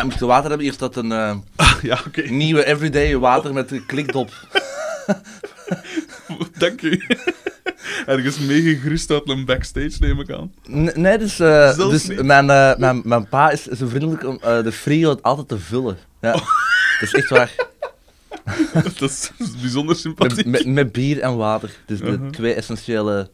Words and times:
Ja, 0.00 0.06
moet 0.06 0.18
je 0.18 0.26
water 0.26 0.48
hebben? 0.48 0.66
Hier 0.66 0.74
staat 0.74 0.96
een 0.96 1.12
eh, 1.12 1.36
ja, 1.82 2.00
oké. 2.06 2.20
nieuwe 2.22 2.64
everyday 2.66 3.16
water 3.18 3.52
met 3.52 3.70
een 3.70 3.86
klikdop. 3.86 4.30
Dank 6.58 6.82
u. 6.82 7.02
Ergens 8.06 8.38
meegegrust 8.38 9.10
uit 9.10 9.28
een 9.28 9.44
backstage, 9.44 9.96
neem 9.98 10.20
ik 10.20 10.30
aan. 10.30 10.52
N- 10.70 11.00
nee, 11.00 11.18
dus, 11.18 11.40
eh, 11.40 11.76
dus 11.76 12.06
niet? 12.08 12.22
mijn, 12.22 12.50
eh, 12.50 12.76
mijn, 12.76 13.00
mijn 13.04 13.28
pa 13.28 13.50
is 13.50 13.62
zo 13.64 13.86
vriendelijk 13.88 14.24
om 14.26 14.38
de 14.64 14.72
frigo 14.72 15.18
altijd 15.22 15.48
te 15.48 15.58
vullen. 15.58 15.98
Ja. 16.20 16.34
Oh. 16.34 16.40
Dat 17.00 17.08
is 17.08 17.12
echt 17.14 17.28
waar. 17.28 17.54
Dat 18.98 19.00
is 19.10 19.30
bijzonder 19.60 19.96
sympathiek. 19.96 20.66
Met, 20.66 20.92
bier 20.92 21.20
en 21.20 21.36
water. 21.36 21.70
Dus 21.86 21.98
de 21.98 22.04
Uh-huh. 22.04 22.30
twee 22.30 22.54
essentiële 22.54 23.30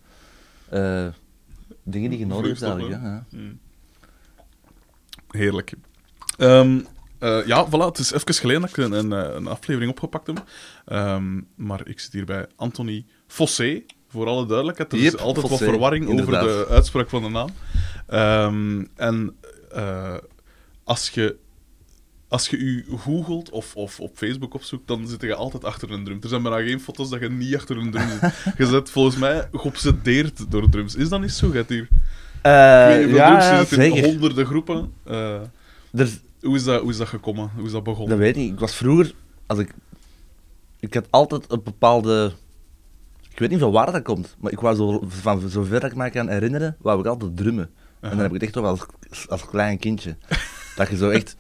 dingen 1.82 2.10
die 2.10 2.18
je 2.18 2.26
nodig 2.26 2.60
hebt. 2.60 2.80
Ja. 2.80 3.24
ja. 3.30 3.52
Heerlijk. 5.30 5.72
Ehm, 6.36 6.78
eh, 7.18 7.46
ja, 7.46 7.66
voilà, 7.66 7.84
het 7.84 7.98
is 7.98 8.12
even 8.12 8.34
geleden 8.34 8.60
dat 8.60 8.70
ik 8.70 8.76
een, 8.76 8.92
een, 8.92 9.12
eh, 9.12 9.34
een 9.34 9.46
aflevering 9.46 9.90
opgepakt 9.90 10.26
heb. 10.26 10.44
Ehm, 10.84 11.40
maar 11.54 11.88
ik 11.88 12.00
zit 12.00 12.12
hier 12.12 12.24
bij 12.24 12.46
Anthony 12.56 13.04
Fossé, 13.26 13.82
voor 14.08 14.26
alle 14.26 14.46
duidelijkheid. 14.46 14.92
Er 14.92 14.98
is 14.98 15.16
altijd 15.16 15.46
Fossé, 15.46 15.64
wat 15.64 15.72
verwarring 15.72 16.20
over 16.20 16.32
de 16.32 16.66
uitspraak 16.70 17.08
van 17.08 17.22
de 17.22 17.28
naam. 17.28 17.48
Ehm, 18.06 18.84
en 18.96 19.36
eh, 19.72 20.14
als 20.84 21.10
je 21.10 21.36
als 22.28 22.48
je 22.48 22.56
u 22.56 22.86
googelt 22.98 23.50
of, 23.50 23.76
of 23.76 24.00
op 24.00 24.16
Facebook 24.16 24.54
opzoekt, 24.54 24.88
dan 24.88 25.08
zit 25.08 25.22
je 25.22 25.34
altijd 25.34 25.64
achter 25.64 25.90
een 25.90 26.04
drum. 26.04 26.18
Er 26.22 26.28
zijn 26.28 26.42
bijna 26.42 26.66
geen 26.66 26.80
foto's 26.80 27.10
dat 27.10 27.20
je 27.20 27.30
niet 27.30 27.54
achter 27.56 27.76
een 27.76 27.90
drum 27.90 28.08
zit. 28.08 28.34
Je 28.58 28.66
zit 28.66 28.90
volgens 28.90 29.16
mij 29.16 29.48
geobsedeerd 29.52 30.50
door 30.50 30.68
drums. 30.68 30.94
Is 30.94 31.08
dat 31.08 31.20
niet 31.20 31.32
zo? 31.32 31.50
Gaat 31.50 31.68
hier... 31.68 31.88
Ja, 32.42 32.98
drums 33.06 33.44
je 33.44 33.56
zit 33.68 33.78
in 33.78 33.92
zeker. 33.92 34.04
honderden 34.04 34.46
groepen. 34.46 34.92
Eh, 35.04 35.40
Er, 35.92 36.08
hoe, 36.46 36.56
is 36.56 36.64
dat, 36.64 36.80
hoe 36.80 36.90
is 36.90 36.96
dat 36.96 37.08
gekomen? 37.08 37.50
Hoe 37.56 37.66
is 37.66 37.72
dat 37.72 37.82
begonnen? 37.82 38.08
dat 38.08 38.18
weet 38.18 38.36
ik 38.36 38.42
niet. 38.42 38.52
Ik 38.52 38.58
was 38.60 38.74
vroeger... 38.74 39.14
Als 39.46 39.58
ik, 39.58 39.74
ik 40.80 40.94
had 40.94 41.06
altijd 41.10 41.52
een 41.52 41.62
bepaalde... 41.64 42.32
Ik 43.30 43.38
weet 43.38 43.50
niet 43.50 43.60
van 43.60 43.70
waar 43.72 43.92
dat 43.92 44.02
komt, 44.02 44.36
maar 44.40 44.52
ik 44.52 44.60
wou 44.60 44.76
zo, 44.76 45.02
van 45.08 45.48
zover 45.48 45.80
dat 45.80 45.90
ik 45.90 45.96
me 45.96 46.10
kan 46.10 46.28
herinneren, 46.28 46.76
wou 46.80 47.00
ik 47.00 47.06
altijd 47.06 47.36
drummen. 47.36 47.70
En 48.00 48.10
dan 48.10 48.18
heb 48.18 48.26
ik 48.26 48.32
het 48.32 48.42
echt 48.42 48.56
over 48.56 48.70
als, 49.10 49.28
als 49.28 49.46
klein 49.46 49.78
kindje. 49.78 50.16
dat 50.76 50.88
je 50.88 50.96
zo 50.96 51.10
echt... 51.10 51.36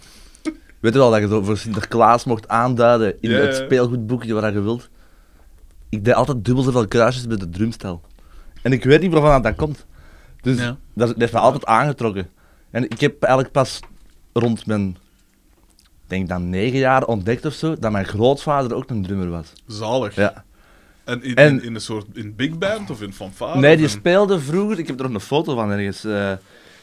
Weet 0.80 0.92
je 0.92 0.98
wel, 0.98 1.10
dat 1.10 1.20
je 1.20 1.28
zo 1.28 1.42
voor 1.42 1.56
Sinterklaas 1.58 2.24
mocht 2.24 2.48
aanduiden 2.48 3.16
in 3.20 3.30
Ja, 3.30 3.36
het 3.36 3.54
speelgoedboekje 3.56 4.34
waar 4.34 4.52
je 4.52 4.60
wilt. 4.60 4.88
Ik 5.88 6.04
deed 6.04 6.14
altijd 6.14 6.44
dubbel 6.44 6.62
zoveel 6.64 6.88
kruisjes 6.88 7.26
met 7.26 7.40
de 7.40 7.48
drumstel. 7.48 8.00
En 8.62 8.72
ik 8.72 8.84
weet 8.84 9.00
niet 9.00 9.12
waarvan 9.12 9.42
dat 9.42 9.54
komt. 9.54 9.86
Dus 10.40 10.58
Ja. 10.58 10.76
dat, 10.94 11.08
dat 11.08 11.16
heeft 11.18 11.32
me 11.32 11.38
altijd 11.38 11.66
aangetrokken. 11.66 12.28
En 12.70 12.84
ik 12.84 13.00
heb 13.00 13.22
eigenlijk 13.22 13.52
pas 13.52 13.80
rond 14.38 14.66
mijn, 14.66 14.96
denk 16.06 16.28
dan 16.28 16.50
negen 16.50 16.78
jaar 16.78 17.04
ontdekt 17.04 17.44
of 17.44 17.52
zo, 17.54 17.76
dat 17.78 17.92
mijn 17.92 18.04
grootvader 18.04 18.74
ook 18.76 18.90
een 18.90 19.02
drummer 19.02 19.30
was. 19.30 19.52
Zalig. 19.66 20.14
Ja. 20.14 20.44
En, 21.04 21.22
in, 21.22 21.34
En- 21.34 21.48
in, 21.52 21.62
in 21.62 21.74
een 21.74 21.80
soort 21.80 22.06
in 22.12 22.34
big 22.36 22.58
band 22.58 22.90
of 22.90 23.02
in 23.02 23.12
fanfare? 23.12 23.58
nee, 23.60 23.76
die 23.76 23.88
speelde 23.88 24.40
vroeger, 24.40 24.78
ik 24.78 24.86
heb 24.86 24.98
er 25.00 25.04
nog 25.04 25.14
een 25.14 25.20
foto 25.20 25.54
van 25.54 25.70
ergens, 25.70 26.04
eh, 26.04 26.32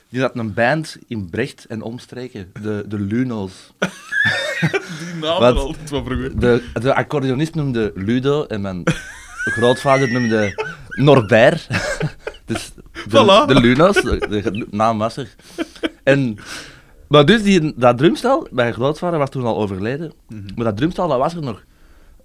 die 0.09 0.21
had 0.21 0.35
een 0.37 0.53
band 0.53 0.97
in 1.07 1.29
Brecht 1.29 1.65
en 1.65 1.81
omstreken, 1.81 2.51
de, 2.61 2.83
de 2.87 2.99
Luno's. 2.99 3.51
Die 4.99 5.13
naam 5.21 5.39
Wat? 5.39 5.55
altijd 5.57 5.89
van 5.89 6.05
vroeger. 6.05 6.39
De, 6.39 6.63
de 6.73 6.93
accordeonist 6.95 7.55
noemde 7.55 7.91
Ludo 7.95 8.45
en 8.45 8.61
mijn 8.61 8.81
grootvader 9.33 10.11
noemde 10.11 10.63
Norbert. 10.87 11.67
dus 12.45 12.71
de, 12.75 12.81
Voilà. 13.09 13.47
de 13.47 13.59
Luno's, 13.61 14.01
de, 14.01 14.17
de 14.29 14.67
naam 14.71 14.97
was 14.97 15.17
er. 15.17 15.35
En, 16.03 16.37
maar 17.07 17.25
dus 17.25 17.43
die, 17.43 17.73
dat 17.75 17.97
drumstel, 17.97 18.47
mijn 18.51 18.73
grootvader 18.73 19.19
was 19.19 19.29
toen 19.29 19.45
al 19.45 19.57
overleden, 19.57 20.13
Mhm. 20.27 20.41
maar 20.55 20.65
dat 20.65 20.77
drumstel 20.77 21.07
dat 21.07 21.17
was 21.17 21.35
er 21.35 21.41
nog 21.41 21.63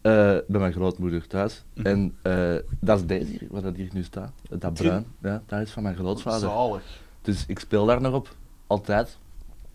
eh, 0.00 0.12
bij 0.48 0.60
mijn 0.60 0.72
grootmoeder 0.72 1.26
thuis. 1.26 1.64
Mhm. 1.74 1.86
En 1.86 2.16
eh, 2.22 2.54
dat 2.80 2.98
is 2.98 3.06
deze 3.06 3.30
hier, 3.30 3.46
waar 3.50 3.62
dat 3.62 3.76
hier 3.76 3.88
nu 3.92 4.02
staat, 4.02 4.32
dat 4.48 4.74
bruin. 4.74 5.06
Ja, 5.22 5.42
dat 5.46 5.60
is 5.60 5.70
van 5.70 5.82
mijn 5.82 5.96
grootvader. 5.96 6.48
Zalig. 6.48 6.82
Dus 7.22 7.44
ik 7.46 7.58
speel 7.58 7.86
daar 7.86 8.00
nog 8.00 8.14
op, 8.14 8.34
altijd. 8.66 9.18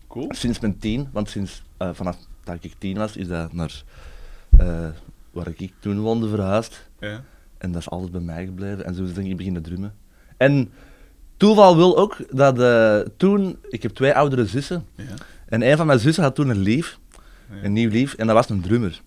Cool. 0.08 0.26
Sinds 0.28 0.60
mijn 0.60 0.78
tien, 0.78 1.08
want 1.12 1.28
sinds 1.30 1.62
eh, 1.76 1.88
vanaf 1.92 2.16
dat 2.44 2.56
ik 2.60 2.74
tien 2.78 2.96
was, 2.98 3.16
is 3.16 3.28
dat 3.28 3.52
naar 3.52 3.82
waar 5.30 5.48
ik 5.56 5.72
toen 5.78 6.00
woonde 6.00 6.28
verhuisd. 6.28 6.88
Ja. 6.98 7.22
En 7.58 7.72
dat 7.72 7.80
is 7.80 7.90
altijd 7.90 8.12
bij 8.12 8.20
mij 8.20 8.44
gebleven. 8.44 8.84
En 8.84 8.94
zo 8.94 9.04
ben 9.14 9.26
ik 9.26 9.36
beginnen 9.36 9.62
drummen. 9.62 9.94
En 10.36 10.70
toeval 11.44 11.76
wil 11.76 11.96
ook 11.96 12.16
dat 12.30 12.60
eh, 12.60 12.98
toen, 13.16 13.58
ik 13.68 13.82
heb 13.82 13.92
twee 13.92 14.14
oudere 14.14 14.46
zussen. 14.46 14.86
Ja. 14.94 15.04
En 15.48 15.62
een 15.70 15.76
van 15.76 15.86
mijn 15.86 15.98
zussen 15.98 16.22
had 16.22 16.34
toen 16.34 16.48
een 16.48 16.58
lief, 16.58 16.98
Ja. 17.50 17.54
een 17.62 17.72
nieuw 17.72 17.88
lief, 17.90 18.14
en 18.14 18.26
dat 18.26 18.36
was 18.36 18.48
een 18.48 18.60
drummer. 18.60 19.00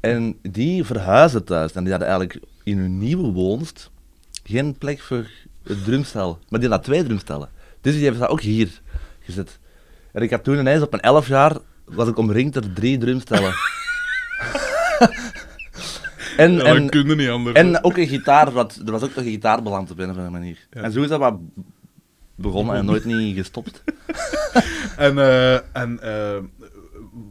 En 0.00 0.38
die 0.42 0.84
verhuisde 0.84 1.44
thuis. 1.44 1.72
En 1.72 1.82
die 1.82 1.90
hadden 1.92 2.08
eigenlijk 2.08 2.40
in 2.64 2.78
hun 2.78 2.98
nieuwe 2.98 3.32
woonst 3.32 3.90
geen 4.44 4.78
plek 4.78 5.00
voor 5.00 5.26
het 5.62 5.84
drumstel. 5.84 6.38
Maar 6.48 6.60
die 6.60 6.68
had 6.68 6.82
twee 6.84 7.04
drumstellen. 7.04 7.48
Dus 7.80 7.92
die 7.94 8.02
hebben 8.02 8.20
dat 8.20 8.30
ook 8.30 8.40
hier 8.40 8.80
gezet. 9.20 9.58
En 10.12 10.22
ik 10.22 10.30
had 10.30 10.44
toen 10.44 10.58
ineens 10.58 10.82
op 10.82 10.90
mijn 10.90 11.02
elf 11.02 11.28
jaar, 11.28 11.56
was 11.84 12.08
ik 12.08 12.16
omringd 12.16 12.54
door 12.54 12.72
drie 12.72 12.98
drumstellen. 12.98 13.54
en, 16.40 16.52
Ja, 16.52 16.62
en, 16.64 16.80
dat 16.82 16.90
kun 16.90 17.08
je 17.08 17.14
niet 17.14 17.28
anders. 17.28 17.56
en 17.56 17.84
ook 17.84 17.96
een 17.96 18.06
gitaar, 18.08 18.50
wat, 18.50 18.80
er 18.86 18.92
was 18.92 19.02
ook 19.02 19.14
nog 19.14 19.24
een 19.24 19.30
gitaar 19.30 19.62
beland 19.62 19.90
op 19.90 19.98
een 19.98 20.04
of 20.04 20.10
andere 20.10 20.30
manier. 20.30 20.66
Ja. 20.70 20.80
En 20.82 20.92
zo 20.92 21.02
is 21.02 21.08
dat 21.08 21.18
wat 21.18 21.34
begonnen 22.34 22.76
en 22.76 22.84
nooit 22.84 23.04
niet 23.04 23.36
gestopt. 23.36 23.82
En, 24.96 25.18
eh, 25.18 25.54
en 25.76 26.00
eh, 26.02 26.38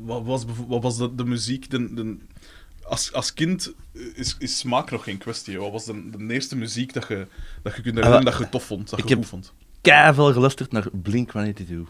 wat 0.01 0.23
was, 0.25 0.45
wat 0.67 0.83
was 0.83 0.97
de, 0.97 1.15
de 1.15 1.25
muziek? 1.25 1.69
De, 1.71 1.93
de, 1.93 2.17
als, 2.83 3.13
als 3.13 3.33
kind 3.33 3.73
is, 4.15 4.35
is 4.39 4.57
smaak 4.57 4.91
nog 4.91 5.03
geen 5.03 5.17
kwestie. 5.17 5.59
Wat 5.59 5.71
was 5.71 5.85
de, 5.85 6.09
de 6.27 6.33
eerste 6.33 6.55
muziek 6.57 6.93
dat 6.93 7.05
je, 7.07 7.27
dat 7.63 7.75
je 7.75 7.81
kunt 7.81 7.95
herinneren 7.95 8.25
dat 8.25 8.37
je 8.37 8.49
tof 8.49 8.63
vond, 8.63 8.89
dat 8.89 8.99
ik 8.99 9.07
je 9.07 9.15
goed 9.15 9.25
vond? 9.27 9.53
Keiveel 9.81 10.33
geluisterd 10.33 10.71
naar 10.71 10.85
Blink-182. 10.91 11.73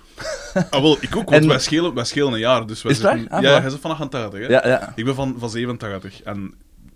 Ah, 0.69 0.81
wel, 0.81 0.97
ik 1.01 1.15
ook, 1.15 1.29
want 1.29 1.41
En- 1.43 1.47
wij, 1.47 1.59
schelen, 1.59 1.93
wij 1.93 2.03
schelen 2.05 2.33
een 2.33 2.39
jaar. 2.39 2.67
Dus 2.67 2.81
wij 2.81 2.91
Is 2.91 2.97
zitten- 2.99 3.29
Ah, 3.29 3.41
ja, 3.41 3.59
hij 3.61 3.71
is 3.71 3.77
van 3.79 3.91
88, 3.91 4.39
hè? 4.39 4.45
Ja, 4.47 4.67
ja. 4.67 4.93
Ik 4.95 5.05
ben 5.05 5.15
van, 5.15 5.35
van 5.37 5.49
87 5.49 6.21
en 6.23 6.53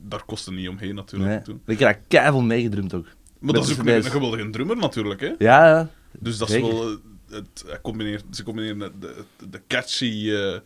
daar 0.09 0.23
kostte 0.25 0.51
niet 0.51 0.69
omheen 0.69 0.95
natuurlijk 0.95 1.31
Nee. 1.31 1.41
toen. 1.41 1.61
Ik 1.65 1.79
heb 1.79 1.99
daar 2.07 2.43
meegedrumd 2.43 2.93
ook. 2.93 3.07
Maar 3.39 3.53
dat 3.53 3.67
is 3.69 3.79
ook 3.79 3.85
een, 3.85 4.03
geweldige 4.03 4.49
drummer 4.49 4.77
natuurlijk, 4.77 5.21
hè? 5.21 5.33
Ja, 5.37 5.67
ja. 5.67 5.89
Dus 6.19 6.37
dat 6.37 6.49
is 6.49 6.61
wel... 6.61 6.89
eh, 6.89 6.95
Het, 7.29 7.79
combineert, 7.81 8.23
ze 8.31 8.43
combineren 8.43 8.79
de, 8.99 9.23
de, 9.49 9.61
catchy 9.67 10.31
eh 10.31 10.59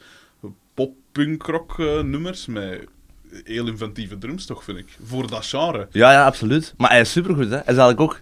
pop-punk-rock 0.73 1.79
eh, 1.79 2.01
nummers 2.01 2.45
met 2.45 2.87
heel 3.43 3.67
inventieve 3.67 4.17
drums, 4.17 4.45
toch, 4.45 4.63
vind 4.63 4.77
ik. 4.77 4.97
Voor 5.03 5.27
dat 5.27 5.45
genre. 5.45 5.87
Ja, 5.91 6.11
ja, 6.11 6.25
absoluut. 6.25 6.73
Maar 6.77 6.89
hij 6.89 6.99
is 6.99 7.11
supergoed, 7.11 7.43
hè. 7.43 7.49
Hij 7.49 7.59
is 7.59 7.65
eigenlijk 7.77 7.99
ook... 8.01 8.21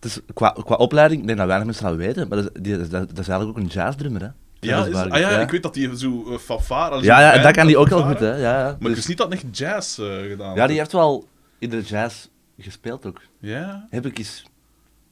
Het 0.00 0.04
is, 0.10 0.20
qua, 0.34 0.56
qua 0.64 0.74
opleiding, 0.74 1.20
ik 1.20 1.26
denk 1.26 1.38
dat 1.38 1.46
weinig 1.46 1.66
mensen 1.68 1.86
dat 1.86 1.96
weten, 1.96 2.28
maar 2.28 2.42
dat 2.42 2.50
is, 2.62 2.88
dat, 2.88 2.90
dat 3.08 3.18
is 3.18 3.28
eigenlijk 3.28 3.48
ook 3.48 3.64
een 3.64 3.70
jazzdrummer, 3.70 4.22
hè. 4.22 4.28
Ja, 4.68 4.84
is, 4.86 4.94
ah, 4.94 5.18
ja, 5.20 5.40
ik 5.40 5.50
weet 5.50 5.62
dat 5.62 5.74
hij 5.74 5.96
zo 5.96 6.24
uh, 6.28 6.38
fanfare... 6.38 6.98
zo 6.98 7.04
Ja, 7.04 7.20
ja, 7.20 7.32
en 7.32 7.42
dat 7.42 7.52
kan 7.52 7.66
hij 7.66 7.76
ook 7.76 7.88
heel 7.88 7.98
fanfare. 7.98 8.18
goed, 8.18 8.26
hè. 8.26 8.36
Ja, 8.42 8.58
ja. 8.58 8.64
Maar 8.64 8.78
Dus- 8.78 8.88
ik 8.88 8.94
wist 8.94 9.08
niet 9.08 9.16
dat 9.18 9.28
hij 9.28 9.36
echt 9.42 9.58
jazz 9.58 9.98
eh, 9.98 10.20
gedaan 10.20 10.54
ja, 10.54 10.66
die 10.66 10.78
heeft 10.78 10.92
wel 10.92 11.28
in 11.58 11.70
de 11.70 11.80
jazz 11.80 12.26
gespeeld 12.58 13.06
ook. 13.06 13.20
Ja? 13.38 13.86
Heb 13.90 14.06
ik 14.06 14.18
eens 14.18 14.44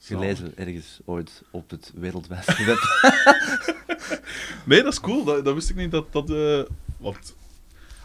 gelezen, 0.00 0.52
ergens 0.56 1.00
ooit 1.04 1.42
op 1.50 1.70
het 1.70 1.92
wereldwijde 1.94 2.64
web. 2.66 2.78
Nee, 4.64 4.82
dat 4.82 4.92
is 4.92 5.00
cool. 5.00 5.24
Dat, 5.24 5.44
dat 5.44 5.54
wist 5.54 5.70
ik 5.70 5.76
niet 5.76 5.90
dat 5.90 6.12
dat... 6.12 6.30
eh, 6.30 6.60
want... 6.96 7.34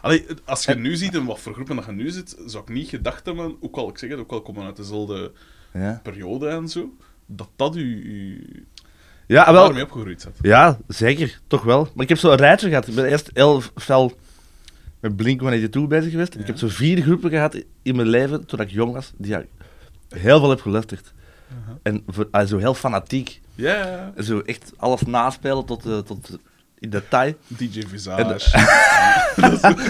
Allee, 0.00 0.26
als 0.44 0.64
je 0.64 0.74
nu 0.74 0.96
ziet 0.96 1.14
in 1.14 1.24
wat 1.24 1.40
voor 1.40 1.52
groepen 1.54 1.76
dat 1.76 1.84
je 1.84 1.92
nu 1.92 2.10
zit, 2.10 2.36
zou 2.46 2.62
ik 2.62 2.68
niet 2.74 2.88
gedacht 2.88 3.26
hebben, 3.26 3.56
ook 3.60 3.76
al, 3.76 3.88
ik 3.88 3.98
zeg 3.98 4.10
het, 4.10 4.18
ook 4.18 4.32
al 4.32 4.42
komen 4.42 4.64
uit 4.64 4.76
dezelfde 4.76 5.32
ja, 5.72 6.00
periode 6.02 6.48
en 6.48 6.68
zo, 6.68 6.94
dat 7.26 7.48
dat 7.56 7.76
u, 7.76 8.02
u 8.04 8.66
ja 9.26 9.52
wel, 9.52 9.68
opgegroeid 9.82 10.22
zat. 10.22 10.32
Ja, 10.40 10.78
zeker. 10.88 11.40
Toch 11.46 11.62
wel. 11.62 11.88
Maar 11.94 12.02
ik 12.02 12.08
heb 12.08 12.18
zo 12.18 12.30
een 12.30 12.36
rijtje 12.36 12.68
gehad. 12.68 12.86
Ik 12.86 12.94
ben 12.94 13.04
eerst 13.04 13.30
heel 13.32 13.62
fel 13.76 14.12
met 15.00 15.16
Blink-182 15.16 15.88
bezig 15.88 16.10
geweest. 16.10 16.34
Ja. 16.34 16.40
Ik 16.40 16.46
heb 16.46 16.56
zo 16.58 16.68
vier 16.68 17.02
groepen 17.02 17.30
gehad 17.30 17.62
in 17.82 17.96
mijn 17.96 18.08
leven, 18.08 18.46
toen 18.46 18.60
ik 18.60 18.70
jong 18.70 18.92
was, 18.92 19.12
die 19.16 19.36
ik 19.36 19.46
heel 20.08 20.38
veel 20.38 20.50
heb 20.50 20.60
geluisterd. 20.60 21.12
En 21.82 22.02
voor, 22.06 22.28
ah, 22.30 22.46
zo 22.46 22.58
heel 22.58 22.74
fanatiek. 22.74 23.40
Ja, 23.54 23.74
ja. 24.16 24.22
Zo 24.22 24.40
echt 24.40 24.72
alles 24.76 25.02
naspelen 25.02 25.64
tot, 25.64 25.86
eh, 25.86 25.98
tot 25.98 26.38
in 26.78 26.90
detail. 26.90 27.34
DJ 27.46 27.80
En- 27.80 27.88
Visage. 27.88 28.58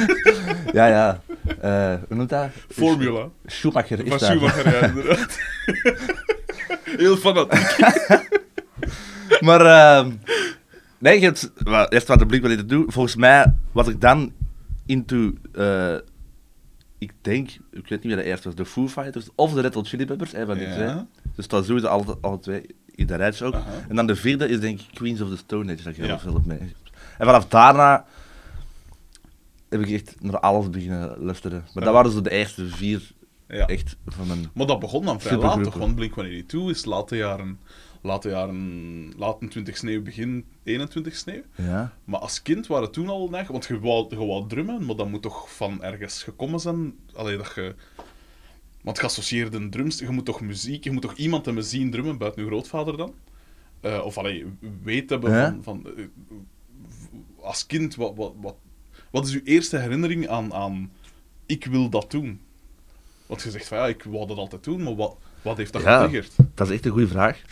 Ja, 0.72 0.86
ja. 0.86 1.20
Eh, 1.60 1.94
hoe 2.08 2.16
noemt 2.16 2.28
dat? 2.28 2.48
Formula. 2.68 3.28
Schumacher 3.46 4.06
is. 4.06 4.24
Schumacher, 4.24 4.72
ja, 4.80 4.86
inderdaad. 4.86 5.38
Heel 6.98 7.16
fanatiek. 7.16 7.76
Maar, 9.40 9.61
ehm 9.67 10.12
nee, 10.99 11.19
je 11.20 11.25
hebt, 11.25 11.52
wel, 11.56 11.88
eerst 11.88 12.08
wat 12.08 12.19
de 12.19 12.26
blik 12.26 12.43
willen 12.43 12.69
doen. 12.69 12.84
Volgens 12.88 13.17
mij 13.17 13.55
was 13.73 13.88
ik 13.88 14.00
dan 14.00 14.32
into, 14.87 15.32
eh, 15.52 15.94
ik 16.99 17.12
denk, 17.20 17.49
ik 17.50 17.58
weet 17.70 17.90
niet 17.90 18.02
wie 18.02 18.17
dat 18.17 18.25
eerst 18.25 18.44
was, 18.44 18.55
de 18.55 18.67
Foo 18.67 18.88
Fighters 18.88 19.28
of 19.34 19.52
de 19.52 19.61
Red 19.61 19.75
Hot 19.75 19.88
Chili 19.88 20.06
Peppers, 20.06 20.31
van 20.31 20.55
die 20.58 20.67
Ja. 20.67 20.75
twee. 20.75 20.94
Dus 21.37 21.49
dat 21.49 21.67
sowieso 21.67 21.87
alle, 21.87 22.19
alle 22.20 22.38
twee 22.38 22.67
in 22.94 23.06
de 23.06 23.14
rijtje 23.17 23.44
ook. 23.44 23.55
En 23.88 23.96
dan 23.96 24.06
de 24.06 24.17
vierde 24.17 24.49
is 24.49 24.61
denk 24.61 24.81
ik 24.81 24.87
Queens 24.94 25.20
of 25.20 25.29
the 25.29 25.37
Stone 25.37 25.72
Age, 25.72 25.82
dat 25.82 25.96
ik 25.96 26.05
heel 26.05 26.19
veel 26.19 26.34
heb 26.34 26.44
mee. 26.44 26.58
En 27.19 27.26
vanaf 27.26 27.46
daarna 27.46 28.05
heb 29.69 29.81
ik 29.81 29.90
echt 29.90 30.14
naar 30.20 30.38
alles 30.38 30.70
beginnen 30.70 31.17
luisteren. 31.19 31.64
Maar 31.75 31.84
dat 31.84 31.93
waren 31.93 32.11
zo 32.11 32.20
de 32.20 32.31
eerste 32.31 32.67
vier 32.67 33.11
Ja. 33.49 33.67
echt 33.67 33.96
van 34.06 34.26
mijn... 34.26 34.50
Maar 34.55 34.67
dat 34.67 34.79
begon 34.81 35.05
dan 35.05 35.20
vrij 35.20 35.37
laat, 35.38 35.62
toch? 35.62 35.75
Want 35.75 35.94
Blink-182 35.94 36.70
is 36.70 36.84
late 36.84 37.17
jaren... 37.17 37.58
Late 38.06 38.29
jaren... 38.29 39.12
Late 39.17 39.49
20 39.49 39.76
sneeuw, 39.76 40.03
begin 40.03 40.44
21 40.62 41.17
sneeuw. 41.17 41.43
Ja. 41.55 41.93
Maar 42.05 42.20
als 42.20 42.43
kind 42.43 42.67
waren 42.67 42.91
toen 42.93 43.08
al 43.08 43.29
neig, 43.29 43.49
want 43.49 43.64
je 43.67 43.81
wou, 43.81 44.06
je 44.08 44.17
wou 44.26 44.49
drummen, 44.49 44.85
maar 44.85 44.97
dat 44.97 45.08
moet 45.08 45.23
toch 45.23 45.55
van 45.56 45.82
ergens 45.82 46.23
gekomen 46.23 46.61
zijn. 46.61 46.94
Allee, 47.14 47.37
dat 47.37 47.53
je... 47.55 47.75
Want 48.82 48.99
geassocieerde 48.99 49.56
een 49.56 49.70
drums, 49.70 49.99
je 49.99 50.08
moet 50.11 50.25
toch 50.25 50.41
muziek, 50.41 50.85
je 50.85 50.91
moet 50.91 51.03
toch 51.03 51.14
iemand 51.17 51.44
hebben 51.44 51.64
zien 51.64 51.91
drummen, 51.91 52.19
buiten 52.19 52.43
je 52.43 52.49
grootvader 52.49 52.97
dan? 52.97 53.14
Eh, 53.81 54.00
of 54.05 54.19
allee, 54.19 54.44
weet 54.82 55.11
hebben 55.11 55.31
Ja. 55.32 55.58
van... 55.62 55.62
van 55.62 55.93
eh, 55.97 56.05
als 57.41 57.67
kind, 57.67 57.94
wat, 57.94 58.12
wat, 58.17 58.32
wat, 58.41 58.56
wat 59.11 59.26
is 59.26 59.32
uw 59.35 59.41
eerste 59.44 59.79
herinnering 59.79 60.29
aan, 60.29 60.53
aan 60.55 60.93
ik 61.47 61.64
wil 61.64 61.88
dat 61.88 62.11
doen? 62.11 62.41
Want 63.26 63.43
je 63.43 63.50
zegt 63.50 63.69
van 63.69 63.79
ja, 63.79 63.87
ik 63.87 64.03
wou 64.03 64.26
dat 64.26 64.37
altijd 64.37 64.64
doen, 64.64 64.82
maar 64.82 64.94
wat, 64.97 65.17
wat 65.43 65.56
heeft 65.56 65.73
dat 65.73 65.82
Ja. 65.82 66.00
getriggerd? 66.03 66.32
Dat 66.55 66.67
is 66.69 66.75
echt 66.75 66.85
een 66.85 66.91
goede 66.93 67.08
vraag. 67.08 67.43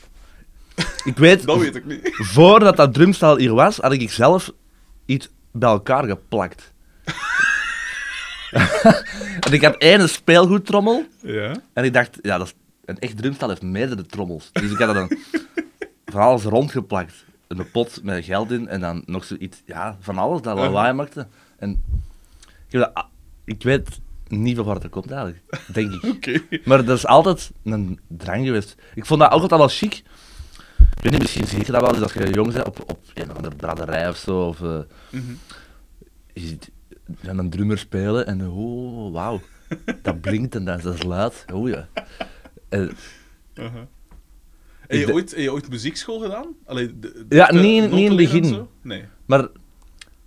Ik 1.04 1.16
weet, 1.16 1.46
Dat 1.46 1.58
weet 1.58 1.74
ik 1.74 1.84
niet. 1.84 2.10
voordat 2.12 2.76
dat 2.76 2.94
drumstel 2.94 3.36
hier 3.36 3.54
was, 3.54 3.76
had 3.76 3.92
ik 3.92 4.10
zelf 4.10 4.52
iets 5.06 5.28
bij 5.52 5.68
elkaar 5.68 6.04
geplakt. 6.04 6.72
en 9.46 9.52
ik 9.52 9.62
had 9.62 9.76
één 9.76 10.08
speelgoedtrommel 10.08 11.06
Ja? 11.20 11.54
en 11.72 11.84
ik 11.84 11.92
dacht, 11.92 12.18
ja, 12.22 12.38
dat 12.38 12.46
is, 12.46 12.54
een 12.84 12.98
echt 12.98 13.16
drumstel 13.16 13.48
heeft 13.48 13.62
meerdere 13.62 14.06
trommels. 14.06 14.50
Dus 14.52 14.70
ik 14.70 14.78
had 14.78 14.88
er 14.88 14.94
dan 14.94 15.18
van 16.12 16.20
alles 16.20 16.42
rondgeplakt. 16.42 17.24
Een 17.48 17.70
pot 17.70 18.00
met 18.02 18.24
geld 18.24 18.50
in 18.50 18.68
en 18.68 18.80
dan 18.80 19.02
nog 19.06 19.24
zoiets, 19.24 19.62
ja, 19.66 19.96
van 20.00 20.18
alles 20.18 20.42
dat 20.42 20.56
lawaai 20.58 20.92
maakte. 20.92 21.26
En 21.58 21.84
ik, 22.68 22.78
dat, 22.78 23.06
ik 23.44 23.62
weet 23.62 24.00
niet 24.28 24.56
van 24.56 24.64
waar 24.64 24.74
het 24.74 24.88
komt 24.88 25.10
eigenlijk, 25.10 25.42
denk 25.72 25.92
ik. 26.02 26.42
Maar 26.66 26.84
dat 26.84 26.96
is 26.96 27.06
altijd 27.06 27.50
een 27.64 28.00
drang 28.08 28.46
geweest. 28.46 28.74
Ik 28.94 29.06
vond 29.06 29.20
dat 29.20 29.30
ook 29.30 29.40
altijd 29.40 29.60
wel 29.60 29.68
chic. 29.68 30.02
Ik 30.96 31.02
weet 31.02 31.12
niet, 31.12 31.20
misschien 31.20 31.46
zie 31.46 31.58
je 31.66 31.72
dat 31.72 31.80
wel 31.80 31.94
eens 31.94 32.02
als 32.02 32.12
je 32.12 32.30
jong 32.32 32.52
bent 32.52 32.66
op, 32.66 32.80
op 32.90 32.98
een 33.14 33.30
of 33.30 33.36
andere 33.36 33.56
braderij 33.56 34.08
of 34.08 34.16
zo. 34.16 34.40
Of, 34.46 34.62
eh, 34.62 34.78
Mhm. 35.10 35.32
je 36.32 36.40
ziet 36.40 36.70
een 37.22 37.50
drummer 37.50 37.78
spelen 37.78 38.26
en 38.26 38.48
oh, 38.48 39.12
wauw. 39.12 39.40
Dat 40.02 40.20
blinkt 40.20 40.54
en 40.54 40.64
dat, 40.64 40.82
dat 40.82 40.94
is 40.94 41.02
luid. 41.02 41.44
Oh 41.52 41.68
ja. 41.68 41.88
En, 42.68 42.90
Uh-huh. 43.54 43.80
Heb 44.86 44.98
je, 45.06 45.12
ooit, 45.12 45.30
heb 45.30 45.38
je 45.40 45.52
ooit 45.52 45.68
muziekschool 45.70 46.18
gedaan? 46.20 46.46
Allee, 46.66 46.98
de, 46.98 47.24
de- 47.28 47.36
Ja, 47.36 47.52
niet 47.52 47.62
in- 47.82 47.90
niet 47.90 47.98
in 48.00 48.06
het 48.06 48.16
begin. 48.16 48.66
Nee. 48.82 49.04
maar 49.26 49.48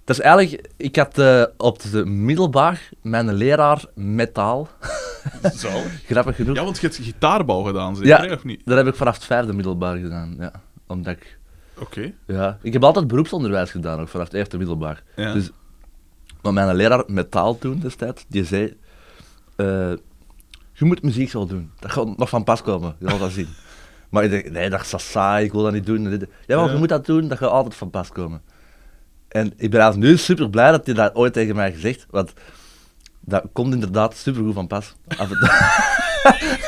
dat 0.07 0.17
is 0.17 0.19
eigenlijk... 0.19 0.69
Ik 0.77 0.95
had 0.95 1.17
eh, 1.17 1.43
op 1.57 1.81
de 1.81 2.05
middelbaar 2.05 2.89
mijn 3.01 3.33
leraar 3.33 3.85
metaal, 3.95 4.67
Zalig. 5.53 6.01
grappig 6.05 6.35
genoeg, 6.35 6.55
Ja, 6.55 6.63
want 6.63 6.75
je 6.79 6.87
hebt 6.87 6.99
gitaarbouw 7.01 7.61
gedaan, 7.63 7.95
zeker? 7.95 8.09
Ja. 8.09 8.25
hè, 8.27 8.33
Of 8.33 8.43
niet? 8.43 8.61
dat 8.65 8.77
heb 8.77 8.87
ik 8.87 8.95
vanaf 8.95 9.15
het 9.15 9.23
vijfde 9.25 9.53
middelbaar 9.53 9.97
gedaan. 9.97 10.35
Ja. 10.39 10.51
Omdat 10.87 11.13
ik... 11.13 11.37
Oké. 11.79 12.13
Ja, 12.27 12.57
ik 12.61 12.73
heb 12.73 12.83
altijd 12.83 13.07
beroepsonderwijs 13.07 13.71
gedaan, 13.71 13.99
ook 13.99 14.07
vanaf 14.07 14.25
het 14.27 14.35
eerste 14.35 14.57
middelbaar. 14.57 15.03
Ja. 15.15 15.33
Dus, 15.33 15.49
maar 16.41 16.53
mijn 16.53 16.75
leraar 16.75 17.03
metaal 17.07 17.57
toen 17.57 17.79
destijds, 17.79 18.25
die 18.27 18.45
zei: 18.45 18.77
eh, 19.55 19.65
Je 20.73 20.85
moet 20.85 21.01
muziek 21.01 21.29
zo 21.29 21.45
doen. 21.45 21.71
Dat 21.79 21.91
gaat 21.91 22.17
nog 22.17 22.29
van 22.29 22.43
pas 22.43 22.61
komen, 22.61 22.95
je 22.99 23.09
zal 23.09 23.19
dat 23.19 23.31
zien. 23.31 23.47
Maar 24.09 24.23
ik 24.23 24.31
dacht: 24.31 24.49
Nee, 24.51 24.69
dat 24.69 24.81
is 24.81 24.89
zo 24.89 24.97
saai, 24.97 25.45
ik 25.45 25.51
wil 25.51 25.63
dat 25.63 25.73
niet 25.73 25.85
doen. 25.85 26.01
Ja, 26.47 26.57
maar 26.57 26.65
Ja. 26.65 26.71
je 26.71 26.77
moet 26.77 26.89
dat 26.89 27.05
doen, 27.05 27.27
dat 27.27 27.37
gaat 27.37 27.49
altijd 27.49 27.75
van 27.75 27.89
pas 27.89 28.09
komen. 28.09 28.41
En 29.37 29.53
ik 29.57 29.71
ben 29.71 29.81
als 29.81 29.95
nu 29.95 30.17
super 30.17 30.49
blij 30.49 30.71
dat 30.71 30.85
hij 30.85 30.95
dat 30.95 31.15
ooit 31.15 31.33
tegen 31.33 31.55
mij 31.55 31.73
gezegd 31.73 32.05
want 32.09 32.33
dat 33.19 33.43
komt 33.53 33.73
inderdaad 33.73 34.15
super 34.17 34.43
goed 34.43 34.53
van 34.53 34.67
pas. 34.67 34.95
Af 35.07 35.31
en 35.31 35.37
toe- 35.39 35.49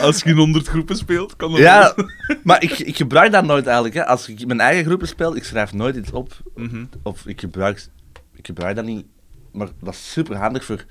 Als 0.00 0.22
je 0.22 0.30
in 0.30 0.36
100 0.36 0.68
groepen 0.68 0.96
speelt, 0.96 1.36
kan 1.36 1.50
dat 1.50 1.60
ja, 1.60 1.92
wel. 1.96 2.06
maar 2.42 2.62
ik, 2.62 2.78
ik 2.78 2.96
gebruik 2.96 3.32
dat 3.32 3.44
nooit 3.44 3.64
eigenlijk. 3.66 3.94
Hè. 3.94 4.06
Als 4.06 4.28
ik 4.28 4.46
mijn 4.46 4.60
eigen 4.60 4.84
groepen 4.84 5.08
speel, 5.08 5.36
ik 5.36 5.44
schrijf 5.44 5.72
nooit 5.72 5.96
iets 5.96 6.10
op. 6.12 6.36
Mhm. 6.56 6.84
Of 7.02 7.26
ik 7.26 7.40
gebruik, 7.40 7.86
ik 8.34 8.46
gebruik 8.46 8.76
dat 8.76 8.84
niet. 8.84 9.06
Maar 9.52 9.68
dat 9.80 9.94
is 9.94 10.12
super 10.12 10.36
handig 10.36 10.64
voor 10.64 10.84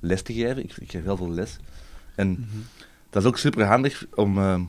les 0.00 0.22
te 0.22 0.32
geven. 0.32 0.58
Ik, 0.64 0.72
ik 0.78 0.90
geef 0.90 1.02
heel 1.02 1.16
veel 1.16 1.30
les. 1.30 1.56
En 2.14 2.48
dat 3.10 3.22
is 3.22 3.28
ook 3.28 3.38
super 3.38 3.64
handig 3.64 4.04
om. 4.14 4.38
ehm, 4.38 4.60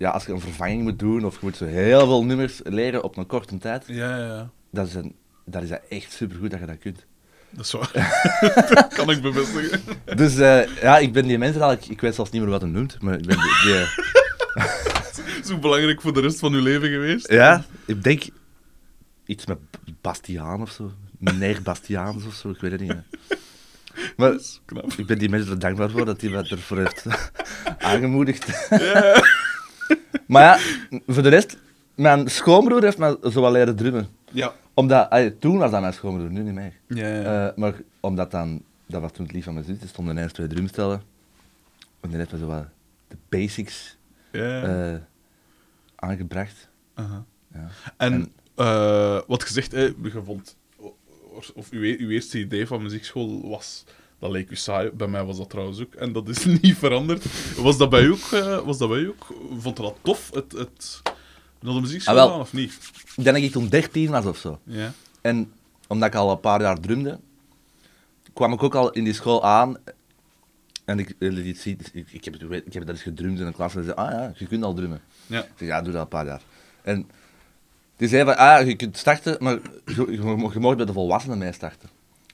ja, 0.00 0.10
als 0.10 0.24
je 0.26 0.32
een 0.32 0.40
vervanging 0.40 0.82
moet 0.82 0.98
doen 0.98 1.24
of 1.24 1.32
je 1.34 1.38
moet 1.42 1.56
zo 1.56 1.64
heel 1.64 2.00
veel 2.06 2.24
nummers 2.24 2.60
leren 2.64 3.02
op 3.02 3.16
een 3.16 3.26
korte 3.26 3.58
tijd, 3.58 3.84
Ja, 3.86 4.16
ja, 4.18 4.26
ja. 4.26 4.50
dat 4.70 4.86
is, 4.86 4.94
een, 4.94 5.14
dat 5.44 5.62
is 5.62 5.68
dat 5.68 5.80
echt 5.88 6.12
super 6.12 6.36
goed 6.36 6.50
dat 6.50 6.60
je 6.60 6.66
dat 6.66 6.78
kunt. 6.78 7.04
Dat 7.50 7.64
is 7.64 7.72
waar. 7.72 7.90
dat 8.74 8.94
kan 8.94 9.10
ik 9.10 9.22
bevestigen. 9.22 9.80
Dus 10.16 10.38
eh, 10.38 10.76
ja, 10.82 10.98
ik 10.98 11.12
ben 11.12 11.26
die 11.26 11.38
mensen 11.38 11.60
eigenlijk, 11.62 11.92
ik 11.92 12.00
weet 12.00 12.14
zelfs 12.14 12.30
niet 12.30 12.40
meer 12.42 12.50
wat 12.50 12.60
hij 12.60 12.70
noemt, 12.70 13.02
maar 13.02 13.14
ik 13.18 13.26
ben 13.26 13.36
die, 13.36 13.72
die- 13.72 15.44
Zo 15.44 15.58
belangrijk 15.58 16.00
voor 16.00 16.12
de 16.12 16.20
rest 16.20 16.38
van 16.38 16.52
je 16.52 16.62
leven 16.62 16.88
geweest. 16.88 17.30
ja, 17.32 17.64
ik 17.86 18.02
denk 18.02 18.22
iets 19.26 19.46
met 19.46 19.58
Bastiaan 20.00 20.62
of 20.62 20.70
zo, 20.70 20.92
meneer 21.18 21.62
Bastiaans 21.62 22.26
of 22.26 22.34
zo, 22.34 22.50
ik 22.50 22.60
weet 22.60 22.70
het 22.72 22.80
niet. 22.80 22.94
Maar. 24.16 24.32
Ik 24.96 25.06
ben 25.06 25.18
die 25.18 25.28
mensen 25.28 25.50
er 25.50 25.58
dankbaar 25.58 25.90
voor 25.90 26.04
dat 26.04 26.20
hij 26.20 26.30
mij 26.30 26.42
ervoor 26.50 26.78
heeft 26.78 27.04
aangemoedigd. 27.78 28.68
Ja. 28.70 29.22
Maar 30.26 30.42
ja, 30.42 30.58
voor 31.06 31.22
de 31.22 31.28
rest, 31.28 31.56
mijn 31.94 32.28
schoonbroer 32.30 32.82
heeft 32.82 32.98
mij 32.98 33.16
zo 33.32 33.40
wel 33.40 33.52
leren 33.52 33.76
drummen. 33.76 34.08
Ja. 34.32 34.52
Omdat, 34.74 35.10
toen 35.38 35.58
was 35.58 35.70
dat 35.70 35.80
mijn 35.80 35.92
schoonbroer, 35.92 36.30
nu 36.30 36.42
niet 36.42 36.54
meer. 36.54 36.72
Ja, 36.86 37.08
ja. 37.08 37.48
Eh, 37.48 37.56
maar 37.56 37.74
omdat 38.00 38.30
dan, 38.30 38.62
dat 38.86 39.00
was 39.00 39.12
toen 39.12 39.24
het 39.24 39.34
lief 39.34 39.44
van 39.44 39.54
mijn 39.54 39.66
zus, 39.66 39.80
er 39.80 39.88
stonden 39.88 40.16
ineens 40.16 40.32
twee 40.32 40.46
drumstellen. 40.46 41.02
En 42.00 42.08
die 42.08 42.18
heeft 42.18 42.32
me 42.32 42.38
zo 42.38 42.46
wat 42.46 42.64
de 43.08 43.16
basics 43.28 43.96
eh, 44.30 44.94
aangebracht. 45.96 46.68
Aha. 46.94 47.24
Ja. 47.54 47.68
En, 47.96 48.12
En- 48.12 48.32
eh, 48.54 49.20
wat 49.26 49.42
gezegd, 49.44 49.72
hè, 49.72 49.82
je 49.82 50.22
vond, 50.24 50.56
of 51.54 51.70
uw, 51.70 51.96
uw 51.98 52.08
eerste 52.08 52.38
idee 52.38 52.66
van 52.66 52.82
muziekschool 52.82 53.48
was, 53.48 53.84
dat 54.20 54.30
leek 54.30 54.50
u 54.50 54.56
saai. 54.56 54.90
Bij 54.90 55.06
mij 55.08 55.24
was 55.24 55.36
dat 55.36 55.50
trouwens 55.50 55.80
ook. 55.80 55.94
En 55.94 56.12
dat 56.12 56.28
is 56.28 56.44
niet 56.62 56.76
veranderd. 56.76 57.24
Was 57.56 57.76
dat 57.78 57.90
bij 57.90 58.02
u 58.02 58.10
ook? 58.12 58.32
eh, 58.32 58.58
was 58.58 58.78
dat 58.78 58.88
bij 58.88 58.98
u 58.98 59.08
ook? 59.08 59.26
Vond 59.58 59.76
je 59.76 59.82
dat 59.82 59.96
tof, 60.02 60.30
het, 60.34 60.52
het 60.52 61.02
naar 61.60 61.74
de 61.74 61.80
muziekschool 61.80 62.14
Ah, 62.18 62.20
wel. 62.24 62.30
gaan, 62.30 62.40
of 62.40 62.52
niet? 62.52 62.72
Ik 63.16 63.24
denk 63.24 63.36
dat 63.36 63.44
ik 63.44 63.52
toen 63.52 63.68
13 63.68 64.10
was 64.10 64.26
of 64.26 64.36
zo. 64.38 64.58
Ja. 64.64 64.92
En 65.20 65.52
omdat 65.88 66.08
ik 66.08 66.14
al 66.14 66.30
een 66.30 66.40
paar 66.40 66.60
jaar 66.60 66.80
drumde, 66.80 67.18
kwam 68.32 68.52
ik 68.52 68.62
ook 68.62 68.74
al 68.74 68.90
in 68.90 69.04
die 69.04 69.12
school 69.12 69.44
aan. 69.44 69.76
En 70.84 70.98
ik, 70.98 71.14
jullie 71.18 71.48
het 71.48 71.58
zien, 71.60 71.78
ik, 71.92 72.06
ik, 72.12 72.24
heb, 72.24 72.40
het- 72.40 72.66
ik 72.66 72.72
heb 72.72 72.86
dat 72.86 72.94
eens 72.94 73.02
gedrumd 73.02 73.38
in 73.40 73.46
een 73.46 73.52
klas. 73.54 73.74
En 73.74 73.82
ze 73.84 73.92
zei, 73.96 74.06
ah 74.08 74.10
ja, 74.12 74.32
je 74.36 74.46
kunt 74.46 74.64
al 74.64 74.74
drummen. 74.74 75.00
Ja. 75.26 75.40
Ik 75.42 75.48
zeg, 75.56 75.68
ja, 75.68 75.82
doe 75.82 75.92
dat 75.92 76.02
een 76.02 76.08
paar 76.08 76.26
jaar. 76.26 76.40
En 76.82 77.08
die 77.96 78.08
zei 78.08 78.24
van, 78.24 78.36
ah, 78.36 78.66
je 78.66 78.76
kunt 78.76 78.96
starten, 78.96 79.36
maar 79.40 79.58
je, 79.86 80.06
je, 80.10 80.20
mag- 80.36 80.52
je 80.52 80.60
mag 80.60 80.76
bij 80.76 80.84
de 80.86 80.92
volwassenen 80.92 81.38
mee 81.38 81.52
starten. 81.52 81.88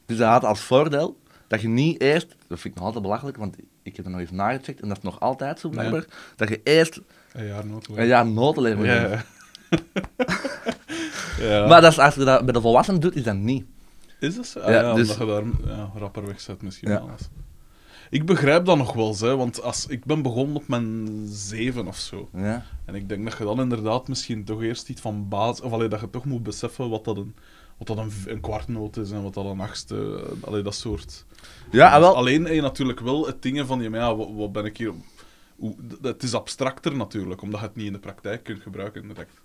Dus 0.06 0.16
dat 0.16 0.28
had 0.28 0.44
als 0.44 0.60
voordeel 0.60 1.16
dat 1.46 1.60
je 1.60 1.68
niet 1.68 2.00
eerst, 2.00 2.26
dat 2.48 2.60
vind 2.60 2.64
ik 2.64 2.74
nog 2.74 2.84
altijd 2.84 3.02
belachelijk, 3.02 3.36
want 3.36 3.56
ik 3.82 3.96
heb 3.96 4.04
er 4.04 4.10
nog 4.10 4.20
even 4.20 4.36
nagecheckt 4.36 4.80
en 4.80 4.88
dat 4.88 4.96
is 4.96 5.02
nog 5.02 5.20
altijd 5.20 5.60
zo 5.60 5.68
blijkbaar, 5.68 6.04
dat 6.36 6.48
je 6.48 6.60
eerst 6.64 7.00
Een 7.32 8.06
jaar 8.06 8.26
een. 8.26 8.84
Ja. 8.84 9.08
ja. 11.40 11.66
Maar 11.66 11.80
dat 11.80 11.92
is, 11.92 11.98
als 11.98 12.14
je 12.14 12.24
dat 12.24 12.44
bij 12.44 12.52
de 12.52 12.60
volwassenen 12.60 13.00
doet, 13.00 13.16
is 13.16 13.22
dat 13.22 13.36
niet. 13.36 13.64
Is 14.20 14.36
dat 14.36 14.46
zo? 14.46 14.58
Ah, 14.58 14.70
Ja, 14.70 14.80
ja, 14.80 14.94
dus- 14.94 15.18
omdat 15.18 15.28
je 15.28 15.60
daar 15.62 15.76
ja, 15.76 15.90
rapper 15.94 16.26
weg 16.26 16.40
zet 16.40 16.62
misschien 16.62 16.98
alles. 16.98 17.28
Ik 18.10 18.26
begrijp 18.26 18.64
dat 18.64 18.76
nog 18.76 18.92
wel, 18.92 19.16
hè, 19.18 19.36
want 19.36 19.62
als, 19.62 19.86
ik 19.86 20.04
ben 20.04 20.22
begonnen 20.22 20.56
op 20.56 20.68
mijn 20.68 21.08
zeven 21.28 21.86
of 21.86 21.96
zo. 21.96 22.28
Ja. 22.34 22.64
En 22.84 22.94
ik 22.94 23.08
denk 23.08 23.24
dat 23.24 23.38
je 23.38 23.44
dan 23.44 23.60
inderdaad 23.60 24.08
misschien 24.08 24.44
toch 24.44 24.62
eerst 24.62 24.88
iets 24.88 25.00
van 25.00 25.28
basis... 25.28 25.60
Of 25.60 25.72
allee, 25.72 25.88
dat 25.88 26.00
je 26.00 26.10
toch 26.10 26.24
moet 26.24 26.42
beseffen 26.42 26.90
wat 26.90 27.04
dat 27.04 27.16
een, 27.16 27.34
wat 27.76 27.86
dat 27.86 27.98
een, 27.98 28.12
een 28.26 28.40
kwartnoot 28.40 28.96
is 28.96 29.10
en 29.10 29.22
wat 29.22 29.34
dat 29.34 29.44
een 29.44 29.60
achtste... 29.60 30.24
eh, 30.40 30.48
Allee, 30.48 30.62
dat 30.62 30.74
soort... 30.74 31.24
Ja, 31.70 31.90
ah, 31.90 32.00
wel. 32.00 32.16
Alleen 32.16 32.54
je 32.54 32.60
natuurlijk 32.60 33.00
wel 33.00 33.26
het 33.26 33.42
dingen 33.42 33.66
van... 33.66 33.82
Ja, 33.82 33.90
maar 33.90 34.00
ja, 34.00 34.16
wat, 34.16 34.28
wat 34.34 34.52
ben 34.52 34.64
ik 34.64 34.76
hier... 34.76 34.92
Hoe, 35.56 35.76
het 36.02 36.22
is 36.22 36.34
abstracter 36.34 36.96
natuurlijk, 36.96 37.42
omdat 37.42 37.60
je 37.60 37.66
het 37.66 37.76
niet 37.76 37.86
in 37.86 37.92
de 37.92 37.98
praktijk 37.98 38.42
kunt 38.42 38.62
gebruiken 38.62 39.02
direct. 39.02 39.40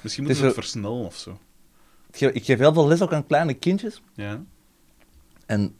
Misschien 0.00 0.24
moeten 0.24 0.44
is 0.44 0.52
ze 0.52 0.58
het 0.58 0.64
versnellen 0.64 1.04
of 1.04 1.16
zo. 1.16 1.38
Ik 2.10 2.16
geef, 2.16 2.30
ik 2.30 2.44
geef 2.44 2.58
heel 2.58 2.72
veel 2.72 2.88
les 2.88 3.02
ook 3.02 3.12
aan 3.12 3.26
kleine 3.26 3.54
kindjes. 3.54 4.02
Ja? 4.14 4.44
En 5.46 5.76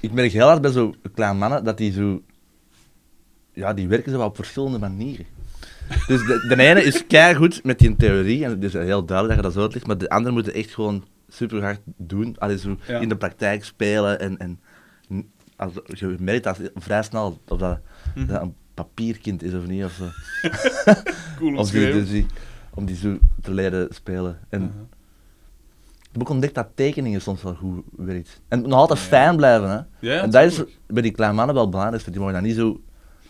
ik 0.00 0.12
merk 0.12 0.32
heel 0.32 0.46
hard 0.46 0.60
bij 0.60 0.70
zo'n 0.70 0.96
kleine 1.14 1.38
mannen 1.38 1.64
dat 1.64 1.76
die 1.76 1.92
zo... 1.92 2.22
Ja, 3.52 3.74
die 3.74 3.88
werken 3.88 4.10
zo 4.10 4.18
wel 4.18 4.26
op 4.26 4.36
verschillende 4.36 4.78
manieren. 4.78 5.26
Dus 6.06 6.20
de, 6.26 6.44
de 6.48 6.62
ene 6.62 6.82
is 6.82 7.04
goed 7.36 7.64
met 7.64 7.78
die 7.78 7.96
theorie, 7.96 8.44
en 8.44 8.50
het 8.50 8.64
is 8.64 8.72
heel 8.72 9.04
duidelijk 9.04 9.28
dat 9.28 9.36
je 9.36 9.42
dat 9.42 9.52
zo 9.52 9.60
uitlegt, 9.60 9.86
maar 9.86 9.98
de 9.98 10.08
andere 10.08 10.34
moeten 10.34 10.54
echt 10.54 10.74
gewoon 10.74 11.04
super 11.28 11.62
hard 11.62 11.80
doen. 11.96 12.36
Allee, 12.38 12.58
zo 12.58 12.76
Ja. 12.86 12.98
in 12.98 13.08
de 13.08 13.16
praktijk 13.16 13.64
spelen 13.64 14.20
en... 14.20 14.38
en 14.38 14.60
als, 15.56 15.72
je 15.86 16.16
merkt 16.18 16.44
dat 16.44 16.58
vrij 16.74 17.02
snel 17.02 17.38
of 17.48 17.58
dat, 17.58 17.78
Mhm. 18.14 18.26
dat 18.26 18.42
een 18.42 18.54
papierkind 18.74 19.42
is 19.42 19.54
of 19.54 19.66
niet. 19.66 19.84
Of, 19.84 19.92
zo. 19.92 20.04
Cool 21.38 21.56
of 21.56 21.70
die, 21.70 21.92
dus 21.92 22.08
die, 22.08 22.26
om 22.74 22.84
die 22.84 22.96
zo 22.96 23.18
te 23.42 23.52
leren 23.54 23.88
spelen. 23.90 24.38
En 24.48 24.60
Uh-huh. 24.62 24.80
ik 26.02 26.08
heb 26.12 26.20
ook 26.22 26.28
ontdekt 26.28 26.54
dat 26.54 26.68
tekeningen 26.74 27.20
soms 27.20 27.42
wel 27.42 27.54
goed 27.54 27.84
werkt. 27.96 28.28
En 28.28 28.42
het 28.48 28.60
moet 28.60 28.68
nog 28.68 28.78
altijd 28.78 28.98
Ja. 28.98 29.04
fijn 29.04 29.36
blijven, 29.36 29.70
hè. 29.70 30.08
Ja, 30.08 30.22
en 30.22 30.30
dat 30.30 30.44
is 30.44 30.62
bij 30.86 31.02
die 31.02 31.10
kleine 31.12 31.36
mannen 31.36 31.54
wel 31.54 31.68
belangrijk. 31.68 32.04
Die 32.04 32.18
mogen 32.18 32.34
dat 32.34 32.42
niet 32.42 32.56
zo, 32.56 32.80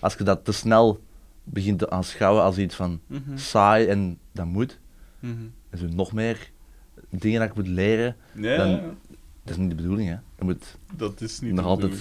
als 0.01 0.15
je 0.15 0.25
dat 0.25 0.45
te 0.45 0.53
snel 0.53 1.01
begint 1.45 1.79
te 1.79 1.91
aanschouwen 1.91 2.43
als 2.43 2.59
iets 2.59 2.75
van 2.75 3.01
Mhm. 3.07 3.37
saai 3.37 3.87
en 3.87 4.19
dat 4.33 4.47
moet, 4.47 4.79
Mhm. 5.19 5.33
en 5.71 5.79
zo 5.79 5.87
nog 5.87 6.13
meer 6.13 6.51
dingen 7.11 7.41
dat 7.41 7.49
ik 7.49 7.55
moet 7.55 7.69
leren, 7.69 8.17
Ja, 8.35 8.57
Dan- 8.57 8.81
dat 9.43 9.53
is 9.53 9.57
niet 9.57 9.69
de 9.71 9.75
bedoeling, 9.77 10.09
hè. 10.09 10.15
Je 10.39 10.45
moet 10.45 10.77
dat 10.97 11.21
is 11.21 11.41
niet 11.41 11.53
nog 11.53 11.65
altijd 11.65 11.95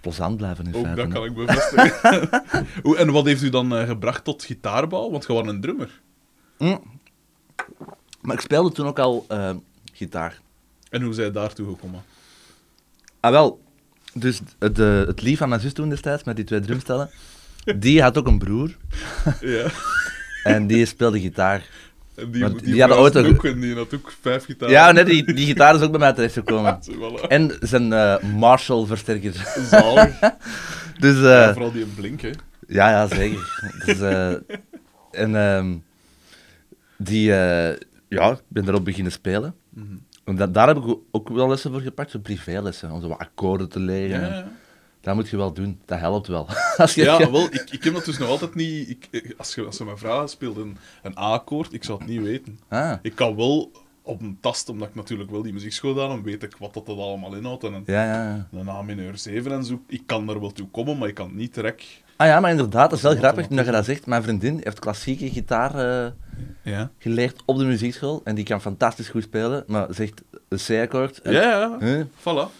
plezant 0.00 0.36
blijven 0.36 0.66
in 0.66 0.74
Ook 0.74 0.82
feite. 0.84 1.02
dat 1.02 1.12
kan 1.12 1.24
ik 1.24 1.34
bevestigen. 1.34 2.28
Hoe- 2.82 2.96
en 2.96 3.10
wat 3.12 3.24
heeft 3.24 3.42
u 3.42 3.48
dan 3.50 3.74
eh, 3.76 3.86
gebracht 3.86 4.24
tot 4.24 4.42
gitaarbouw? 4.44 5.10
Want 5.10 5.26
je 5.26 5.32
was 5.32 5.46
een 5.46 5.60
drummer. 5.60 6.00
Mm. 6.58 6.82
Maar 8.20 8.34
ik 8.34 8.40
speelde 8.40 8.72
toen 8.72 8.86
ook 8.86 8.98
al 8.98 9.24
eh, 9.28 9.50
gitaar. 9.92 10.40
En 10.90 11.02
hoe 11.02 11.12
zij 11.14 11.30
daartoe 11.32 11.66
gekomen? 11.68 12.02
Ah 13.20 13.30
wel, 13.30 13.60
dus 14.14 14.40
het, 14.58 14.78
eh, 14.78 14.98
het 15.06 15.22
lief 15.22 15.38
van 15.38 15.48
mijn 15.48 15.60
zus 15.60 15.72
toen 15.72 15.88
destijds, 15.88 16.24
met 16.24 16.36
die 16.36 16.44
twee 16.44 16.60
drumstellen, 16.60 17.10
die 17.76 18.02
had 18.02 18.18
ook 18.18 18.26
een 18.26 18.38
broer 18.38 18.76
Ja. 19.40 19.66
en 20.42 20.66
die 20.66 20.86
speelde 20.86 21.20
gitaar. 21.20 21.62
En 22.14 22.30
die, 22.30 22.42
Want 22.42 22.58
die, 22.60 22.72
die 22.72 22.80
hadden 22.80 22.96
verhuisde 22.96 23.18
ooit 23.18 23.28
een- 23.28 23.36
ook 23.50 23.54
en 23.54 23.60
die 23.60 23.74
had 23.74 23.94
ook 23.94 24.12
vijf 24.20 24.44
gitaren. 24.44 24.74
Ja, 24.74 24.92
nee, 24.92 25.04
die, 25.04 25.32
die 25.34 25.46
gitaar 25.46 25.74
is 25.74 25.80
ook 25.80 25.90
bij 25.90 26.00
mij 26.00 26.12
terechtgekomen. 26.12 26.78
Voilà. 26.82 27.26
En 27.28 27.56
zijn 27.60 27.92
eh, 27.92 28.22
Marshall-versterker. 28.22 29.32
Zalig. 29.70 30.18
Dus 30.98 31.16
eh, 31.16 31.22
Ja, 31.22 31.52
vooral 31.52 31.72
die 31.72 31.82
een 31.82 31.94
blink, 31.94 32.20
hè. 32.20 32.30
ja, 32.68 32.90
ja, 32.90 33.06
zeker. 33.06 33.70
Dus, 33.84 34.00
eh, 34.00 34.30
en 35.10 35.34
ehm, 35.36 35.74
die, 36.96 37.24
ja, 38.08 38.30
ik 38.30 38.38
ben 38.48 38.64
daarop 38.64 38.84
beginnen 38.84 39.12
spelen. 39.12 39.54
Mhm. 39.68 39.86
En 40.24 40.36
da- 40.36 40.46
daar 40.46 40.66
heb 40.66 40.76
ik 40.76 40.96
ook 41.10 41.28
wel 41.28 41.48
lessen 41.48 41.70
voor 41.72 41.80
gepakt, 41.80 42.10
zo 42.10 42.18
privélessen, 42.18 42.90
om 42.90 43.00
zo 43.00 43.08
wat 43.08 43.18
akkoorden 43.18 43.68
te 43.68 43.80
leren. 43.80 44.20
Ja, 44.20 44.26
En 44.26 44.34
ja. 44.34 44.50
Dat 45.00 45.14
moet 45.14 45.28
je 45.28 45.36
wel 45.36 45.52
doen, 45.52 45.80
dat 45.84 45.98
helpt 45.98 46.26
wel. 46.26 46.48
Als 46.76 46.94
je, 46.94 47.02
Ja, 47.02 47.30
wel, 47.30 47.44
ik, 47.44 47.66
ik 47.70 47.84
heb 47.84 47.94
dat 47.94 48.04
dus 48.04 48.18
nog 48.18 48.28
altijd 48.28 48.54
niet... 48.54 48.88
Ik, 48.90 49.08
ik- 49.10 49.34
als, 49.38 49.54
je, 49.54 49.64
als 49.64 49.76
ze 49.76 49.84
me 49.84 49.96
vragen, 49.96 50.28
speelt 50.28 50.56
een, 50.56 50.76
een 51.02 51.18
A-akkoord, 51.18 51.72
ik 51.72 51.84
zou 51.84 51.98
het 51.98 52.08
niet 52.08 52.22
weten. 52.22 52.58
Ah, 52.68 52.92
Ik 53.02 53.14
kan 53.14 53.36
wel 53.36 53.70
op 54.02 54.20
een 54.20 54.38
tast, 54.40 54.68
omdat 54.68 54.88
ik 54.88 54.94
natuurlijk 54.94 55.30
wel 55.30 55.42
die 55.42 55.52
muziekschool 55.52 55.92
gedaan 55.92 56.22
weet 56.22 56.42
ik 56.42 56.56
wat 56.58 56.74
dat, 56.74 56.86
dat 56.86 56.98
allemaal 56.98 57.34
inhoudt. 57.34 57.64
En 57.64 57.72
een, 57.72 57.82
ja, 57.86 58.04
ja, 58.04 58.46
ja. 58.52 58.58
een 58.58 58.68
A 58.68 58.82
mineur 58.82 59.18
7 59.18 59.52
en 59.52 59.64
zo. 59.64 59.80
Ik 59.86 60.02
kan 60.06 60.28
er 60.28 60.40
wel 60.40 60.52
toe 60.52 60.68
komen, 60.68 60.98
maar 60.98 61.08
ik 61.08 61.14
kan 61.14 61.30
niet 61.36 61.54
direct... 61.54 61.84
Ah 62.16 62.26
ja, 62.26 62.40
maar 62.40 62.50
inderdaad, 62.50 62.88
dat 62.90 62.98
is 62.98 63.04
wel 63.04 63.12
Dat 63.12 63.20
grappig 63.22 63.48
nu 63.48 63.56
dat 63.56 63.64
je 63.66 63.72
dat 63.72 63.84
zegt. 63.84 64.06
Mijn 64.06 64.22
vriendin 64.22 64.60
heeft 64.62 64.78
klassieke 64.78 65.30
gitaar 65.30 65.74
eh, 65.74 66.10
Ja. 66.62 66.90
geleerd 66.98 67.42
op 67.44 67.58
de 67.58 67.64
muziekschool 67.64 68.20
en 68.24 68.34
die 68.34 68.44
kan 68.44 68.60
fantastisch 68.60 69.08
goed 69.08 69.22
spelen, 69.22 69.64
maar 69.66 69.86
zegt 69.90 70.22
een 70.48 70.58
C-akkoord. 70.66 71.20
en- 71.22 71.32
Ja, 71.32 71.42
ja. 71.42 71.76
Huh? 71.78 72.04
Voilà. 72.18 72.50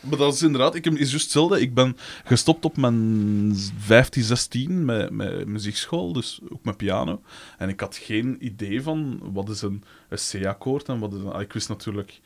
Maar 0.00 0.18
dat 0.18 0.34
is 0.34 0.42
inderdaad, 0.42 0.74
ik 0.74 0.84
heb, 0.84 0.94
is 0.94 1.10
juist 1.10 1.24
hetzelfde. 1.24 1.60
Ik 1.60 1.74
ben 1.74 1.96
gestopt 2.24 2.64
op 2.64 2.76
mijn 2.76 3.52
15, 3.78 4.22
16 4.22 4.84
met, 4.84 5.10
met 5.10 5.46
muziekschool, 5.46 6.12
dus 6.12 6.40
ook 6.48 6.64
met 6.64 6.76
piano. 6.76 7.22
En 7.58 7.68
ik 7.68 7.80
had 7.80 7.96
geen 7.96 8.36
idee 8.40 8.82
van 8.82 9.20
wat 9.32 9.48
is 9.48 9.62
een, 9.62 9.82
een 10.08 10.42
C-akkoord 10.42 10.88
en 10.88 10.98
wat 10.98 11.12
is 11.12 11.20
een... 11.20 11.40
Ik 11.40 11.52
wist 11.52 11.68
natuurlijk 11.68 12.20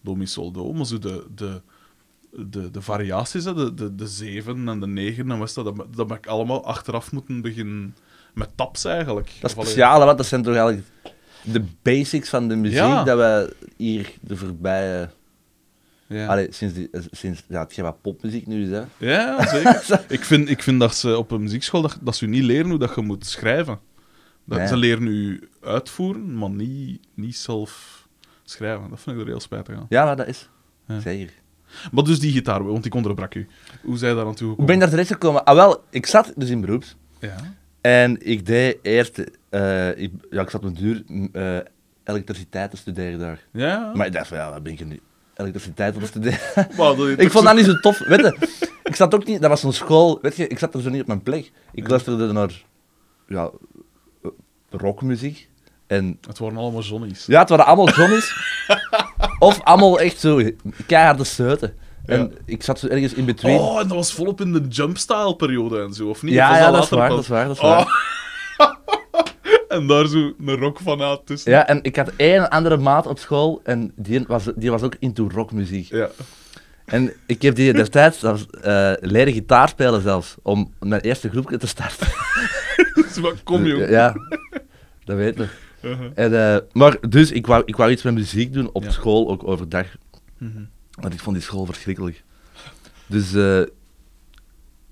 do, 0.00 0.14
mi, 0.14 0.26
sol, 0.26 0.52
do, 0.52 0.72
maar 0.72 0.86
zo 0.86 0.98
de, 0.98 1.26
de, 1.34 1.60
de, 2.30 2.70
de 2.70 2.82
variaties, 2.82 3.44
hè, 3.44 3.54
de, 3.54 3.74
de, 3.74 3.94
de 3.94 4.06
7 4.06 4.68
en 4.68 4.80
de 4.80 4.86
9 4.86 5.30
en 5.30 5.38
wat 5.38 5.54
dat, 5.54 5.64
dat, 5.64 5.86
dat 5.96 6.06
ben 6.06 6.16
ik 6.16 6.26
allemaal 6.26 6.64
achteraf 6.64 7.12
moeten 7.12 7.40
beginnen 7.40 7.94
met 8.34 8.50
taps 8.54 8.84
eigenlijk. 8.84 9.30
Dat 9.40 9.50
is 9.50 9.56
speciaal, 9.56 10.04
want 10.04 10.18
dat 10.18 10.26
zijn 10.26 10.42
toch 10.42 10.54
eigenlijk 10.54 10.86
de 11.42 11.64
basics 11.82 12.28
van 12.28 12.48
de 12.48 12.56
muziek 12.56 12.78
Ja. 12.78 13.04
dat 13.04 13.18
we 13.18 13.56
hier 13.76 14.12
de 14.20 14.36
voorbije... 14.36 15.10
Ja. 16.12 16.26
Allee, 16.26 16.46
sinds, 16.52 16.74
die, 16.74 16.88
eh, 16.92 17.00
sinds 17.10 17.44
ja, 17.48 17.66
wat 17.76 18.00
popmuziek 18.00 18.46
nu 18.46 18.62
is, 18.62 18.70
hè. 18.70 18.82
Ja, 18.96 19.46
zeker. 19.56 20.04
ik, 20.08 20.24
vind, 20.24 20.48
ik 20.50 20.62
vind 20.62 20.80
dat 20.80 20.94
ze 20.94 21.18
op 21.18 21.30
een 21.30 21.42
muziekschool 21.42 21.82
dat, 21.82 21.98
dat 22.00 22.16
ze 22.16 22.26
niet 22.26 22.42
leren 22.42 22.70
hoe 22.70 22.78
dat 22.78 22.94
je 22.94 23.00
moet 23.00 23.26
schrijven. 23.26 23.78
Dat, 24.44 24.58
Nee. 24.58 24.66
Ze 24.66 24.76
leren 24.76 25.06
u 25.06 25.48
uitvoeren, 25.62 26.38
maar 26.38 26.50
niet, 26.50 27.00
niet 27.14 27.36
zelf 27.36 27.98
schrijven. 28.44 28.90
Dat 28.90 29.00
vind 29.00 29.16
ik 29.16 29.22
er 29.22 29.28
heel 29.28 29.40
spijtig 29.40 29.76
aan. 29.76 29.86
Ja, 29.88 30.14
dat 30.14 30.26
is. 30.26 30.48
Ja. 30.86 31.00
Zeker. 31.00 31.32
Maar 31.92 32.04
dus 32.04 32.20
die 32.20 32.32
gitaar, 32.32 32.64
want 32.64 32.84
ik 32.84 32.94
onderbrak 32.94 33.34
u. 33.34 33.46
Hoe 33.82 33.98
zij 33.98 34.14
daar 34.14 34.26
aan 34.26 34.34
toe 34.34 34.46
Hoe 34.46 34.48
gekomen? 34.50 34.66
ben 34.66 34.74
ik 34.74 34.80
daar 34.80 34.90
terecht 34.90 35.10
gekomen? 35.10 35.44
Ah, 35.44 35.54
wel, 35.54 35.84
ik 35.90 36.06
zat 36.06 36.32
dus 36.36 36.48
in 36.50 36.60
beroeps. 36.60 36.96
Ja. 37.20 37.36
En 37.80 38.26
ik 38.26 38.46
deed 38.46 38.76
eerst... 38.82 39.24
eh, 39.48 39.98
ik, 39.98 40.12
ja, 40.30 40.42
ik 40.42 40.50
zat 40.50 40.64
een 40.64 40.74
duur 40.74 41.02
eh, 41.32 41.58
elektriciteit 42.04 42.70
te 42.70 42.76
studeren 42.76 43.18
daar. 43.18 43.40
Ja? 43.52 43.92
Maar 43.94 44.06
ik 44.06 44.12
dacht 44.12 44.28
van, 44.28 44.38
ja, 44.38 44.50
wat 44.50 44.62
ben 44.62 44.72
ik 44.72 44.86
nu? 44.86 45.00
Elektriciteit 45.40 45.94
te 46.00 46.06
studeren? 46.06 46.38
Maar 46.76 46.96
dat- 46.96 47.08
ik 47.18 47.30
vond 47.30 47.44
dat 47.44 47.54
niet 47.56 47.64
zo 47.64 47.74
tof. 47.80 47.98
Weet 47.98 48.20
je, 48.20 48.48
ik 48.82 48.96
zat 48.96 49.14
ook 49.14 49.24
niet... 49.26 49.40
Dat 49.40 49.50
was 49.50 49.60
zo'n 49.60 49.72
school... 49.72 50.18
Weet 50.22 50.36
je, 50.36 50.46
ik 50.48 50.58
zat 50.58 50.74
er 50.74 50.80
zo 50.80 50.90
niet 50.90 51.00
op 51.00 51.06
mijn 51.06 51.22
plek. 51.22 51.52
Ik 51.72 51.88
luisterde 51.88 52.32
naar... 52.32 52.62
Ja, 53.28 53.50
eh, 54.22 54.30
rockmuziek. 54.70 55.48
En 55.86 56.18
Het 56.26 56.38
waren 56.38 56.56
allemaal 56.56 56.82
Johnny's. 56.82 57.26
ja, 57.26 57.40
het 57.40 57.48
waren 57.48 57.64
allemaal 57.66 57.88
Johnny's. 57.90 58.34
of 59.38 59.60
allemaal 59.62 60.00
echt 60.00 60.20
zo 60.20 60.40
keiharde 60.86 61.24
seuten. 61.24 61.74
En 62.06 62.20
Ja. 62.20 62.28
ik 62.44 62.62
zat 62.62 62.78
zo 62.78 62.86
ergens 62.86 63.14
in 63.14 63.24
between. 63.24 63.58
Oh, 63.58 63.80
en 63.80 63.88
dat 63.88 63.96
was 63.96 64.12
volop 64.12 64.40
in 64.40 64.52
de 64.52 64.60
jumpstyle-periode 64.68 65.82
en 65.82 65.92
zo, 65.94 66.08
of 66.08 66.22
niet? 66.22 66.32
Of 66.32 66.38
ja, 66.38 66.48
was 66.48 66.58
ja, 66.58 66.70
dat 66.70 66.74
is 66.84 66.90
later 66.90 66.96
waar, 66.98 67.06
pas? 67.08 67.16
dat 67.16 67.24
is 67.24 67.30
waar, 67.30 67.46
dat 67.46 67.56
is 67.56 67.62
waar. 67.62 67.80
Oh. 67.80 67.86
En 69.70 69.86
daar 69.86 70.06
zo 70.06 70.32
een 70.38 70.56
rock 70.56 70.78
van 70.80 71.02
uit 71.02 71.26
tussen. 71.26 71.52
Ja, 71.52 71.66
en 71.66 71.78
ik 71.82 71.96
had 71.96 72.12
één 72.16 72.50
andere 72.50 72.76
maat 72.76 73.06
op 73.06 73.18
school 73.18 73.60
en 73.64 73.92
die 73.96 74.24
was, 74.26 74.48
die 74.56 74.70
was 74.70 74.82
ook 74.82 74.96
into 74.98 75.28
rockmuziek. 75.34 75.88
Ja. 75.88 76.10
En 76.84 77.12
ik 77.26 77.42
heb 77.42 77.54
die 77.54 77.72
destijds 77.72 78.18
zelfs, 78.18 78.46
eh, 78.46 78.92
leren 79.00 79.32
gitaar 79.32 79.68
spelen 79.68 80.02
zelfs, 80.02 80.34
om 80.42 80.72
mijn 80.80 81.00
eerste 81.00 81.28
groepje 81.28 81.56
te 81.56 81.66
starten. 81.66 82.06
Wat 83.22 83.42
kom, 83.42 83.66
joh. 83.66 83.88
Ja, 83.88 84.14
dat 85.04 85.16
weet 85.16 85.38
ik. 85.40 85.48
Uh-huh. 85.82 86.10
En, 86.14 86.54
eh, 86.54 86.58
maar 86.72 86.96
dus, 87.08 87.30
ik 87.30 87.46
wou, 87.46 87.62
ik 87.66 87.76
wou 87.76 87.90
iets 87.90 88.02
met 88.02 88.14
muziek 88.14 88.52
doen 88.52 88.70
op 88.72 88.82
Ja. 88.82 88.90
school, 88.90 89.28
ook 89.30 89.48
overdag. 89.48 89.86
Mhm. 90.38 90.62
Want 91.00 91.14
ik 91.14 91.20
vond 91.20 91.36
die 91.36 91.44
school 91.44 91.64
verschrikkelijk. 91.64 92.22
Dus 93.06 93.34
eh, 93.34 93.62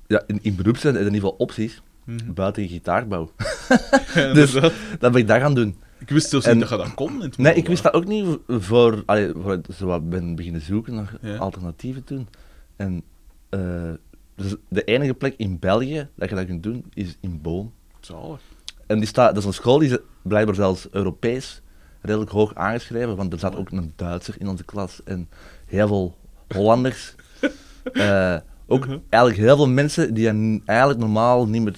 ja, 0.07 0.23
in, 0.27 0.39
in 0.43 0.57
beroep 0.57 0.77
zijn 0.77 0.95
er 0.95 1.01
in 1.01 1.07
ieder 1.07 1.21
geval 1.21 1.37
opties, 1.39 1.83
Mhm. 2.09 2.33
buiten 2.33 2.69
gitaarbouw. 2.69 3.31
Dus-. 4.35 4.53
Dat 4.99 5.13
ben 5.13 5.15
ik 5.15 5.27
daar 5.27 5.41
gaan 5.41 5.55
doen. 5.55 5.77
Ik 5.99 6.09
wist 6.09 6.29
zelfs 6.29 6.47
En- 6.47 6.59
niet 6.59 6.69
dat 6.69 6.79
je 6.79 6.85
dat 6.85 6.95
kon. 6.95 7.33
Nee, 7.37 7.55
ik 7.55 7.67
wist 7.69 7.83
dat 7.83 7.93
ook 7.93 8.07
niet 8.07 8.39
voor, 8.49 9.03
allee, 9.07 9.33
voor 9.43 9.61
zo 9.77 9.87
wat 9.87 10.09
ben 10.11 10.35
beginnen 10.35 10.61
zoeken 10.61 10.95
naar 10.95 11.13
Ja. 11.21 11.37
alternatieven 11.37 12.05
toen. 12.05 12.29
En 12.77 13.03
eh, 13.49 13.61
dus 14.35 14.55
de 14.69 14.85
enige 14.85 15.15
plek 15.15 15.35
in 15.37 15.59
België 15.59 16.09
dat 16.15 16.29
je 16.29 16.35
dat 16.35 16.47
kunt 16.47 16.63
doen, 16.63 16.85
is 16.95 17.17
in 17.21 17.41
Boom. 17.43 17.73
Zalig. 18.01 18.41
En 18.87 18.99
die 18.99 19.09
staat, 19.09 19.29
dat 19.29 19.37
is 19.43 19.45
een 19.45 19.53
school 19.55 19.79
die 19.79 19.91
is 19.91 19.99
blijkbaar 20.23 20.55
zelfs 20.55 20.89
Europees 20.91 21.63
redelijk 22.01 22.31
hoog 22.31 22.55
aangeschreven, 22.55 23.17
want 23.17 23.33
er 23.33 23.39
zat 23.39 23.57
ook 23.57 23.71
een 23.71 23.93
Duitser 23.97 24.35
in 24.39 24.49
onze 24.49 24.65
klas 24.65 25.01
en 25.05 25.29
heel 25.67 25.87
veel 25.89 26.17
Hollanders. 26.55 27.15
Eh, 27.93 28.37
ook 28.67 28.87
Mhm. 28.87 28.99
eigenlijk 29.09 29.43
heel 29.43 29.57
veel 29.57 29.69
mensen 29.69 30.15
die 30.15 30.29
eigenlijk 30.65 30.99
normaal 31.01 31.47
niet 31.49 31.63
meer 31.63 31.77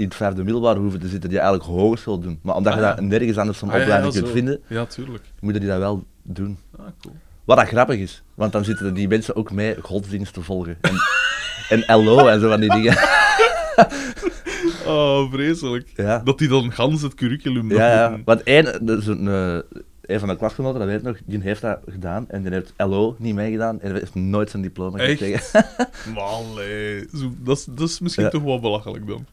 in 0.00 0.06
het 0.06 0.14
vijfde 0.14 0.42
middelbaar 0.44 0.76
hoeven 0.76 1.00
te 1.00 1.08
zitten, 1.08 1.28
die 1.30 1.38
eigenlijk 1.38 1.68
hogeschool 1.70 2.18
doen. 2.20 2.38
Maar 2.42 2.54
omdat 2.56 2.74
je 2.74 2.80
Ah, 2.86 2.96
dat 2.96 3.00
nergens 3.04 3.36
anders 3.38 3.58
van 3.58 3.70
Ah, 3.70 3.80
opleiding 3.80 4.12
kunt 4.12 4.26
zo. 4.26 4.32
vinden, 4.32 4.60
Ja, 4.66 4.84
tuurlijk. 4.86 5.24
moeten 5.40 5.60
die 5.60 5.70
dat 5.70 5.78
wel 5.78 6.04
doen. 6.22 6.58
Ah, 6.78 6.86
cool. 7.02 7.14
Wat 7.44 7.56
dat 7.56 7.66
grappig 7.66 7.98
is, 7.98 8.22
want 8.34 8.52
dan 8.52 8.64
zitten 8.64 8.94
die 8.94 9.08
mensen 9.08 9.36
ook 9.36 9.50
mee 9.52 9.76
godsdienst 9.82 10.34
te 10.34 10.42
volgen. 10.42 10.78
En, 10.80 10.94
en 11.86 12.04
LO 12.04 12.26
en 12.26 12.40
zo 12.40 12.48
van 12.48 12.60
die 12.60 12.70
dingen. 12.70 12.96
Oh, 14.86 15.32
vreselijk. 15.32 15.88
Ja, 15.96 16.18
Dat 16.18 16.38
die 16.38 16.48
dan 16.48 16.72
gans 16.72 17.02
het 17.02 17.14
curriculum 17.14 17.70
ja, 17.72 18.18
want 18.24 18.42
één, 18.42 18.86
dus 18.86 19.06
een, 19.06 19.28
eh, 19.28 19.58
een 20.02 20.18
van 20.18 20.26
mijn 20.26 20.38
klasgenoten, 20.38 20.78
dat 20.78 20.88
weet 20.88 20.98
ik 20.98 21.02
nog, 21.04 21.16
die 21.24 21.40
heeft 21.42 21.60
dat 21.60 21.78
gedaan 21.88 22.24
en 22.28 22.42
die 22.42 22.52
heeft 22.52 22.72
LO 22.76 23.14
niet 23.18 23.34
meegedaan 23.34 23.80
en 23.80 23.92
heeft 23.94 24.14
nooit 24.14 24.50
zijn 24.50 24.62
diploma 24.62 24.98
gekregen. 24.98 25.64
Maar 26.14 26.40
dat, 27.44 27.56
is, 27.58 27.64
dat 27.64 27.88
is 27.88 28.00
misschien 28.00 28.24
Ja. 28.24 28.30
toch 28.30 28.42
wel 28.42 28.60
belachelijk 28.60 29.06
dan. 29.06 29.26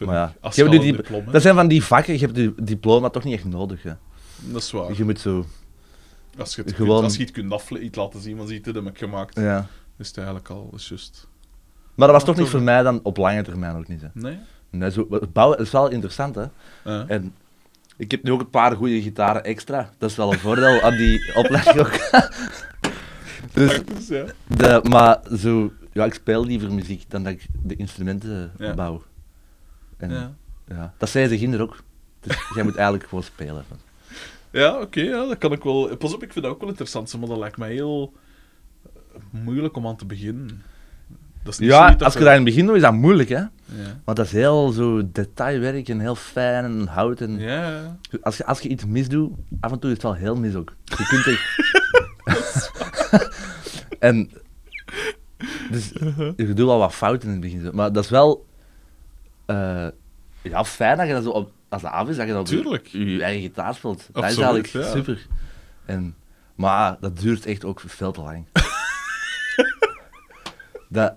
Maar 0.00 0.14
ja, 0.14 0.28
ik. 0.28 0.34
Als 0.40 0.54
je 0.56 0.62
je 0.62 0.68
hebt 0.68 0.80
al 0.80 0.84
nu 0.84 0.90
een 0.90 0.96
die- 0.96 1.04
diploma 1.06 1.32
Dat 1.32 1.42
zijn 1.42 1.54
van 1.54 1.68
die 1.68 1.84
vakken, 1.84 2.12
je 2.14 2.18
hebt 2.20 2.36
je 2.36 2.54
diploma 2.62 3.08
toch 3.08 3.24
niet 3.24 3.34
echt 3.34 3.44
nodig. 3.44 3.82
Hè. 3.82 3.92
Dat 4.38 4.62
is 4.62 4.70
waar. 4.70 4.96
Je 4.96 5.04
moet 5.04 5.20
zo, 5.20 5.46
Als 6.38 6.54
je 6.54 6.62
het, 6.62 6.72
Gewoon- 6.72 6.88
kunt, 6.94 7.04
als 7.04 7.16
je 7.16 7.22
het 7.22 7.32
kunt 7.32 7.52
afle- 7.52 7.80
iets 7.80 7.96
laten 7.98 8.20
zien, 8.20 8.36
van 8.36 8.46
zie 8.46 8.60
je 8.64 8.70
het 8.70 8.74
heb 8.84 8.86
ik 8.86 8.98
gemaakt, 8.98 9.36
ja. 9.36 9.66
is 9.98 10.06
het 10.06 10.16
eigenlijk 10.16 10.48
al 10.48 10.70
is 10.76 10.88
juist. 10.88 11.26
Maar 11.94 12.06
dat 12.08 12.16
was 12.16 12.24
toch 12.26 12.36
niet 12.36 12.48
voor 12.48 12.62
mij 12.62 12.82
dan 12.82 13.00
op 13.02 13.16
lange 13.16 13.42
termijn 13.42 13.76
ook 13.76 13.88
niet. 13.88 14.00
Hè. 14.00 14.08
Nee? 14.12 14.38
Nee, 14.70 14.90
zo, 14.90 15.06
het 15.10 15.32
bouwen 15.32 15.58
is 15.58 15.70
wel 15.70 15.88
interessant, 15.90 16.34
hè. 16.34 16.44
Ja. 16.84 17.04
En 17.08 17.34
ik 17.96 18.10
heb 18.10 18.22
nu 18.22 18.30
ook 18.32 18.40
een 18.40 18.50
paar 18.50 18.76
goede 18.76 19.02
gitaren 19.02 19.44
extra. 19.44 19.90
Dat 19.98 20.10
is 20.10 20.16
wel 20.16 20.32
een 20.32 20.38
voordeel 20.38 20.80
aan 20.80 20.96
die 20.96 21.30
opleiding 21.36 21.78
ook. 21.78 21.92
dus, 23.52 23.80
ja. 24.08 24.24
de, 24.46 24.80
maar 24.88 25.20
zo, 25.38 25.72
ja, 25.92 26.04
ik 26.04 26.14
speel 26.14 26.44
liever 26.44 26.72
muziek 26.72 27.04
dan 27.08 27.22
dat 27.22 27.32
ik 27.32 27.46
de 27.62 27.76
instrumenten 27.76 28.52
Ja. 28.58 28.74
bouw. 28.74 29.02
En, 30.02 30.10
Ja. 30.10 30.32
ja. 30.68 30.94
Dat 30.98 31.08
zei 31.08 31.28
ze 31.28 31.38
ginder 31.38 31.60
ook. 31.60 31.76
Dus 32.20 32.36
jij 32.54 32.64
moet 32.64 32.74
eigenlijk 32.76 33.08
gewoon 33.08 33.24
spelen. 33.24 33.64
Ja, 34.50 34.80
oké, 34.80 35.00
ja, 35.00 35.26
dat 35.26 35.38
kan 35.38 35.52
ik 35.52 35.62
wel. 35.62 35.96
Pas 35.96 36.14
op, 36.14 36.22
ik 36.22 36.32
vind 36.32 36.44
dat 36.44 36.54
ook 36.54 36.60
wel 36.60 36.68
interessant, 36.68 37.18
maar 37.18 37.28
dat 37.28 37.38
lijkt 37.38 37.56
mij 37.56 37.72
heel 37.72 38.12
eh, 38.94 39.20
moeilijk 39.30 39.76
om 39.76 39.86
aan 39.86 39.96
te 39.96 40.06
beginnen. 40.06 40.62
Dat 41.42 41.52
is 41.52 41.58
niet 41.58 41.68
Ja, 41.70 41.96
als 41.98 42.12
je 42.12 42.18
we- 42.18 42.24
daar 42.24 42.34
in 42.36 42.40
het 42.44 42.48
begin 42.50 42.66
doet, 42.66 42.76
is 42.76 42.82
dat 42.82 42.92
moeilijk, 42.92 43.28
hè? 43.28 43.36
Ja. 43.36 43.50
Want 44.04 44.16
dat 44.16 44.26
is 44.26 44.32
heel 44.32 44.70
zo 44.70 45.02
detailwerk 45.12 45.88
en 45.88 46.00
heel 46.00 46.14
fijn 46.14 46.64
en 46.64 46.86
hout. 46.86 47.20
En... 47.20 47.38
Ja, 47.38 47.70
ja. 47.70 47.96
Als, 48.22 48.36
je, 48.36 48.46
als 48.46 48.60
je 48.60 48.68
iets 48.68 48.84
misdoet, 48.86 49.32
af 49.60 49.72
en 49.72 49.78
toe 49.78 49.90
is 49.90 49.96
het 49.96 50.02
wel 50.04 50.14
heel 50.14 50.36
mis 50.36 50.54
ook. 50.54 50.74
Je 50.84 51.06
kunt 51.06 51.26
echt... 51.26 52.70
en... 53.98 54.30
Dus 55.70 55.92
je 56.36 56.52
doet 56.54 56.66
wel 56.66 56.78
wat 56.78 56.94
fouten 56.94 57.28
in 57.28 57.34
het 57.34 57.40
begin. 57.42 57.70
Maar 57.74 57.92
dat 57.92 58.04
is 58.04 58.10
wel... 58.10 58.46
eh, 59.52 59.88
ja, 60.52 60.64
fijn 60.64 60.96
dat 60.96 61.06
je 61.06 61.12
dat 61.12 61.22
zo 61.22 61.30
op, 61.30 61.50
als 61.68 61.84
af 61.84 62.08
is, 62.08 62.16
dat 62.16 62.26
je 62.26 62.32
dat 62.32 62.48
je- 62.48 62.60
Tuurlijk. 62.60 62.86
je, 62.86 63.22
eigen 63.22 63.42
gitaar 63.42 63.74
speelt. 63.74 64.08
Dat 64.12 64.24
is 64.24 64.36
eigenlijk 64.36 64.66
ja. 64.66 64.90
super. 64.90 65.26
En, 65.84 66.14
maar 66.54 66.96
dat 67.00 67.18
duurt 67.18 67.46
echt 67.46 67.64
ook 67.64 67.80
veel 67.86 68.12
te 68.12 68.20
lang. 68.20 68.46
dat, 70.88 71.14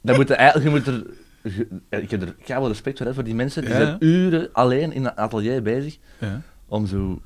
dat 0.00 0.16
moet 0.16 0.30
er 0.30 0.36
eigenlijk... 0.36 0.70
Je 0.70 0.76
moet 0.78 0.86
er, 0.86 1.06
je- 1.52 1.98
ik 2.00 2.10
heb 2.10 2.22
er 2.22 2.34
ik 2.38 2.46
heb 2.46 2.58
wel 2.58 2.68
respect 2.68 2.98
voor, 2.98 3.06
hè, 3.06 3.14
voor 3.14 3.24
die 3.24 3.34
mensen. 3.34 3.62
Die 3.62 3.70
Ja, 3.70 3.76
zijn 3.76 3.96
uren 4.00 4.48
alleen 4.52 4.92
in 4.92 5.04
een 5.04 5.16
atelier 5.16 5.62
bezig 5.62 5.96
ja. 6.18 6.40
om 6.66 6.86
zo 6.86 7.20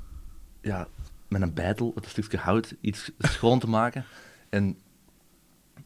ja, 0.61 0.87
met 1.29 1.43
een 1.43 1.55
bijtel, 1.55 1.93
met 1.95 2.05
een 2.05 2.11
stukje 2.11 2.39
hout, 2.39 2.75
iets 2.81 3.11
schoon 3.19 3.59
te 3.59 3.69
maken. 3.69 4.05
En 4.49 4.79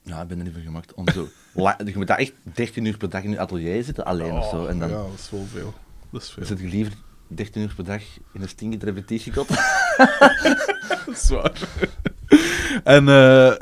ja, 0.09 0.23
ik 0.23 0.29
ben 0.29 0.39
er 0.39 0.45
niet 0.45 0.53
van 0.53 0.63
gemaakt 0.63 0.95
om 0.95 1.09
zo... 1.11 1.29
je 1.85 1.93
moet 1.95 2.07
daar 2.07 2.19
echt 2.19 2.33
13 2.43 2.85
uur 2.85 2.97
per 2.97 3.09
dag 3.11 3.23
in 3.23 3.31
je 3.31 3.39
atelier 3.39 3.85
zitten, 3.85 4.05
alleen 4.05 4.33
of 4.33 4.49
zo. 4.49 4.67
En 4.67 4.79
dan 4.79 4.91
Oh, 4.91 4.97
Ja, 4.97 5.03
dat 5.03 5.19
is 5.19 5.31
wel 5.31 5.47
veel. 5.53 5.75
Dat 6.11 6.23
is 6.23 6.31
veel. 6.31 6.45
zit 6.45 6.61
je 6.61 6.67
liever 6.67 6.93
13 7.27 7.63
uur 7.63 7.73
per 7.75 7.85
dag 7.85 8.03
in 8.33 8.43
een 8.43 8.49
stinkend 8.49 8.83
repetitiekot. 8.83 9.49
Dat 11.07 11.17
is 11.17 11.29
waar. 11.29 11.53
En 12.85 13.09
eh, 13.09 13.55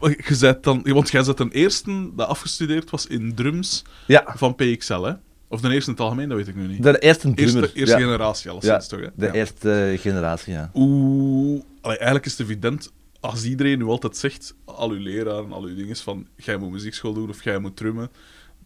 je 0.00 0.58
dan, 0.60 0.82
want 0.82 1.10
jij 1.10 1.22
zet 1.22 1.40
een 1.40 1.50
eerste 1.50 2.10
dat 2.14 2.28
afgestudeerd 2.28 2.90
was 2.90 3.06
in 3.06 3.34
drums 3.34 3.84
ja, 4.06 4.24
van 4.36 4.54
PXL, 4.54 5.00
hè? 5.00 5.12
Of 5.48 5.60
de 5.60 5.72
eerste 5.72 5.90
in 5.90 5.96
het 5.96 6.04
algemeen, 6.04 6.28
dat 6.28 6.36
weet 6.38 6.48
ik 6.48 6.54
nu 6.54 6.66
niet. 6.66 6.82
de 6.82 6.98
eerste 6.98 7.34
drummer. 7.34 7.62
eerste 7.62 7.78
eerste 7.78 7.98
ja. 7.98 8.04
generatie, 8.04 8.46
ja, 8.46 8.52
alleszins 8.52 8.86
toch? 8.86 9.00
Hè? 9.00 9.06
de 9.14 9.26
Ja. 9.26 9.32
eerste 9.32 9.90
eh, 9.92 9.98
generatie, 9.98 10.52
ja. 10.52 10.70
Hoe... 10.72 11.62
Allee, 11.80 11.96
eigenlijk 11.96 12.26
is 12.26 12.32
het 12.32 12.40
evident, 12.40 12.92
als 13.26 13.44
iedereen 13.44 13.78
nu 13.78 13.84
altijd 13.84 14.16
zegt, 14.16 14.54
al 14.64 14.90
uw 14.90 15.00
leraren, 15.02 15.52
al 15.52 15.62
uw 15.62 15.74
dingen, 15.74 15.96
van 15.96 16.26
jij 16.36 16.56
moet 16.56 16.70
muziekschool 16.70 17.12
doen 17.12 17.28
of 17.28 17.44
jij 17.44 17.58
moet 17.58 17.76
drummen, 17.76 18.10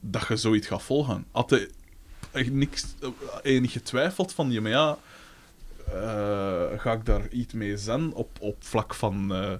dat 0.00 0.26
je 0.28 0.36
zoiets 0.36 0.66
gaat 0.66 0.82
volgen. 0.82 1.24
Had 1.30 1.50
je 1.50 1.70
echt 2.30 2.50
niks, 2.52 2.86
eh, 3.42 3.60
niet 3.60 3.70
getwijfeld 3.70 4.32
van, 4.32 4.50
ja, 4.50 4.60
maar 4.60 4.70
ja, 4.70 4.98
eh, 5.86 6.80
ga 6.80 6.92
ik 6.92 7.04
daar 7.04 7.28
iets 7.28 7.52
mee 7.52 7.76
zijn 7.76 8.12
op, 8.12 8.30
op 8.40 8.56
vlak 8.64 8.94
van... 8.94 9.34
eh, 9.34 9.52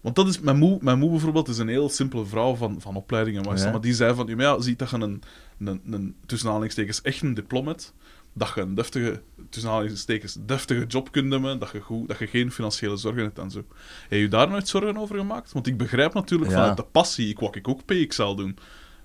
want 0.00 0.14
dat 0.16 0.28
is, 0.28 0.40
mijn 0.40 0.56
moe, 0.58 0.78
mijn 0.80 0.98
moe 0.98 1.10
bijvoorbeeld 1.10 1.48
is 1.48 1.58
een 1.58 1.68
heel 1.68 1.88
simpele 1.88 2.26
vrouw 2.26 2.54
van, 2.54 2.80
van 2.80 2.96
opleidingen, 2.96 3.44
maar, 3.44 3.58
Ja. 3.58 3.70
maar 3.70 3.80
die 3.80 3.94
zei 3.94 4.14
van, 4.14 4.26
ja, 4.26 4.36
maar 4.36 4.44
ja, 4.44 4.60
ziet 4.60 4.78
dat 4.78 4.90
je 4.90 4.96
een, 4.96 5.22
een, 5.58 5.82
een 5.90 6.14
tussen 6.26 6.48
aanhalingstekens 6.48 7.02
echt 7.02 7.22
een 7.22 7.34
diploma 7.34 7.68
hebt, 7.68 7.92
dat 8.32 8.52
je 8.54 8.60
een 8.60 8.74
deftige, 8.74 9.22
tussen 9.48 9.70
aanhalingstekens, 9.70 10.36
deftige 10.40 10.86
job 10.86 11.12
kunt 11.12 11.32
hebben, 11.32 11.58
dat 11.58 11.70
je, 11.70 11.80
goed, 11.80 12.08
dat 12.08 12.18
je 12.18 12.26
geen 12.26 12.52
financiële 12.52 12.96
zorgen 12.96 13.22
hebt 13.22 13.38
en 13.38 13.50
zo. 13.50 13.64
Heb 14.08 14.20
je 14.20 14.28
daar 14.28 14.48
nooit 14.48 14.68
zorgen 14.68 14.96
over 14.96 15.16
gemaakt? 15.16 15.52
Want 15.52 15.66
ik 15.66 15.76
begrijp 15.76 16.14
natuurlijk 16.14 16.50
Ja. 16.50 16.56
vanuit 16.56 16.76
de 16.76 16.84
passie, 16.84 17.28
ik 17.28 17.38
wou 17.38 17.58
ik 17.58 17.68
ook 17.68 17.84
PXL 17.84 18.34
doen, 18.34 18.56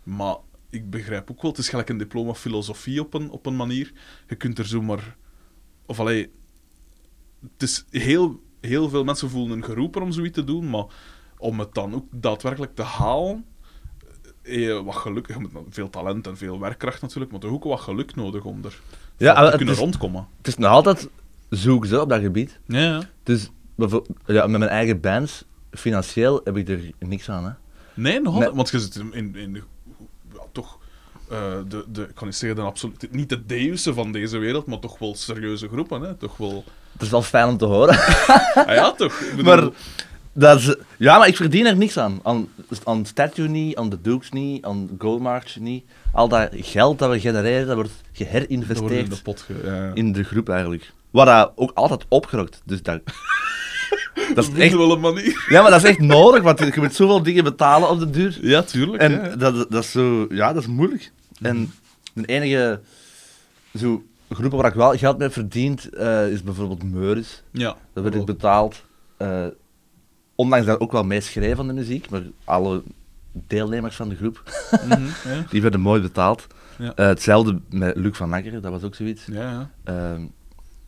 maar 0.03 0.35
ik 0.69 0.89
begrijp 0.89 1.31
ook 1.31 1.41
wel, 1.41 1.51
het 1.51 1.59
is 1.59 1.69
gelijk 1.69 1.89
een 1.89 1.97
diploma 1.97 2.33
filosofie 2.33 2.99
op 2.99 3.13
een, 3.13 3.29
op 3.29 3.45
een 3.45 3.55
manier. 3.55 3.91
Je 4.27 4.35
kunt 4.35 4.59
er 4.59 4.65
zomaar... 4.65 5.15
Of 5.85 5.99
allee... 5.99 6.31
Het 7.53 7.63
is 7.63 7.85
heel, 7.89 8.43
heel 8.61 8.89
veel 8.89 9.03
mensen 9.03 9.29
voelen 9.29 9.57
een 9.57 9.63
geroepen 9.63 10.01
om 10.01 10.11
zoiets 10.11 10.35
te 10.35 10.43
doen, 10.43 10.69
maar 10.69 10.85
om 11.37 11.59
het 11.59 11.73
dan 11.73 11.95
ook 11.95 12.05
daadwerkelijk 12.11 12.75
te 12.75 12.81
halen, 12.81 13.45
wat 14.83 14.95
geluk... 14.95 15.27
Je 15.27 15.39
moet 15.39 15.51
veel 15.69 15.89
talent 15.89 16.27
en 16.27 16.37
veel 16.37 16.59
werkkracht 16.59 17.01
natuurlijk, 17.01 17.31
maar 17.31 17.39
toch 17.41 17.51
ook 17.51 17.63
wat 17.63 17.79
geluk 17.79 18.15
nodig 18.15 18.43
om 18.43 18.59
er 18.63 18.79
Ja, 19.17 19.49
te 19.51 19.57
kunnen 19.57 19.73
is- 19.73 19.79
rondkomen. 19.79 20.27
Het 20.37 20.47
is 20.47 20.57
nog 20.57 20.71
altijd 20.71 21.09
zoek 21.49 21.85
zo 21.85 22.01
op 22.01 22.09
dat 22.09 22.21
gebied. 22.21 22.59
Ja, 22.65 22.79
ja. 22.79 23.01
Dus 23.23 23.49
ja, 24.25 24.47
met 24.47 24.59
mijn 24.59 24.71
eigen 24.71 24.99
bands, 24.99 25.43
financieel 25.71 26.41
heb 26.43 26.57
ik 26.57 26.69
er 26.69 26.79
niks 26.99 27.29
aan, 27.29 27.45
hè. 27.45 27.51
Nee, 27.93 28.21
nog 28.21 28.33
altijd. 28.33 28.55
Want 28.55 28.69
je 28.69 28.79
zit 28.79 28.95
in, 29.11 29.35
in, 29.35 29.63
ja, 30.33 30.39
toch, 30.51 30.77
eh, 31.29 31.37
de, 31.67 31.85
de, 31.91 32.01
ik 32.01 32.15
kan 32.15 32.27
niet 32.27 32.35
zeggen, 32.35 32.59
de 32.59 32.65
absoluut, 32.65 33.07
niet 33.11 33.29
de 33.29 33.45
deusen 33.45 33.93
van 33.93 34.11
deze 34.11 34.37
wereld, 34.37 34.65
maar 34.65 34.79
toch 34.79 34.99
wel 34.99 35.15
serieuze 35.15 35.67
groepen. 35.67 36.01
Hè? 36.01 36.13
Toch 36.15 36.37
wel... 36.37 36.63
Het 36.93 37.01
is 37.01 37.09
wel 37.09 37.21
fijn 37.21 37.47
om 37.47 37.57
te 37.57 37.65
horen. 37.65 37.97
Ah 38.55 38.75
ja, 38.75 38.91
toch? 38.91 39.19
Bedoel- 39.35 39.43
Maar 39.55 39.69
dat 40.37 40.59
is, 40.59 40.75
ja, 40.97 41.17
maar 41.17 41.27
ik 41.27 41.35
verdien 41.35 41.65
er 41.65 41.77
niks 41.77 41.97
aan. 41.97 42.19
Aan, 42.23 42.47
aan 42.83 43.05
Statue 43.05 43.47
niet, 43.47 43.75
aan 43.75 43.89
de 43.89 44.01
Dukes 44.01 44.31
niet, 44.31 44.65
aan 44.65 44.89
Goldmarch 44.97 45.59
niet. 45.59 45.83
Al 46.13 46.27
dat 46.27 46.49
geld 46.53 46.99
dat 46.99 47.09
we 47.11 47.19
genereren, 47.19 47.67
dat 47.67 47.75
wordt 47.75 47.89
dat 47.89 48.01
wordt 48.01 48.13
in 48.17 48.25
geherinvesteerd 48.27 49.09
de 49.15 49.21
pot 49.21 49.41
ge- 49.41 49.61
ja, 49.63 49.75
ja. 49.85 49.91
in 49.93 50.11
de 50.11 50.23
groep 50.23 50.49
eigenlijk. 50.49 50.91
Wat 51.11 51.25
dat 51.25 51.51
ook 51.55 51.71
altijd 51.73 52.05
opgerokt. 52.09 52.61
Dus 52.65 52.81
dat, 52.83 53.01
dat 54.35 54.47
is 54.47 54.59
echt, 54.59 54.73
wel 54.75 54.91
een 54.91 54.99
manier. 54.99 55.45
ja, 55.49 55.61
maar 55.61 55.71
dat 55.71 55.83
is 55.83 55.89
echt 55.89 55.99
nodig, 55.99 56.43
want 56.43 56.59
je 56.59 56.71
moet 56.75 56.95
zoveel 56.95 57.23
dingen 57.23 57.43
betalen 57.43 57.89
op 57.89 57.99
de 57.99 58.09
duur. 58.09 58.37
Ja, 58.41 58.61
tuurlijk. 58.61 59.01
En 59.01 59.11
ja. 59.11 59.35
dat, 59.35 59.71
dat 59.71 59.83
is 59.83 59.91
zo, 59.91 60.25
ja, 60.29 60.53
dat 60.53 60.61
is 60.61 60.67
moeilijk. 60.67 61.11
En 61.41 61.71
de 62.13 62.25
enige 62.25 62.81
zo, 63.79 64.03
groepen 64.29 64.57
waar 64.57 64.67
ik 64.69 64.73
wel 64.77 64.97
geld 64.97 65.17
mee 65.17 65.29
verdiend, 65.29 65.89
eh, 65.89 66.29
is 66.31 66.43
bijvoorbeeld 66.43 66.83
Meuris. 66.83 67.43
ja. 67.51 67.75
Dat 67.93 68.03
werd 68.03 68.15
ik 68.15 68.25
betaald. 68.25 68.83
eh, 69.17 69.45
ondanks 70.35 70.65
dat 70.65 70.79
ook 70.79 70.91
wel 70.91 71.03
meeschreef 71.03 71.55
van 71.55 71.67
de 71.67 71.73
muziek, 71.73 72.09
maar 72.09 72.21
alle 72.43 72.83
deelnemers 73.47 73.95
van 73.95 74.09
de 74.09 74.15
groep, 74.15 74.43
Mhm, 74.87 75.03
ja. 75.03 75.45
die 75.49 75.61
werden 75.61 75.79
mooi 75.79 76.01
betaald. 76.01 76.47
Ja. 76.77 76.93
Eh, 76.95 77.05
hetzelfde 77.07 77.59
met 77.69 77.95
Luc 77.95 78.17
van 78.17 78.33
Akker, 78.33 78.61
dat 78.61 78.71
was 78.71 78.83
ook 78.83 78.95
zoiets. 78.95 79.25
Ja, 79.25 79.41
ja. 79.51 79.69
Ehm, 79.83 80.21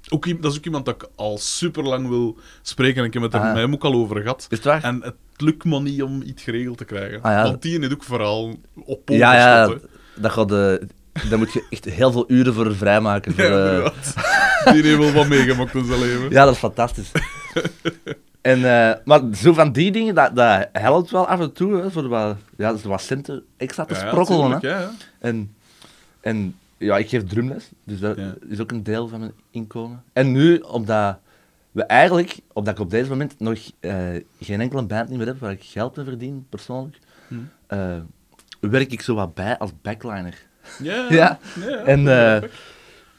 Ook, 0.10 0.41
dat 0.41 0.51
is 0.51 0.57
ook 0.57 0.65
iemand 0.65 0.86
dat 0.86 0.95
ik 0.95 1.10
al 1.15 1.38
super 1.38 1.83
lang 1.83 2.07
wil 2.07 2.38
spreken. 2.62 2.99
En 3.01 3.05
ik 3.07 3.13
heb 3.13 3.23
het 3.23 3.33
er 3.33 3.39
Ah. 3.39 3.45
met 3.47 3.55
hem 3.55 3.73
ook 3.73 3.83
al 3.83 3.93
over 3.93 4.21
gehad. 4.21 4.47
is 4.49 4.57
het 4.57 4.65
waar? 4.65 4.83
En 4.83 5.01
het 5.03 5.15
lukt 5.38 5.63
me 5.65 5.79
niet 5.79 6.01
om 6.03 6.21
iets 6.21 6.43
geregeld 6.43 6.77
te 6.77 6.86
krijgen. 6.86 7.21
Ah. 7.21 7.43
Want 7.43 7.62
die 7.62 7.79
heeft 7.79 7.93
ook 7.93 8.03
vooral 8.03 8.60
op 8.86 9.10
ja, 9.10 9.36
ja, 9.36 9.73
dat 10.15 10.31
gaat, 10.31 10.51
eh, 10.51 10.73
daar 11.29 11.38
moet 11.38 11.53
je 11.53 11.65
echt 11.69 11.86
heel 11.86 12.12
veel 12.12 12.23
uren 12.27 12.53
voor 12.53 12.75
vrijmaken. 12.75 13.33
Voor, 13.33 13.43
Ja, 13.43 13.79
eh. 13.83 14.73
Die 14.73 14.83
heeft 14.83 14.97
wel 14.97 15.12
wat 15.12 15.27
meegemaakt 15.27 15.73
in 15.75 15.86
zijn 15.86 15.99
leven. 15.99 16.29
Ja, 16.38 16.43
dat 16.45 16.53
is 16.53 16.60
fantastisch. 16.60 17.12
en, 18.47 18.57
eh, 18.65 18.95
maar 19.05 19.21
zo 19.36 19.53
van 19.53 19.71
die 19.71 19.91
dingen, 19.91 20.15
dat, 20.15 20.36
dat 20.36 20.67
helpt 20.71 21.12
wel 21.12 21.27
af 21.27 21.39
en 21.39 21.51
toe, 21.53 21.75
hè, 21.81 21.91
voor 21.91 22.07
wat, 22.07 22.38
ja, 22.57 22.75
zo 22.75 22.89
wat 22.89 23.01
centen 23.01 23.43
extra 23.57 23.86
te 23.86 23.93
Ja, 23.93 24.07
sprokkelen. 24.07 24.51
hè. 24.51 24.67
ja, 24.69 24.79
ja. 24.79 24.91
En, 25.19 25.55
en 26.21 26.55
ja, 26.77 26.97
ik 26.97 27.10
geef 27.10 27.23
drumles, 27.23 27.69
dus 27.83 27.99
dat 27.99 28.17
is 28.49 28.60
ook 28.60 28.71
een 28.71 28.83
deel 28.83 29.07
van 29.07 29.19
mijn 29.19 29.31
inkomen. 29.51 30.03
En 30.13 30.31
nu, 30.31 30.57
omdat 30.57 31.17
we 31.71 31.83
eigenlijk, 31.83 32.39
omdat 32.53 32.73
ik 32.73 32.79
op 32.79 32.89
deze 32.89 33.10
moment 33.10 33.39
nog 33.39 33.60
eh, 33.79 33.95
geen 34.39 34.62
enkele 34.62 34.83
band 34.83 35.10
meer 35.10 35.25
heb 35.27 35.39
waar 35.39 35.51
ik 35.51 35.63
geld 35.63 35.95
mee 35.95 36.05
verdien, 36.05 36.45
persoonlijk, 36.49 36.97
Hm. 37.27 37.36
eh, 37.67 37.95
werk 38.60 38.91
ik 38.91 39.01
zo 39.01 39.15
wat 39.15 39.33
bij 39.33 39.57
als 39.57 39.71
backliner. 39.81 40.36
Ja, 40.83 41.05
Ja. 41.10 41.39
ja, 41.60 41.75
En. 41.86 42.49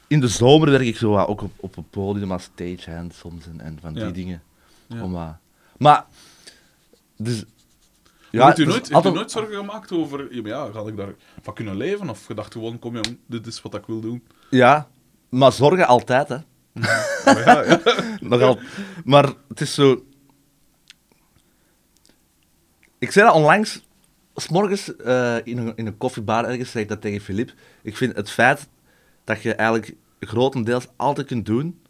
In 0.07 0.21
de 0.21 0.29
zomer 0.29 0.71
werk 0.71 0.83
ik 0.87 0.97
zo 0.97 1.11
wat 1.11 1.27
ook 1.29 1.43
op, 1.43 1.51
op 1.57 1.77
een 1.77 1.88
podium 1.91 2.33
als 2.33 2.43
stagehand 2.43 3.14
soms 3.14 3.47
en, 3.47 3.61
en 3.61 3.79
van 3.81 3.93
die 3.95 4.11
dingen. 4.11 4.43
Ja. 4.88 5.03
Om, 5.03 5.37
maar, 5.79 6.07
dus... 7.16 7.44
Ja, 8.31 8.46
heeft 8.46 8.59
u 8.59 8.64
dus 8.64 8.74
nooit, 8.88 9.07
u 9.07 9.29
zorgen 9.29 9.55
gemaakt 9.55 9.92
over, 9.92 10.46
ja, 10.46 10.70
ga 10.72 10.81
ik 10.81 10.96
daar 10.96 11.14
van 11.42 11.55
kunnen 11.55 11.77
leven? 11.77 12.11
Of 12.11 12.24
gedacht 12.24 12.53
gewoon, 12.53 12.79
kom 12.79 12.94
jong, 12.94 13.18
dit 13.27 13.46
is 13.46 13.62
wat 13.62 13.74
ik 13.74 13.87
wil 13.87 14.01
doen. 14.01 14.27
Ja, 14.51 14.88
maar 15.29 15.53
zorgen 15.53 15.87
altijd, 15.87 16.29
hè. 16.29 16.37
Ja, 16.72 17.05
ja. 17.24 17.81
Nog 18.20 18.42
al, 18.42 18.59
maar 19.05 19.33
het 19.48 19.61
is 19.61 19.74
zo. 19.74 20.05
Ik 22.98 23.11
zei 23.11 23.27
dat 23.27 23.35
onlangs, 23.35 23.83
s'morgens 24.35 24.96
eh 24.96 25.37
in, 25.44 25.59
een, 25.59 25.72
in 25.77 25.87
een 25.87 25.96
koffiebar 25.96 26.44
ergens, 26.44 26.70
zei 26.70 26.83
ik 26.83 26.88
dat 26.90 27.01
tegen 27.01 27.20
Filip. 27.20 27.53
Ik 27.83 27.96
vind 27.96 28.16
het 28.16 28.31
feit 28.31 28.68
dat 29.24 29.42
je 29.42 29.55
eigenlijk 29.55 29.94
grotendeels 30.20 30.87
altijd 30.96 31.27
kunt 31.27 31.46
doen 31.46 31.81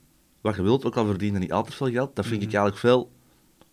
wat 0.40 0.56
je 0.56 0.62
wilt, 0.62 0.84
ook 0.84 0.96
al 0.96 1.06
verdien 1.06 1.32
je 1.32 1.38
niet 1.38 1.52
altijd 1.52 1.74
veel 1.74 1.90
geld, 1.90 2.16
dat 2.16 2.26
vind 2.26 2.42
ik 2.42 2.48
eigenlijk 2.48 2.76
veel 2.78 3.10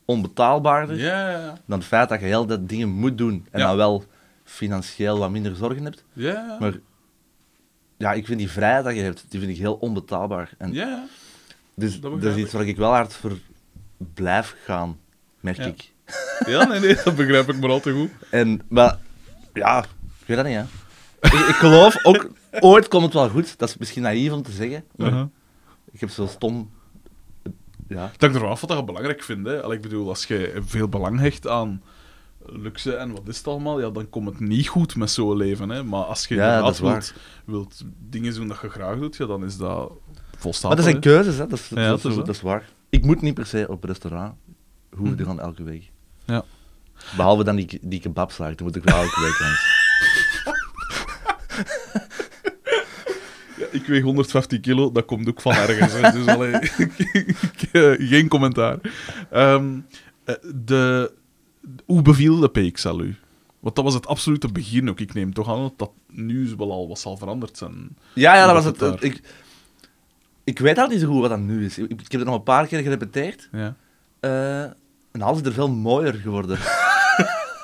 onbetaalbaarder 0.05 0.97
Ja, 0.97 1.29
ja, 1.31 1.57
dan 1.65 1.77
het 1.79 1.87
feit 1.87 2.09
dat 2.09 2.19
je 2.19 2.25
heel 2.25 2.45
dat 2.45 2.69
dingen 2.69 2.89
moet 2.89 3.17
doen 3.17 3.47
en 3.51 3.59
Ja. 3.59 3.67
dan 3.67 3.75
wel 3.77 4.03
financieel 4.43 5.17
wat 5.19 5.29
minder 5.31 5.55
zorgen 5.55 5.83
hebt. 5.83 6.03
ja. 6.13 6.57
Maar 6.59 6.73
ja, 7.97 8.13
ik 8.13 8.25
vind 8.25 8.39
die 8.39 8.51
vrijheid 8.51 8.83
dat 8.83 8.95
je 8.95 9.01
hebt, 9.01 9.25
die 9.29 9.39
vind 9.39 9.51
ik 9.51 9.57
heel 9.57 9.73
onbetaalbaar. 9.73 10.49
En 10.57 10.73
Ja, 10.73 11.05
dus 11.73 11.99
Dat 12.01 12.23
is 12.23 12.35
iets 12.35 12.53
waar 12.53 12.65
ik 12.67 12.77
wel 12.77 12.91
hard 12.91 13.13
voor 13.13 13.37
blijf 14.13 14.55
gaan, 14.65 14.97
merk 15.39 15.57
Ja. 15.57 15.65
ik. 15.65 15.93
ja, 16.47 16.63
nee, 16.65 16.79
nee, 16.79 16.95
dat 17.03 17.15
begrijp 17.15 17.49
ik 17.49 17.59
maar 17.59 17.69
al 17.69 17.79
te 17.79 17.91
goed. 17.91 18.09
En, 18.31 18.61
maar 18.67 18.97
ja, 19.53 19.83
ik 20.19 20.25
weet 20.27 20.37
dat 20.37 20.45
niet, 20.45 20.55
hè. 20.55 20.61
ik, 21.21 21.47
ik 21.47 21.55
geloof 21.55 22.05
ook 22.05 22.29
ooit 22.59 22.87
komt 22.87 23.03
het 23.03 23.13
wel 23.13 23.29
goed. 23.29 23.57
Dat 23.57 23.69
is 23.69 23.77
misschien 23.77 24.01
naïef 24.01 24.31
om 24.31 24.41
te 24.41 24.51
zeggen. 24.51 24.83
Maar 24.95 25.07
Uh-huh. 25.07 25.25
Ik 25.95 25.99
heb 26.01 26.09
zo 26.09 26.25
stom... 26.27 26.69
Ja. 27.87 28.11
Dat 28.17 28.29
ik 28.29 28.35
ervan 28.35 28.49
af 28.49 28.59
wat 28.61 28.69
dat 28.69 28.79
je 28.79 28.85
belangrijk 28.85 29.23
vindt. 29.23 29.47
Hè. 29.49 29.61
Allee, 29.63 29.75
ik 29.75 29.81
bedoel, 29.81 30.07
als 30.09 30.25
je 30.25 30.61
veel 30.65 30.87
belang 30.89 31.19
hecht 31.19 31.47
aan 31.47 31.81
luxe 32.45 32.95
en 32.95 33.11
wat 33.11 33.27
is 33.27 33.37
het 33.37 33.47
allemaal, 33.47 33.79
ja, 33.81 33.89
dan 33.89 34.09
komt 34.09 34.29
het 34.29 34.39
niet 34.39 34.67
goed 34.67 34.95
met 34.95 35.09
zo'n 35.11 35.37
leven. 35.37 35.69
Hè. 35.69 35.83
Maar 35.83 36.03
als 36.03 36.27
je 36.27 36.35
Ja, 36.35 36.47
inderdaad 36.57 36.79
wilt, 36.79 37.13
wilt 37.45 37.81
dingen 38.09 38.33
doen 38.33 38.47
dat 38.47 38.59
je 38.61 38.69
graag 38.69 38.99
doet, 38.99 39.15
ja, 39.15 39.25
dan 39.25 39.43
is 39.43 39.57
dat 39.57 39.91
volstaan. 40.37 40.67
Maar 40.67 40.77
dat 40.77 40.89
zijn 40.89 40.99
keuzes, 41.01 41.37
hè. 41.37 41.47
Dat 41.47 41.59
is, 41.59 41.69
Ja, 41.69 41.87
dat, 41.89 42.05
is, 42.05 42.15
dat 42.15 42.29
is 42.29 42.41
waar. 42.41 42.69
Ik 42.89 43.05
moet 43.05 43.21
niet 43.21 43.33
per 43.33 43.45
se 43.45 43.65
op 43.69 43.83
restaurant 43.83 44.33
hoeven 44.95 45.15
te 45.17 45.23
Mhm. 45.23 45.31
gaan 45.31 45.39
elke 45.41 45.63
week. 45.63 45.91
Ja. 46.25 46.43
Behalve 47.15 47.43
dan 47.43 47.55
die, 47.55 47.79
die 47.81 47.99
kebabslaag, 47.99 48.55
dan 48.55 48.65
moet 48.67 48.75
ik 48.75 48.83
wel 48.83 48.95
elke 49.01 49.21
week 49.21 49.39
langs. 49.39 49.74
Ik 53.75 53.85
weeg 53.85 54.03
115 54.03 54.61
kilo, 54.61 54.91
dat 54.91 55.05
komt 55.05 55.29
ook 55.29 55.41
van 55.41 55.53
ergens. 55.53 55.93
Hè. 55.93 56.11
Dus 56.11 56.27
allee, 56.27 56.51
eh, 57.71 58.09
geen 58.09 58.27
commentaar. 58.27 58.77
Ehm, 59.31 59.79
eh, 60.23 60.35
de, 60.65 61.11
hoe 61.85 62.01
beviel 62.01 62.39
de 62.39 62.49
PXL 62.49 62.99
u? 62.99 63.15
Want 63.59 63.75
dat 63.75 63.85
was 63.85 63.93
het 63.93 64.07
absolute 64.07 64.47
begin 64.47 64.89
ook. 64.89 64.99
Ik 64.99 65.13
neem 65.13 65.33
toch 65.33 65.49
aan 65.49 65.61
dat 65.61 65.73
dat 65.77 65.91
nu 66.09 66.53
wel 66.57 66.71
al 66.71 66.87
wat 66.87 66.99
zal 66.99 67.17
veranderd 67.17 67.57
zijn. 67.57 67.97
Ja, 68.13 68.35
ja, 68.35 68.45
dat 68.45 68.55
was 68.55 68.65
het. 68.65 68.79
het 68.79 69.03
ik, 69.03 69.21
ik 70.43 70.59
weet 70.59 70.77
al 70.77 70.87
niet 70.87 70.99
zo 70.99 71.07
goed 71.07 71.21
wat 71.21 71.29
dat 71.29 71.39
nu 71.39 71.65
is. 71.65 71.77
Ik, 71.77 71.91
ik 71.91 72.11
heb 72.11 72.19
het 72.19 72.25
nog 72.25 72.35
een 72.35 72.43
paar 72.43 72.67
keer 72.67 72.81
gerepeteerd. 72.81 73.49
Ja. 73.51 73.75
eh, 74.19 74.61
en 75.11 75.21
alles 75.21 75.39
is 75.39 75.45
er 75.45 75.53
veel 75.53 75.69
mooier 75.69 76.13
geworden. 76.13 76.57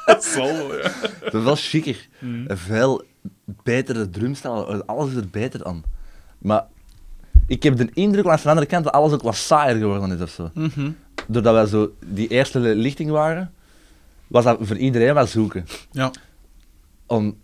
Dat 0.06 0.24
zal 0.24 0.46
wel, 0.46 0.76
ja. 0.78 0.92
Het 1.24 1.34
is 1.34 1.44
wel 1.44 1.56
chiquer. 1.56 2.08
Mm. 2.20 2.46
Veel 2.48 3.04
betere 3.46 4.10
drumstijl. 4.10 4.84
Alles 4.84 5.10
is 5.10 5.16
er 5.16 5.30
beter 5.30 5.66
aan. 5.66 5.84
Maar 6.42 6.66
ik 7.48 7.64
heb 7.64 7.78
de 7.78 7.90
indruk 7.94 8.26
langs 8.26 8.44
de 8.44 8.50
andere 8.50 8.68
kant 8.68 8.84
dat 8.84 8.94
alles 8.94 9.12
ook 9.12 9.22
wat 9.22 9.36
saaier 9.36 9.76
geworden 9.78 10.12
is 10.12 10.22
of 10.22 10.30
zo. 10.30 10.50
Mhm. 10.54 10.92
Doordat 11.28 11.54
wij 11.54 11.66
zo 11.66 11.94
die 12.06 12.28
eerste 12.28 12.60
lichting 12.60 13.10
waren, 13.10 13.54
was 14.28 14.44
dat 14.44 14.58
voor 14.62 14.78
iedereen 14.78 15.14
wat 15.14 15.30
zoeken. 15.30 15.66
Ja. 15.92 16.12
Om, 17.06 17.38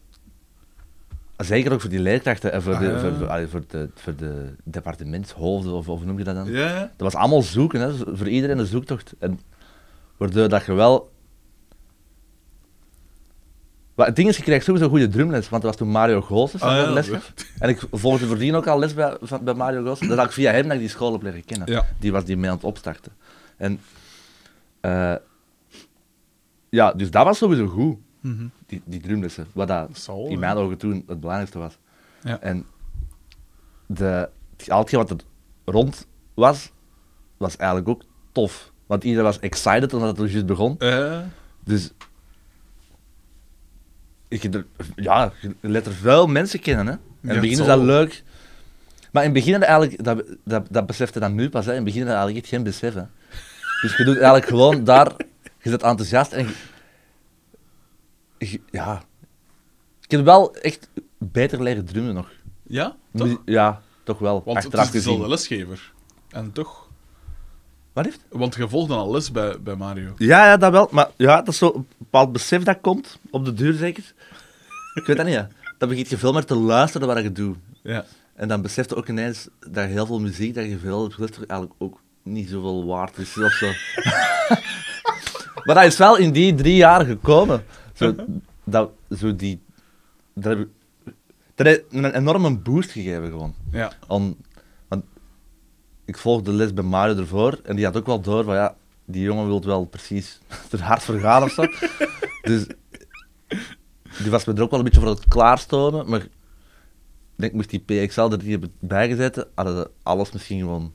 zeker 1.37 1.71
ook 1.73 1.81
voor 1.81 1.89
die 1.89 1.99
leerkrachten 1.99 2.51
en 2.51 2.61
voor, 2.61 2.73
Ah, 2.73 2.79
de, 2.79 2.85
ja. 2.85 2.99
voor, 2.99 3.47
voor, 3.49 3.63
de, 3.67 3.89
voor 3.95 4.15
de 4.15 4.53
departementshoofden, 4.63 5.73
of, 5.73 5.89
of 5.89 5.97
hoe 5.97 6.07
noem 6.07 6.17
je 6.17 6.23
dat 6.23 6.35
dan? 6.35 6.51
Ja. 6.51 6.79
Dat 6.79 7.13
was 7.13 7.15
allemaal 7.15 7.41
zoeken, 7.41 7.81
hè. 7.81 8.15
voor 8.15 8.27
iedereen 8.27 8.57
een 8.57 8.65
zoektocht. 8.65 9.13
En 9.19 9.39
waardoor 10.17 10.49
dat 10.49 10.65
je 10.65 10.73
wel... 10.73 11.15
Maar 13.97 14.05
het 14.05 14.15
ding 14.15 14.27
is, 14.29 14.37
je 14.37 14.43
krijgt 14.43 14.65
sowieso 14.65 14.89
goede 14.89 15.07
drumles, 15.07 15.49
want 15.49 15.61
dat 15.61 15.71
was 15.71 15.75
toen 15.81 15.89
Mario 15.91 16.21
Goossens 16.21 16.63
Ah, 16.63 16.75
dat 16.77 16.85
ja, 16.85 16.91
les 16.91 17.07
gaf. 17.07 17.33
En 17.59 17.69
ik 17.69 17.81
volgde 17.91 18.25
voordien 18.27 18.55
ook 18.55 18.67
al 18.67 18.79
les 18.79 18.93
bij, 18.93 19.17
van, 19.21 19.43
bij 19.43 19.53
Mario 19.53 19.83
Goossens. 19.83 20.09
Dat 20.09 20.17
had 20.17 20.27
ik 20.27 20.33
via 20.33 20.51
hem 20.51 20.63
dat 20.63 20.73
ik 20.73 20.79
die 20.79 20.89
school 20.89 21.11
heb 21.11 21.21
leren 21.21 21.45
kennen. 21.45 21.71
Ja. 21.71 21.85
Die 21.99 22.11
was 22.11 22.25
die 22.25 22.37
mee 22.37 22.49
aan 22.49 22.55
het 22.55 22.65
opstarten. 22.65 23.11
En... 23.57 23.79
eh, 24.79 25.15
ja, 26.69 26.91
dus 26.93 27.11
dat 27.11 27.23
was 27.25 27.37
sowieso 27.37 27.67
goed, 27.67 27.97
Mhm. 28.21 28.45
die, 28.65 28.81
die 28.85 29.01
drumlessen. 29.01 29.47
Wat 29.53 29.67
dat 29.67 29.89
zal, 29.97 30.27
in 30.27 30.39
mijn 30.39 30.57
ogen 30.57 30.77
toen 30.77 31.03
het 31.07 31.19
belangrijkste 31.19 31.57
was. 31.59 31.77
Ja. 32.23 32.39
En 32.41 32.65
de, 33.85 34.29
al 34.67 34.79
hetgeen 34.79 34.99
wat 34.99 35.09
er 35.09 35.17
rond 35.65 36.07
was, 36.33 36.71
was 37.37 37.55
eigenlijk 37.57 37.89
ook 37.89 38.01
tof. 38.31 38.71
Want 38.85 39.03
iedereen 39.03 39.25
was 39.25 39.39
excited 39.39 39.93
omdat 39.93 40.09
het 40.09 40.19
er 40.25 40.31
juist 40.31 40.45
begon. 40.45 40.75
Eh, 40.79 41.19
Dus 41.63 41.91
ja, 44.95 45.31
je 45.41 45.55
leert 45.61 45.85
er 45.85 45.93
veel 45.93 46.27
mensen 46.27 46.59
kennen. 46.59 46.85
Hè. 46.87 46.91
In 46.93 46.99
Ja, 47.21 47.29
het 47.31 47.41
begin 47.41 47.59
is 47.59 47.65
dat 47.65 47.79
leuk. 47.81 48.23
Maar 49.11 49.23
in 49.23 49.33
het 49.33 49.43
begin 49.45 49.63
eigenlijk, 49.63 50.03
dat, 50.03 50.23
dat, 50.43 50.65
dat 50.69 50.85
besefte 50.85 51.19
dan 51.19 51.35
nu 51.35 51.49
pas, 51.49 51.65
hè. 51.65 51.71
in 51.71 51.75
het 51.75 51.85
begin 51.85 52.01
had 52.01 52.09
je 52.09 52.15
eigenlijk 52.15 52.45
echt 52.45 52.53
geen 52.55 52.63
besef. 52.63 52.93
Hè. 52.93 53.03
Dus 53.81 53.97
je 53.97 54.03
doet 54.03 54.15
eigenlijk 54.15 54.45
gewoon 54.45 54.83
daar, 54.83 55.11
je 55.61 55.69
bent 55.69 55.83
enthousiast 55.83 56.31
en 56.31 56.47
je- 58.37 58.61
ja. 58.71 59.03
Ik 60.01 60.11
heb 60.11 60.23
wel 60.25 60.55
echt 60.55 60.89
beter 61.17 61.63
leren 61.63 61.85
drummen 61.85 62.13
nog. 62.13 62.29
ja, 62.63 62.95
toch? 63.15 63.41
Ja, 63.45 63.81
toch 64.03 64.19
wel. 64.19 64.41
Want 64.45 64.57
het 64.63 64.73
is 64.73 64.91
dezelfde 64.91 65.27
lesgever. 65.29 65.91
En 66.29 66.51
toch? 66.51 66.86
Wat 67.97 68.05
heeft? 68.05 68.19
Want 68.29 68.55
je 68.55 68.69
volgt 68.69 68.89
dan 68.89 68.97
al 68.97 69.11
les 69.11 69.31
bij, 69.31 69.59
bij 69.59 69.75
Mario. 69.75 70.13
Ja, 70.17 70.45
ja, 70.45 70.57
dat 70.57 70.71
wel. 70.71 70.87
Maar 70.91 71.09
ja, 71.15 71.37
dat 71.37 71.47
is 71.47 71.57
zo 71.57 71.71
een 71.75 71.87
bepaald 71.97 72.31
besef 72.31 72.63
dat 72.63 72.77
komt, 72.81 73.19
op 73.29 73.45
de 73.45 73.53
duur 73.53 73.73
zeker. 73.73 74.13
Ik 74.93 75.05
weet 75.05 75.17
dat 75.17 75.25
niet, 75.25 75.35
hè. 75.35 75.43
Dan 75.77 75.89
begint 75.89 76.09
je 76.09 76.17
veel 76.17 76.33
meer 76.33 76.45
te 76.45 76.55
luisteren 76.55 77.07
naar 77.07 77.15
wat 77.15 77.25
je 77.25 77.31
doet. 77.31 77.57
Ja. 77.81 78.05
En 78.35 78.47
dan 78.47 78.61
beseft 78.61 78.89
je 78.89 78.95
ook 78.95 79.07
ineens 79.07 79.47
dat 79.69 79.85
heel 79.85 80.05
veel 80.05 80.19
muziek 80.19 80.53
dat 80.53 80.65
je 80.65 80.77
veel 80.77 81.01
hebt 81.01 81.13
geluisterd 81.13 81.49
eigenlijk 81.49 81.81
ook 81.81 82.01
niet 82.23 82.49
zoveel 82.49 82.85
waard 82.85 83.17
is 83.17 83.37
of 83.37 83.51
zo. 83.51 83.65
maar 85.65 85.75
dat 85.75 85.83
is 85.83 85.97
wel 85.97 86.17
in 86.17 86.31
die 86.31 86.55
drie 86.55 86.75
jaar 86.75 87.05
gekomen. 87.05 87.63
Zo, 87.93 88.15
dat, 88.63 88.89
zo 89.17 89.35
die, 89.35 89.59
dat, 90.33 90.57
dat 91.55 91.65
heeft 91.65 91.83
een 91.91 92.15
enorme 92.15 92.57
boost 92.57 92.91
gegeven 92.91 93.27
gewoon. 93.27 93.55
Ja. 93.71 93.91
Om, 94.07 94.37
ik 96.07 96.17
volgde 96.17 96.51
de 96.51 96.57
les 96.57 96.73
bij 96.73 96.83
Mario 96.83 97.15
ervoor 97.17 97.59
en 97.63 97.75
die 97.75 97.85
had 97.85 97.97
ook 97.97 98.05
wel 98.05 98.21
door 98.21 98.43
van 98.43 98.55
ja, 98.55 98.75
die 99.05 99.21
jongen 99.21 99.45
wil 99.47 99.61
wel 99.65 99.85
precies 99.85 100.39
er 100.71 100.81
hard 100.81 101.03
voor 101.03 101.19
gaan 101.19 101.43
of 101.43 101.51
zo. 101.51 101.65
dus 102.49 102.65
die 104.21 104.31
was 104.31 104.45
me 104.45 104.53
er 104.53 104.61
ook 104.61 104.69
wel 104.69 104.79
een 104.79 104.85
beetje 104.85 104.99
voor 105.01 105.09
het 105.09 105.27
klaarstomen, 105.27 106.09
maar 106.09 106.21
ik 106.21 106.29
denk, 107.35 107.53
moest 107.53 107.69
die 107.69 107.79
PXL 107.79 108.21
er 108.21 108.37
niet 108.37 108.47
hebben 108.49 108.71
bijgezet, 108.79 109.45
hadden 109.55 109.75
ze 109.77 109.89
alles 110.03 110.31
misschien 110.31 110.59
gewoon 110.59 110.93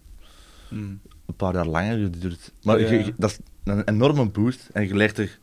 Mm. 0.69 1.01
een 1.27 1.35
paar 1.37 1.55
jaar 1.55 1.67
langer 1.67 1.99
geduurd. 1.99 2.53
Maar 2.63 2.81
Ja. 2.81 2.89
je- 2.91 3.05
je- 3.05 3.15
dat 3.17 3.31
is 3.31 3.39
een 3.65 3.85
enorme 3.89 4.25
boost 4.29 4.69
en 4.73 4.87
je 4.89 4.95
leert 4.97 5.19
er 5.19 5.39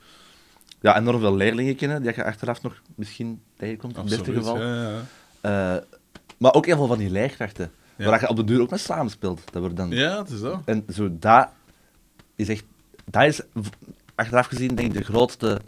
ja, 0.82 0.97
enorm 0.97 1.19
veel 1.19 1.36
leerlingen 1.36 1.75
kennen 1.75 2.01
die 2.01 2.13
je 2.15 2.23
achteraf 2.23 2.62
nog 2.62 2.82
misschien 2.95 3.41
tegenkomt, 3.58 3.95
in 3.97 4.01
het 4.01 4.10
beste 4.10 4.34
geval. 4.34 4.62
Ja, 4.62 4.82
ja. 4.82 5.75
Eh, 5.75 5.82
maar 6.38 6.53
ook 6.53 6.65
heel 6.65 6.75
veel 6.75 6.88
van 6.88 6.97
die 6.97 7.10
leerkrachten. 7.10 7.71
Waar 8.07 8.19
je 8.21 8.29
op 8.29 8.35
de 8.35 8.43
duur 8.43 8.62
ook 8.62 8.69
mee 8.69 8.79
samenspeelt. 8.79 9.41
Dat 9.51 9.62
wordt 9.62 9.75
dan... 9.77 9.89
ja, 9.89 10.17
het 10.17 10.29
is 10.29 10.39
dat. 10.39 10.62
En 10.65 10.85
zo, 10.93 11.09
dat 11.19 11.49
is 12.35 12.49
echt... 12.49 12.63
Dat 13.05 13.23
is 13.23 13.41
achteraf 14.15 14.45
gezien 14.47 14.75
denk 14.75 14.88
ik 14.88 14.97
de 14.97 15.03
grootste 15.03 15.62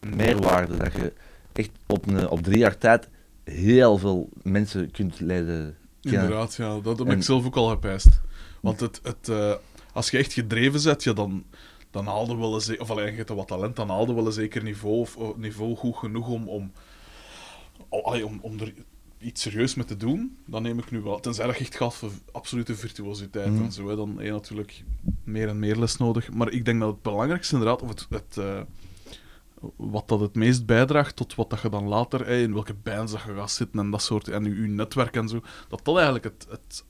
meerwaarde. 0.00 0.76
Dat 0.76 0.92
je 0.92 1.12
echt 1.52 1.70
op, 1.86 2.06
een, 2.06 2.28
op 2.28 2.42
drie 2.42 2.58
jaar 2.58 2.78
tijd 2.78 3.08
heel 3.44 3.98
veel 3.98 4.28
mensen 4.42 4.90
kunt 4.90 5.20
leren 5.20 5.76
kennen. 6.00 6.22
Inderdaad, 6.22 6.54
ja. 6.54 6.78
Dat 6.80 6.98
heb 6.98 7.08
En- 7.08 7.16
ik 7.16 7.22
zelf 7.22 7.46
ook 7.46 7.56
al 7.56 7.68
gepijst. 7.68 8.20
Want 8.60 8.80
het, 8.80 9.00
het, 9.02 9.28
eh, 9.28 9.52
als 9.92 10.10
je 10.10 10.18
echt 10.18 10.32
gedreven 10.32 10.80
zet, 10.80 11.02
ja, 11.04 11.12
dan, 11.12 11.44
dan 11.90 12.06
haalde 12.06 12.36
wel 12.36 12.54
een 12.54 12.60
ze- 12.60 12.76
of 12.78 12.90
alleen 12.90 13.10
je 13.10 13.16
hebt 13.16 13.28
wat 13.28 13.46
talent, 13.48 13.76
dan 13.76 13.88
haalde 13.88 14.14
wel 14.14 14.26
een 14.26 14.32
zeker 14.32 14.62
niveau, 14.62 14.98
of, 14.98 15.16
niveau 15.36 15.76
goed 15.76 15.96
genoeg 15.96 16.28
om, 16.28 16.48
om, 16.48 16.72
allee, 17.88 18.26
om, 18.26 18.38
om 18.42 18.60
er 18.60 18.72
iets 19.22 19.42
serieus 19.42 19.74
mee 19.74 19.86
te 19.86 19.96
doen. 19.96 20.36
Dan 20.46 20.62
neem 20.62 20.78
ik 20.78 20.90
nu 20.90 21.00
wel, 21.00 21.20
tenzij 21.20 21.46
dat 21.46 21.56
je 21.58 21.64
echt 21.64 21.76
gaat 21.76 21.94
voor 21.94 22.10
absolute 22.32 22.74
virtuositeit 22.74 23.52
Mhm. 23.52 23.64
en 23.64 23.72
zo, 23.72 23.88
hè, 23.88 23.96
dan 23.96 24.08
heb 24.16 24.24
je 24.26 24.30
natuurlijk 24.32 24.84
meer 25.24 25.48
en 25.48 25.58
meer 25.58 25.76
les 25.78 25.96
nodig. 25.96 26.32
Maar 26.32 26.50
ik 26.50 26.64
denk 26.64 26.80
dat 26.80 26.88
het 26.92 27.02
belangrijkste 27.02 27.54
inderdaad, 27.54 27.82
of 27.82 27.88
het, 27.88 28.06
het, 28.10 28.36
eh, 28.36 28.60
wat 29.76 30.08
dat 30.08 30.20
het 30.20 30.34
meest 30.34 30.66
bijdraagt 30.66 31.16
tot 31.16 31.34
wat 31.34 31.50
dat 31.50 31.60
je 31.60 31.68
dan 31.68 31.88
later, 31.88 32.28
in 32.28 32.52
welke 32.52 32.74
bands 32.74 33.12
dat 33.12 33.22
je 33.26 33.34
gaat 33.34 33.50
zitten 33.50 33.80
en 33.80 33.90
dat 33.90 34.02
soort, 34.02 34.28
en 34.28 34.44
je, 34.44 34.62
je 34.62 34.68
netwerk 34.68 35.16
en 35.16 35.28
zo, 35.28 35.40
dat 35.68 35.80
dat 35.84 35.94
eigenlijk 35.94 36.24
het, 36.24 36.46
het, 36.50 36.84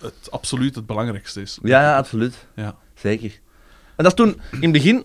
het, 0.00 0.30
absoluut 0.30 0.74
het 0.74 0.86
belangrijkste 0.86 1.40
is. 1.40 1.58
Ja, 1.62 1.80
ja, 1.80 1.96
absoluut. 1.96 2.46
Ja. 2.56 2.76
Zeker. 2.94 3.40
En 3.96 4.04
dat 4.04 4.06
is 4.06 4.14
toen, 4.14 4.40
in 4.52 4.62
het 4.62 4.72
begin... 4.72 5.04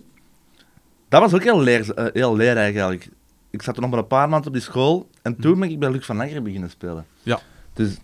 Dat 1.10 1.22
was 1.22 1.34
ook 1.34 1.43
heel, 1.43 1.62
leer, 1.62 1.93
eh, 1.93 2.06
heel 2.13 2.36
leerrijk 2.36 2.76
eigenlijk. 2.76 3.10
Ik 3.50 3.62
zat 3.62 3.76
er 3.76 3.82
nog 3.82 3.89
maar 3.89 4.00
een 4.00 4.08
paar 4.08 4.30
maanden 4.30 4.48
op 4.48 4.54
die 4.54 4.62
school. 4.62 5.10
En 5.23 5.36
toen 5.36 5.59
ben 5.59 5.69
ik 5.69 5.79
bij 5.79 5.91
Luc 5.91 6.05
van 6.05 6.21
Anger 6.21 6.41
beginnen 6.41 6.69
spelen. 6.69 7.05
Ja. 7.21 7.39
Dus... 7.73 7.97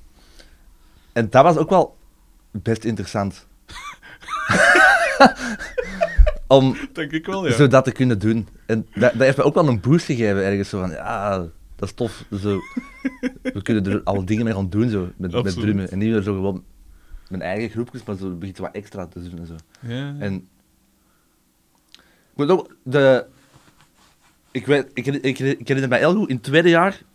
En 1.14 1.30
dat 1.30 1.44
was 1.44 1.58
ook 1.58 1.70
wel 1.70 1.98
best 2.52 2.84
interessant. 2.84 3.48
Om 6.48 6.78
Denk 6.94 7.12
ik 7.12 7.26
wel, 7.26 7.48
ja. 7.48 7.54
zo 7.54 7.68
dat 7.68 7.84
te 7.84 7.92
kunnen 7.92 8.20
doen. 8.20 8.48
En 8.66 8.88
dat, 8.94 9.12
dat 9.12 9.22
heeft 9.22 9.38
me 9.38 9.44
ook 9.44 9.54
wel 9.54 9.68
een 9.68 9.80
boost 9.80 10.06
gegeven 10.06 10.44
ergens. 10.44 10.70
Zo 10.70 10.80
van, 10.80 10.90
ja, 10.90 11.38
dat 11.76 11.90
is 11.90 11.94
tof. 11.94 12.26
Zo, 12.42 12.60
we 13.42 13.62
kunnen 13.62 13.86
er 13.86 14.02
alle 14.04 14.24
dingen 14.24 14.44
mee 14.44 14.54
gaan 14.54 14.70
doen, 14.70 14.90
zo, 14.90 15.10
met, 15.18 15.44
met 15.44 15.54
drummen. 15.54 15.92
En 15.92 15.98
niet 15.98 16.10
meer 16.10 16.22
zo 16.22 16.34
gewoon 16.34 16.64
mijn 17.30 17.42
eigen 17.42 17.70
groepjes, 17.70 18.04
maar 18.04 18.16
zo 18.16 18.36
begint 18.36 18.58
wat 18.58 18.72
extra 18.72 19.08
te 19.08 19.30
doen 19.30 19.40
en 19.40 19.46
zo. 19.46 19.56
Ja. 19.80 20.16
En 20.20 20.48
ik 21.94 22.36
moet 22.36 22.50
ook 22.50 22.76
de. 22.84 23.26
Ik, 24.52 24.66
weet, 24.66 24.90
ik, 24.94 25.06
ik, 25.06 25.40
ik 25.40 25.68
herinner 25.68 25.90
me 25.90 25.98
heel 25.98 26.16
goed, 26.16 26.30
in 26.30 26.36
het 26.36 26.44
tweede 26.44 26.70
jaar 26.70 26.92
Ja. 26.92 27.08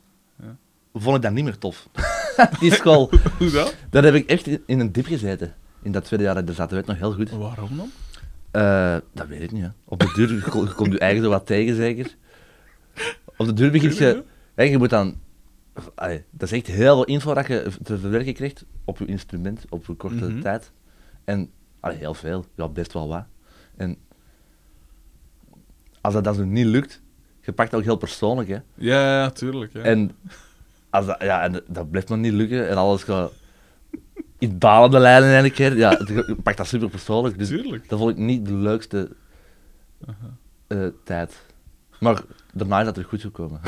Vond 1.03 1.17
ik 1.17 1.23
dat 1.23 1.33
niet 1.33 1.45
meer 1.45 1.59
tof. 1.59 1.89
Die 2.61 2.73
school. 2.75 3.11
Hoe 3.39 3.51
dat? 3.51 3.75
Daar 3.91 4.05
heb 4.05 4.15
ik 4.15 4.29
echt 4.31 4.47
in, 4.47 4.63
in 4.67 4.81
een 4.81 4.93
dip 4.93 5.07
gezeten. 5.07 5.55
In 5.83 5.93
dat 5.93 6.05
tweede 6.05 6.25
jaar 6.25 6.35
dat 6.35 6.43
ik 6.43 6.49
er 6.49 6.55
zat, 6.55 6.71
dat 6.71 6.79
weet 6.79 6.89
ik 6.89 7.01
nog 7.01 7.11
heel 7.17 7.27
goed. 7.27 7.31
Waarom 7.39 7.77
dan? 7.77 7.91
Eh, 8.51 8.97
dat 9.13 9.27
weet 9.27 9.41
ik 9.43 9.53
niet. 9.53 9.63
Hè. 9.63 9.69
Op 9.85 10.01
de 10.01 10.13
duur 10.15 10.33
je 10.33 10.73
komt 10.75 10.93
je 10.93 10.99
eigen 10.99 11.23
zo 11.23 11.29
wat 11.29 11.47
tegen, 11.47 11.75
zeker. 11.77 12.17
Op 13.37 13.47
de 13.47 13.53
duur 13.53 13.71
begint 13.71 13.97
je. 13.97 14.25
Hè, 14.55 14.63
je 14.63 14.79
moet 14.79 14.91
dan 14.91 15.19
allee, 15.95 16.25
dat 16.31 16.53
is 16.53 16.59
echt 16.59 16.67
heel 16.67 16.95
veel 16.95 17.05
info 17.05 17.35
dat 17.35 17.47
je 17.47 17.71
te 17.83 17.99
verwerken 17.99 18.35
krijgt 18.35 18.65
op 18.85 18.99
je 18.99 19.05
instrument 19.05 19.65
op 19.69 19.89
een 19.89 19.97
korte 19.97 20.25
Mhm. 20.25 20.41
tijd. 20.41 20.73
En 21.25 21.51
allee, 21.81 21.97
heel 21.97 22.15
veel, 22.15 22.45
ja, 22.57 22.69
best 22.69 22.93
wel 22.93 23.09
wat. 23.09 23.25
En 23.77 23.97
als 26.01 26.15
dat 26.15 26.25
dan 26.25 26.53
niet 26.53 26.67
lukt, 26.67 27.03
je 27.41 27.53
pakt 27.53 27.71
het 27.71 27.81
ook 27.81 27.87
heel 27.87 27.97
persoonlijk, 27.97 28.49
hè. 28.49 28.59
Ja, 28.75 29.01
ja, 29.21 29.31
tuurlijk. 29.31 29.73
Ja. 29.73 29.81
En, 29.83 30.11
als 30.95 31.07
dat, 31.07 31.17
ja, 31.23 31.43
en 31.43 31.63
dat 31.67 31.91
blijft 31.91 32.09
nog 32.09 32.19
niet 32.19 32.33
lukken 32.33 32.69
en 32.69 32.77
alles 32.77 33.03
gaat 33.03 33.33
in 34.39 34.59
dalende 34.59 34.99
lijnen 34.99 35.45
in 35.45 35.53
keer, 35.53 35.77
ja, 35.77 35.91
het- 35.91 36.43
pakt 36.43 36.57
dat 36.57 36.67
super 36.67 36.89
persoonlijk. 36.89 37.39
Dus 37.39 37.49
Tuurlijk. 37.49 37.89
dat 37.89 37.99
vond 37.99 38.11
ik 38.11 38.17
niet 38.17 38.47
de 38.47 38.53
leukste 38.53 39.11
eh, 40.67 40.87
tijd. 41.05 41.43
Maar 42.01 42.23
daarna 42.53 42.79
is 42.79 42.85
dat 42.85 42.97
er 42.97 43.05
goed 43.05 43.21
gekomen. 43.21 43.61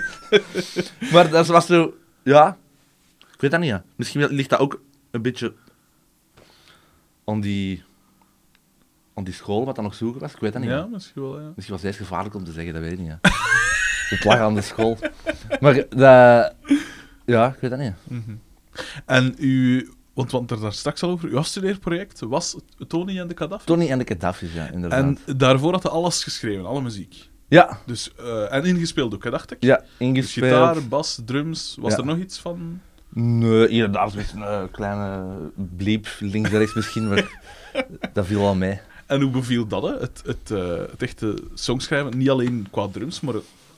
maar 1.12 1.30
dat 1.30 1.46
was 1.46 1.66
zo, 1.66 1.94
ja, 2.22 2.56
ik 3.32 3.40
weet 3.40 3.50
dat 3.50 3.60
niet. 3.60 3.68
Ja. 3.68 3.84
Misschien 3.96 4.26
ligt 4.26 4.50
dat 4.50 4.58
ook 4.58 4.80
een 5.10 5.22
beetje 5.22 5.52
aan 7.24 7.40
die, 7.40 7.82
aan 9.14 9.24
die 9.24 9.34
school, 9.34 9.64
wat 9.64 9.74
dan 9.74 9.84
nog 9.84 9.94
zoeken 9.94 10.20
was. 10.20 10.34
Ik 10.34 10.40
weet 10.40 10.52
dat 10.52 10.62
niet. 10.62 10.70
Ja, 10.70 10.76
ja. 10.76 10.86
misschien 10.86 11.22
wel, 11.22 11.40
ja. 11.40 11.52
Misschien 11.54 11.74
was 11.74 11.82
het 11.82 11.84
eerst 11.84 11.98
gevaarlijk 11.98 12.34
om 12.34 12.44
te 12.44 12.52
zeggen, 12.52 12.72
dat 12.72 12.82
weet 12.82 12.92
ik 12.92 12.98
niet. 12.98 13.06
Ja. 13.08 13.18
Het 14.08 14.24
lag 14.24 14.38
aan 14.38 14.54
de 14.54 14.60
school. 14.62 14.98
Maar 15.60 15.74
dat, 15.74 16.54
ja, 17.26 17.48
ik 17.54 17.60
weet 17.60 17.70
dat 17.70 17.78
niet. 17.80 17.92
Mhm. 18.04 18.34
En 19.06 19.34
u, 19.38 19.88
want, 20.14 20.30
want 20.30 20.50
er 20.50 20.60
daar 20.60 20.72
straks 20.72 21.02
al 21.02 21.10
over, 21.10 21.28
uw 21.28 21.38
afstudeerproject 21.38 22.20
was 22.20 22.56
Tony 22.88 23.18
en 23.18 23.28
de 23.28 23.34
Kadaf. 23.34 23.64
Tony 23.64 23.88
en 23.90 23.98
de 23.98 24.06
Gaddafi's, 24.06 24.52
ja, 24.54 24.70
inderdaad. 24.70 24.98
En 25.26 25.36
daarvoor 25.36 25.72
had 25.72 25.82
hij 25.82 25.92
alles 25.92 26.22
geschreven, 26.22 26.66
alle 26.66 26.82
muziek. 26.82 27.28
Ja, 27.48 27.78
Dus, 27.86 28.10
eh, 28.18 28.52
en 28.52 28.64
ingespeeld 28.64 29.14
ook, 29.14 29.24
hè, 29.24 29.30
dacht 29.30 29.50
ik. 29.52 29.56
ja, 29.60 29.76
Dus 29.76 29.86
ingespeeld. 29.98 30.52
gitaar, 30.74 30.88
bas, 30.88 31.20
drums. 31.24 31.76
Was 31.80 31.92
Ja. 31.92 31.98
er 31.98 32.04
nog 32.04 32.18
iets 32.18 32.38
van? 32.38 32.80
Nee, 33.08 33.68
inderdaad, 33.68 34.14
met 34.14 34.32
een 34.34 34.42
eh, 34.42 34.62
kleine 34.72 35.24
bliep, 35.76 36.06
links 36.20 36.50
en 36.50 36.58
rechts 36.58 36.74
misschien, 36.74 37.08
maar 37.08 37.38
dat 38.12 38.26
viel 38.26 38.40
wel 38.40 38.54
mee. 38.54 38.80
En 39.06 39.20
hoe 39.20 39.30
beviel 39.30 39.66
dat, 39.66 39.82
hè? 39.82 39.92
Het, 39.98 40.22
het, 40.26 40.50
eh, 40.50 40.68
het 40.90 41.02
echte 41.02 41.34
songschrijven? 41.54 42.18
Niet 42.18 42.30
alleen 42.30 42.66
qua 42.70 42.88
drums, 42.88 43.20
maar 43.20 43.34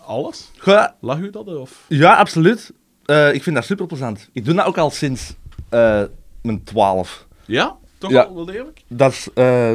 alles? 0.06 0.50
Ja, 0.64 0.94
Lag 1.00 1.18
u 1.18 1.30
dat, 1.30 1.46
of? 1.46 1.84
ja 1.88 2.14
absoluut. 2.16 2.72
Eh, 3.04 3.34
ik 3.34 3.42
vind 3.42 3.56
dat 3.56 3.64
super 3.64 3.86
plezant. 3.86 4.28
Ik 4.32 4.44
doe 4.44 4.54
dat 4.54 4.64
ook 4.66 4.78
al 4.78 4.90
sinds 4.90 5.34
eh, 5.68 6.02
mijn 6.42 6.64
twaalf. 6.64 7.26
Ja? 7.44 7.76
Toch 7.98 8.10
Ja. 8.10 8.22
al 8.22 8.34
wel 8.34 8.44
degelijk? 8.44 8.82
Dat 8.88 9.12
is 9.12 9.28
eh, 9.34 9.74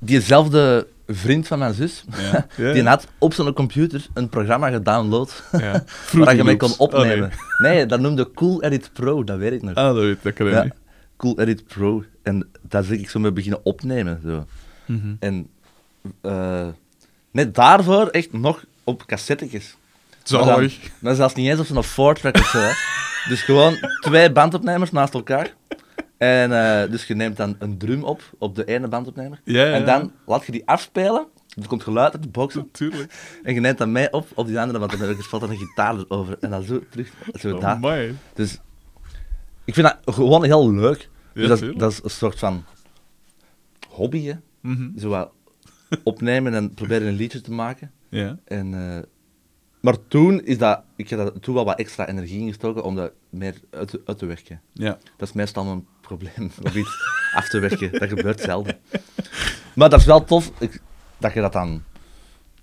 diezelfde 0.00 0.86
vriend 1.06 1.46
van 1.46 1.58
mijn 1.58 1.74
zus, 1.74 2.04
Ja. 2.16 2.46
ja. 2.66 2.72
die 2.72 2.82
had 2.82 3.06
op 3.18 3.34
zijn 3.34 3.52
computer 3.52 4.06
een 4.14 4.28
programma 4.28 4.70
gedownload 4.70 5.42
ja. 5.52 5.84
waar 6.12 6.36
je 6.36 6.44
mee 6.44 6.56
kon. 6.56 6.70
Oh, 6.70 6.78
opnemen. 6.80 7.30
nee. 7.62 7.86
dat 7.86 8.00
noemde 8.00 8.30
Cool 8.32 8.62
Edit 8.62 8.90
Pro, 8.92 9.24
dat 9.24 9.38
weet 9.38 9.52
ik 9.52 9.62
nog. 9.62 9.74
Ah, 9.74 9.84
dat 9.84 9.96
weet 9.96 10.24
ik 10.24 10.38
niet. 10.64 10.72
Cool 11.16 11.40
Edit 11.40 11.64
Pro. 11.66 12.04
En 12.22 12.48
daar 12.62 12.82
zeg 12.82 12.98
ik 12.98 13.10
zo 13.10 13.18
mee 13.20 13.32
beginnen 13.32 13.60
opnemen. 13.64 14.20
Zo. 14.24 14.44
Mhm. 14.86 15.14
En 15.20 15.48
net 17.44 17.54
daarvoor 17.54 18.06
echt 18.08 18.32
nog 18.32 18.64
op 18.84 19.06
cassettetjes. 19.06 19.76
Dan- 20.22 20.44
Zalig. 20.44 20.78
maar 20.98 21.14
zelfs 21.14 21.34
niet 21.34 21.48
eens 21.48 21.60
op 21.60 21.66
zo'n 21.66 21.82
four-track 21.82 22.36
of 22.36 22.46
zo. 22.46 22.58
Hè. 22.58 22.72
Dus 23.28 23.42
gewoon 23.42 23.74
twee 24.00 24.32
bandopnemers 24.32 24.90
naast 24.92 25.14
elkaar. 25.14 25.54
En 26.16 26.52
eh, 26.82 26.90
dus 26.90 27.04
je 27.06 27.14
neemt 27.14 27.36
dan 27.36 27.56
een 27.58 27.78
drum 27.78 28.04
op, 28.04 28.22
op 28.38 28.54
de 28.54 28.64
ene 28.64 28.88
bandopnemer. 28.88 29.40
Ja, 29.44 29.64
ja, 29.64 29.72
En 29.72 29.84
dan 29.84 30.12
laat 30.26 30.46
je 30.46 30.52
die 30.52 30.62
afspelen. 30.66 31.26
Er 31.60 31.66
komt 31.66 31.82
geluid 31.82 32.12
uit 32.12 32.22
de 32.22 32.28
boxen. 32.28 32.60
Natuurlijk. 32.60 33.12
En 33.42 33.54
je 33.54 33.60
neemt 33.60 33.78
dat 33.78 33.88
mee 33.88 34.12
op 34.12 34.26
op 34.34 34.46
die 34.46 34.60
andere 34.60 34.78
bandopnemer. 34.78 35.16
Je 35.16 35.22
speelt 35.22 35.40
dan 35.40 35.50
een 35.50 35.56
gitaar 35.56 35.96
erover. 35.98 36.36
En 36.40 36.50
dan 36.50 36.62
zo 36.62 36.82
terug. 36.90 37.12
Zo 37.40 37.54
Oh, 37.54 37.60
daar. 37.60 37.70
Amai. 37.74 38.16
Dus 38.34 38.58
ik 39.64 39.74
vind 39.74 39.86
dat 40.04 40.14
gewoon 40.14 40.44
heel 40.44 40.72
leuk. 40.72 41.08
Ja, 41.34 41.46
Dus 41.46 41.60
dat, 41.60 41.78
dat 41.78 41.92
is 41.92 42.00
een 42.02 42.10
soort 42.10 42.38
van 42.38 42.64
hobby, 43.88 44.24
hè. 44.26 44.34
Mhm. 44.60 44.98
Zo 44.98 45.08
wat 45.08 45.30
opnemen 46.04 46.54
en 46.54 46.74
proberen 46.74 47.08
een 47.08 47.14
liedje 47.14 47.40
te 47.40 47.52
maken. 47.52 47.90
Ja. 48.08 48.38
En, 48.44 48.74
eh, 48.96 49.02
maar 49.80 49.96
toen 50.08 50.44
is 50.44 50.58
dat, 50.58 50.82
ik 50.96 51.08
heb 51.10 51.18
daar 51.18 51.32
toen 51.40 51.54
wel 51.54 51.64
wat 51.64 51.78
extra 51.78 52.06
energie 52.08 52.40
in 52.40 52.48
gestoken 52.48 52.82
om 52.84 52.94
dat 52.96 53.12
meer 53.30 53.54
uit, 53.70 53.88
te- 53.88 54.00
uit 54.04 54.18
te 54.18 54.26
werken. 54.26 54.60
Ja. 54.72 54.98
Dat 55.16 55.28
is 55.28 55.34
meestal 55.34 55.64
mijn 55.64 55.86
probleem, 56.00 56.50
om 56.64 56.76
iets 56.76 56.96
af 57.34 57.48
te 57.48 57.58
werken. 57.58 57.92
Dat 57.92 58.08
gebeurt 58.08 58.40
zelden. 58.40 58.78
Maar 59.74 59.88
dat 59.90 60.00
is 60.00 60.06
wel 60.06 60.24
tof 60.24 60.50
ik- 60.60 60.80
dat 61.18 61.32
je 61.32 61.40
dat 61.40 61.52
dan, 61.52 61.82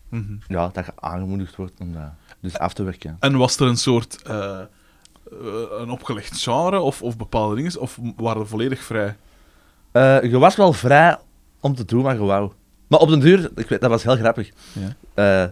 Mhm. 0.09 0.33
ja, 0.47 0.69
dat 0.73 0.85
je 0.85 0.91
aangemoedigd 0.95 1.55
wordt 1.55 1.79
om 1.79 1.93
dat 1.93 2.11
dus 2.39 2.57
af 2.57 2.73
te 2.73 2.83
werken. 2.83 3.17
En 3.19 3.37
was 3.37 3.59
er 3.59 3.67
een 3.67 3.77
soort 3.77 4.21
eh, 4.21 4.59
eh, 4.59 4.67
een 5.79 5.89
opgelegd 5.89 6.41
genre 6.41 6.79
of, 6.79 7.01
of 7.01 7.17
bepaalde 7.17 7.55
dingen? 7.55 7.79
Of 7.79 7.99
waren 8.17 8.41
we 8.41 8.47
volledig 8.47 8.83
vrij? 8.83 9.15
Je 10.29 10.37
was 10.37 10.55
wel 10.55 10.73
vrij 10.73 11.17
om 11.59 11.75
te 11.75 11.85
doen 11.85 12.03
wat 12.03 12.13
je 12.15 12.23
wou. 12.23 12.51
Maar 12.87 12.99
op 12.99 13.09
den 13.09 13.19
duur, 13.19 13.49
ik 13.55 13.69
weet, 13.69 13.81
dat 13.81 13.89
was 13.89 14.03
heel 14.03 14.15
grappig. 14.15 14.49
Ja. 14.73 14.95
Eh, 15.43 15.49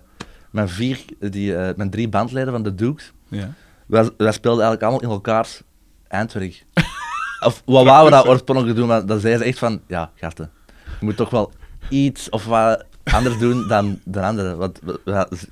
mijn, 0.52 0.70
vier, 0.70 1.00
die, 1.20 1.56
eh, 1.56 1.76
mijn 1.76 1.90
drie 1.90 2.10
bandleden 2.10 2.54
van 2.54 2.64
de 2.64 2.76
Dukes, 2.76 3.12
Ja. 3.28 3.54
wij, 3.86 4.10
wij 4.18 4.32
speelden 4.32 4.64
eigenlijk 4.64 4.82
allemaal 4.82 5.02
in 5.02 5.10
elkaars 5.10 5.62
eindwerk. 6.08 6.66
of 7.48 7.62
wat 7.66 7.86
wouden 7.86 8.06
we 8.06 8.24
dat 8.24 8.28
oorspronkelijk 8.28 8.76
doen, 8.76 8.88
maar 8.88 9.06
dan 9.06 9.20
zeiden 9.20 9.42
ze 9.42 9.48
echt 9.48 9.60
van, 9.60 9.82
ja, 9.88 10.12
gasten, 10.16 10.52
je 11.00 11.06
moet 11.06 11.18
toch 11.18 11.30
wel 11.30 11.52
iets 11.90 12.30
of 12.30 12.46
wat 12.46 12.86
anders 13.04 13.38
doen 13.38 13.68
dan 13.68 14.00
de 14.04 14.22
anderen. 14.22 14.58
Want 14.58 14.80
we, 14.84 15.00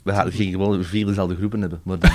we, 0.04 0.32
geen 0.32 0.52
gewoon 0.52 0.84
vier 0.84 1.06
dezelfde 1.06 1.36
groepen 1.36 1.62
hebben. 1.62 1.82
Maar 1.84 2.00
dan... 2.00 2.12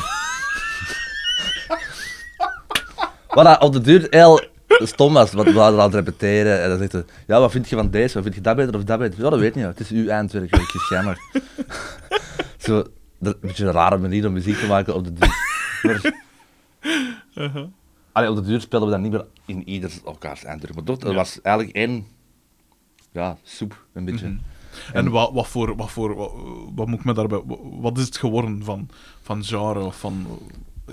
wat 3.44 3.62
op 3.62 3.72
de 3.72 3.81
duur 3.81 4.07
heel 4.11 4.40
stom 4.68 5.12
was, 5.12 5.33
want 5.33 5.48
we 5.52 5.59
hadden 5.59 5.81
aan 5.81 5.87
het 5.87 5.94
repeteren 5.94 6.62
en 6.62 6.68
dan 6.68 6.79
zegt 6.79 7.05
ja, 7.26 7.40
wat 7.40 7.50
vind 7.50 7.68
je 7.68 7.76
van 7.76 7.90
deze, 7.90 8.14
wat 8.14 8.22
vind 8.22 8.35
je 8.35 8.40
dat 8.40 8.57
beter 8.57 8.74
of 8.74 8.85
dat 8.85 8.98
beter? 8.98 9.22
Ja, 9.24 9.31
dat 9.31 9.38
weet 9.38 9.55
niet, 9.55 9.64
het 9.64 9.81
is 9.81 9.90
uw 9.90 10.09
eindwerk, 10.09 10.57
ik 10.57 10.66
kies 10.66 10.88
jij 10.88 11.02
maar. 11.02 11.18
Zo, 12.59 12.85
dat, 13.18 13.35
een 13.35 13.40
beetje 13.40 13.64
een 13.66 13.72
rare 13.72 13.98
manier 13.98 14.26
om 14.26 14.33
muziek 14.33 14.57
te 14.59 14.66
maken 14.66 14.94
op 14.94 15.05
de 15.05 15.12
duur. 15.12 16.14
Allee, 18.12 18.31
op 18.31 18.37
de 18.37 18.42
duur 18.42 18.61
speelden 18.61 18.88
we 18.88 18.94
dan 18.94 19.02
niet 19.02 19.12
meer 19.12 19.24
in 19.44 19.68
ieder 19.68 19.92
elkaars 20.05 20.44
eindwerk. 20.44 20.74
Maar 20.74 20.85
toch, 20.85 20.98
dat 20.98 21.11
Ja. 21.11 21.16
was 21.16 21.40
eigenlijk 21.42 21.76
één 21.76 22.07
ja, 23.12 23.37
soep, 23.42 23.85
een 23.92 24.05
beetje. 24.05 24.26
Mhm. 24.29 24.38
En 24.92 25.11
wat, 25.11 25.33
wat 25.33 25.46
voor, 25.48 25.76
wat 25.76 25.90
voor, 25.90 26.14
wat, 26.14 26.33
wat 26.74 26.87
moet 26.87 26.98
ik 26.98 27.05
me 27.05 27.14
daarbij, 27.14 27.42
wat, 27.44 27.59
wat 27.62 27.98
is 27.98 28.05
het 28.05 28.16
geworden 28.16 28.64
van, 28.64 28.88
van 29.22 29.44
genre 29.44 29.81
of 29.81 29.98
van... 29.98 30.26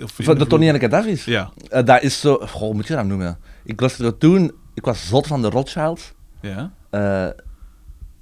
Van 0.06 0.38
de 0.38 0.48
Tony 0.48 0.68
en 0.68 0.74
de 0.74 0.80
Gaddafi's? 0.80 1.26
Ja, 1.26 1.52
dat 1.84 2.02
is 2.02 2.20
zo... 2.20 2.36
Goh, 2.36 2.62
hoe 2.62 2.74
moet 2.74 2.88
je 2.88 2.96
dat 2.96 3.06
noemen? 3.06 3.38
Ik 3.64 3.80
luisterde 3.80 4.18
toen... 4.18 4.52
Ik 4.74 4.86
was 4.86 5.08
zot 5.08 5.28
van 5.28 5.42
de 5.42 5.50
Rothschilds. 5.50 6.14
ja. 6.42 6.72
Eh, 6.90 7.28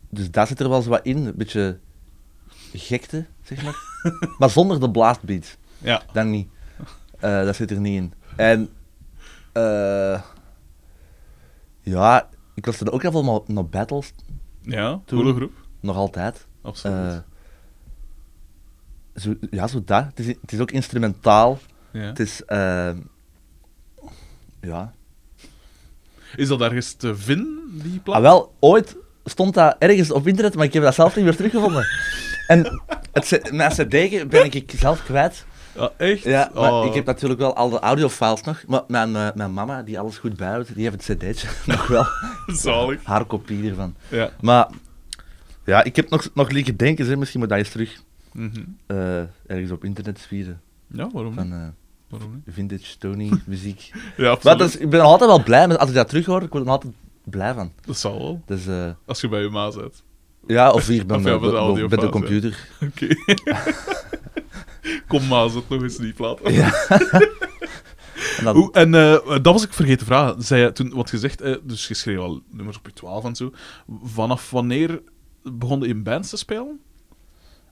dus 0.10 0.32
daar 0.32 0.48
zit 0.48 0.60
er 0.60 0.70
wel 0.70 0.82
zo 0.82 0.90
wat 0.90 1.06
in. 1.06 1.26
Een 1.26 1.34
beetje 1.36 1.80
gekte, 2.74 3.26
zeg 3.44 3.64
maar. 3.64 3.76
maar 4.40 4.50
zonder 4.50 4.80
de 4.80 4.92
blastbeat. 4.92 5.58
Ja. 5.78 6.02
Dan 6.14 6.30
niet. 6.30 6.48
Eh, 7.20 7.44
dat 7.44 7.56
zit 7.56 7.72
er 7.72 7.80
niet 7.80 7.96
in. 8.02 8.14
En... 8.36 8.70
eh, 9.54 10.22
ja, 11.82 12.30
ik 12.56 12.66
luisterde 12.66 12.92
ook 12.92 13.02
heel 13.02 13.12
veel 13.12 13.24
naar, 13.24 13.40
naar 13.56 13.66
battles. 13.66 14.14
Ja, 14.62 15.02
Toen- 15.06 15.36
groep. 15.36 15.52
Nog 15.80 15.96
altijd. 15.96 16.46
Absoluut. 16.62 17.24
Zo, 19.22 19.34
ja, 19.52 19.68
zo 19.68 19.82
dat. 19.86 20.04
Het 20.06 20.20
is, 20.20 20.28
het 20.28 20.52
is 20.52 20.60
ook 20.60 20.72
instrumentaal. 20.72 21.60
ja. 21.92 22.00
Het 22.02 22.20
is... 22.20 22.46
eh, 22.46 22.90
ja. 24.62 24.94
Is 26.36 26.48
dat 26.48 26.62
ergens 26.62 26.94
te 26.94 27.16
vinden, 27.16 27.60
die 27.72 28.00
plaat? 28.00 28.16
Ah, 28.16 28.22
wel, 28.22 28.54
ooit 28.60 28.96
stond 29.26 29.54
dat 29.54 29.76
ergens 29.80 30.12
op 30.12 30.28
internet, 30.28 30.56
maar 30.56 30.66
ik 30.66 30.74
heb 30.74 30.84
dat 30.84 30.94
zelf 30.94 31.16
niet 31.16 31.26
meer 31.26 31.36
teruggevonden. 31.36 31.86
En 32.48 32.82
het, 33.12 33.50
mijn 33.52 33.72
cd 33.72 33.90
ben 34.30 34.46
ik 34.54 34.72
zelf 34.76 35.04
kwijt. 35.04 35.46
Ja, 35.76 35.92
echt? 35.98 36.24
Ja, 36.24 36.52
maar 36.54 36.72
Oh. 36.74 36.86
ik 36.86 36.94
heb 36.94 37.06
natuurlijk 37.06 37.40
wel 37.40 37.56
al 37.56 37.70
de 37.70 37.80
audiofiles 37.80 38.42
nog. 38.42 38.64
Maar 38.68 38.82
mijn, 38.88 39.16
eh, 39.16 39.28
mijn 39.36 39.54
mama, 39.54 39.82
die 39.84 40.00
alles 40.00 40.18
goed 40.18 40.36
bijhoudt, 40.38 40.76
die 40.76 40.90
heeft 40.90 41.08
het 41.08 41.18
cd'tje 41.18 41.48
nog 41.72 41.88
wel. 41.88 42.06
Zalig. 42.48 43.04
Haar 43.04 43.26
kopie 43.26 43.70
ervan. 43.70 43.96
Ja. 44.08 44.30
Maar 44.42 44.68
ja, 45.66 45.84
ik 45.84 45.96
heb 45.96 46.10
nog, 46.10 46.28
nog 46.34 46.50
liggen 46.50 46.78
denken, 46.78 47.06
zeg, 47.06 47.16
misschien 47.16 47.40
moet 47.40 47.50
dat 47.50 47.58
eens 47.58 47.70
terug 47.70 48.02
Mhm. 48.34 48.62
eh, 48.88 49.20
ergens 49.48 49.72
op 49.72 49.84
internet 49.84 50.20
spieren. 50.20 50.62
Ja, 50.88 51.10
waarom? 51.14 51.34
Van 51.34 51.52
eh, 51.54 51.68
Waarom 52.10 52.44
vintage 52.48 52.98
Tony 52.98 53.32
muziek. 53.46 53.92
Ja, 53.94 54.02
maar 54.18 54.30
absoluut. 54.30 54.62
is, 54.62 54.78
ik 54.78 54.90
ben 54.90 55.02
altijd 55.02 55.30
wel 55.30 55.44
blij 55.44 55.68
met, 55.68 55.78
als 55.78 55.90
ik 55.90 55.96
dat 55.96 56.10
terug 56.10 56.26
hoor, 56.26 56.42
ik 56.42 56.52
word 56.52 56.64
er 56.66 56.70
altijd 56.72 56.94
blij 57.24 57.54
van. 57.54 57.72
Dat 57.86 57.98
zal 57.98 58.18
wel. 58.20 58.42
Dus 58.46 58.68
eh, 58.68 58.90
Als 59.06 59.22
je 59.22 59.28
bij 59.30 59.42
je 59.42 59.50
ma 59.50 59.70
bent. 59.72 60.04
ja, 60.48 60.72
of 60.72 60.88
hier 60.88 61.06
bij, 61.06 61.18
Of 61.18 61.24
ja, 61.24 61.30
bij- 61.30 61.40
met 61.40 61.50
de 61.50 61.50
bij- 61.52 61.60
audiofile, 61.60 61.88
bij 61.88 61.98
de 61.98 62.04
ja. 62.06 62.12
computer. 62.12 62.68
Oké. 62.82 63.08
Kom 65.08 65.28
ma, 65.28 65.48
zet 65.48 65.70
nog 65.70 65.82
eens 65.82 65.98
die 65.98 66.14
plaat. 66.14 66.40
Ja. 66.44 66.74
en 68.38 68.44
dan, 68.44 68.56
Hoe, 68.56 68.72
en 68.72 68.92
dat 69.42 69.54
was 69.54 69.64
ik 69.64 69.74
vergeten 69.74 70.00
te 70.00 70.06
vragen. 70.06 70.42
Zei 70.44 70.62
je 70.62 70.72
toen, 70.72 70.90
wat 70.94 71.10
gezegd, 71.10 71.44
dus 71.64 71.88
je 71.88 71.94
schreef 71.94 72.18
al 72.18 72.42
nummers 72.50 72.78
op 72.78 72.86
je 72.86 72.94
12 72.94 73.26
en 73.26 73.36
zo. 73.36 73.52
Vanaf 74.04 74.50
wanneer 74.50 75.02
begon 75.44 75.80
je 75.82 75.88
in 75.88 76.04
bands 76.04 76.30
te 76.30 76.38
spelen? 76.38 76.80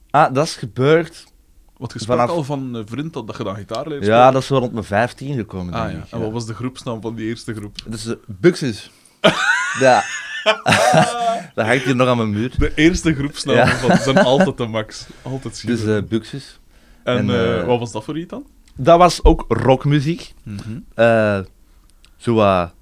Ah, 0.10 0.34
dat 0.34 0.46
is 0.46 0.56
gebeurd 0.56 1.24
Want 1.78 1.94
je 1.94 2.00
sprak 2.00 2.18
Vanaf- 2.20 2.36
al 2.36 2.44
van 2.44 2.74
een 2.74 2.88
vriend 2.88 3.14
dat, 3.14 3.28
dat 3.28 3.38
je 3.38 3.44
dan 3.44 3.56
gitaar 3.56 3.88
leert 3.88 4.06
Ja, 4.06 4.32
dat 4.32 4.42
is 4.42 4.48
zo 4.48 4.58
rond 4.58 4.72
mijn 4.72 4.84
15 4.86 5.36
gekomen, 5.36 5.74
Ah, 5.74 5.82
denk 5.86 5.98
ja. 5.98 6.04
ik. 6.06 6.12
En 6.12 6.20
wat 6.20 6.32
was 6.32 6.46
de 6.46 6.54
groepsnaam 6.54 7.02
van 7.02 7.16
die 7.16 7.28
eerste 7.28 7.54
groep? 7.56 7.76
Dus 7.88 8.06
uh, 8.06 8.14
Buxus. 8.28 8.92
ja. 9.80 10.04
dat 11.56 11.66
hangt 11.66 11.84
hier 11.84 11.96
nog 11.96 12.08
aan 12.08 12.18
mijn 12.18 12.30
muur. 12.30 12.54
De 12.58 12.72
eerste 12.76 13.14
groepsnaam 13.16 13.56
Ja. 13.56 13.68
van, 13.68 13.98
zijn 13.98 14.18
altijd 14.18 14.58
de 14.58 14.66
max. 14.68 15.06
Altijd 15.22 15.56
zien. 15.58 15.72
Dus 15.72 15.86
eh 15.86 16.02
Buxus. 16.10 16.60
en 17.04 17.18
en, 17.18 17.30
eh, 17.30 17.60
eh, 17.60 17.66
wat 17.66 17.80
was 17.80 17.92
dat 17.92 18.04
voor 18.04 18.18
iets 18.18 18.30
dan? 18.30 18.48
Dat 18.76 18.98
was 18.98 19.24
ook 19.24 19.46
rockmuziek. 19.48 20.34
Eh 20.94 21.40
zo 22.18 22.34
wat... 22.34 22.74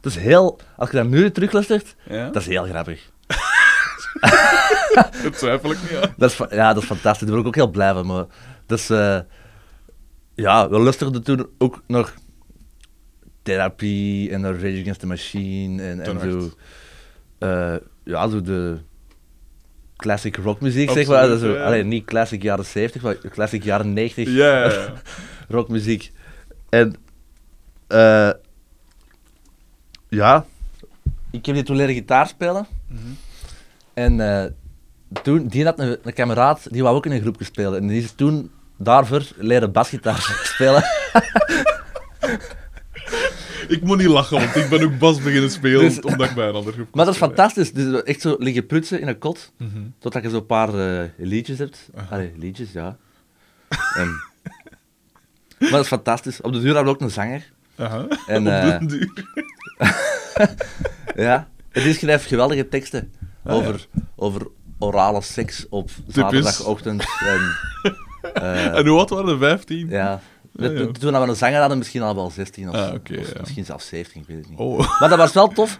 Het 0.00 0.12
is 0.16 0.18
heel... 0.22 0.58
Als 0.76 0.90
je 0.90 0.96
dat 0.96 1.06
nu 1.06 1.30
terugluistert, 1.30 1.94
Ja? 2.08 2.26
dat 2.30 2.42
is 2.42 2.48
heel 2.48 2.64
grappig. 2.64 3.10
Dat 5.22 5.38
twijfel 5.38 5.70
ik 5.70 5.80
niet, 5.80 5.90
ja. 5.90 6.14
Dat 6.16 6.30
is, 6.30 6.36
ja, 6.50 6.72
dat 6.72 6.82
is 6.82 6.88
fantastisch. 6.88 7.26
Daar 7.26 7.30
ben 7.36 7.40
ik 7.40 7.46
ook 7.46 7.54
heel 7.54 7.70
blij 7.70 7.92
van. 7.92 8.06
Maar 8.06 8.24
dat 8.66 8.78
is... 8.78 8.90
eh, 8.90 9.18
ja, 10.34 10.68
we 10.68 10.78
luisterden 10.78 11.22
toen 11.22 11.48
ook 11.58 11.82
nog 11.86 12.14
therapie 13.42 14.30
en 14.30 14.40
naar 14.40 14.52
Rage 14.54 14.80
Against 14.80 15.00
the 15.00 15.06
Machine 15.06 15.82
en, 15.82 16.00
en 16.00 16.20
zo... 16.20 16.50
eh, 17.38 17.74
ja, 18.04 18.28
zo 18.28 18.40
de 18.42 18.78
classic 19.96 20.36
rockmuziek, 20.36 20.90
zeg 20.90 21.06
maar. 21.06 21.26
Dat 21.26 21.36
is 21.36 21.40
zo, 21.40 21.52
ja. 21.54 21.64
allee, 21.64 21.84
niet 21.84 22.04
classic 22.04 22.42
jaren 22.42 22.64
70, 22.64 23.02
maar 23.02 23.16
classic 23.16 23.62
jaren 23.64 23.92
90 23.92 24.28
Ja, 24.28 24.58
ja, 24.64 24.72
ja. 24.72 24.92
rockmuziek. 25.48 26.12
En 26.68 26.96
eh, 27.86 28.30
ja, 30.08 30.44
ik 31.30 31.46
heb 31.46 31.54
die 31.54 31.64
toen 31.64 31.76
leren 31.76 31.94
gitaar 31.94 32.26
spelen. 32.26 32.66
Mhm. 32.88 33.00
En 33.94 34.20
eh, 34.20 34.50
toen, 35.22 35.46
die 35.46 35.64
had 35.64 35.78
een, 35.78 35.98
een 36.02 36.12
kameraad, 36.12 36.66
die 36.72 36.82
wou 36.82 36.96
ook 36.96 37.06
in 37.06 37.12
een 37.12 37.20
groep 37.20 37.36
spelen. 37.40 37.80
En 37.80 37.86
die 37.86 38.02
is 38.02 38.12
toen 38.12 38.50
daarvoor 38.78 39.22
leren 39.36 39.72
basgitaar 39.72 40.20
spelen. 40.54 40.82
Ik 43.68 43.82
moet 43.82 43.98
niet 43.98 44.06
lachen, 44.06 44.38
want 44.38 44.56
ik 44.56 44.68
ben 44.68 44.82
ook 44.84 44.98
bas 44.98 45.22
beginnen 45.22 45.50
spelen 45.50 45.80
Dus- 45.80 46.00
omdat 46.00 46.28
ik 46.28 46.34
bij 46.34 46.48
een 46.48 46.54
andere 46.54 46.74
groep 46.74 46.94
Maar 46.94 47.04
dat 47.04 47.14
is 47.14 47.20
spelen. 47.20 47.36
fantastisch. 47.36 47.72
Dus 47.72 48.02
echt 48.02 48.20
zo 48.20 48.36
liggen 48.38 48.66
prutsen 48.66 49.00
in 49.00 49.08
een 49.08 49.18
kot, 49.18 49.52
Mhm. 49.58 49.82
totdat 49.98 50.22
je 50.22 50.30
zo'n 50.30 50.46
paar 50.46 50.74
eh, 50.78 51.08
liedjes 51.16 51.58
hebt. 51.58 51.90
Allee, 52.10 52.32
liedjes, 52.36 52.72
ja. 52.72 52.96
En, 53.94 54.06
maar 55.58 55.70
dat 55.70 55.80
is 55.80 55.86
fantastisch. 55.86 56.40
Op 56.40 56.52
de 56.52 56.58
duur 56.60 56.74
hebben 56.74 56.84
we 56.92 56.98
ook 56.98 57.00
een 57.04 57.10
zanger. 57.10 57.52
Aha. 57.76 58.06
En, 58.26 58.46
Op 58.46 58.52
eh, 58.52 58.78
den 58.78 58.86
duur. 58.88 59.24
Ja, 61.16 61.48
en 61.70 61.82
die 61.82 61.94
schrijft 61.94 62.26
geweldige 62.26 62.68
teksten 62.68 63.12
Ah, 63.44 63.54
over, 63.54 63.86
over 64.16 64.46
orale 64.78 65.20
seks 65.22 65.66
op 65.68 65.90
zaterdagochtend. 66.08 67.04
En, 67.26 67.40
eh, 68.42 68.78
En 68.78 68.86
hoe 68.86 68.98
oud 68.98 69.10
waren 69.10 69.26
de 69.26 69.38
15? 69.38 69.88
ja. 69.88 70.20
Ja, 70.56 70.70
ja. 70.70 70.86
Toen 70.92 71.12
we 71.12 71.18
een 71.18 71.36
zanger 71.36 71.60
hadden, 71.60 71.78
misschien 71.78 72.02
al 72.02 72.14
wel 72.14 72.30
16 72.30 72.68
of, 72.68 72.74
Ah, 72.74 72.92
of 72.94 73.40
misschien 73.40 73.64
zelfs 73.64 73.86
17, 73.88 74.20
ik 74.20 74.26
weet 74.26 74.36
het 74.36 74.48
niet. 74.50 74.58
Oh. 74.58 74.78
Maar 75.00 75.08
dat 75.08 75.18
was 75.18 75.32
wel 75.32 75.48
tof. 75.48 75.78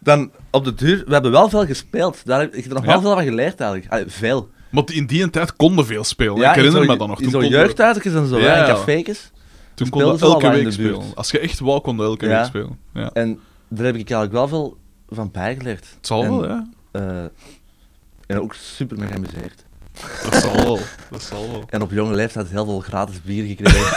Dan 0.00 0.30
op 0.50 0.64
de 0.64 0.74
duur, 0.74 1.02
we 1.06 1.12
hebben 1.12 1.30
wel 1.30 1.48
veel 1.48 1.66
gespeeld. 1.66 2.20
Daar 2.24 2.40
heb 2.40 2.54
ik 2.54 2.64
er 2.64 2.74
nog 2.74 2.84
wel 2.84 3.00
veel 3.00 3.12
van 3.14 3.22
geleerd 3.22 3.60
eigenlijk. 3.60 3.92
Allee, 3.92 4.04
veel. 4.08 4.48
Maar 4.70 4.84
in 4.92 5.06
die 5.06 5.30
tijd 5.30 5.56
konden 5.56 5.86
veel 5.86 6.04
spelen. 6.04 6.36
ik 6.36 6.42
in 6.42 6.48
herinner 6.48 6.72
zo- 6.84 6.90
me 6.92 6.96
dat 6.96 7.08
nog. 7.08 7.16
In 7.16 7.22
Toen 7.22 7.32
zo'n 7.32 7.40
konden- 7.40 7.58
jeugdhuisjes 7.60 8.14
en 8.14 8.26
zo, 8.26 8.38
Ja, 8.38 8.66
cafékes. 8.66 9.30
Toen 9.74 9.88
konden 9.88 10.18
elke 10.20 10.50
week 10.50 10.72
spelen. 10.72 11.02
Als 11.14 11.30
je 11.30 11.38
echt 11.38 11.58
wou, 11.58 11.80
kon 11.80 11.96
je 11.96 12.02
elke 12.02 12.26
Ja. 12.26 12.36
week 12.36 12.46
spelen. 12.46 12.78
Ja. 12.94 13.10
En 13.12 13.40
daar 13.68 13.86
heb 13.86 13.94
ik 13.96 14.10
eigenlijk 14.10 14.32
wel 14.32 14.48
veel 14.48 14.76
van 15.08 15.30
bijgeleerd. 15.30 15.86
Het 15.96 16.06
zal 16.06 16.22
En, 16.24 16.30
wel, 16.30 16.48
ja. 16.48 16.68
Eh, 16.90 17.22
en 18.26 18.40
ook 18.40 18.54
super 18.54 18.98
mee 18.98 19.08
geamuseerd. 19.08 19.64
Dat 20.30 20.34
zal 20.42 20.56
wel. 20.56 20.78
Dat 21.10 21.22
zal 21.22 21.50
wel. 21.50 21.64
En 21.70 21.82
op 21.82 21.90
jonge 21.90 22.14
leeftijd 22.14 22.48
heel 22.48 22.64
veel 22.64 22.80
gratis 22.80 23.22
bier 23.22 23.46
gekregen. 23.46 23.96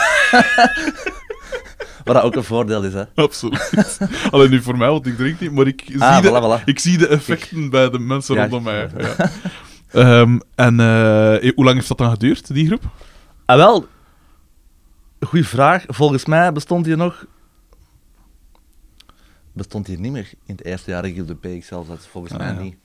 Wat 2.04 2.14
dat 2.14 2.22
ook 2.24 2.34
een 2.36 2.44
voordeel 2.44 2.82
is, 2.84 2.92
hè. 2.92 3.04
Absoluut. 3.14 3.98
Alleen 4.30 4.50
nu 4.50 4.62
voor 4.62 4.76
mij, 4.76 4.88
want 4.88 5.06
ik 5.06 5.16
drink 5.16 5.40
niet, 5.40 5.52
maar 5.52 5.66
ik 5.66 5.82
zie, 5.86 6.02
Ah, 6.02 6.22
de, 6.22 6.28
voilà, 6.58 6.60
voilà. 6.60 6.64
ik 6.64 6.78
zie 6.78 6.98
de 6.98 7.08
effecten 7.08 7.70
bij 7.70 7.90
de 7.90 7.98
mensen 7.98 8.34
Ja, 8.34 8.40
rondom 8.40 8.62
mij. 8.62 8.90
ja. 8.98 9.30
Ehm, 9.92 10.38
en 10.54 10.80
eh, 10.80 11.52
hoe 11.54 11.64
lang 11.64 11.74
heeft 11.76 11.88
dat 11.88 11.98
dan 11.98 12.10
geduurd, 12.10 12.54
die 12.54 12.66
groep? 12.66 12.82
Ah, 13.44 13.56
wel. 13.56 13.86
Goeie 15.20 15.46
vraag. 15.46 15.84
Volgens 15.86 16.24
mij 16.26 16.52
bestond 16.52 16.84
die 16.84 16.96
nog... 16.96 17.24
Bestond 19.52 19.86
die 19.86 19.98
niet 19.98 20.12
meer 20.12 20.30
in 20.46 20.54
het 20.56 20.64
eerste 20.64 20.90
jaar 20.90 21.04
in 21.06 21.26
de 21.26 21.34
PX 21.34 21.68
volgens 22.10 22.32
Ah, 22.32 22.38
mij 22.38 22.46
ja. 22.54 22.60
niet. 22.60 22.76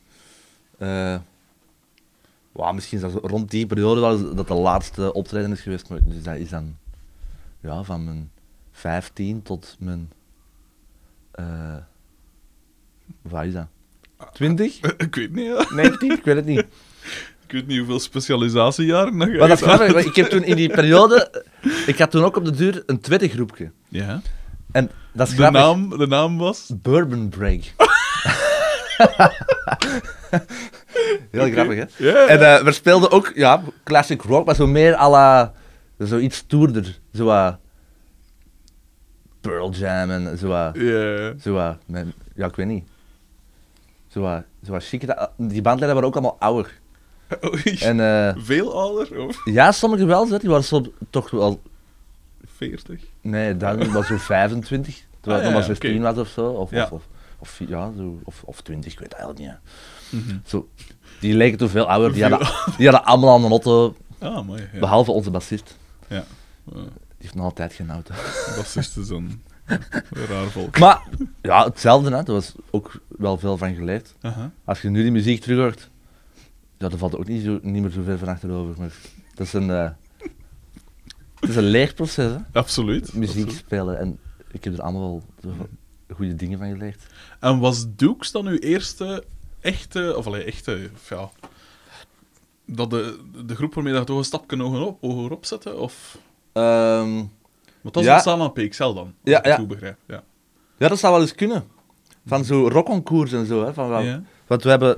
Eh 0.77 1.15
wauw, 2.57 2.71
misschien 2.73 2.97
is 3.05 3.13
dat 3.13 3.23
rond 3.23 3.51
die 3.51 3.65
periode 3.65 4.01
wel 4.01 4.35
dat 4.35 4.47
de 4.47 4.53
laatste 4.53 5.13
optreden 5.13 5.51
is 5.51 5.61
geweest. 5.61 5.89
Maar 5.89 5.99
dus 6.03 6.23
dat 6.23 6.35
is 6.35 6.49
dan 6.49 6.77
ja, 7.61 7.83
van 7.83 8.03
mijn 8.03 8.31
15 8.71 9.41
tot 9.41 9.75
mijn... 9.79 10.11
eh 11.31 11.75
wat 13.21 13.43
is 13.43 13.53
dat? 13.53 13.67
20? 14.33 14.79
ik 14.97 15.15
weet 15.15 15.33
niet, 15.33 15.45
ja. 15.45 15.65
19? 15.75 16.11
Ik 16.11 16.23
weet 16.23 16.35
het 16.35 16.45
niet. 16.45 16.65
Ik 17.47 17.53
weet 17.53 17.67
niet 17.67 17.77
hoeveel 17.77 17.99
specialisatiejaren 17.99 19.31
je 19.31 19.37
Maar 19.37 19.47
dat 19.47 19.61
grappig, 19.61 19.93
want 19.93 20.05
ik 20.05 20.15
heb 20.15 20.29
toen 20.29 20.43
in 20.43 20.55
die 20.55 20.69
periode... 20.69 21.43
Ik 21.85 21.97
had 21.97 22.11
toen 22.11 22.23
ook 22.23 22.35
op 22.35 22.45
de 22.45 22.51
duur 22.51 22.83
een 22.85 22.99
tweede 22.99 23.29
groepje. 23.29 23.71
Ja. 23.89 24.21
En 24.71 24.91
dat 25.13 25.27
is 25.27 25.35
De 25.35 25.39
grappig. 25.39 25.61
naam, 25.61 25.89
de 25.89 26.07
naam 26.07 26.37
was? 26.37 26.71
Bourbon 26.81 27.29
Break. 27.29 27.61
Heel 31.31 31.51
grappig, 31.51 31.77
hè? 31.97 32.09
En 32.25 32.55
eh, 32.55 32.63
we 32.63 32.71
speelden 32.71 33.11
ook, 33.11 33.31
ja, 33.35 33.63
classic 33.83 34.21
rock, 34.21 34.45
maar 34.45 34.55
zo 34.55 34.67
meer 34.67 34.95
à 34.95 35.09
la... 35.09 35.53
Zo 36.05 36.17
iets 36.17 36.37
stoerder. 36.37 36.99
Zo. 37.13 37.57
Pearl 39.41 39.71
Jam 39.71 40.09
en 40.11 40.37
zo 40.37 40.47
wat... 40.47 40.75
Ja. 40.75 41.33
Zo 41.41 41.75
met- 41.85 42.05
ja, 42.35 42.45
ik 42.45 42.55
weet 42.55 42.67
niet. 42.67 42.87
Zo 44.07 44.21
zo. 44.65 44.79
Dat- 45.05 45.31
Die 45.37 45.61
bandleden 45.61 45.93
waren 45.95 46.09
ook 46.09 46.15
allemaal 46.15 46.37
ouder. 46.39 46.79
Oei. 47.53 47.77
En 47.79 47.99
eh, 47.99 48.35
Veel 48.43 48.79
ouder? 48.79 49.19
Of 49.27 49.41
ja, 49.45 49.71
sommigen 49.71 50.07
wel. 50.07 50.27
Die 50.27 50.49
waren 50.49 50.63
zo, 50.63 50.81
toch 51.09 51.29
wel... 51.29 51.61
40? 52.55 53.01
Nee, 53.21 53.57
dan 53.57 53.91
was 53.91 54.07
zo 54.07 54.17
25. 54.35 55.05
Terwijl 55.21 55.41
Ah, 55.43 55.47
ik 55.47 55.53
nog 55.53 55.61
ja, 55.63 55.67
maar 55.67 55.75
16 55.77 55.89
oké. 55.89 56.13
was 56.15 56.17
of 56.17 56.27
zo. 56.31 56.45
Of, 56.49 56.71
Ja. 56.71 56.83
of, 56.83 56.91
of, 56.91 57.03
of, 57.39 57.59
ja, 57.67 57.91
zo, 57.97 58.19
of, 58.23 58.43
of 58.45 58.61
20, 58.61 58.91
ik 58.91 58.99
weet 58.99 59.11
het 59.13 59.17
eigenlijk 59.21 59.49
niet. 59.51 59.59
Mhm. 60.09 60.37
Zo, 60.45 60.69
die 61.19 61.33
leken 61.33 61.57
toen 61.57 61.69
veel 61.69 61.89
ouder. 61.89 62.13
Die 62.13 62.21
hadden, 62.25 62.47
die 62.77 62.87
hadden 62.89 63.05
allemaal 63.05 63.33
aan 63.37 63.43
een 63.43 63.49
auto, 63.51 63.95
Ah, 64.19 64.45
mooi. 64.45 64.69
Ja. 64.73 64.79
behalve 64.79 65.11
onze 65.11 65.31
bassist. 65.31 65.75
Ja. 66.07 66.23
Die 66.73 66.83
heeft 67.17 67.35
nog 67.35 67.43
altijd 67.45 67.73
geen 67.73 67.89
auto. 67.89 68.13
Bassisten 68.55 69.05
zijn 69.05 69.41
een 69.65 70.25
raar 70.27 70.47
volk. 70.49 70.79
Maar 70.79 71.03
ja, 71.41 71.63
hetzelfde, 71.63 72.09
hè. 72.15 72.23
Daar 72.23 72.35
was 72.35 72.53
ook 72.69 72.99
wel 73.07 73.37
veel 73.37 73.57
van 73.57 73.75
geleerd. 73.75 74.13
Als 74.65 74.81
je 74.81 74.89
nu 74.89 75.01
die 75.01 75.11
muziek 75.11 75.41
terug 75.41 75.57
hoort, 75.59 75.89
ja, 76.77 76.89
dan 76.89 76.97
valt 76.99 77.13
er 77.13 77.19
ook 77.19 77.27
niet, 77.27 77.43
zo, 77.43 77.59
niet 77.61 77.81
meer 77.81 77.91
zo 77.91 78.01
ver 78.03 78.17
van 78.17 78.27
achterover. 78.27 78.75
Maar 78.77 78.91
dat 79.35 79.47
is 79.47 79.53
een, 79.53 79.69
eh, 79.69 79.89
het 81.39 81.49
is 81.49 81.55
een 81.55 81.63
leerproces, 81.63 82.31
hè. 82.31 82.37
Absoluut. 82.59 83.13
Muziek 83.13 83.43
absoluut. 83.43 83.63
spelen. 83.65 83.99
En 83.99 84.19
ik 84.51 84.63
heb 84.63 84.73
er 84.73 84.81
allemaal 84.81 85.23
wel 85.41 85.67
goede 86.15 86.35
dingen 86.35 86.59
van 86.59 86.69
geleerd. 86.71 87.03
En 87.39 87.59
was 87.59 87.85
Dukes 87.95 88.31
dan 88.31 88.47
uw 88.47 88.57
eerste 88.57 89.23
echte, 89.67 90.13
of 90.17 90.27
allee, 90.27 90.43
echte, 90.43 90.89
ja, 91.09 91.29
dat 92.65 92.89
de, 92.89 93.19
de 93.45 93.55
groep 93.55 93.73
waarmee 93.73 93.93
dat 93.93 94.05
toch 94.07 94.17
een 94.17 94.23
stapje 94.23 94.61
hoger 94.61 94.81
op, 94.85 95.01
hoger 95.01 95.31
opzetten? 95.31 95.79
Of, 95.79 96.17
Ehm, 96.53 97.13
want 97.81 97.93
dat 97.93 97.97
is 97.97 98.03
Ja. 98.05 98.13
ontstaan 98.13 98.41
aan 98.41 98.53
PXL 98.53 98.93
dan, 98.93 98.97
als 98.97 99.13
Ja, 99.23 99.37
ik 99.39 99.45
ja. 99.45 99.55
goed 99.55 99.67
begrijp. 99.67 99.97
Ja. 100.07 100.23
ja, 100.77 100.87
dat 100.87 100.99
zou 100.99 101.13
wel 101.13 101.21
eens 101.21 101.35
kunnen. 101.35 101.67
Van 102.25 102.45
zo 102.45 102.67
rockconcours 102.67 103.31
en 103.31 103.45
zo, 103.45 103.65
hè. 103.65 103.73
Van, 103.73 103.89
wel- 103.89 103.99
Ja. 104.01 104.21
Want 104.47 104.63
we 104.63 104.69
hebben... 104.69 104.97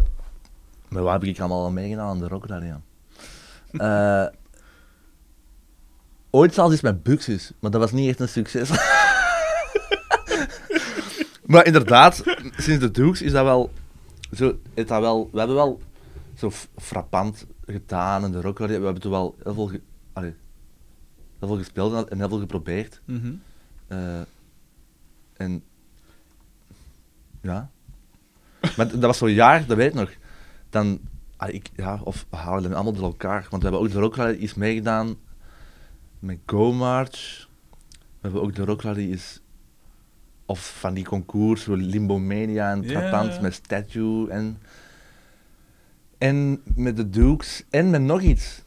Maar 0.87 1.03
waar 1.03 1.13
heb 1.13 1.23
ik 1.23 1.39
allemaal 1.39 1.63
al 1.63 1.71
meegedaan 1.71 2.07
aan 2.07 2.19
de 2.19 2.27
Rock 2.27 2.45
Radio? 2.45 2.81
Eh 3.77 4.25
ooit 6.31 6.53
zelfs 6.53 6.73
iets 6.73 6.81
met 6.81 7.03
Buxus, 7.03 7.51
maar 7.59 7.71
dat 7.71 7.81
was 7.81 7.91
niet 7.91 8.09
echt 8.09 8.19
een 8.19 8.29
succes. 8.29 8.69
maar 11.45 11.65
inderdaad, 11.65 12.23
sinds 12.57 12.79
de 12.79 12.91
Dukes 12.91 13.21
is 13.21 13.31
dat 13.31 13.43
wel... 13.43 13.71
Zo, 14.33 14.59
is 14.73 14.85
dat 14.85 15.01
wel 15.01 15.29
we 15.31 15.37
hebben 15.37 15.55
wel 15.55 15.81
zo 16.35 16.51
frappant 16.77 17.45
gedaan 17.65 18.25
in 18.25 18.31
de 18.31 18.41
Rock. 18.41 18.57
We 18.57 18.65
hebben 18.71 18.99
toen 19.01 19.11
wel 19.11 19.35
heel 19.43 19.53
veel, 19.53 19.67
ge- 19.67 19.81
allee, 20.13 20.35
heel 21.39 21.47
veel 21.47 21.57
gespeeld 21.57 22.09
en 22.09 22.17
heel 22.17 22.29
veel 22.29 22.39
geprobeerd. 22.39 23.01
Mhm. 23.05 23.31
Eh, 23.87 24.21
en 25.33 25.63
ja. 27.41 27.69
Maar 28.77 28.87
dat 28.87 28.99
was 29.01 29.17
zo'n 29.17 29.31
jaar, 29.31 29.65
dat 29.65 29.77
weet 29.77 29.87
ik 29.89 29.93
nog. 29.93 30.11
Dan, 30.69 30.99
ah, 31.37 31.53
ik, 31.53 31.69
ja, 31.75 31.99
of 32.03 32.25
we 32.29 32.35
halen 32.37 32.63
hem 32.63 32.73
allemaal 32.73 32.93
door 32.93 33.03
elkaar. 33.03 33.47
Want 33.49 33.63
we 33.63 33.69
hebben 33.69 33.79
ook 33.87 33.91
de 33.93 33.99
Rock 33.99 34.15
Rally 34.15 34.35
iets 34.37 34.53
meegedaan 34.53 35.15
met 36.19 36.37
Go 36.45 36.73
March. 36.73 37.47
We 37.89 37.97
hebben 38.21 38.41
ook 38.41 38.55
de 38.55 38.65
Rock 38.65 38.81
Rally 38.81 39.11
is 39.11 39.38
of 40.49 40.75
van 40.79 40.93
die 40.93 41.05
concours, 41.05 41.65
Limbo 41.65 42.19
Mania 42.19 42.71
en 42.71 42.81
ja. 42.81 43.39
met 43.41 43.53
Statue 43.53 44.29
en 44.29 44.57
en 46.17 46.61
met 46.75 46.97
de 46.97 47.09
Dukes 47.09 47.63
en 47.69 47.89
met 47.89 48.01
nog 48.01 48.21
iets. 48.21 48.63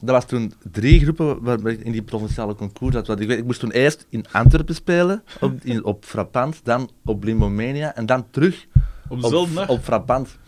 dat 0.00 0.10
was 0.10 0.26
toen 0.26 0.52
drie 0.70 1.00
groepen 1.00 1.42
waar 1.42 1.66
ik 1.66 1.80
in 1.80 1.92
die 1.92 2.02
provinciale 2.02 2.54
concours 2.54 2.94
zat. 2.94 3.06
Want 3.06 3.20
ik, 3.20 3.28
weet, 3.28 3.38
ik 3.38 3.44
moest 3.44 3.60
toen 3.60 3.70
eerst 3.70 4.06
in 4.08 4.24
Antwerpen 4.32 4.74
spelen, 4.74 5.22
op, 5.40 5.52
in, 5.62 5.84
op 5.84 6.04
Frappant, 6.04 6.60
dan 6.64 6.90
op 7.04 7.24
Limomania 7.24 7.94
en 7.94 8.06
dan 8.06 8.30
terug 8.30 8.66
Op 9.08 9.24
op, 9.24 9.64
op 9.66 9.82
Frappant. 9.82 10.38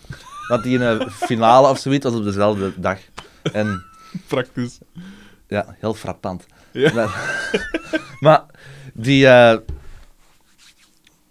Want 0.48 0.62
die 0.62 0.84
eh, 0.84 1.08
finale 1.08 1.68
of 1.68 1.78
zoiets 1.78 2.04
was 2.04 2.14
op 2.14 2.24
dezelfde 2.24 2.72
dag. 2.76 2.98
En 3.52 3.84
Praktisch. 4.26 4.78
ja, 5.48 5.76
heel 5.78 5.94
frappant. 5.94 6.46
Ja. 6.70 6.92
Maar, 6.94 7.40
maar 8.20 8.44
die, 8.94 9.26
eh, 9.26 9.58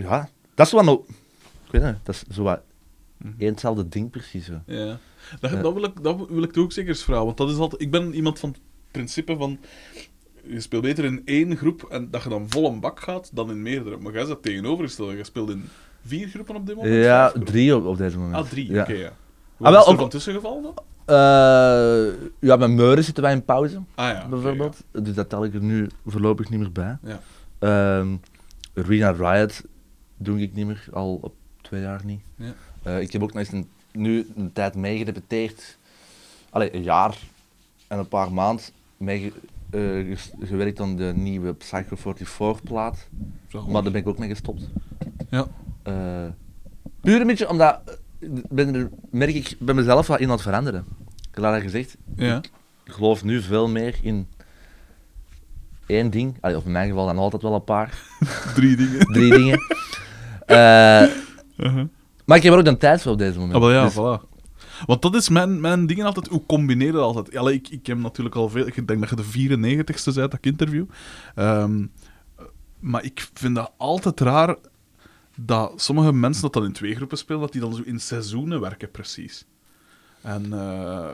ja, 0.02 0.30
dat 0.56 0.66
is 0.66 0.72
wel 0.72 0.84
nog, 0.84 0.99
ik 1.66 1.72
weet 1.72 1.84
niet, 1.84 1.95
dat 2.04 2.16
is 2.16 2.24
zo 2.36 2.43
wat 2.43 2.62
Mhm. 3.18 3.45
hetzelfde 3.45 3.88
ding 3.88 4.10
precies. 4.10 4.45
Zo. 4.45 4.62
Ja. 4.66 4.97
Dat, 5.39 5.62
dat, 5.62 5.74
wil 5.74 5.84
ik, 5.84 6.04
dat 6.04 6.28
wil 6.30 6.43
ik 6.43 6.52
toch 6.52 6.64
ook 6.64 6.72
zeker 6.72 6.89
eens 6.89 7.04
vragen. 7.04 7.26
Want 7.26 7.38
dat 7.38 7.49
is 7.49 7.58
altijd... 7.58 7.82
Ik 7.82 7.91
ben 7.91 8.14
iemand 8.14 8.39
van 8.39 8.49
het 8.49 8.60
principe 8.91 9.36
van... 9.38 9.60
Je 10.43 10.60
speelt 10.60 10.82
beter 10.84 11.06
in 11.06 11.22
één 11.26 11.58
groep 11.58 11.84
en 11.89 12.08
dat 12.12 12.24
je 12.24 12.30
dan 12.30 12.45
vol 12.49 12.72
een 12.72 12.80
bak 12.80 12.99
gaat 12.99 13.30
dan 13.34 13.49
in 13.49 13.62
meerdere. 13.62 13.97
Maar 13.97 14.14
jij 14.14 14.26
zat 14.26 14.43
tegenovergesteld. 14.43 15.12
Je 15.12 15.24
speelt 15.24 15.49
in 15.49 15.64
vier 16.06 16.28
groepen 16.28 16.56
op 16.56 16.66
dit 16.66 16.76
moment? 16.76 17.04
Ja, 17.04 17.32
drie 17.43 17.76
op, 17.76 17.86
op 17.86 17.97
deze 17.97 18.18
moment. 18.18 18.36
Ah, 18.36 18.49
drie. 18.49 18.72
Ja. 18.72 18.82
Oké, 18.82 18.93
ja. 18.93 19.12
wel, 19.58 19.72
Wat 19.72 19.74
is 19.82 19.86
er 19.86 19.91
ook- 19.93 19.99
van 19.99 20.10
tussen 20.10 20.34
gevallen 20.34 20.62
dan? 20.64 20.74
Eh, 21.06 22.14
ja, 22.39 22.56
met 22.56 22.70
Meuren 22.70 23.04
zitten 23.04 23.24
wij 23.24 23.34
in 23.34 23.45
pauze, 23.45 23.82
Ah 23.95 24.08
ja. 24.10 24.28
bijvoorbeeld. 24.28 24.84
Dus 24.91 25.14
dat 25.14 25.30
tel 25.30 25.43
ik 25.43 25.54
er 25.54 25.62
nu 25.64 25.89
voorlopig 26.06 26.49
niet 26.49 26.60
meer 26.60 26.72
bij. 26.72 26.97
Ja. 27.04 27.20
Ehm 27.60 28.16
Arena 28.76 29.12
Riot 29.12 29.62
doe 30.24 30.40
ik 30.42 30.54
niet 30.54 30.66
meer, 30.66 30.88
al 30.94 31.20
op 31.22 31.34
twee 31.62 31.82
jaar 31.82 32.02
niet. 32.06 32.22
Ja. 32.36 32.54
Eh, 32.84 33.02
ik 33.02 33.12
heb 33.12 33.24
ook 33.24 33.34
nog 33.34 33.40
eens 33.44 33.52
een, 33.52 33.68
nu 33.92 34.28
een 34.36 34.54
tijd 34.54 34.76
meegerepeteerd. 34.76 35.78
Allee, 36.50 36.76
een 36.76 36.84
jaar 36.84 37.18
en 37.88 38.00
een 38.00 38.08
paar 38.08 38.34
maanden 38.34 38.66
mee 38.98 39.34
eh, 39.70 40.18
gewerkt 40.40 40.80
aan 40.80 40.96
de 40.96 41.14
nieuwe 41.16 41.54
Psycho 41.54 41.96
44 41.96 42.64
plaat. 42.64 43.08
Maar 43.68 43.84
daar 43.84 43.92
ben 43.92 44.02
ik 44.02 44.08
ook 44.08 44.18
mee 44.18 44.30
gestopt. 44.30 44.70
Ja. 45.30 45.48
Eh, 45.84 46.28
puur 47.02 47.22
een 47.22 47.28
beetje 47.28 47.50
omdat, 47.50 47.80
ben 48.50 48.76
er, 48.76 48.90
merk 49.10 49.34
ik 49.34 49.56
bij 49.60 49.74
mezelf 49.76 50.08
wat 50.08 50.20
in 50.20 50.26
aan 50.26 50.32
het 50.32 50.42
veranderen. 50.42 50.86
Ik 51.30 51.36
heb 51.36 51.44
al 51.44 51.62
gezegd, 51.62 51.98
Ja. 52.16 52.38
ik 52.84 52.92
geloof 52.92 53.24
nu 53.24 53.42
veel 53.42 53.70
meer 53.70 54.00
in 54.02 54.28
één 55.86 56.10
ding. 56.10 56.38
Allee, 56.42 56.58
of 56.58 56.66
in 56.66 56.72
mijn 56.72 56.90
geval 56.90 57.06
dan 57.06 57.18
altijd 57.18 57.42
wel 57.42 57.54
een 57.54 57.64
paar. 57.64 58.04
Drie 58.56 58.76
dingen. 58.76 59.00
Drie 59.00 59.30
dingen. 59.32 59.60
Eh, 60.58 61.10
Uh-huh. 61.58 61.86
maar 62.26 62.38
ik 62.38 62.43
heb 62.43 62.54
er 62.54 62.60
ook 62.60 62.66
de 62.66 62.78
tijd 62.78 63.02
voor 63.02 63.12
op 63.12 63.18
deze 63.18 63.39
moment. 63.39 63.56
Ah, 63.56 63.62
wel 63.62 63.72
ja, 63.72 63.84
Dus- 63.84 63.93
voilà. 63.93 64.30
Want 64.86 65.02
dat 65.02 65.16
is 65.16 65.30
mijn, 65.30 65.62
mijn 65.62 65.86
dingen 65.88 66.06
altijd. 66.06 66.28
Hoe 66.28 66.45
combineer 66.45 66.88
je 66.88 66.93
dat 66.93 67.02
altijd? 67.02 67.36
Allee, 67.38 67.54
ik, 67.54 67.70
ik 67.70 67.86
heb 67.88 67.97
natuurlijk 67.97 68.36
al 68.36 68.49
veel... 68.49 68.68
Ik 68.68 68.88
denk 68.88 68.99
dat 68.99 69.10
je 69.10 69.16
de 69.16 69.76
94ste 69.84 70.04
bent 70.04 70.16
dat 70.16 70.34
ik 70.34 70.45
interview. 70.45 70.86
Ehm, 71.36 71.86
maar 72.80 73.04
ik 73.04 73.28
vind 73.34 73.56
dat 73.56 73.72
altijd 73.78 74.20
raar 74.20 74.56
dat 75.36 75.82
sommige 75.82 76.14
mensen 76.14 76.41
dat 76.41 76.54
dan 76.54 76.64
in 76.66 76.74
twee 76.74 76.95
groepen 76.95 77.18
spelen, 77.18 77.41
dat 77.41 77.52
die 77.52 77.62
dan 77.62 77.74
zo 77.74 77.82
in 77.86 77.99
seizoenen 77.99 78.60
werken, 78.60 78.91
precies. 78.91 79.45
En 80.22 80.54
eh, 80.54 81.10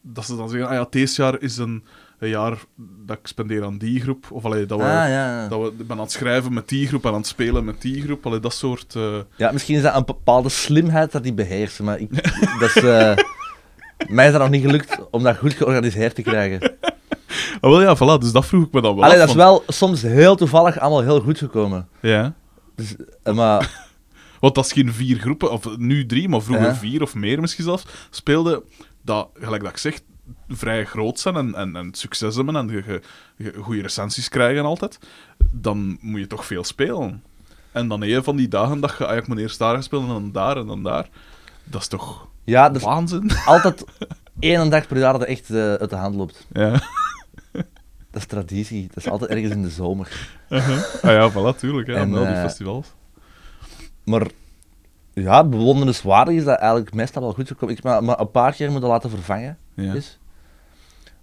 dat 0.00 0.24
ze 0.26 0.36
dan 0.36 0.48
zeggen, 0.48 0.68
ah 0.68 0.74
ja, 0.74 0.86
deze 0.90 1.22
jaar 1.22 1.40
is 1.40 1.56
een, 1.58 1.84
een 2.22 2.28
jaar 2.28 2.58
dat 3.06 3.18
ik 3.18 3.26
spendeer 3.26 3.64
aan 3.64 3.78
die 3.78 4.00
groep. 4.00 4.26
Of 4.30 4.44
allee, 4.44 4.66
dat 4.66 4.78
we... 4.78 4.84
Ah, 4.84 4.90
ja, 4.90 5.06
ja. 5.08 5.48
Dat 5.48 5.60
we 5.60 5.66
ik 5.66 5.86
ben 5.86 5.96
aan 5.96 6.02
het 6.02 6.12
schrijven 6.12 6.52
met 6.52 6.68
die 6.68 6.86
groep 6.86 7.04
en 7.04 7.10
aan 7.10 7.16
het 7.16 7.26
spelen 7.26 7.64
met 7.64 7.80
die 7.82 8.02
groep. 8.02 8.26
Allee, 8.26 8.40
dat 8.40 8.54
soort... 8.54 8.94
eh, 8.94 9.18
ja, 9.36 9.52
misschien 9.52 9.76
is 9.76 9.82
dat 9.82 9.94
een 9.94 10.04
bepaalde 10.04 10.48
slimheid 10.48 11.12
dat 11.12 11.22
die 11.22 11.32
beheersen, 11.32 11.84
maar 11.84 11.98
ik, 11.98 12.10
dat 12.60 12.76
is, 12.76 12.82
eh, 12.82 13.16
mij 14.08 14.26
is 14.26 14.32
dat 14.32 14.40
nog 14.40 14.50
niet 14.50 14.64
gelukt 14.64 14.98
om 15.10 15.22
dat 15.22 15.36
goed 15.36 15.52
georganiseerd 15.54 16.14
te 16.14 16.22
krijgen. 16.22 16.72
Ah, 17.60 17.70
wel 17.70 17.80
ja, 17.82 17.96
voilà. 17.96 18.20
Dus 18.20 18.32
dat 18.32 18.46
vroeg 18.46 18.66
ik 18.66 18.72
me 18.72 18.80
dan 18.80 18.94
wel 18.94 19.04
Allee, 19.04 19.14
af, 19.16 19.20
dat 19.20 19.28
is 19.28 19.34
wel 19.42 19.62
soms 19.66 20.02
heel 20.02 20.36
toevallig 20.36 20.78
allemaal 20.78 21.02
heel 21.02 21.20
goed 21.20 21.38
gekomen. 21.38 21.88
Ja. 22.00 22.34
Dus, 22.76 22.96
eh, 23.22 23.34
maar 23.34 23.70
Want 24.40 24.56
als 24.56 24.72
je 24.72 24.80
in 24.82 24.92
vier 24.92 25.18
groepen, 25.18 25.52
of 25.52 25.76
nu 25.76 26.06
drie, 26.06 26.28
maar 26.28 26.42
vroeger 26.42 26.66
Ja. 26.66 26.74
vier 26.74 27.02
of 27.02 27.14
meer 27.14 27.40
misschien 27.40 27.64
zelfs, 27.64 27.84
speelde, 28.10 28.62
dat, 29.02 29.28
gelijk 29.34 29.62
dat 29.62 29.70
ik 29.72 29.78
zeg, 29.78 30.00
vrij 30.56 30.84
groot 30.84 31.20
zijn 31.20 31.36
en, 31.36 31.54
en, 31.54 31.76
en 31.76 31.94
succes 31.94 32.36
hebben 32.36 32.56
en 32.56 32.68
je, 32.68 32.82
je, 32.86 33.00
je 33.36 33.52
goede 33.62 33.82
recensies 33.82 34.28
krijgen 34.28 34.64
altijd, 34.64 34.98
dan 35.50 35.98
moet 36.00 36.20
je 36.20 36.26
toch 36.26 36.46
veel 36.46 36.64
spelen. 36.64 37.22
En 37.72 37.88
dan 37.88 38.02
een 38.02 38.24
van 38.24 38.36
die 38.36 38.48
dagen 38.48 38.80
dat 38.80 38.94
je, 38.98 39.04
ik 39.04 39.26
moet 39.26 39.38
eerst 39.38 39.58
daar 39.58 39.82
spelen 39.82 40.06
en 40.06 40.12
dan 40.12 40.32
daar 40.32 40.56
en 40.56 40.66
dan 40.66 40.82
daar. 40.82 41.08
Dat 41.64 41.80
is 41.80 41.88
toch 41.88 42.30
ja, 42.44 42.74
is 42.74 42.82
waanzin? 42.82 43.30
altijd 43.46 43.84
één 44.38 44.70
dag 44.70 44.86
per 44.86 44.98
jaar 44.98 45.12
dat 45.12 45.24
echt 45.24 45.50
eh, 45.50 45.74
uit 45.74 45.90
de 45.90 45.96
hand 45.96 46.14
loopt. 46.14 46.46
Ja. 46.52 46.80
Dat 48.10 48.20
is 48.20 48.26
traditie. 48.26 48.86
Dat 48.86 48.96
is 48.96 49.08
altijd 49.08 49.30
ergens 49.30 49.52
in 49.52 49.62
de 49.62 49.70
zomer. 49.70 50.30
Uh-huh. 50.48 50.82
Ah 51.02 51.10
ja, 51.10 51.30
voilà, 51.30 51.58
tuurlijk. 51.58 51.88
Ja, 51.88 51.94
En, 51.94 52.00
en, 52.00 52.14
al 52.14 52.24
die 52.24 52.34
eh, 52.34 52.42
festivals. 52.42 52.92
Maar 54.04 54.26
ja, 55.12 55.44
bewonderenswaardig 55.44 56.34
is 56.34 56.44
dat 56.44 56.58
eigenlijk 56.58 56.94
meestal 56.94 57.22
wel 57.22 57.32
goed 57.32 57.48
gekomen. 57.48 57.76
Ik 57.76 57.82
maar, 57.82 58.04
maar 58.04 58.20
een 58.20 58.30
paar 58.30 58.52
keer 58.52 58.70
moeten 58.70 58.88
laten 58.88 59.10
vervangen. 59.10 59.58
Ja. 59.74 59.92
Is. 59.94 60.18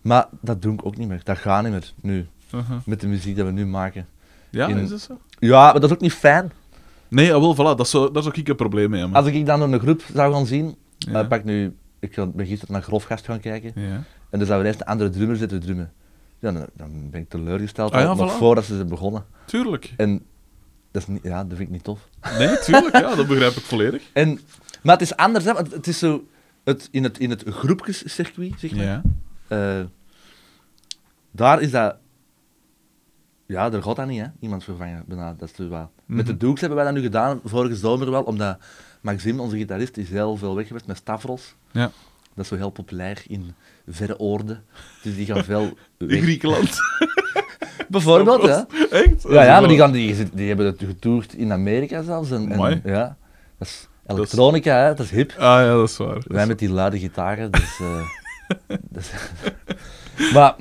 Maar 0.02 0.28
dat 0.41 0.62
doe 0.62 0.74
ik 0.74 0.86
ook 0.86 0.97
niet 0.97 1.08
meer. 1.08 1.22
Dat 1.24 1.38
gaat 1.38 1.64
niet 1.64 1.72
meer 1.72 1.91
nu. 2.02 2.28
Uh-huh. 2.56 2.78
Met 2.86 3.02
de 3.02 3.08
muziek 3.08 3.36
dat 3.36 3.45
we 3.45 3.52
nu 3.52 3.66
maken. 3.66 4.08
Ja, 4.50 4.68
in- 4.68 4.78
is 4.78 4.89
dat 4.89 5.02
zo? 5.02 5.20
Ja, 5.39 5.62
maar 5.64 5.74
dat 5.74 5.84
is 5.84 5.91
ook 5.91 6.02
niet 6.02 6.14
fijn. 6.14 6.52
Nee, 7.08 7.34
ah, 7.34 7.39
wel, 7.41 7.56
voilà, 7.56 7.78
dat 7.78 7.88
zou, 7.89 8.12
daar 8.14 8.24
zou 8.24 8.36
ik 8.39 8.47
een 8.47 8.56
probleem 8.56 8.89
mee. 8.89 9.04
Als 9.06 9.26
ik 9.26 9.45
dan 9.45 9.60
door 9.60 9.74
een 9.74 9.80
groep 9.80 10.02
zou 10.14 10.34
gaan 10.34 10.45
zien, 10.45 10.76
Ja. 10.97 11.22
eh, 11.22 11.28
pak 11.28 11.43
nu, 11.43 11.76
ik 12.00 12.16
ben 12.34 12.45
gisteren 12.45 12.74
naar 12.74 12.84
Grofgast 12.84 13.26
gaan 13.26 13.39
kijken, 13.39 13.72
Ja. 13.76 14.04
en 14.30 14.39
dan 14.39 14.45
zou 14.45 14.60
er 14.60 14.66
eerst 14.66 14.80
een 14.82 14.86
andere 14.88 15.10
drummer 15.10 15.36
zitten 15.38 15.60
drummen. 15.60 15.91
Ja, 16.39 16.52
dan, 16.52 16.66
dan 16.74 17.10
ben 17.10 17.22
ik 17.22 17.30
teleurgesteld, 17.30 17.91
Ah 17.91 18.02
ja, 18.02 18.14
nog 18.14 18.34
voilà. 18.34 18.38
voordat 18.38 18.66
ze 18.66 18.76
zijn 18.76 18.88
begonnen. 18.88 19.26
Tuurlijk. 19.45 19.93
En 19.97 20.22
dat, 20.91 21.02
is 21.02 21.08
niet, 21.08 21.24
ja, 21.24 21.43
dat 21.43 21.58
vind 21.58 21.62
ik 21.68 21.70
niet 21.70 21.84
tof. 21.84 22.10
Nee, 22.38 22.60
tuurlijk, 22.60 22.97
ja, 23.00 23.16
dat 23.16 23.28
begrijp 23.28 23.52
ik 23.54 23.64
volledig. 23.64 24.04
En, 24.14 24.39
maar 24.84 24.93
het 24.93 25.02
is 25.02 25.16
anders, 25.16 25.45
hè, 25.45 25.52
het 25.54 25.88
is 25.88 26.00
zo, 26.00 26.24
het, 26.64 26.88
in, 26.91 27.04
het, 27.04 27.20
in 27.20 27.30
het 27.30 27.43
groepjescircuit, 27.47 28.54
zeg 28.58 28.76
maar, 28.76 28.84
Ja. 28.86 29.02
Eh, 29.50 29.80
daar 31.32 31.62
is 31.62 31.72
dat, 31.72 31.95
ja, 33.45 33.70
daar 33.70 33.84
gaat 33.84 33.95
dat 33.95 34.08
niet, 34.08 34.22
hè, 34.22 34.28
iemand 34.39 34.64
vervangen. 34.64 35.04
bijna, 35.08 35.34
dat 35.38 35.50
is 35.58 35.68
wel. 35.68 35.91
Met 36.06 36.26
de 36.26 36.32
Mhm. 36.32 36.39
Dukes 36.41 36.60
hebben 36.60 36.78
wij 36.78 36.88
dat 36.88 36.95
nu 36.95 37.02
gedaan, 37.02 37.39
vorige 37.43 37.76
zomer 37.76 38.12
wel, 38.12 38.24
omdat 38.24 38.58
Maxime, 39.02 39.41
onze 39.41 39.58
gitarist, 39.58 39.97
is 39.97 40.10
heel 40.10 40.38
veel 40.38 40.56
weg 40.56 40.68
geweest 40.68 40.86
met 40.88 40.97
Stavros. 40.97 41.56
Ja. 41.72 41.91
Dat 42.36 42.43
is 42.43 42.47
zo 42.47 42.56
heel 42.56 42.70
populair 42.70 43.24
in 43.28 43.54
verre 43.88 44.20
oorden. 44.20 44.64
Dus 45.04 45.16
die 45.16 45.26
gaan 45.26 45.43
veel 45.43 45.64
In. 45.97 46.22
Griekenland. 46.22 46.78
Bijvoorbeeld, 47.89 48.41
hè. 48.41 48.62
Echt? 48.89 49.24
Ja, 49.30 49.43
ja, 49.43 49.60
maar 49.60 49.70
die, 49.70 49.78
gaan, 49.78 49.91
die, 49.91 50.30
die 50.34 50.47
hebben 50.47 50.66
het 50.66 50.84
getoerd 50.86 51.34
in 51.34 51.52
Amerika 51.52 52.02
zelfs. 52.02 52.32
En, 52.32 52.50
ja, 52.84 53.18
dat 53.58 53.68
is 53.68 53.88
elektronica, 54.08 54.76
hè, 54.84 54.88
dat 54.93 55.06
is 55.06 55.12
hip. 55.12 55.32
Ah 55.32 55.38
ja, 55.39 55.68
dat 55.68 55.89
is 55.89 55.97
waar. 55.97 56.24
Wij 56.28 56.47
met 56.47 56.60
die 56.60 56.70
luide 56.70 57.00
gitaren, 57.00 57.52
dus... 57.52 57.80
eh, 57.80 58.02
maar... 60.34 60.56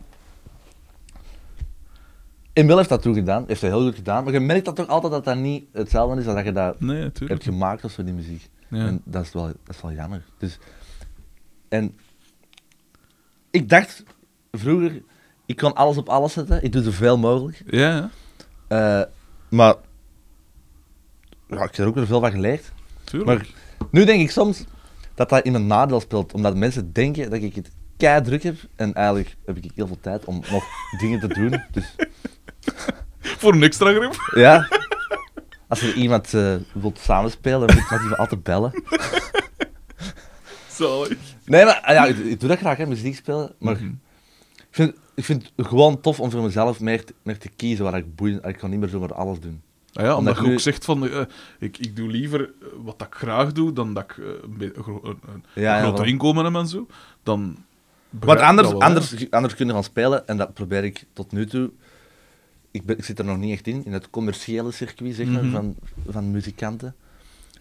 Emil 2.53 2.76
heeft 2.76 2.89
dat 2.89 3.03
toen 3.03 3.14
gedaan, 3.14 3.45
heeft 3.47 3.61
dat 3.61 3.70
heel 3.70 3.82
goed 3.82 3.95
gedaan, 3.95 4.24
maar 4.24 4.32
je 4.32 4.41
merkt 4.41 4.64
dat 4.64 4.76
toch 4.76 4.86
altijd 4.89 5.12
dat 5.12 5.24
dat 5.24 5.36
niet 5.36 5.64
hetzelfde 5.72 6.20
is 6.20 6.26
als 6.26 6.34
dat 6.34 6.45
je 6.45 6.53
dat 6.53 6.80
Nee, 6.80 7.11
hebt 7.24 7.43
gemaakt 7.43 7.84
of 7.84 7.91
zo, 7.93 8.05
die 8.05 8.14
muziek. 8.14 8.49
Ja. 8.68 8.86
En 8.86 9.01
dat 9.05 9.24
is, 9.24 9.32
wel, 9.32 9.47
dat 9.47 9.74
is 9.74 9.80
wel 9.82 9.93
jammer. 9.93 10.22
Dus, 10.39 10.59
en 11.68 11.97
ik 13.51 13.68
dacht 13.68 14.03
vroeger, 14.53 15.03
ik 15.47 15.57
kan 15.57 15.74
alles 15.74 15.97
op 15.97 16.09
alles 16.09 16.32
zetten, 16.32 16.62
ik 16.64 16.72
doe 16.72 16.82
zoveel 16.82 17.18
mogelijk. 17.18 17.62
Ja, 17.66 18.11
Eh, 18.68 19.03
maar 19.51 19.74
ja, 21.49 21.57
ik 21.57 21.59
heb 21.59 21.74
er 21.76 21.86
ook 21.86 21.95
weer 21.95 22.07
veel 22.07 22.20
van 22.20 22.30
geleerd. 22.30 22.72
tuurlijk. 23.05 23.26
Maar 23.39 23.49
nu 23.91 24.05
denk 24.05 24.20
ik 24.20 24.30
soms 24.30 24.64
dat 25.14 25.28
dat 25.28 25.45
in 25.45 25.53
mijn 25.53 25.66
nadeel 25.66 26.01
speelt, 26.01 26.32
omdat 26.32 26.57
mensen 26.57 26.93
denken 26.93 27.30
dat 27.30 27.43
ik 27.43 27.55
het 27.55 27.70
kei 27.99 28.22
druk 28.22 28.42
heb 28.42 28.57
en 28.76 28.94
eigenlijk 28.94 29.36
heb 29.46 29.57
ik 29.57 29.70
heel 29.74 29.86
veel 29.86 29.99
tijd 30.01 30.24
om 30.24 30.42
nog 30.51 30.64
dingen 31.01 31.20
te 31.20 31.28
doen. 31.28 31.62
Dus 31.72 31.94
Voor 33.40 33.53
een 33.53 33.62
extra 33.62 33.92
grip. 33.92 34.30
ja, 34.34 34.68
als 35.68 35.80
er 35.82 35.94
iemand 35.94 36.34
eh 36.34 36.55
wilt 36.72 36.99
samenspelen, 36.99 37.66
dan 37.66 37.76
moet 37.76 37.90
ik 37.90 37.99
die 38.09 38.14
altijd 38.14 38.42
bellen. 38.42 38.72
Zalig. 40.70 41.18
Nee, 41.44 41.64
maar 41.64 41.80
ah 41.82 41.94
ja, 41.94 42.05
ik, 42.07 42.16
ik 42.18 42.40
doe 42.40 42.49
dat 42.49 42.59
graag, 42.59 42.76
hè, 42.76 42.86
muziek 42.86 43.16
spelen. 43.16 43.55
Maar 43.59 43.74
Mhm. 43.74 43.84
ik, 44.57 44.66
vind, 44.70 44.94
ik 45.14 45.24
vind 45.24 45.53
het 45.57 45.66
gewoon 45.66 46.01
tof 46.01 46.20
om 46.20 46.30
voor 46.30 46.42
mezelf 46.42 46.80
meer, 46.80 47.05
te- 47.05 47.14
meer 47.22 47.38
te 47.38 47.49
kiezen 47.57 47.84
waar 47.84 47.96
ik 47.96 48.14
boeiend... 48.14 48.44
Ik 48.46 48.57
kan 48.57 48.70
niet 48.70 48.80
meer 48.80 48.88
zomaar 48.88 49.14
alles 49.14 49.40
doen. 49.40 49.62
Ah 49.92 50.05
ja, 50.05 50.16
omdat 50.16 50.18
Omdat 50.18 50.36
je 50.36 50.42
nu- 50.42 50.53
ook 50.53 50.61
zegt 50.61 50.84
van, 50.84 51.09
eh, 51.09 51.20
ik, 51.59 51.78
ik 51.78 51.96
doe 51.96 52.09
liever 52.09 52.40
eh, 52.40 52.66
wat 52.84 53.03
ik 53.03 53.14
graag 53.14 53.53
doe, 53.53 53.72
dan 53.72 53.94
dat 53.94 54.05
ik 54.05 54.16
een, 54.16 54.72
een 55.26 55.44
Ja, 55.55 55.80
groter 55.80 56.07
inkomen 56.07 56.44
heb 56.44 56.55
en 56.55 56.68
zo. 56.68 56.86
Dan 57.22 57.64
Want 58.11 58.40
anders, 58.40 58.68
wel, 58.68 58.80
anders, 58.82 59.30
anders 59.30 59.54
kunnen 59.54 59.74
gaan 59.74 59.84
spelen, 59.84 60.26
en 60.28 60.36
dat 60.36 60.54
probeer 60.54 60.84
ik 60.84 61.04
tot 61.12 61.32
nu 61.32 61.46
toe... 61.46 61.70
Ik, 62.70 62.84
ben, 62.84 62.98
ik 62.98 63.04
zit 63.04 63.18
er 63.18 63.24
nog 63.24 63.36
niet 63.38 63.52
echt 63.52 63.66
in, 63.66 63.84
in 63.84 63.92
het 63.92 64.11
commerciële 64.11 64.70
circuit 64.72 65.14
zeg 65.14 65.26
maar, 65.26 65.42
Mhm. 65.44 65.52
van, 65.52 65.76
van 66.09 66.30
muzikanten. 66.30 66.94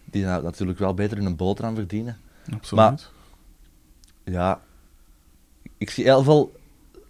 Die 0.04 0.24
nou 0.24 0.42
natuurlijk 0.42 0.78
wel 0.78 0.94
beter 0.94 1.18
in 1.18 1.24
een 1.24 1.36
boterham 1.36 1.74
verdienen. 1.74 2.16
Absoluut. 2.52 3.10
Ja, 4.24 4.60
ik 5.78 5.90
zie 5.90 6.04
heel 6.04 6.22
veel 6.22 6.52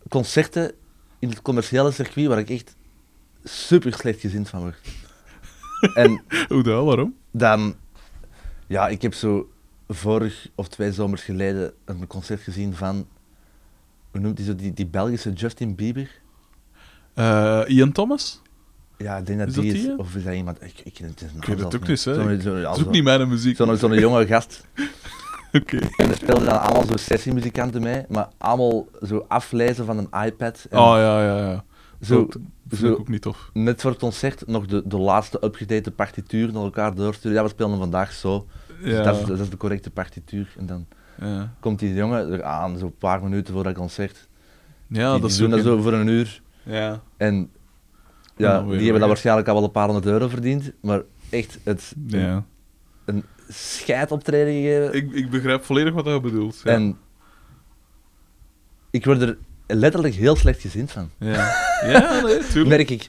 concerten 0.09 0.72
in 1.18 1.28
het 1.28 1.43
commerciële 1.43 1.91
circuit 1.91 2.26
waar 2.26 2.39
ik 2.39 2.51
echt 2.51 2.74
super 3.45 3.93
slecht 3.93 4.20
gezind 4.20 4.49
van 4.49 4.61
word. 4.61 4.78
en 5.95 6.22
Hoe 6.49 6.62
dat? 6.62 6.84
Waarom? 6.84 7.14
dan, 7.30 7.74
ja, 8.66 8.89
ik 8.89 9.03
heb 9.03 9.14
zo 9.14 9.51
vorig 9.89 10.49
of 10.55 10.68
twee 10.68 10.93
zomers 10.93 11.22
geleden 11.22 11.72
een 11.84 12.07
concert 12.07 12.41
gezien 12.41 12.74
van, 12.74 13.07
hoe 14.19 14.27
noemt 14.27 14.39
hij 14.39 14.47
zo, 14.47 14.55
die, 14.55 14.73
die 14.73 14.87
Belgische 14.87 15.33
Justin 15.33 15.75
Bieber. 15.75 16.11
Eh, 17.14 17.61
Ian 17.66 17.93
Thomas? 17.93 18.43
Ja, 18.97 19.16
ik 19.16 19.27
denk 19.27 19.39
dat 19.39 19.49
Is 19.49 19.55
die 19.55 19.64
dat 19.64 19.75
is, 19.75 19.83
die, 19.83 19.99
of 19.99 20.14
is 20.14 20.25
dat 20.25 20.35
iemand, 20.35 20.62
ik, 20.62 20.81
ik, 20.85 20.97
het 20.99 21.21
is 21.23 21.29
Ik 21.37 21.45
weet 21.45 21.59
het 21.59 21.75
ook 21.75 21.87
niet, 21.89 22.05
hè. 22.05 22.14
Zo, 22.41 22.57
ja, 22.57 22.62
Dat 22.62 22.73
is 22.77 22.79
ook 22.81 22.85
zo- 22.85 22.91
niet 22.91 23.05
mijn 23.05 23.29
muziek. 23.29 23.57
zo'n 23.57 23.77
zo'n 23.77 23.99
jonge 23.99 24.27
gast. 24.27 24.64
Oké. 25.53 25.77
En 25.97 26.09
er 26.11 26.16
speelden 26.16 26.45
dan 26.45 26.61
allemaal 26.61 26.85
zo 26.87 26.97
sessiemuzikanten 26.97 27.83
mee, 27.83 28.05
maar 28.09 28.29
allemaal 28.39 28.87
zo 29.07 29.25
aflezen 29.29 29.85
van 29.85 29.99
een 29.99 30.25
iPad. 30.27 30.66
En 30.71 30.79
Oh 30.79 30.95
ja, 30.97 31.23
ja, 31.25 31.37
ja. 31.51 31.64
zo, 32.01 32.27
dat 32.27 32.39
vind 32.69 32.81
zo 32.81 32.93
ik 32.93 32.99
ook 32.99 33.09
niet 33.09 33.23
tof. 33.23 33.51
net 33.53 33.81
voor 33.81 33.91
het 33.91 34.01
concert 34.01 34.47
nog 34.47 34.66
de, 34.66 34.83
de 34.87 34.99
laatste 34.99 35.45
upgedate 35.45 35.91
partituur 35.91 36.53
naar 36.53 36.62
elkaar 36.62 36.95
doorsturen. 36.95 37.37
Ja, 37.37 37.43
we 37.43 37.49
spelen 37.49 37.79
vandaag 37.79 38.12
zo. 38.12 38.47
Dus 38.83 38.93
Ja, 38.93 39.03
dat, 39.03 39.21
is, 39.21 39.25
dat 39.27 39.39
is 39.39 39.51
de 39.51 39.57
correcte 39.57 39.91
partituur. 39.91 40.55
En 40.59 40.66
dan 40.66 40.87
ja. 41.21 41.53
komt 41.61 41.79
die 41.79 41.95
jongen 41.95 42.33
eraan, 42.33 42.79
zo'n 42.79 42.95
paar 42.99 43.23
minuten 43.23 43.55
voor 43.55 43.62
dat 43.64 43.75
concert. 43.75 44.29
ja 44.87 45.12
die 45.12 45.21
dat 45.21 45.31
die 45.31 45.39
doen 45.39 45.51
dat 45.51 45.62
zo 45.62 45.81
voor 45.81 45.93
een 45.93 46.07
uur. 46.09 46.43
een- 46.64 46.73
Ja. 46.75 47.01
En 47.16 47.51
Ja, 48.37 48.62
die 48.62 48.83
hebben 48.83 48.99
dat 49.01 49.09
waarschijnlijk 49.09 49.49
al 49.49 49.55
wel 49.55 49.64
een 49.64 49.71
paar 49.71 49.85
honderd 49.85 50.07
euro 50.07 50.29
verdiend. 50.29 50.73
Maar 50.81 51.03
echt, 51.31 51.59
het 51.62 51.95
een, 52.11 52.19
ja. 52.21 52.45
een 53.05 53.25
scheidoptreden 53.49 54.53
gegeven. 54.53 54.95
Ik, 54.95 55.12
ik 55.12 55.31
begrijp 55.31 55.64
volledig 55.64 55.95
wat 55.95 56.05
je 56.07 56.21
bedoelt. 56.21 56.61
Ja. 56.64 56.71
En 56.71 56.97
ik 58.91 59.05
word 59.05 59.23
er 59.23 59.39
letterlijk 59.66 60.14
heel 60.14 60.37
slecht 60.37 60.61
gezind 60.61 60.91
van. 60.91 61.11
Ja, 61.19 61.55
ja 61.83 62.21
nee, 62.25 62.39
tuurlijk. 62.39 62.66
Merk 62.69 62.91
ik. 62.91 63.09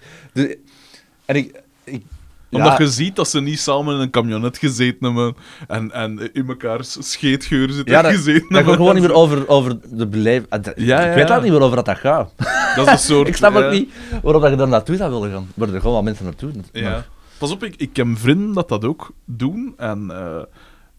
En 1.26 1.36
ik... 1.36 1.62
ik 1.84 2.04
Omdat 2.52 2.78
ja, 2.78 2.84
je 2.84 2.88
ziet 2.92 3.16
dat 3.16 3.30
ze 3.30 3.42
niet 3.42 3.60
samen 3.60 3.96
in 3.96 4.02
een 4.02 4.10
camionet 4.10 4.58
gezeten 4.58 5.06
hebben 5.06 5.36
en, 5.68 5.92
en 5.92 6.34
in 6.34 6.46
mekaars 6.46 6.98
scheetgeur 7.12 7.70
zitten 7.70 7.94
Ja, 7.96 8.02
dat, 8.02 8.12
gezeten 8.12 8.42
dat 8.42 8.58
hebben. 8.58 8.74
gewoon 8.76 8.94
niet 8.94 9.04
meer 9.04 9.14
over, 9.22 9.48
over 9.48 9.78
de 9.92 10.08
beleving. 10.08 10.48
Ja, 10.76 11.00
ik 11.00 11.16
weet 11.16 11.32
ook 11.32 11.42
niet 11.44 11.52
meer 11.52 11.62
over 11.62 11.76
dat 11.76 11.86
dat 11.86 11.98
gaat. 11.98 12.34
Dat 12.76 12.86
is 12.88 12.92
een 12.94 13.00
soort... 13.00 13.28
ik 13.32 13.36
snap 13.36 13.56
ook 13.56 13.72
niet 13.72 13.92
waarom 14.22 14.42
dat 14.42 14.52
je 14.52 14.58
daar 14.58 14.68
naartoe 14.68 14.96
zou 14.96 15.12
willen 15.12 15.32
gaan. 15.32 15.48
Worden 15.56 15.76
er 15.76 15.82
gewoon 15.82 15.96
wel 15.96 16.06
mensen 16.06 16.26
naartoe. 16.26 16.52
Maar- 16.74 17.08
Pas 17.38 17.52
op, 17.52 17.64
ik, 17.64 17.76
ik 17.76 17.96
heb 17.96 18.08
vrienden 18.14 18.54
dat 18.54 18.70
dat 18.70 18.86
ook 18.86 19.12
doen. 19.26 19.74
En 19.78 20.12
eh, 20.12 20.42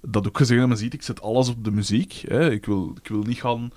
dat 0.02 0.26
ook 0.26 0.36
gezegd 0.36 0.60
hebben, 0.60 0.78
ziet, 0.78 0.94
ik 0.94 1.02
zet 1.02 1.22
alles 1.22 1.48
op 1.48 1.64
de 1.64 1.70
muziek. 1.70 2.22
Hè. 2.28 2.50
Ik, 2.50 2.66
wil, 2.66 2.94
ik 3.02 3.08
wil 3.08 3.22
niet 3.22 3.40
gaan, 3.40 3.70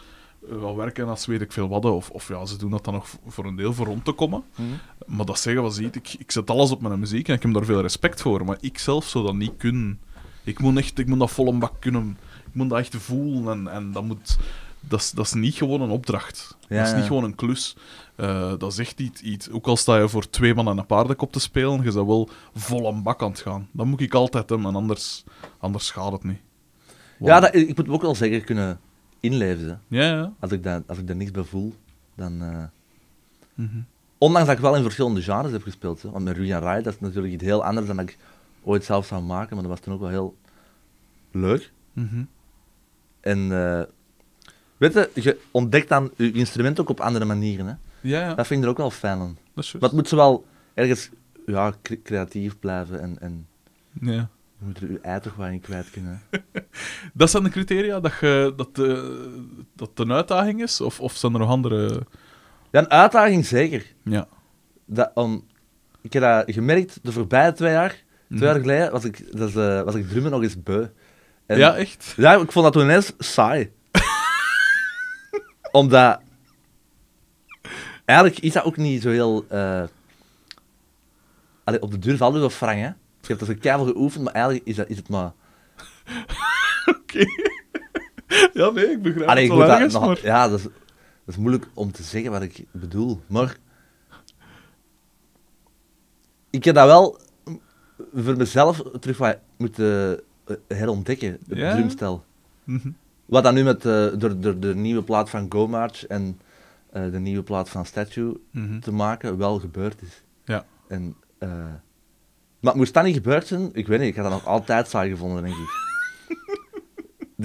eh, 0.50 0.62
gaan 0.62 0.76
werken 0.76 1.08
als 1.08 1.26
weet 1.26 1.42
ik 1.42 1.52
veel 1.52 1.68
wat. 1.68 1.86
Of, 1.86 2.10
of 2.10 2.28
ja, 2.28 2.46
ze 2.46 2.58
doen 2.58 2.72
dat 2.72 2.84
dan 2.84 2.94
nog 2.94 3.08
voor 3.28 3.46
een 3.46 3.56
deel 3.56 3.74
voor 3.74 3.86
rond 3.86 4.06
te 4.06 4.12
komen. 4.12 4.44
Mhm. 4.56 4.68
Maar 5.06 5.26
dat 5.26 5.40
zeggen, 5.40 5.64
wat 5.64 5.74
ziet, 5.74 5.96
ik, 5.96 6.16
ik 6.18 6.32
zet 6.32 6.50
alles 6.50 6.72
op 6.72 6.82
mijn 6.82 7.00
muziek 7.00 7.28
en 7.28 7.34
ik 7.36 7.42
heb 7.42 7.54
daar 7.54 7.66
veel 7.66 7.82
respect 7.82 8.22
voor. 8.22 8.46
Maar 8.46 8.58
ik 8.62 8.78
zelf 8.78 9.06
zou 9.06 9.26
dat 9.26 9.36
niet 9.36 9.58
kunnen. 9.58 10.00
Ik 10.44 10.60
moet, 10.60 10.78
echt, 10.78 11.00
ik 11.00 11.08
moet 11.08 11.20
dat 11.20 11.32
vol 11.32 11.48
een 11.48 11.60
bak 11.60 11.74
kunnen. 11.80 12.18
Ik 12.46 12.54
moet 12.54 12.70
dat 12.70 12.80
echt 12.80 12.96
voelen. 12.96 13.48
En, 13.48 13.74
en 13.74 13.92
dat, 13.92 14.04
moet, 14.04 14.38
dat, 14.80 15.00
is, 15.00 15.12
dat 15.12 15.26
is 15.26 15.34
niet 15.34 15.56
gewoon 15.56 15.82
een 15.82 15.90
opdracht. 15.90 16.58
Ja, 16.68 16.78
dat 16.78 16.88
is 16.88 16.94
niet 16.94 17.02
ja. 17.02 17.08
gewoon 17.08 17.24
een 17.24 17.36
klus. 17.36 17.76
Eh, 18.16 18.54
dat 18.58 18.72
is 18.72 18.78
echt 18.78 19.00
iets, 19.00 19.22
iets. 19.22 19.50
Ook 19.50 19.68
al 19.68 19.78
sta 19.78 19.98
je 19.98 20.10
voor 20.10 20.30
twee 20.30 20.54
man 20.54 20.68
en 20.68 20.78
een 20.78 20.86
paardenkop 20.86 21.32
te 21.32 21.40
spelen, 21.40 21.84
je 21.84 21.92
zou 21.92 22.08
wel 22.08 22.30
vol 22.56 22.88
een 22.88 23.04
bak 23.04 23.22
aan 23.22 23.30
het 23.30 23.40
gaan. 23.40 23.68
Dat 23.72 23.86
moet 23.86 24.02
ik 24.02 24.14
altijd 24.14 24.50
hebben, 24.50 24.68
en 24.68 24.76
anders, 24.76 25.24
anders 25.60 25.92
gaat 25.92 26.12
het 26.12 26.24
niet. 26.24 26.40
Ja, 27.20 27.40
dat, 27.40 27.56
ik 27.56 27.78
moet 27.78 27.90
ook 27.90 28.02
wel 28.02 28.16
zeker 28.16 28.42
kunnen 28.42 28.80
inleven. 29.24 29.82
Ja, 29.88 30.04
ja. 30.04 30.34
Als 30.40 30.52
ik, 30.52 30.64
dat, 30.64 30.84
als 30.88 30.98
ik 30.98 31.08
daar 31.08 31.16
niks 31.16 31.32
bij 31.32 31.44
voel, 31.44 31.74
dan... 32.16 32.42
eh, 32.42 32.64
Mhm. 33.54 33.78
Ondanks 34.18 34.48
dat 34.48 34.56
ik 34.58 34.64
wel 34.64 34.76
in 34.76 34.84
verschillende 34.84 35.22
genres 35.22 35.52
heb 35.52 35.62
gespeeld. 35.64 36.02
Hè. 36.02 36.10
Want 36.10 36.24
met 36.24 36.36
Ruy 36.38 36.52
en 36.52 36.60
Rai, 36.60 36.84
dat 36.84 36.94
is 36.94 37.00
natuurlijk 37.00 37.34
iets 37.34 37.44
heel 37.44 37.64
anders 37.66 37.88
dan 37.88 37.96
dat 37.96 38.10
ik 38.10 38.18
ooit 38.64 38.84
zelf 38.84 39.06
zou 39.06 39.24
maken. 39.24 39.54
Maar 39.56 39.64
dat 39.64 39.72
was 39.72 39.80
toen 39.82 39.94
ook 39.94 40.00
wel 40.00 40.10
heel 40.10 40.36
leuk. 41.32 41.72
Mhm. 41.94 42.24
En 43.20 43.52
eh, 43.52 43.82
weet 44.78 44.94
je, 44.94 45.10
je 45.14 45.40
ontdekt 45.52 45.90
dan 45.90 46.12
je 46.18 46.32
instrument 46.32 46.80
ook 46.80 46.90
op 46.90 47.00
andere 47.00 47.26
manieren. 47.26 47.66
Hè. 47.66 47.74
Ja, 48.02 48.20
ja. 48.20 48.34
Dat 48.34 48.48
vind 48.48 48.60
ik 48.60 48.66
er 48.66 48.72
ook 48.72 48.78
wel 48.78 48.92
fijn 48.92 49.20
aan. 49.20 49.38
Dat 49.54 49.64
is. 49.64 49.72
Maar 49.72 49.82
het 49.82 49.92
moet 49.92 50.08
zo 50.08 50.16
wel 50.16 50.46
ergens 50.74 51.10
ja, 51.46 51.74
cre- 51.82 52.02
creatief 52.04 52.60
blijven 52.60 53.02
en, 53.02 53.18
en 53.22 53.48
Ja. 54.02 54.30
Je 54.64 54.70
moet 54.70 54.82
er 54.82 54.92
je 54.92 55.00
ei 55.00 55.20
toch 55.20 55.36
wel 55.36 55.48
in 55.48 55.60
kwijt 55.60 55.90
kunnen. 55.90 56.22
Dat 57.14 57.30
zijn 57.30 57.44
de 57.44 57.50
criteria 57.50 58.00
dat, 58.00 58.14
je, 58.22 58.54
dat, 58.56 58.76
de, 58.76 59.66
dat 59.76 59.90
het 59.90 60.00
een 60.00 60.12
uitdaging 60.12 60.62
is? 60.62 60.82
Of, 60.82 61.00
of 61.00 61.16
zijn 61.16 61.34
er 61.34 61.40
nog 61.40 61.50
andere... 61.50 62.02
Ja, 62.72 62.80
een 62.80 62.90
uitdaging 62.90 63.46
zeker. 63.46 63.86
Ja. 64.04 64.28
Dat, 64.86 65.12
om, 65.14 65.46
ik 66.02 66.14
heb 66.14 66.22
dat 66.22 66.44
gemerkt 66.54 67.00
de 67.02 67.12
voorbije 67.12 67.52
twee 67.54 67.72
jaar. 67.72 67.90
Twee 67.90 68.04
Mhm. 68.28 68.44
jaar 68.44 68.60
geleden 68.60 68.92
was 68.92 69.04
ik, 69.04 69.38
dat 69.38 69.50
is, 69.50 69.56
eh, 69.56 69.82
was 69.82 69.96
ik 69.96 70.08
drummen 70.10 70.32
nog 70.32 70.42
eens 70.42 70.64
beu. 70.64 70.86
En- 71.46 71.58
Ja, 71.58 71.76
echt? 71.76 72.14
Ja, 72.18 72.34
ik 72.34 72.52
vond 72.52 72.66
dat 72.66 72.74
toen 72.74 72.84
ineens 72.84 73.14
saai. 73.18 73.72
Omdat... 75.72 76.20
Eigenlijk 78.06 78.40
is 78.40 78.54
dat 78.54 78.64
ook 78.64 78.78
niet 78.78 79.02
zo 79.02 79.10
heel... 79.10 79.46
eh 79.50 79.84
Allee, 81.64 81.82
op 81.82 81.92
de 81.92 82.00
duur 82.00 82.18
valt 82.18 82.32
het 82.34 82.42
wel 82.42 82.50
frank, 82.50 82.78
hè. 82.80 82.90
Ik 83.24 83.30
heb 83.30 83.40
dat 83.40 83.48
zo 83.48 83.54
keihard 83.60 83.90
geoefend, 83.90 84.24
maar 84.24 84.34
eigenlijk 84.34 84.66
is, 84.66 84.76
dat, 84.76 84.90
is 84.90 84.98
het 84.98 85.10
maar... 85.10 85.32
Oké. 86.96 87.26
ja, 88.54 88.70
nee, 88.70 88.86
ik 88.92 89.02
begrijp 89.02 89.30
Allee, 89.30 89.44
het 89.48 89.58
wel 89.58 89.68
dat 89.68 89.76
ergens, 89.76 89.94
nog- 89.94 90.06
maar... 90.06 90.20
Ja, 90.24 90.48
dat 90.48 90.58
is, 90.58 90.64
dat 90.64 90.72
is 91.26 91.38
moeilijk 91.38 91.68
om 91.74 91.92
te 91.92 92.04
zeggen 92.04 92.32
wat 92.32 92.42
ik 92.42 92.66
bedoel. 92.72 93.22
Maar... 93.28 93.58
Ik 96.50 96.64
heb 96.64 96.76
dat 96.76 96.86
wel 96.86 97.20
voor 98.14 98.38
mezelf 98.38 98.82
terug 99.00 99.18
wat 99.18 99.38
moeten 99.58 100.20
eh, 100.46 100.56
herontdekken, 100.68 101.38
het 101.48 101.58
Ja? 101.58 101.76
drumstel. 101.76 102.24
Mhm. 102.64 102.90
Wat 103.26 103.44
dan 103.44 103.54
nu 103.54 103.64
met 103.64 103.86
eh, 103.86 104.08
door, 104.18 104.40
door 104.40 104.60
de 104.60 104.76
nieuwe 104.76 105.04
plaat 105.04 105.30
van 105.30 105.46
Go 105.52 105.68
March 105.68 106.06
en 106.08 106.40
eh, 106.90 107.12
de 107.12 107.20
nieuwe 107.20 107.44
plaat 107.44 107.70
van 107.70 107.86
Statue 107.86 108.40
Mhm. 108.52 108.80
te 108.80 108.92
maken 108.92 109.38
wel 109.38 109.60
gebeurd 109.60 110.02
is. 110.02 110.24
Ja. 110.46 110.66
En, 110.88 111.16
maar 112.64 112.76
moest 112.76 112.94
dat 112.94 113.04
niet 113.04 113.16
gebeurd 113.16 113.48
zijn, 113.48 113.70
ik 113.74 113.88
weet 113.88 114.00
niet, 114.00 114.10
ik 114.10 114.16
had 114.16 114.24
dat 114.24 114.34
nog 114.34 114.46
altijd 114.46 114.88
saai 114.88 115.10
gevonden, 115.10 115.44
denk 115.44 115.56
ik. 115.56 115.70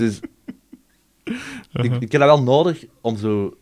dus 0.00 0.20
ik, 1.72 1.92
ik 1.92 2.12
heb 2.12 2.20
dat 2.20 2.30
wel 2.30 2.42
nodig 2.42 2.84
om 3.00 3.16
zo, 3.16 3.58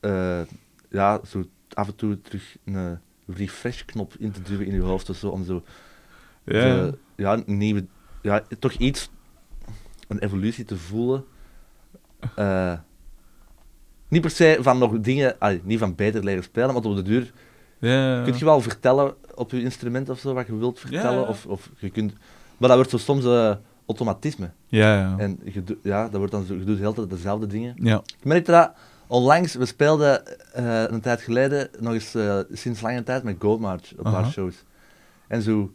eh, 0.00 0.40
ja, 0.88 1.20
zo 1.26 1.44
af 1.68 1.86
en 1.86 1.94
toe 1.94 2.20
terug 2.20 2.56
een 2.64 2.98
refresh-knop 3.26 4.14
in 4.18 4.30
te 4.30 4.42
duwen 4.42 4.66
in 4.66 4.74
je 4.74 4.80
hoofd 4.80 5.10
of 5.10 5.16
zo, 5.16 5.28
om 5.28 5.44
zo 5.44 5.62
Ja. 6.44 6.90
ja, 7.16 7.42
nieuwe, 7.46 7.86
ja, 8.22 8.42
toch 8.58 8.72
iets, 8.72 9.10
een 10.08 10.18
evolutie 10.18 10.64
te 10.64 10.76
voelen. 10.76 11.24
Eh, 12.34 12.74
niet 14.08 14.20
per 14.20 14.30
se 14.30 14.58
van 14.60 14.78
nog 14.78 15.00
dingen, 15.00 15.38
allee, 15.38 15.60
niet 15.64 15.78
van 15.78 15.94
beter 15.94 16.24
leren 16.24 16.42
spelen, 16.42 16.74
maar 16.74 16.82
op 16.82 16.96
de 16.96 17.02
duur 17.02 17.32
ja. 17.88 18.22
kun 18.24 18.38
je 18.38 18.44
wel 18.44 18.60
vertellen 18.60 19.14
op 19.34 19.50
je 19.50 19.62
instrument 19.62 20.08
of 20.08 20.18
zo 20.18 20.34
wat 20.34 20.46
je 20.46 20.56
wilt 20.56 20.80
vertellen. 20.80 21.28
Of, 21.28 21.46
of 21.46 21.70
je 21.78 21.90
kunt, 21.90 22.12
maar 22.56 22.68
dat 22.68 22.76
wordt 22.76 22.90
zo 22.90 22.98
soms 22.98 23.24
eh, 23.24 23.54
automatisme. 23.86 24.50
Ja, 24.66 24.98
ja. 24.98 25.14
En 25.18 25.38
je, 25.44 25.62
ja, 25.82 26.02
dat 26.02 26.16
wordt 26.16 26.32
dan 26.32 26.44
zo, 26.44 26.54
je 26.54 26.64
doet 26.64 26.76
de 26.76 26.82
hele 26.82 26.94
tijd 26.94 27.10
dezelfde 27.10 27.46
dingen. 27.46 27.74
Ja. 27.76 28.02
Ik 28.18 28.24
merkte 28.24 28.50
dat 28.50 28.72
onlangs, 29.06 29.54
we 29.54 29.66
speelden 29.66 30.26
eh, 30.52 30.84
een 30.86 31.00
tijd 31.00 31.20
geleden, 31.20 31.68
nog 31.78 31.92
eens 31.92 32.14
eh, 32.14 32.38
sinds 32.52 32.80
lange 32.80 33.02
tijd 33.02 33.22
met 33.22 33.36
Go 33.38 33.58
March 33.58 33.92
op 33.98 34.04
haar 34.04 34.30
shows. 34.30 34.64
En 35.28 35.42
zo, 35.42 35.72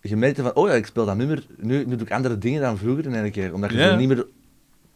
je 0.00 0.16
merkte 0.16 0.42
van, 0.42 0.54
oh 0.54 0.68
ja, 0.68 0.74
ik 0.74 0.86
speel 0.86 1.04
dat 1.04 1.16
nummer, 1.16 1.46
nu, 1.56 1.84
nu 1.86 1.96
doe 1.96 2.06
ik 2.06 2.12
andere 2.12 2.38
dingen 2.38 2.60
dan 2.60 2.78
vroeger 2.78 3.06
in 3.06 3.14
één 3.14 3.30
keer. 3.30 3.54
Omdat 3.54 3.72
je 3.72 3.82
zo 3.82 3.96
niet 3.96 4.08
meer 4.08 4.26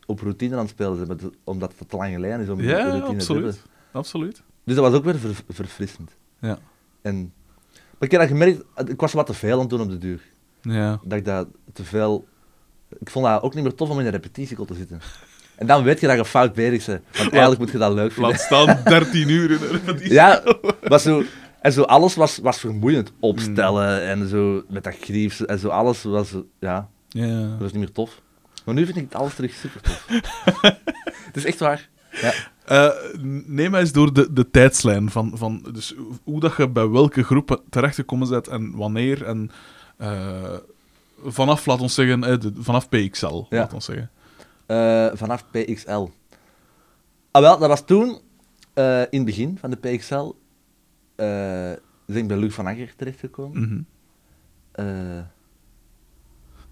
op 0.07 0.21
routine 0.21 0.55
aan 0.55 0.61
het 0.61 0.71
spelen 0.71 1.07
bent, 1.07 1.23
omdat 1.45 1.75
het 1.79 1.89
te 1.89 1.97
lang 1.97 2.13
geleden 2.13 2.41
is 2.41 2.49
om 2.49 2.59
die 2.59 2.73
routine 2.73 3.17
te 3.17 3.33
hebben. 3.33 3.55
absoluut. 3.93 4.43
Dus 4.71 4.79
dat 4.79 4.91
was 4.91 4.95
ook 4.95 5.05
weer 5.05 5.19
ver- 5.19 5.45
verfrissend. 5.49 6.11
Ja. 6.41 6.59
En, 7.03 7.33
maar 7.71 8.09
ik 8.09 8.11
heb 8.11 8.21
dat 8.21 8.29
gemerkt, 8.31 8.63
ik 8.87 9.01
was 9.01 9.13
wat 9.13 9.27
te 9.27 9.35
veel 9.35 9.53
aan 9.53 9.59
het 9.61 9.69
doen 9.71 9.81
op 9.81 9.89
de 9.91 9.99
duur. 9.99 10.21
Ja. 10.63 11.01
Dat 11.05 11.19
ik 11.19 11.25
dat 11.25 11.47
te 11.73 11.85
veel... 11.85 12.29
Ik 13.01 13.11
vond 13.11 13.27
dat 13.27 13.43
ook 13.43 13.55
niet 13.55 13.63
meer 13.65 13.75
tof 13.75 13.89
om 13.91 13.99
in 14.01 14.05
een 14.05 14.11
repetitiekot 14.11 14.69
te 14.69 14.75
zitten. 14.75 15.01
En 15.57 15.67
dan 15.67 15.83
weet 15.83 16.01
je 16.01 16.07
dat 16.07 16.17
je 16.17 16.25
fout 16.25 16.53
bezig 16.53 16.87
bent. 16.87 17.03
Want 17.13 17.31
eigenlijk 17.31 17.61
moet 17.61 17.71
je 17.71 17.79
dat 17.79 17.93
leuk 17.93 18.13
vinden. 18.13 18.31
Laat 18.33 18.41
staan 18.41 18.81
13 18.85 19.29
uur 19.29 19.51
in 19.51 19.57
een 19.63 19.69
repetitie. 19.71 20.13
Ja, 20.13 20.43
maar 20.89 21.01
zo... 21.01 21.23
En 21.61 21.73
zo 21.73 21.83
alles 21.83 22.15
was, 22.15 22.39
was 22.39 22.59
vermoeiend. 22.59 23.13
Opstellen 23.21 24.03
en 24.03 24.29
zo 24.29 24.65
met 24.69 24.85
dat 24.85 24.95
grief. 25.01 25.41
En 25.41 25.59
zo 25.59 25.69
alles 25.69 26.03
was... 26.03 26.35
Ja, 26.61 26.89
Ja. 27.09 27.41
dat 27.41 27.59
was 27.59 27.71
niet 27.73 27.81
meer 27.81 27.93
tof. 27.93 28.21
Maar 28.65 28.75
nu 28.75 28.85
vind 28.85 28.97
ik 28.97 29.03
het 29.03 29.15
alles 29.15 29.35
terug 29.35 29.53
super 29.55 29.81
tof. 29.81 30.07
het 31.27 31.37
is 31.37 31.45
echt 31.45 31.59
waar. 31.59 31.89
Ja. 32.11 32.33
Eh, 32.71 32.91
neem 33.47 33.71
mij 33.71 33.81
eens 33.81 33.93
door 33.93 34.13
de, 34.13 34.33
de 34.33 34.51
tijdslijn 34.51 35.11
van, 35.11 35.33
van 35.35 35.67
dus 35.73 35.95
hoe 36.25 36.41
dat 36.41 36.57
je 36.57 36.69
bij 36.69 36.89
welke 36.89 37.23
groepen 37.23 37.61
terechtgekomen 37.71 38.29
bent 38.29 38.49
en 38.49 38.77
wanneer. 38.77 39.25
En 39.25 39.51
eh, 39.97 40.55
vanaf, 41.25 41.67
laat 41.67 41.81
ons 41.81 41.95
zeggen, 41.95 42.25
eh, 42.25 42.39
de- 42.41 42.53
vanaf 42.59 42.89
PXL, 42.89 43.43
laat 43.51 43.73
ons 43.73 43.85
zeggen. 43.85 44.11
Vanaf 45.19 45.45
PXL. 45.51 46.07
Ah 47.31 47.43
wel, 47.43 47.59
dat 47.59 47.69
was 47.69 47.85
toen... 47.85 48.19
In 48.75 49.07
het 49.11 49.25
begin 49.25 49.59
van 49.59 49.71
de 49.71 49.77
PXL 49.77 50.33
ben 51.17 52.17
ik 52.17 52.27
bij 52.29 52.37
Luc 52.37 52.55
van 52.55 52.67
Akker 52.67 52.93
terechtgekomen. 52.97 53.87
Eh, 54.73 55.21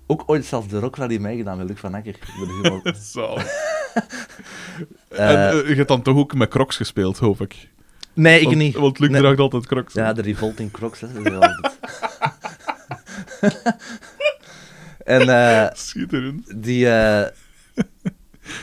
ook 0.07 0.23
ooit 0.27 0.45
zelfs 0.45 0.69
de 0.69 0.79
Rock 0.79 0.97
Rally 0.97 1.19
meegedaan 1.19 1.57
met 1.59 1.69
Luc 1.69 1.79
van 1.79 1.95
Akker. 1.95 2.19
Er 2.85 2.95
Zo. 3.13 3.37
Eh, 5.09 5.31
en 5.31 5.63
eh, 5.63 5.69
je 5.69 5.75
hebt 5.75 5.89
dan 5.89 6.03
toch 6.03 6.17
ook 6.17 6.35
met 6.35 6.49
crocs 6.49 6.77
gespeeld, 6.77 7.19
hoop 7.19 7.41
ik? 7.41 7.69
nee, 8.13 8.39
ik 8.41 8.45
want, 8.45 8.57
niet. 8.57 8.75
Want 8.77 8.99
Luc 8.99 9.11
Nee. 9.11 9.21
draagt 9.21 9.39
altijd 9.39 9.67
crocs. 9.67 9.95
Ja, 9.95 10.13
de 10.13 10.23
Revolting 10.23 10.71
Crocs. 10.71 11.01
Hè. 11.01 11.13
dat 11.13 11.27
is 11.27 11.33
altijd- 11.33 11.79
en 15.05 15.29
eh, 15.29 15.67
Schitterend. 15.75 16.63
die... 16.65 16.89
eh, 16.91 17.27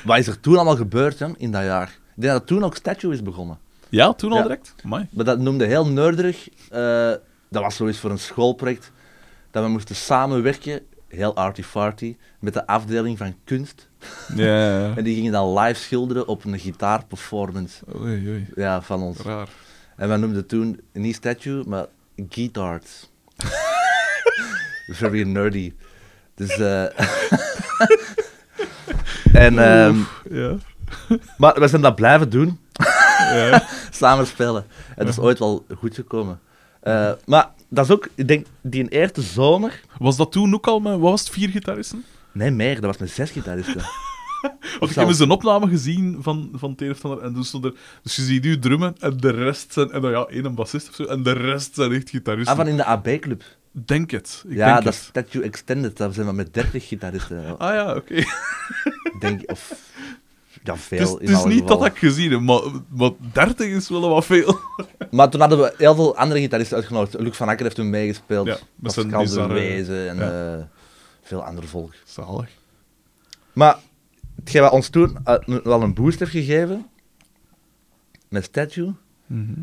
wat 0.03 0.17
is 0.17 0.27
er 0.27 0.39
toen 0.39 0.55
allemaal 0.55 0.75
gebeurd 0.75 1.19
hè, 1.19 1.27
in 1.37 1.51
dat 1.51 1.63
jaar? 1.63 1.87
Ik 2.15 2.21
denk 2.21 2.33
dat 2.33 2.47
toen 2.47 2.63
ook 2.63 2.75
Statue 2.75 3.13
is 3.13 3.21
begonnen. 3.21 3.57
Ja, 3.89 4.13
toen 4.13 4.31
al 4.31 4.37
Ja. 4.37 4.43
direct? 4.43 4.75
Amai. 4.83 5.07
Maar 5.11 5.25
dat 5.25 5.39
noemde 5.39 5.65
heel 5.65 5.87
nerdig. 5.87 6.49
eh, 6.69 7.11
dat 7.49 7.63
was 7.63 7.75
zoiets 7.75 7.99
voor 7.99 8.11
een 8.11 8.19
schoolproject. 8.19 8.91
Dat 9.51 9.63
we 9.63 9.69
moesten 9.69 9.95
samenwerken, 9.95 10.81
heel 11.07 11.35
arty-farty, 11.35 12.15
met 12.39 12.53
de 12.53 12.67
afdeling 12.67 13.17
van 13.17 13.35
kunst. 13.43 13.87
Ja. 14.35 14.93
En 14.97 15.03
die 15.03 15.15
gingen 15.15 15.31
dan 15.31 15.59
live 15.59 15.79
schilderen 15.79 16.27
op 16.27 16.43
een 16.43 16.59
gitaarperformance 16.59 17.83
Oei, 17.95 18.27
oei. 18.27 18.47
ja, 18.55 18.81
van 18.81 19.01
ons. 19.01 19.17
Raar. 19.19 19.47
En 19.97 20.07
wij 20.07 20.17
noemden 20.17 20.45
toen 20.45 20.79
niet 20.93 21.15
statue, 21.15 21.63
maar 21.67 21.85
guitars. 22.29 23.09
Very 24.87 25.21
nerdy. 25.21 25.73
Dus, 26.35 26.57
eh 26.57 26.83
en, 29.45 29.59
ehm, 29.59 29.95
Ja. 30.29 30.55
maar 31.37 31.59
we 31.59 31.67
zijn 31.67 31.81
dat 31.81 31.95
blijven 31.95 32.29
doen, 32.29 32.59
ja. 33.33 33.63
samen 33.89 34.27
spelen. 34.27 34.65
En 34.95 35.05
dat 35.05 35.07
is 35.07 35.19
ooit 35.19 35.39
wel 35.39 35.65
goed 35.77 35.95
gekomen. 35.95 36.39
Eh, 36.81 37.11
maar 37.25 37.49
dat 37.69 37.85
is 37.85 37.91
ook, 37.91 38.09
ik 38.15 38.27
denk, 38.27 38.45
die 38.61 38.89
eerste 38.89 39.21
zomer... 39.21 39.81
Was 39.97 40.17
dat 40.17 40.31
toen 40.31 40.53
ook 40.53 40.67
al 40.67 40.79
met, 40.79 40.91
wat 40.91 41.01
was 41.01 41.19
het, 41.19 41.29
vier 41.29 41.49
gitaristen? 41.49 42.03
Nee, 42.35 42.51
meer, 42.51 42.75
dat 42.75 42.83
was 42.83 42.97
met 42.97 43.09
zes 43.09 43.31
gitaristen. 43.31 43.81
Want 44.79 44.91
ik 44.91 44.97
heb 44.97 45.07
eens 45.07 45.19
een 45.19 45.29
opname 45.29 45.67
gezien 45.67 46.17
van, 46.21 46.49
van 46.53 46.75
of 46.89 47.03
en 47.21 47.33
toen 47.33 47.43
stond 47.43 47.65
er... 47.65 47.73
Dus 48.03 48.15
je 48.15 48.21
ziet 48.21 48.45
u 48.45 48.59
drummen, 48.59 48.95
en 48.99 49.17
de 49.17 49.29
rest 49.29 49.73
zijn... 49.73 49.91
En 49.91 50.01
dan 50.01 50.11
ja, 50.11 50.25
één 50.25 50.45
een 50.45 50.55
bassist 50.55 50.89
of 50.89 50.95
zo, 50.95 51.03
en 51.03 51.23
de 51.23 51.31
rest 51.31 51.75
zijn 51.75 51.91
echt 51.91 52.09
gitaristen. 52.09 52.53
Ah, 52.53 52.59
van 52.59 52.69
in 52.69 52.77
de 52.77 52.85
AB-club. 52.85 53.43
Denk 53.71 54.11
het. 54.11 54.43
Ik 54.47 54.55
Ja, 54.55 54.73
denk 54.73 54.83
dat 54.83 54.93
is. 54.93 55.03
Statue 55.03 55.43
Extended, 55.43 55.97
daar 55.97 56.13
zijn 56.13 56.27
we 56.27 56.33
met 56.33 56.53
30 56.53 56.87
gitaristen. 56.87 57.43
Ah 57.57 57.73
ja, 57.73 57.95
oké. 57.95 58.23
Denk, 59.19 59.51
of... 59.51 59.73
Ja, 60.63 60.75
veel 60.77 61.13
Het 61.13 61.29
in 61.29 61.35
alle 61.35 61.47
niet 61.47 61.59
gevallen. 61.61 61.83
dat 61.83 61.91
ik 61.91 61.97
gezien 61.97 62.31
heb, 62.31 62.39
maar, 62.39 62.61
maar 62.89 63.11
30 63.33 63.67
is 63.67 63.89
wel 63.89 64.09
wat 64.09 64.25
veel. 64.25 64.59
Maar 65.11 65.29
toen 65.29 65.39
hadden 65.39 65.59
we 65.59 65.73
heel 65.77 65.95
veel 65.95 66.17
andere 66.17 66.39
gitaristen 66.39 66.77
uitgenodigd. 66.77 67.19
Luc 67.19 67.35
van 67.35 67.47
Akker 67.47 67.63
heeft 67.63 67.75
toen 67.75 67.89
meegespeeld. 67.89 68.47
Ja, 68.47 68.57
met 68.75 68.93
zijn 68.93 69.47
Wezen 69.47 70.09
en 70.09 70.17
ja. 70.17 70.55
eh, 70.57 70.63
veel 71.25 71.43
ander 71.43 71.67
volk. 71.67 71.93
Zalig. 72.05 72.49
Maar 73.53 73.77
hetgeen 74.35 74.61
wat 74.61 74.71
ons 74.71 74.89
toen 74.89 75.17
eh, 75.23 75.59
wel 75.63 75.81
een 75.81 75.93
boost 75.93 76.19
heeft 76.19 76.31
gegeven, 76.31 76.85
met 78.27 78.43
Statue, 78.43 78.93
Mhm. 79.27 79.61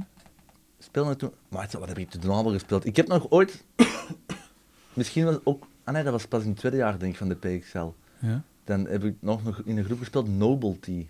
speelde 0.79 1.11
ik 1.13 1.19
toen... 1.19 1.33
Maar 1.49 1.69
wat 1.79 1.89
heb 1.89 1.99
ik 1.99 2.11
toen 2.11 2.31
allemaal 2.31 2.53
gespeeld? 2.53 2.85
Ik 2.87 2.97
heb 2.97 3.07
nog 3.09 3.27
ooit... 3.31 3.65
misschien 4.95 5.25
was 5.25 5.37
ook... 5.45 5.67
Ah 5.85 5.95
nee, 5.95 6.03
dat 6.03 6.13
was 6.13 6.27
pas 6.27 6.43
in 6.43 6.49
het 6.49 6.59
tweede 6.59 6.77
jaar, 6.77 6.99
denk 6.99 7.13
ik, 7.13 7.19
van 7.19 7.29
de 7.29 7.35
PXL. 7.35 7.87
Ja. 8.19 8.43
Dan 8.65 8.87
heb 8.87 9.05
ik 9.05 9.15
nog, 9.21 9.43
nog 9.45 9.63
in 9.65 9.79
een 9.79 9.85
groep 9.85 9.99
gespeeld, 9.99 10.29
Nobility. 10.29 11.07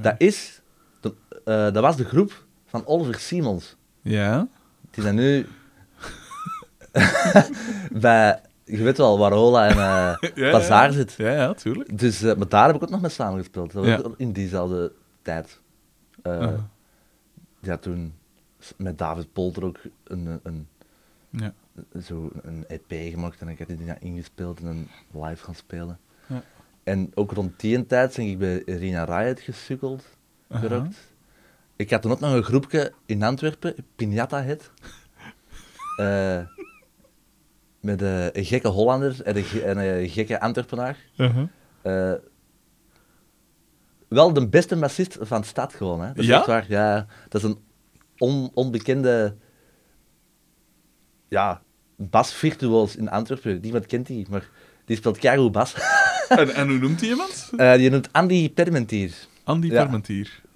Dat 0.00 0.14
is... 0.18 0.60
de- 1.00 1.14
eh, 1.44 1.54
dat 1.72 1.80
was 1.80 1.96
de 1.96 2.04
groep 2.04 2.44
van 2.66 2.86
Oliver 2.86 3.20
Simons. 3.20 3.76
Ja. 4.00 4.48
Die 4.90 5.02
zijn 5.02 5.14
nu 5.14 5.46
bij, 8.04 8.40
je 8.64 8.82
weet 8.82 8.96
wel, 8.96 9.18
waar 9.18 9.32
Ola 9.32 9.68
en 9.68 9.76
Ja, 10.44 10.50
Bazaar 10.50 10.92
zit. 10.92 11.12
Ja, 11.12 11.30
ja, 11.32 11.54
tuurlijk. 11.54 11.98
Dus, 11.98 12.22
eh, 12.22 12.34
maar 12.36 12.48
daar 12.48 12.66
heb 12.66 12.76
ik 12.76 12.82
ook 12.82 12.90
nog 12.90 13.00
mee 13.00 13.10
samengespeeld. 13.10 13.72
Dat 13.72 14.02
was 14.02 14.12
in 14.16 14.32
diezelfde 14.32 14.92
tijd. 15.22 15.60
Eh, 16.22 16.38
Aha. 16.38 16.68
Ja, 17.60 17.76
toen 17.76 18.14
met 18.76 18.98
David 18.98 19.32
Polter 19.32 19.64
ook 19.64 19.78
een, 20.04 20.40
een, 20.42 20.68
Ja. 21.30 21.52
zo 22.02 22.30
een 22.42 22.64
EP 22.68 23.10
gemaakt 23.12 23.40
en 23.40 23.48
ik 23.48 23.58
heb 23.58 23.68
die 23.68 23.78
ingespeeld 24.00 24.60
en 24.60 24.66
een 24.66 24.88
live 25.12 25.44
gaan 25.44 25.54
spelen. 25.54 25.98
Ja. 26.26 26.42
En 26.82 27.10
ook 27.14 27.32
rond 27.32 27.60
die 27.60 27.86
tijd 27.86 28.16
ben 28.16 28.26
ik 28.26 28.38
bij 28.38 28.62
Rina 28.66 29.04
Riot 29.04 29.40
gesukkeld. 29.40 30.04
Ik 31.76 31.90
had 31.90 32.02
toen 32.02 32.10
ook 32.10 32.20
nog 32.20 32.32
een 32.32 32.42
groepje 32.42 32.92
in 33.06 33.22
Antwerpen, 33.22 33.74
Piñata 33.96 34.44
Head. 34.44 34.70
Eh, 37.84 37.90
met 37.90 38.02
eh, 38.02 38.26
een 38.32 38.44
gekke 38.44 38.68
Hollander 38.68 39.22
en 39.22 39.36
een, 39.36 39.62
en 39.64 39.78
een 39.78 40.08
gekke 40.08 40.40
Antwerpenaar. 40.40 40.96
Uh-huh. 41.16 41.46
Eh, 41.82 42.18
wel 44.08 44.32
de 44.32 44.48
beste 44.48 44.76
bassist 44.76 45.16
van 45.20 45.40
de 45.40 45.46
stad 45.46 45.74
gewoon, 45.74 46.00
hè. 46.00 46.06
Dat 46.06 46.16
is 46.18 46.26
Ja? 46.26 46.36
echt 46.36 46.46
waar. 46.46 46.64
Ja, 46.68 47.06
dat 47.28 47.42
is 47.42 47.48
een 47.48 47.58
on- 48.18 48.50
onbekende 48.54 49.36
ja, 51.28 51.62
basvirtuoos 51.96 52.96
in 52.96 53.10
Antwerpen. 53.10 53.58
Niemand 53.62 53.86
kent 53.86 54.06
die, 54.06 54.26
maar 54.30 54.48
die 54.84 54.96
speelt 54.96 55.18
keigoed 55.18 55.52
bas. 55.52 55.74
En, 56.28 56.54
en 56.54 56.68
hoe 56.68 56.78
noemt 56.78 57.00
hij 57.00 57.08
iemand? 57.08 57.50
Eh 57.56 57.74
die 57.74 57.90
noemt 57.90 58.08
Andy 58.12 58.50
Permentier. 58.52 59.12
Andy 59.44 59.66
Ja. 59.66 60.00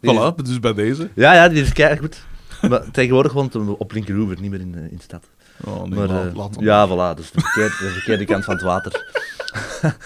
Die 0.01 0.15
Voilà, 0.15 0.35
dus 0.43 0.61
bij 0.61 0.73
deze. 0.75 1.11
Ja, 1.15 1.35
ja, 1.35 1.49
die 1.49 1.63
is 1.63 1.73
keigoed. 1.73 2.25
maar 2.69 2.91
tegenwoordig 2.91 3.33
woont 3.33 3.53
hij 3.53 3.63
op 3.63 3.93
Linkeroever, 3.93 4.41
niet 4.41 4.51
meer 4.51 4.61
in, 4.61 4.73
de- 4.73 4.91
in 4.91 4.97
de 4.97 5.03
stad. 5.03 5.29
Oh, 5.65 5.83
nee, 5.83 5.99
Maar, 5.99 6.09
laat, 6.09 6.27
eh, 6.27 6.35
laat 6.35 6.57
ja, 6.61 6.87
voilà, 6.87 7.17
dat 7.17 7.19
is 7.19 7.31
de 7.31 7.41
verkeerde, 7.41 7.75
de 7.79 7.91
verkeerde 7.91 8.25
kant 8.25 8.45
van 8.45 8.55
het 8.55 8.63
water. 8.63 9.13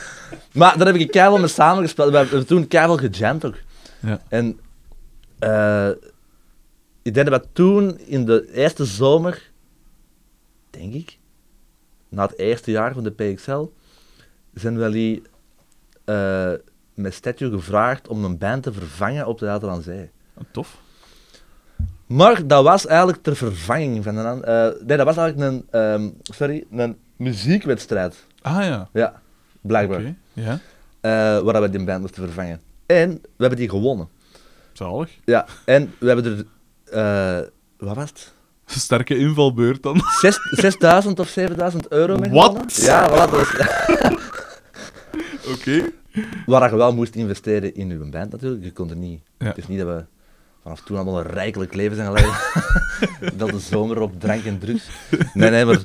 maar 0.59 0.79
daar 0.79 0.87
heb 0.87 0.97
ik 0.97 1.11
keihard 1.11 1.41
mee 1.41 1.49
samengespeeld. 1.49 2.11
We 2.11 2.17
hebben 2.17 2.47
toen 2.47 2.69
keihard 2.69 3.01
gejamd 3.01 3.45
ook. 3.45 3.57
Ja. 4.01 4.21
En 4.29 4.61
eh, 5.39 5.89
ik 7.03 7.15
denk 7.15 7.31
dat 7.31 7.41
we 7.41 7.49
toen 7.53 7.99
in 7.99 8.25
de 8.25 8.53
eerste 8.53 8.85
zomer, 8.85 9.51
denk 10.71 10.93
ik, 10.95 11.19
na 12.09 12.23
het 12.23 12.39
eerste 12.39 12.71
jaar 12.71 12.93
van 12.93 13.03
de 13.03 13.11
PXL, 13.11 13.65
zijn 14.55 14.79
we 14.79 14.91
die 14.91 15.23
eh, 16.05 16.53
met 16.95 17.15
Statue 17.15 17.51
gevraagd 17.51 18.09
om 18.09 18.25
een 18.25 18.39
band 18.39 18.63
te 18.63 18.73
vervangen 18.73 19.27
op 19.27 19.39
de 19.39 19.45
Theater 19.45 19.69
aan 19.69 19.83
Zee. 19.83 20.11
Ah, 20.35 20.45
Tof. 20.51 20.81
Maar 22.07 22.47
dat 22.47 22.65
was 22.65 22.87
eigenlijk 22.87 23.23
ter 23.23 23.37
vervanging 23.37 24.05
van 24.05 24.17
een... 24.17 24.27
an- 24.27 24.45
eh, 24.45 24.69
nee, 24.87 24.97
dat 24.97 25.07
was 25.07 25.17
eigenlijk 25.17 25.51
een, 25.53 25.67
ehm, 25.71 26.09
sorry, 26.23 26.65
een 26.71 26.97
muziekwedstrijd. 27.17 28.25
Ah 28.43 28.65
ja. 28.65 28.89
Ja, 28.93 29.21
blijkbaar. 29.61 30.01
Oké. 30.01 30.15
Ja. 30.33 30.59
Eh, 31.01 31.39
waar 31.45 31.63
we 31.63 31.71
die 31.71 31.85
band 31.85 32.01
moesten 32.01 32.23
vervangen. 32.23 32.61
En 32.87 33.11
we 33.13 33.29
hebben 33.37 33.59
die 33.59 33.69
gewonnen. 33.69 34.09
Zalig. 34.73 35.11
Ja, 35.25 35.47
en 35.65 35.95
we 35.99 36.07
hebben 36.07 36.25
er... 36.25 36.45
eh, 37.41 37.47
wat 37.79 37.97
was 37.97 38.09
het? 38.09 38.33
Sterke 38.83 39.17
invalbeurt 39.17 39.83
dan. 39.83 40.01
Zes- 40.21 40.39
6000 40.51 41.19
of 41.21 41.29
7000 41.29 41.89
euro 41.89 42.17
mee 42.19 42.31
Wat? 42.31 42.45
gewonnen. 42.45 42.71
Ja, 42.75 43.09
voilà, 43.11 43.31
dat 43.31 43.31
was, 43.31 43.51
Oké. 45.55 45.91
waar 46.47 46.71
je 46.71 46.77
wel 46.77 46.95
moest 46.95 47.15
investeren 47.15 47.75
in 47.75 47.91
uw 47.91 48.11
band 48.11 48.33
natuurlijk. 48.33 48.65
Je 48.65 48.73
kon 48.73 48.91
er 48.91 48.97
niet... 48.97 49.23
Ja. 49.39 49.47
Het 49.47 49.59
is 49.59 49.67
niet 49.69 49.79
dat 49.79 49.87
we 49.89 50.05
vanaf 50.63 50.81
toen 50.81 50.97
allemaal 50.97 51.19
een 51.19 51.31
rijkelijk 51.33 51.75
leven 51.75 51.97
zijn 51.97 52.07
geleid. 52.07 52.63
dat 53.39 53.51
de 53.51 53.59
zomer 53.59 54.01
op 54.01 54.21
drank 54.21 54.45
en 54.45 54.59
drugs. 54.59 54.89
Nee, 55.35 55.51
nee, 55.51 55.65
maar... 55.65 55.75
eh, 55.77 55.85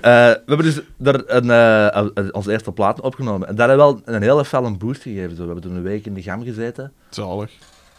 we 0.00 0.42
hebben 0.46 0.62
dus 0.66 0.80
daar 0.96 1.22
een, 1.26 1.50
eh, 1.50 2.28
onze 2.32 2.52
eerste 2.52 2.72
platen 2.72 3.04
opgenomen. 3.04 3.48
En 3.48 3.54
daar 3.54 3.68
hebben 3.68 3.86
we 3.86 4.02
wel 4.04 4.14
een 4.14 4.22
hele 4.22 4.44
fel 4.44 4.64
een 4.64 4.78
boost 4.78 5.02
gegeven. 5.02 5.36
Zo. 5.36 5.40
We 5.40 5.52
hebben 5.52 5.62
toen 5.62 5.76
een 5.76 5.82
week 5.82 6.06
in 6.06 6.14
de 6.14 6.22
gam 6.22 6.42
gezeten. 6.44 6.92
Zalig. 7.08 7.52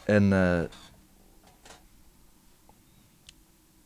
En... 0.06 0.34
eh, 0.34 0.62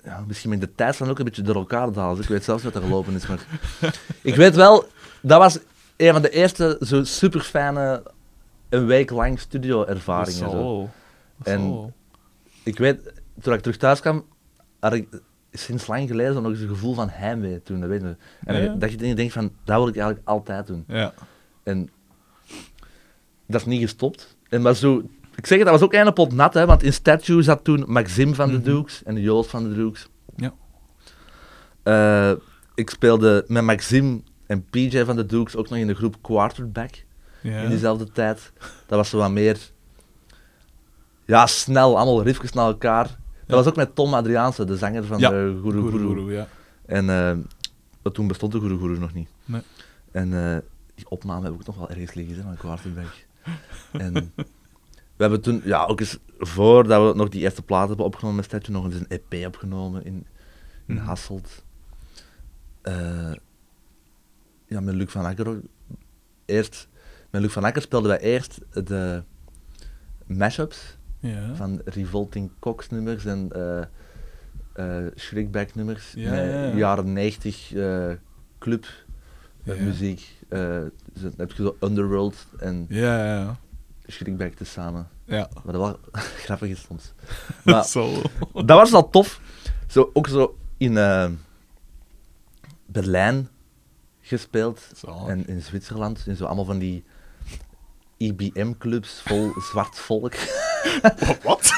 ja, 0.04 0.24
misschien 0.28 0.50
met 0.50 0.62
de 0.62 0.76
tijd 0.76 1.02
ook 1.02 1.20
een 1.20 1.26
beetje 1.26 1.42
door 1.42 1.56
elkaar 1.56 1.92
te 1.92 2.00
halen. 2.00 2.16
Dus 2.16 2.26
ik 2.26 2.32
weet 2.32 2.44
zelfs 2.44 2.64
wat 2.64 2.76
er 2.76 2.82
gelopen 2.82 3.14
is, 3.14 3.28
maar... 3.28 3.46
ik 4.22 4.36
weet 4.36 4.56
wel, 4.56 4.86
dat 5.22 5.40
was 5.40 5.60
een 5.98 6.14
van 6.14 6.22
de 6.22 6.30
eerste 6.30 6.78
zo 6.82 7.04
super 7.04 7.42
fijne 7.42 8.04
een 8.70 8.86
week 8.86 9.10
lang 9.10 9.40
studio-ervaringen. 9.40 10.42
Dat 10.42 10.52
zo. 10.52 10.90
En-. 11.44 11.94
Ik 12.64 12.78
weet, 12.78 13.14
toen 13.42 13.54
ik 13.54 13.60
terug 13.62 13.78
thuis 13.78 14.00
kwam, 14.00 14.26
had 14.80 14.94
ik 14.94 15.08
sinds 15.52 15.88
lang 15.88 16.08
geleden 16.08 16.34
nog 16.42 16.52
eens 16.52 16.60
een 16.62 16.68
gevoel 16.68 16.94
van 16.94 17.10
heimwee 17.10 17.62
toen, 17.62 17.80
dat 17.80 17.90
weet 17.90 18.02
je. 18.02 18.16
En 18.46 18.64
Ja, 18.64 18.74
dat 18.76 18.92
je 18.92 19.14
denkt 19.16 19.34
van, 19.34 19.52
dat 19.64 19.78
wil 19.78 19.88
ik 19.88 19.96
eigenlijk 19.96 20.28
altijd 20.28 20.68
doen. 20.68 20.84
Ja. 20.88 21.14
En 21.64 21.90
dat 23.48 23.62
is 23.62 23.66
niet 23.68 23.82
gestopt. 23.82 24.38
En 24.50 24.62
maar 24.62 24.76
zo, 24.76 24.98
ik 25.36 25.46
zeg 25.46 25.58
het, 25.58 25.68
dat 25.68 25.80
was 25.80 25.82
ook 25.82 25.94
een 25.94 26.14
pot 26.14 26.34
nat, 26.34 26.54
hè, 26.54 26.66
want 26.66 26.84
in 26.84 26.94
Statue 26.94 27.42
zat 27.42 27.64
toen 27.64 27.84
Maxim 27.88 28.34
van 28.36 28.50
de 28.52 28.58
Mhm. 28.58 28.64
Dukes 28.64 29.04
en 29.04 29.22
Joost 29.22 29.50
van 29.50 29.64
de 29.70 29.76
Dukes. 29.76 30.08
Ja. 30.36 30.54
Eh, 31.84 32.38
ik 32.76 32.90
speelde 32.90 33.46
met 33.48 33.64
Maxim 33.64 34.24
en 34.48 34.66
PJ 34.70 35.04
van 35.04 35.16
de 35.16 35.26
Dukes 35.26 35.56
ook 35.56 35.70
nog 35.70 35.80
in 35.80 35.88
de 35.88 35.94
groep 35.96 36.16
Quarterback 36.22 37.04
Ja. 37.42 37.62
in 37.62 37.70
diezelfde 37.70 38.12
tijd. 38.12 38.52
Dat 38.88 38.98
was 38.98 39.10
zo 39.10 39.18
wat 39.18 39.32
meer 39.32 39.58
ja, 41.26 41.48
snel, 41.48 41.98
allemaal 41.98 42.24
riffjes 42.24 42.52
naar 42.52 42.66
elkaar. 42.66 43.18
Dat 43.46 43.58
was 43.58 43.68
ook 43.68 43.76
met 43.76 43.96
Tom 43.96 44.14
Adriaanse, 44.14 44.66
de 44.66 44.78
zanger 44.78 45.04
van 45.06 45.18
de 45.18 45.26
Guru 45.62 45.82
Guru 45.82 45.90
Guru. 45.90 46.08
Guru, 46.08 46.34
ja. 46.34 46.48
En 46.86 47.10
eh, 47.10 47.38
maar 48.04 48.12
toen 48.12 48.28
bestond 48.28 48.52
de 48.52 48.60
Guru 48.60 48.78
Guru 48.78 49.00
nog 49.00 49.14
niet. 49.14 49.30
Nee. 49.46 49.62
En 50.12 50.34
eh, 50.54 50.58
die 50.96 51.10
opname 51.10 51.46
heb 51.46 51.60
ik 51.60 51.66
nog 51.66 51.76
wel 51.78 51.90
ergens 51.90 52.14
liggen, 52.14 52.36
hè, 52.36 52.42
van 52.42 52.58
Kwartenberg. 52.58 53.26
en 53.92 54.14
we 55.16 55.22
hebben 55.24 55.42
toen, 55.42 55.62
ja, 55.66 55.86
ook 55.86 56.00
eens 56.00 56.18
voordat 56.38 57.12
we 57.12 57.18
nog 57.18 57.30
die 57.30 57.42
eerste 57.42 57.62
plaat 57.62 57.88
hebben 57.88 58.06
opgenomen 58.06 58.36
met 58.36 58.46
Statue, 58.46 58.76
nog 58.76 58.86
eens 58.86 58.96
een 58.96 59.08
EP 59.30 59.46
opgenomen 59.48 60.06
in, 60.06 60.26
in 60.86 60.96
Mhm. 60.96 61.06
Hasselt. 61.06 61.64
Eh, 62.82 63.34
ja, 64.68 64.80
met 64.80 64.96
Luc 64.96 65.12
van 65.12 65.26
Akker 65.26 65.50
ook. 65.50 65.62
Eerst, 66.46 66.88
met 67.30 67.42
Luc 67.42 67.52
van 67.52 67.64
Akker 67.64 67.82
speelden 67.82 68.10
wij 68.10 68.20
eerst 68.20 68.60
de 68.74 69.24
mashups 70.26 70.98
Ja. 71.24 71.56
van 71.56 71.82
Revolting 71.86 72.52
Cox 72.60 72.90
nummers 72.90 73.26
en 73.26 73.52
eh 73.52 73.82
eh 74.74 75.12
Shriekback 75.16 75.76
nummers. 75.76 76.14
Ja, 76.16 76.30
met 76.32 76.40
ja, 76.40 76.64
ja. 76.66 76.76
jaren 76.76 77.14
90 77.14 77.74
eh, 77.74 78.12
club 78.60 78.86
muziek. 79.64 80.38
Dus 81.14 81.22
dan 81.22 81.34
heb 81.38 81.52
je 81.52 81.64
zo 81.64 81.76
Underworld 81.80 82.48
en 82.60 82.86
Ja, 82.90 83.26
ja. 83.26 83.58
Shriekback 84.10 84.54
tezamen. 84.54 85.08
Ja, 85.26 85.50
Wat 85.64 85.76
wel 85.76 86.00
grappig 86.46 86.70
is 86.70 86.82
soms. 86.82 87.14
dat 87.64 87.94
Maar 88.54 88.66
dat 88.66 88.78
was 88.78 88.92
wel 88.92 89.10
tof. 89.10 89.42
Zo, 89.88 90.10
ook 90.14 90.28
zo 90.28 90.58
in 90.78 90.98
Berlijn 92.86 93.50
gespeeld 94.22 94.90
Zalig. 94.96 95.28
en 95.28 95.48
in 95.48 95.62
Zwitserland. 95.62 96.24
In 96.28 96.36
zo 96.36 96.46
allemaal 96.46 96.66
van 96.66 96.80
die 96.80 97.04
IBM-clubs 98.18 99.22
vol 99.22 99.52
zwart 99.72 100.00
volk. 100.00 100.34
Wat? 101.44 101.72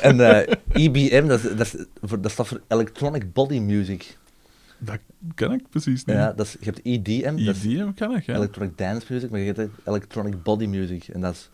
En 0.00 0.20
eh, 0.20 0.54
IBM, 0.72 1.26
dat, 1.26 1.42
dat, 1.56 1.76
dat 2.20 2.30
staat 2.30 2.46
voor 2.46 2.60
Electronic 2.68 3.32
Body 3.32 3.58
Music. 3.58 4.16
Dat 4.78 4.98
ken 5.34 5.52
ik 5.52 5.68
precies 5.70 6.04
niet. 6.04 6.16
Ja, 6.16 6.32
dat 6.32 6.46
is, 6.46 6.56
je 6.60 6.64
hebt 6.64 6.80
EDM, 6.82 7.44
dat 7.44 7.56
is 7.56 7.64
EDM 7.64 7.92
ken 7.92 8.10
ik, 8.10 8.26
ja. 8.26 8.34
Electronic 8.34 8.78
Dance 8.78 9.06
Music, 9.12 9.30
maar 9.30 9.40
je 9.40 9.52
hebt 9.52 9.70
Electronic 9.84 10.42
Body 10.42 10.66
Music. 10.66 11.08
En 11.08 11.20
dat 11.20 11.34
is 11.34 11.50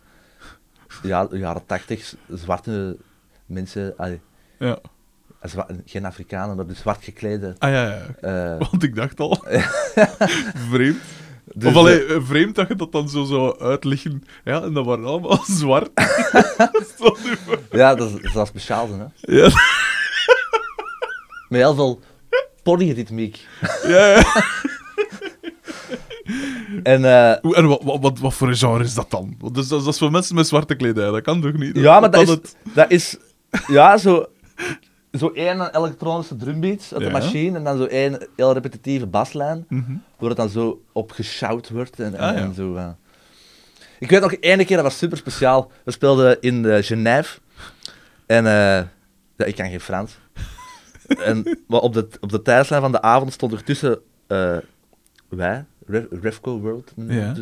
ja, 1.03 1.29
jaren 1.31 1.67
tachtig, 1.67 2.15
zwarte 2.29 2.97
mensen, 3.47 3.95
allee, 3.97 4.21
ja. 4.59 4.79
geen 5.85 6.05
Afrikanen, 6.05 6.57
maar 6.57 6.67
dus 6.67 6.79
zwart 6.79 7.05
geklede. 7.05 7.55
Ah 7.59 7.71
ja, 7.71 7.85
ja. 7.85 8.07
eh, 8.21 8.59
Want 8.71 8.83
ik 8.83 8.95
dacht 8.95 9.21
al. 9.21 9.45
vreemd. 10.71 11.01
Dus, 11.55 11.69
of 11.71 11.77
alleen 11.77 12.07
eh, 12.09 12.17
vreemd 12.23 12.55
dat 12.55 12.69
je 12.69 12.75
dat 12.77 12.93
dan 12.93 13.09
zo 13.09 13.25
zou 13.25 13.61
uitleggen. 13.61 14.25
Ja, 14.45 14.63
en 14.63 14.73
dat 14.73 14.85
waren 14.85 15.05
allemaal 15.05 15.41
zwart. 15.61 15.91
Ja, 17.71 17.95
dat 17.95 18.11
is, 18.23 18.33
dat 18.33 18.43
is 18.43 18.49
speciaal, 18.49 18.89
hè. 18.89 19.05
ja, 19.37 19.51
Met 21.49 21.61
heel 21.61 21.75
veel 21.75 22.01
polyritmiek. 22.63 23.47
ja, 23.87 24.07
ja. 24.07 24.23
En 26.83 27.05
En 27.55 27.67
wat, 27.67 27.81
wat, 27.83 28.19
wat, 28.19 28.35
voor 28.35 28.49
een 28.49 28.57
genre 28.57 28.85
is 28.85 28.95
dat 28.95 29.11
dan? 29.11 29.37
Dus 29.53 29.69
dat, 29.69 29.87
is- 29.87 29.99
voor 29.99 30.11
mensen 30.11 30.35
met 30.35 30.47
zwarte 30.47 30.75
kledij, 30.75 31.11
dat 31.11 31.23
kan 31.23 31.41
toch 31.41 31.53
niet? 31.53 31.77
ja, 31.77 32.01
maar 32.01 32.11
dat 32.11 32.23
is, 32.23 32.29
het... 32.29 32.57
dat 32.75 32.91
is 32.91 33.17
ja, 33.67 33.97
zo, 33.97 34.27
zo 35.19 35.29
één 35.35 35.77
elektronische 35.77 36.37
drumbeat 36.37 36.81
uit 36.93 37.01
de 37.01 37.07
Ja. 37.07 37.11
machine 37.11 37.57
en 37.59 37.65
dan 37.65 37.77
zo 37.77 37.85
één 37.85 38.29
heel 38.37 38.53
repetitieve 38.53 39.07
baslijn. 39.07 39.65
Mhm. 39.69 39.93
waar 40.19 40.29
het 40.29 40.39
dan 40.39 40.49
zo 40.49 40.83
op 40.93 41.11
geshout 41.11 41.69
wordt 41.71 42.01
en, 42.01 42.15
en, 42.15 42.21
Ah, 42.21 42.35
ja. 42.37 42.41
en 42.43 42.55
zo. 42.55 42.95
Ik 43.99 44.11
weet 44.11 44.21
nog 44.21 44.33
één 44.33 44.67
keer, 44.67 44.77
dat 44.77 44.85
was 44.85 44.99
super 44.99 45.17
speciaal. 45.19 45.71
We 45.85 45.91
speelden 45.91 46.41
in 46.41 46.65
uh, 46.65 46.77
Genève. 46.83 47.39
En 48.27 48.47
eh, 48.47 48.53
ja, 49.37 49.45
ik 49.45 49.55
kan 49.57 49.69
geen 49.71 49.81
Frans. 49.81 50.19
en 51.25 51.59
maar 51.67 51.81
op, 51.81 51.93
de, 51.95 52.09
op 52.21 52.31
de 52.31 52.43
tijdslijn 52.43 52.81
van 52.83 52.93
de 52.93 53.03
avond 53.03 53.33
stond 53.33 53.53
er 53.53 53.65
tussen 53.65 53.99
eh, 54.27 54.57
wij, 55.29 55.65
Re- 55.87 56.07
Refco 56.11 56.59
World, 56.61 56.93
Ja. 56.97 57.35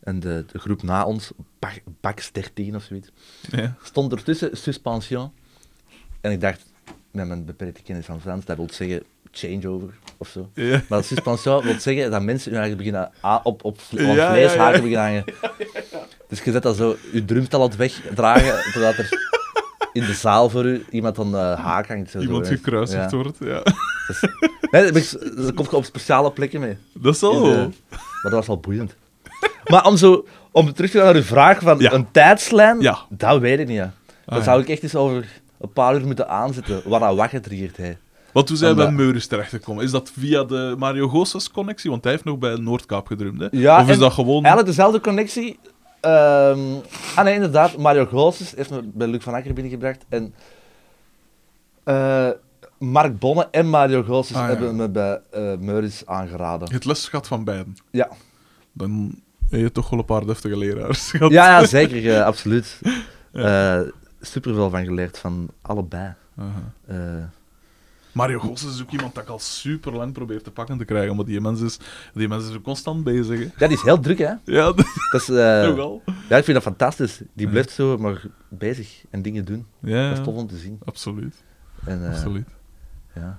en 0.00 0.20
de, 0.20 0.44
de 0.52 0.58
groep 0.58 0.82
na 0.82 1.04
ons, 1.04 1.30
Bax 2.00 2.32
13 2.32 2.76
of 2.76 2.82
zoiets, 2.82 3.08
Ja. 3.50 3.74
stond 3.82 4.12
er 4.12 4.22
tussen 4.22 4.56
Suspension. 4.56 5.32
En 6.20 6.32
ik 6.32 6.40
dacht, 6.40 6.69
met 7.10 7.26
mijn 7.28 7.44
beperkte 7.44 7.82
kennis 7.82 8.06
van 8.06 8.20
Frans, 8.20 8.44
dat 8.44 8.56
wil 8.56 8.68
zeggen 8.70 9.02
changeover 9.32 9.88
of 10.16 10.28
zo. 10.28 10.50
Ja. 10.54 10.82
Maar 10.88 11.04
suspension 11.04 11.62
wil 11.62 11.80
zeggen 11.80 12.10
dat 12.10 12.22
mensen 12.22 12.52
hun 12.52 12.60
eigenlijk 12.60 12.90
beginnen 12.90 13.10
op, 13.42 13.64
op, 13.64 13.80
Ja, 13.90 14.30
vleeshaken 14.30 14.64
ja, 14.64 14.70
beginnen 14.70 15.00
hangen. 15.00 15.24
Dus 16.28 16.42
je 16.42 16.52
zet 16.52 16.62
dat 16.62 16.76
zo, 16.76 16.96
je 17.12 17.24
drumstel 17.24 17.62
aan 17.62 17.68
het 17.68 17.76
wegdragen, 17.76 18.72
zodat 18.72 18.96
er 18.96 19.08
in 19.92 20.04
de 20.04 20.12
zaal 20.12 20.50
voor 20.50 20.64
u 20.64 20.84
iemand 20.90 21.18
aan 21.18 21.30
de 21.30 21.36
haak 21.36 21.88
hangt. 21.88 22.10
Zo, 22.10 22.18
Iemand 22.18 22.46
zo, 22.46 22.52
gekruisigd 22.52 23.10
wordt, 23.12 23.38
ja. 23.40 23.62
Nee, 24.70 24.92
dat, 24.92 25.54
komt 25.54 25.74
op 25.74 25.84
speciale 25.84 26.32
plekken 26.32 26.60
mee. 26.60 26.76
Dat 26.92 27.14
is 27.14 27.22
al 27.22 27.32
de- 27.42 27.48
wel. 27.48 27.72
maar 27.88 28.02
dat 28.22 28.32
was 28.32 28.46
wel 28.46 28.58
boeiend. 28.60 28.94
Maar 29.64 29.86
om, 29.86 29.96
zo, 29.96 30.26
om 30.50 30.72
terug 30.72 30.90
te 30.90 30.96
gaan 30.96 31.06
naar 31.06 31.14
uw 31.14 31.22
vraag 31.22 31.60
van 31.60 31.84
een 31.84 32.10
tijdslijn, 32.10 32.96
dat 33.08 33.38
weet 33.38 33.58
ik 33.58 33.66
niet. 33.66 33.76
Ja. 33.76 33.92
Dat 34.24 34.44
zou 34.44 34.60
ik 34.62 34.68
echt 34.68 34.82
eens 34.82 34.94
over 34.94 35.39
een 35.60 35.72
paar 35.72 35.94
uur 35.94 36.06
moeten 36.06 36.28
aanzetten, 36.28 36.82
waar 36.88 37.00
dat 37.00 37.16
wat 37.16 37.28
getriggerd 37.28 37.76
heeft. 37.76 37.98
Want 38.32 38.46
toen 38.46 38.56
zijn 38.56 38.70
we 38.70 38.76
bij 38.76 38.86
Omdat- 38.86 39.04
Meuris 39.04 39.26
terechtgekomen. 39.26 39.84
Is 39.84 39.90
dat 39.90 40.10
via 40.18 40.44
de 40.44 40.74
Mario 40.78 41.08
Gosses 41.08 41.50
connectie? 41.50 41.90
Want 41.90 42.02
hij 42.04 42.12
heeft 42.12 42.24
nog 42.24 42.38
bij 42.38 42.54
Noordkaap 42.56 43.06
gedrumd, 43.06 43.40
hè? 43.40 43.46
Ja, 43.50 43.80
of 43.82 43.88
is 43.88 43.98
dat 43.98 44.12
gewoon... 44.12 44.34
Eigenlijk 44.44 44.66
dezelfde 44.66 45.00
connectie. 45.00 45.58
Ehm 46.00 46.58
ah 47.16 47.24
nee, 47.24 47.34
inderdaad. 47.34 47.76
Mario 47.76 48.06
Goossens 48.06 48.52
heeft 48.56 48.70
me 48.70 48.80
bij 48.84 49.06
Luc 49.06 49.22
van 49.22 49.34
Akker 49.34 49.52
binnengebracht. 49.54 50.04
En 50.08 50.34
eh, 51.84 52.28
Mark 52.78 53.18
Bonne 53.18 53.48
en 53.50 53.66
Mario 53.68 54.02
Goossens 54.02 54.38
Ah, 54.38 54.44
ja. 54.44 54.50
hebben 54.50 54.76
me 54.76 54.88
bij 54.88 55.20
eh 55.30 55.52
Meuris 55.58 56.02
aangeraden. 56.06 56.72
Het 56.72 56.84
lesgat 56.84 57.26
van 57.26 57.44
beiden. 57.44 57.76
Ja, 57.90 58.08
Dan 58.72 59.14
heb 59.50 59.60
je 59.60 59.72
toch 59.72 59.90
wel 59.90 59.98
een 59.98 60.04
paar 60.04 60.26
deftige 60.26 60.56
leraars 60.58 61.10
gehad. 61.10 61.30
ja, 61.30 61.58
ja 61.60 61.66
zeker, 61.66 62.16
eh, 62.16 62.24
absoluut. 62.24 62.78
Eh 63.32 63.80
Super 63.80 63.92
veel 64.20 64.70
van 64.70 64.84
geleerd, 64.84 65.18
van 65.18 65.48
allebei. 65.62 66.14
Aha. 66.36 66.72
Eh, 66.86 67.24
Mario 68.12 68.38
Gosses 68.38 68.74
is 68.74 68.82
ook 68.82 68.90
iemand 68.90 69.14
dat 69.14 69.22
ik 69.24 69.28
al 69.30 69.38
super 69.38 69.92
lang 69.92 70.12
probeer 70.12 70.42
te 70.42 70.50
pakken 70.50 70.78
te 70.78 70.84
krijgen, 70.84 71.16
maar 71.16 71.24
die 71.24 71.40
mens 71.40 71.60
is, 71.60 71.78
die 72.14 72.28
mens 72.28 72.48
is 72.48 72.56
constant 72.62 73.04
bezig, 73.04 73.38
hè. 73.38 73.44
ja, 73.58 73.66
die 73.66 73.76
is 73.76 73.82
heel 73.82 74.00
druk, 74.00 74.18
hè? 74.18 74.32
Ja, 74.44 74.72
dat 74.72 74.76
Dat 75.10 75.20
is, 75.20 75.28
eh, 75.28 75.34
nogal. 75.68 76.02
ja, 76.28 76.36
ik 76.36 76.44
vind 76.44 76.52
dat 76.54 76.62
fantastisch. 76.62 77.20
Die 77.32 77.48
blijft 77.48 77.70
zo 77.70 77.98
maar 77.98 78.22
bezig 78.48 79.04
en 79.10 79.22
dingen 79.22 79.44
doen. 79.44 79.66
Ja, 79.80 80.08
Dat 80.08 80.18
is 80.18 80.24
tof 80.24 80.34
om 80.34 80.46
te 80.46 80.56
zien. 80.56 80.78
absoluut. 80.84 81.34
En, 81.84 82.04
eh, 82.04 82.10
absoluut. 82.10 82.48
ja. 83.14 83.38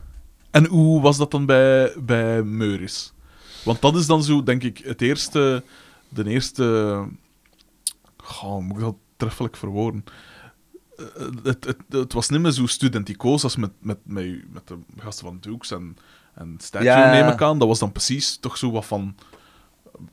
En 0.51 0.65
hoe 0.65 1.01
was 1.01 1.17
dat 1.17 1.31
dan 1.31 1.45
bij, 1.45 1.93
bij 1.97 2.43
Meuris? 2.43 3.13
Want 3.63 3.81
dat 3.81 3.95
is 3.95 4.05
dan 4.05 4.23
zo, 4.23 4.43
denk 4.43 4.63
ik, 4.63 4.77
het 4.77 5.01
eerste... 5.01 5.63
De 6.09 6.25
eerste... 6.29 7.05
Goh, 8.17 8.61
moet 8.61 8.75
ik 8.77 8.83
dat 8.83 8.95
treffelijk 9.17 9.55
verwoorden? 9.57 10.03
Eh, 11.17 11.25
Het, 11.43 11.65
het, 11.65 11.77
het 11.89 12.13
was 12.13 12.29
niet 12.29 12.39
meer 12.41 12.51
zo 12.51 12.65
studenticoos 12.65 13.43
als 13.43 13.55
met, 13.55 13.71
met, 13.79 13.97
met, 14.03 14.53
met 14.53 14.67
de 14.67 14.77
gasten 14.97 15.25
van 15.25 15.37
Dukes 15.41 15.71
en, 15.71 15.97
en 16.33 16.55
Statue, 16.57 16.89
Ja. 16.89 17.11
neem 17.11 17.27
ik 17.27 17.41
aan. 17.41 17.59
Dat 17.59 17.67
was 17.67 17.79
dan 17.79 17.91
precies 17.91 18.37
toch 18.37 18.57
zo 18.57 18.71
wat 18.71 18.85
van... 18.85 19.15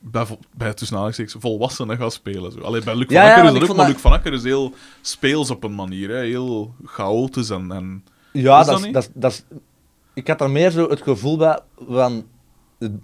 Bij, 0.01 0.27
bij 0.57 0.75
tussen 0.75 1.41
volwassenen 1.41 1.97
gaan 1.97 2.11
spelen. 2.11 2.53
Zo. 2.53 2.61
Allee, 2.61 2.83
bij 2.85 2.97
Luc 2.97 3.07
van 3.07 3.15
Ja, 3.17 3.23
ja, 3.23 3.29
Akker 3.35 3.45
is 3.45 3.53
dat 3.61 3.63
ook, 3.71 3.77
maar 3.77 3.85
dat- 3.87 3.95
Luc 3.95 4.03
van 4.03 4.13
Akker 4.13 4.33
is 4.33 4.43
heel 4.43 4.73
speels 5.01 5.51
op 5.51 5.65
een 5.65 5.75
manier. 5.75 6.09
Hè. 6.09 6.17
Heel 6.25 6.75
chaotisch 6.85 7.51
en... 7.51 7.73
en... 7.73 8.05
Ja, 8.33 8.65
dat 8.65 8.89
dat 8.93 9.11
dat, 9.15 9.45
ik 10.15 10.29
had 10.29 10.41
er 10.41 10.51
meer 10.51 10.71
zo 10.71 10.89
het 10.89 11.03
gevoel 11.03 11.37
bij 11.37 11.61
van, 11.89 12.27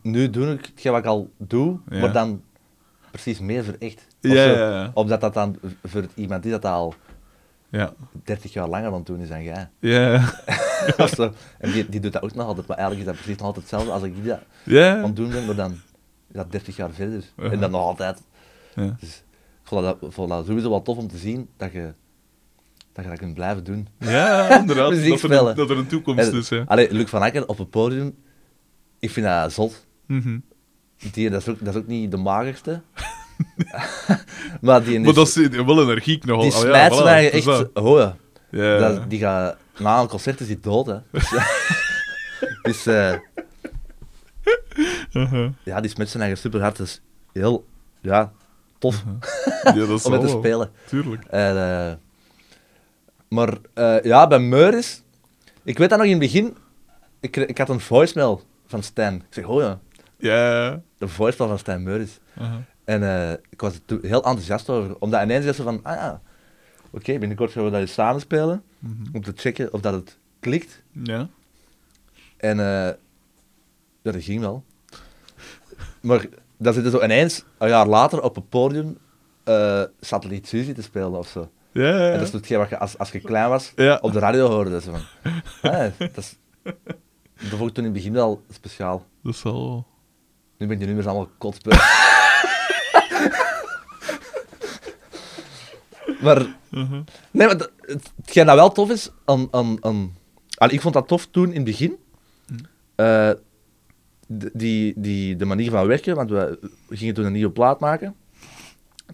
nu 0.02 0.30
doe 0.30 0.52
ik 0.52 0.66
hetgeen 0.66 0.92
wat 0.92 1.00
ik 1.00 1.06
al 1.06 1.30
doe, 1.36 1.78
maar 1.88 2.12
dan 2.12 2.42
precies 3.10 3.38
meer 3.40 3.64
voor 3.64 3.76
echt. 3.78 4.06
Of 4.22 4.30
Ja, 4.30 4.44
zo. 4.44 4.50
ja, 4.50 4.70
ja. 4.70 4.90
Omdat 4.94 5.20
dat 5.20 5.34
dan 5.34 5.56
voor 5.84 6.06
iemand 6.14 6.44
is 6.44 6.50
dat 6.50 6.64
al 6.64 6.94
Ja. 7.74 7.92
30 8.24 8.52
jaar 8.52 8.68
langer 8.68 8.86
aan 8.86 8.94
het 8.94 9.06
doen 9.06 9.20
is 9.20 9.28
dan 9.28 9.42
jij. 9.42 9.68
Ja. 9.78 10.22
En 11.58 11.72
die, 11.72 11.88
die 11.88 12.00
doet 12.00 12.12
dat 12.12 12.22
ook 12.22 12.34
nog 12.34 12.46
altijd, 12.46 12.66
maar 12.66 12.76
eigenlijk 12.76 13.08
is 13.08 13.12
dat 13.14 13.22
precies 13.22 13.38
nog 13.40 13.46
altijd 13.46 13.70
hetzelfde 13.70 13.92
als 13.92 14.02
ik 14.02 14.24
dat 14.24 14.38
Ja. 14.64 14.96
aan 14.96 15.02
het 15.04 15.16
doen 15.16 15.30
ben, 15.30 15.46
maar 15.46 15.54
dan 15.54 15.72
is 15.72 16.34
dat 16.34 16.50
30 16.52 16.76
jaar 16.76 16.90
verder. 16.90 17.24
En 17.36 17.60
dan 17.60 17.70
nog 17.70 17.80
altijd. 17.80 18.22
Ja. 18.74 18.96
Dus 19.00 19.08
ik 19.62 19.68
vond 19.68 19.82
dat, 19.84 19.96
vond 20.14 20.28
dat 20.28 20.46
sowieso 20.46 20.70
wel 20.70 20.82
tof 20.82 20.96
om 20.96 21.08
te 21.08 21.16
zien 21.18 21.48
dat 21.56 21.72
je 21.72 21.92
dat, 22.92 23.04
je 23.04 23.10
dat 23.10 23.18
kunt 23.18 23.34
blijven 23.34 23.64
doen. 23.64 23.88
Ja, 23.98 24.48
inderdaad. 24.60 24.90
Dat, 24.90 25.22
er 25.22 25.32
een, 25.48 25.54
dat 25.56 25.70
er 25.70 25.78
een 25.78 25.86
toekomst 25.86 26.28
En- 26.28 26.38
is. 26.38 26.48
Ja. 26.48 26.64
Allee, 26.66 26.92
Luc 26.92 27.08
van 27.08 27.22
Akker 27.22 27.48
op 27.48 27.58
het 27.58 27.70
podium, 27.70 28.14
ik 28.98 29.10
vind 29.10 29.26
dat 29.26 29.52
zot. 29.52 29.86
Mhm. 30.06 30.38
Die, 31.12 31.30
dat, 31.30 31.40
is 31.40 31.48
ook, 31.48 31.58
dat 31.64 31.74
is 31.74 31.80
ook 31.80 31.86
niet 31.86 32.10
de 32.10 32.16
magerste. 32.16 32.80
maar 34.60 34.84
die, 34.84 35.00
Maar 35.00 35.14
dat 35.14 35.26
is 35.26 35.48
wel 35.48 35.82
energiek 35.82 36.24
nogal. 36.24 36.42
die 36.42 36.52
Oh, 36.52 36.58
smijt 36.58 36.92
voilà, 36.92 37.24
is 37.24 37.30
echt... 37.30 37.44
dat. 37.44 37.70
Oh 37.74 37.98
ja. 37.98 38.16
Ja. 38.50 38.78
Dat, 38.78 39.10
die 39.10 39.18
gaat, 39.18 39.56
na 39.78 40.00
een 40.00 40.08
concert 40.08 40.40
is 40.40 40.46
die 40.46 40.60
dood, 40.60 40.86
hè. 40.86 40.96
Dus, 41.10 41.30
dus 42.62 42.86
eh, 42.86 43.14
Uh-huh. 45.12 45.50
ja, 45.62 45.80
die 45.80 45.90
smet 45.90 46.08
zijn 46.08 46.22
eigen 46.22 46.40
super 46.40 46.60
hard. 46.60 46.78
Is 46.78 47.00
heel, 47.32 47.66
ja, 48.00 48.32
tof 48.78 49.04
Ja, 49.62 49.72
dat 49.72 49.88
is 49.88 50.04
om 50.04 50.10
met 50.12 50.20
te 50.20 50.28
spelen. 50.28 50.70
Tuurlijk. 50.86 51.24
En, 51.24 51.56
eh, 51.56 51.92
Maar 53.28 53.54
eh, 53.74 54.02
ja, 54.02 54.26
bij 54.26 54.38
Meuris... 54.38 55.02
Ik 55.64 55.78
weet 55.78 55.88
dat 55.88 55.98
nog 55.98 56.06
in 56.06 56.12
het 56.12 56.20
begin... 56.22 56.56
Ik, 57.20 57.36
ik 57.36 57.58
had 57.58 57.68
een 57.68 57.80
voicemail 57.80 58.42
van 58.66 58.82
Stijn. 58.82 59.14
Ik 59.14 59.26
zeg, 59.30 59.44
oh 59.44 59.60
ja, 59.62 59.78
Ja. 60.18 60.80
de 60.98 61.08
voicemail 61.08 61.50
van 61.50 61.58
Stijn 61.58 61.82
Meuris. 61.82 62.18
Aha. 62.38 62.62
En 62.84 63.02
eh, 63.02 63.32
ik 63.50 63.60
was 63.60 63.74
er 63.86 63.98
heel 64.02 64.24
enthousiast 64.24 64.70
over. 64.70 64.96
Omdat 64.98 65.22
ineens 65.22 65.44
is 65.44 65.56
ze 65.56 65.62
van, 65.62 65.80
ah 65.82 65.94
ja, 65.94 66.20
oké, 66.90 67.18
binnenkort 67.18 67.52
gaan 67.52 67.64
we 67.64 67.70
dat 67.70 67.80
eens 67.80 67.92
samen 67.92 68.20
spelen. 68.20 68.62
Mhm. 68.78 68.92
Om 69.12 69.22
te 69.22 69.32
checken 69.34 69.72
of 69.72 69.80
dat 69.80 69.94
het 69.94 70.18
klikt. 70.40 70.82
Ja. 70.92 71.28
En 72.36 72.60
eh, 72.60 72.94
ja, 74.02 74.12
dat 74.12 74.22
ging 74.22 74.40
wel. 74.40 74.64
Maar 76.00 76.26
dan 76.56 76.72
zitten 76.72 76.92
zo 76.92 77.02
ineens, 77.02 77.44
een 77.58 77.68
jaar 77.68 77.86
later, 77.86 78.22
op 78.22 78.34
het 78.34 78.48
podium 78.48 78.98
eh 79.44 79.82
Satelliet 80.00 80.48
Suzy 80.48 80.72
te 80.72 80.82
spelen 80.82 81.18
of 81.18 81.28
zo. 81.28 81.50
Ja, 81.72 81.88
ja, 81.88 81.96
ja. 81.96 82.10
En 82.10 82.18
dat 82.18 82.26
is 82.26 82.32
hetgeen 82.32 82.58
wat 82.58 82.68
je 82.68 82.78
als, 82.78 82.98
als 82.98 83.10
je 83.10 83.20
klein 83.20 83.48
was 83.48 83.72
op 84.00 84.12
de 84.12 84.18
radio 84.18 84.48
hoorde. 84.48 84.70
Dat, 84.70 84.82
ze 84.82 84.90
van, 84.90 85.00
ah, 85.72 85.90
dat, 85.98 86.16
is, 86.16 86.36
dat 86.62 87.58
vond 87.58 87.68
ik 87.68 87.74
toen 87.74 87.84
in 87.84 87.84
het 87.84 87.92
begin 87.92 88.12
wel 88.12 88.42
speciaal. 88.50 89.06
Dat 89.22 89.34
is 89.34 89.42
wel... 89.42 89.86
Nu 90.58 90.66
ben 90.66 90.78
je 90.78 90.86
nummers 90.86 91.06
allemaal 91.06 91.30
kotspel. 91.38 91.72
maar, 96.24 96.56
Mhm. 96.70 97.02
nee, 97.30 97.46
maar 97.46 97.58
dat- 97.58 97.70
het, 97.80 98.12
hetgeen 98.16 98.46
dat 98.46 98.54
wel 98.54 98.72
tof 98.72 98.90
is, 98.90 99.10
aan, 99.24 99.48
aan, 99.50 99.76
aan, 99.84 100.12
aan- 100.58 100.70
ik 100.70 100.80
vond 100.80 100.94
dat 100.94 101.08
tof 101.08 101.26
toen 101.26 101.48
in 101.48 101.54
het 101.54 101.64
begin. 101.64 101.96
Eh, 102.94 103.30
de- 104.26 104.50
die, 104.54 104.92
die, 104.96 105.36
de 105.36 105.44
manier 105.44 105.70
van 105.70 105.86
werken, 105.86 106.14
want 106.16 106.30
we 106.30 106.58
gingen 106.88 107.14
toen 107.14 107.24
een 107.24 107.32
nieuwe 107.32 107.52
plaat 107.52 107.80
maken. 107.80 108.14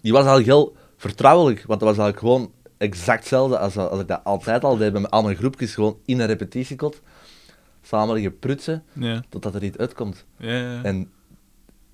Die 0.01 0.11
was 0.11 0.25
eigenlijk 0.25 0.49
heel 0.51 0.75
vertrouwelijk, 0.97 1.63
want 1.65 1.79
dat 1.79 1.89
was 1.95 1.97
eigenlijk 1.97 2.19
gewoon 2.19 2.51
exact 2.77 3.19
hetzelfde 3.19 3.57
als, 3.59 3.77
als 3.77 3.99
ik 4.01 4.07
dat 4.07 4.21
altijd 4.23 4.63
al 4.63 4.77
deed 4.77 4.91
bij 4.91 5.01
mijn- 5.01 5.13
al 5.13 5.23
mijn 5.23 5.35
groepjes, 5.35 5.73
gewoon 5.73 5.97
in 6.05 6.19
een 6.19 6.27
repetitiekot. 6.27 7.01
Samen 7.81 8.13
liggen 8.13 8.39
prutsen, 8.39 8.83
Ja. 8.93 9.23
totdat 9.29 9.55
er 9.55 9.63
iets 9.63 9.77
uitkomt. 9.77 10.25
Ja, 10.37 10.51
ja. 10.57 10.83
En 10.83 11.11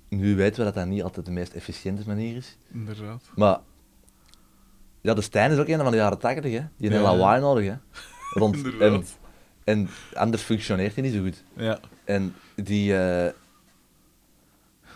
nu 0.08 0.36
weten 0.36 0.58
we 0.58 0.64
dat 0.64 0.74
dat 0.74 0.86
niet 0.86 1.02
altijd 1.02 1.26
de 1.26 1.32
meest 1.32 1.52
efficiënte 1.52 2.02
manier 2.06 2.36
is. 2.36 2.56
Inderdaad. 2.72 3.22
Maar 3.34 3.58
ja, 5.08 5.14
de 5.14 5.20
Stijn 5.20 5.50
is 5.50 5.58
ook 5.58 5.68
een 5.68 5.78
van 5.78 5.90
de 5.90 5.96
jaren 5.96 6.18
80, 6.18 6.52
hè. 6.52 6.58
Die 6.76 6.88
heeft 6.90 7.02
Ja. 7.02 7.02
lawaai 7.02 7.40
nodig, 7.40 7.64
hè. 7.66 7.74
Rond, 8.40 8.56
en, 8.80 9.04
en 9.64 9.88
anders 10.14 10.42
functioneert 10.42 10.94
hij 10.94 11.04
niet 11.04 11.12
zo 11.14 11.22
goed. 11.22 11.44
Ja. 11.56 11.78
En 12.04 12.34
die, 12.54 12.96
eh, 12.98 13.32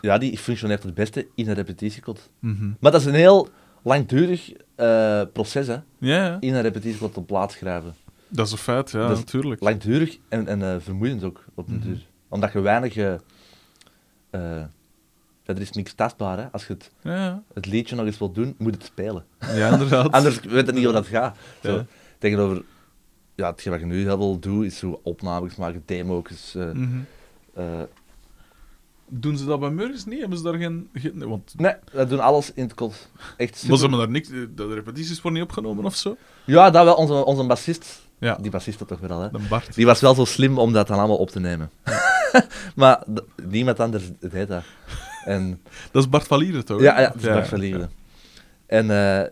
ja, 0.01 0.19
die 0.19 0.39
functioneert 0.39 0.83
het 0.83 0.95
beste 0.95 1.27
in 1.35 1.49
een 1.49 1.55
repetitiekot. 1.55 2.31
Mhm. 2.39 2.71
Maar 2.81 2.93
dat 2.93 3.01
is 3.01 3.07
een 3.07 3.15
heel 3.15 3.49
langdurig 3.83 4.53
eh, 4.75 5.23
proces, 5.33 5.67
hè. 5.67 5.77
Ja. 5.99 6.37
In 6.41 6.55
een 6.55 6.63
repetitiekot 6.63 7.17
op 7.17 7.27
plaats 7.27 7.55
schrijven. 7.57 7.95
Dat 8.29 8.47
is 8.47 8.53
een 8.53 8.59
feit, 8.59 8.91
ja, 8.91 9.01
Dat 9.01 9.11
is 9.11 9.19
natuurlijk. 9.25 9.61
Langdurig 9.63 10.19
en, 10.29 10.47
en 10.47 10.63
eh, 10.63 10.77
vermoeiend 10.79 11.25
ook, 11.25 11.45
op 11.55 11.69
Mhm. 11.69 11.81
duur. 11.81 12.07
Omdat 12.29 12.53
je 12.53 12.61
weinig... 12.61 12.95
ja, 15.45 15.55
er 15.55 15.61
is 15.61 15.71
niks 15.71 15.93
tastbaar, 15.95 16.39
hè. 16.39 16.47
Als 16.53 16.67
je 16.67 16.73
het, 16.73 16.91
Ja, 17.03 17.43
het 17.55 17.67
liedje 17.67 17.97
nog 17.97 18.07
eens 18.07 18.19
wilt 18.19 18.35
doen, 18.35 18.55
moet 18.59 18.75
het 18.75 18.85
spelen. 18.85 19.25
ja, 19.39 19.69
inderdaad. 19.73 20.11
Anders 20.19 20.41
weet 20.41 20.67
je 20.67 20.73
niet 20.73 20.85
hoe 20.85 20.93
dat 20.93 21.07
gaat. 21.07 21.37
Zo, 21.63 21.73
Ja. 21.75 21.87
Tegenover, 22.19 22.63
ja, 23.35 23.51
hetgeen 23.51 23.73
wat 23.73 23.81
je 23.81 23.87
nu 23.87 24.03
heel 24.03 24.17
veel 24.17 24.39
doet, 24.39 24.65
is 24.65 24.79
zo 24.79 25.01
opnames 25.03 25.57
maken, 25.57 25.83
demo's. 25.87 26.55
eh 26.55 26.71
Mhm. 26.73 26.99
eh, 27.55 27.65
Doen 29.15 29.37
ze 29.37 29.45
dat 29.45 29.61
bij 29.61 29.71
Murgs 29.71 30.05
niet? 30.05 30.21
Hebben 30.21 30.39
ze 30.39 30.45
daar 30.45 30.55
geen... 30.55 30.89
geen 30.95 31.13
nee, 31.19 31.29
want... 31.29 31.55
nee, 31.57 31.73
we 31.93 32.07
doen 32.07 32.21
alles 32.21 32.53
in 32.53 32.63
het 32.63 32.75
kot. 32.75 33.11
Echt 33.37 33.51
Maar 33.51 33.59
super. 33.59 33.77
ze 33.77 33.81
hebben 33.81 33.99
daar 33.99 34.11
niks... 34.11 34.29
De 34.29 34.75
repetities 34.75 35.21
worden 35.23 35.41
niet 35.41 35.49
opgenomen 35.51 35.85
of 35.85 35.95
zo? 35.97 36.17
Ja, 36.45 36.71
dat 36.71 36.85
wel. 36.85 36.95
Onze, 36.95 37.13
onze 37.25 37.45
bassist, 37.47 38.01
Ja. 38.19 38.35
die 38.41 38.51
bassist 38.51 38.79
dat 38.79 38.89
toch 38.89 39.01
wel, 39.01 39.21
hè. 39.21 39.31
De 39.31 39.39
Bart. 39.49 39.75
Die 39.75 39.87
was 39.87 40.01
wel 40.01 40.15
zo 40.15 40.25
slim 40.25 40.59
om 40.59 40.73
dat 40.73 40.87
dan 40.87 40.99
allemaal 40.99 41.17
op 41.17 41.31
te 41.31 41.41
nemen. 41.41 41.71
maar 42.77 43.03
niemand 43.47 43.81
anders 43.81 44.05
deed 44.21 44.49
dat. 44.49 44.63
En, 45.25 45.63
Dat 45.91 46.03
is 46.03 46.09
Bart 46.09 46.27
van 46.27 46.39
Lieren, 46.39 46.65
toch? 46.65 46.81
ja, 46.81 47.01
ja, 47.01 47.07
dat 47.07 47.17
is 47.17 47.23
Bart 47.23 47.49
Verlieren. 47.49 47.91
En 48.67 48.91
eh, 48.91 49.29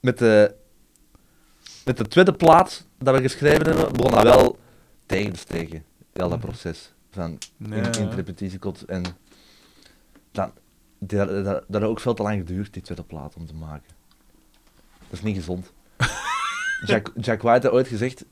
met, 0.00 0.18
de, 0.18 0.54
met 1.84 1.96
de 1.96 2.08
tweede 2.08 2.32
plaat 2.32 2.86
dat 2.98 3.14
we 3.14 3.20
geschreven 3.20 3.66
hebben, 3.66 3.92
begon 3.92 4.10
dat 4.10 4.22
wel 4.22 4.58
tegen 5.06 5.32
te 5.32 5.38
steken. 5.38 5.84
Heel 6.12 6.28
dat 6.28 6.40
proces 6.40 6.92
van 7.10 7.38
in, 7.58 7.72
in 7.72 7.82
het 7.82 8.14
repetitiekot. 8.14 8.84
En 8.84 9.02
dan, 10.32 10.52
dat, 10.98 11.28
dat, 11.28 11.44
dat 11.44 11.64
heeft 11.68 11.84
ook 11.84 12.00
veel 12.00 12.14
te 12.14 12.22
lang 12.22 12.38
geduurd, 12.38 12.72
die 12.72 12.82
tweede 12.82 13.04
plaat, 13.04 13.34
om 13.34 13.46
te 13.46 13.54
maken. 13.54 13.94
Dat 14.98 15.18
is 15.18 15.22
niet 15.22 15.36
gezond. 15.36 15.72
Jack, 16.86 17.12
Jack 17.20 17.42
White 17.42 17.66
had 17.66 17.76
ooit 17.76 17.88
gezegd... 17.88 18.24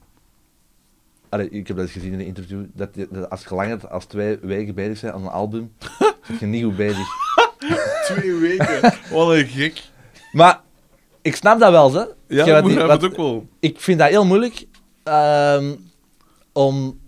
Allee, 1.28 1.48
ik 1.50 1.66
heb 1.66 1.76
dat 1.76 1.84
eens 1.86 1.94
gezien 1.94 2.12
in 2.12 2.20
een 2.20 2.26
interview, 2.26 2.64
dat, 2.74 2.88
je- 2.94 3.08
dat 3.10 3.30
als 3.30 3.42
je 3.48 3.54
langer 3.54 3.88
als 3.88 4.04
twee 4.04 4.38
weken 4.42 4.74
bezig 4.74 5.00
bent 5.00 5.14
aan 5.14 5.22
een 5.22 5.28
album, 5.28 5.72
ben 6.26 6.36
je 6.40 6.46
niet 6.46 6.64
goed 6.64 6.76
bezig. 6.76 7.06
Twee 8.06 8.32
weken. 8.34 8.80
Wat 9.12 9.30
een 9.34 9.46
gek. 9.46 9.82
Maar 10.32 10.60
ik 11.22 11.36
snap 11.36 11.58
dat 11.60 11.70
wel, 11.70 11.92
hè. 11.92 12.00
Ja, 12.00 12.44
Jij 12.44 12.62
die- 12.62 12.80
ook 12.80 13.16
wel. 13.16 13.46
Ik 13.60 13.80
vind 13.80 13.98
dat 13.98 14.08
heel 14.08 14.24
moeilijk 14.26 14.66
ehm, 15.02 15.74
om 16.52 16.98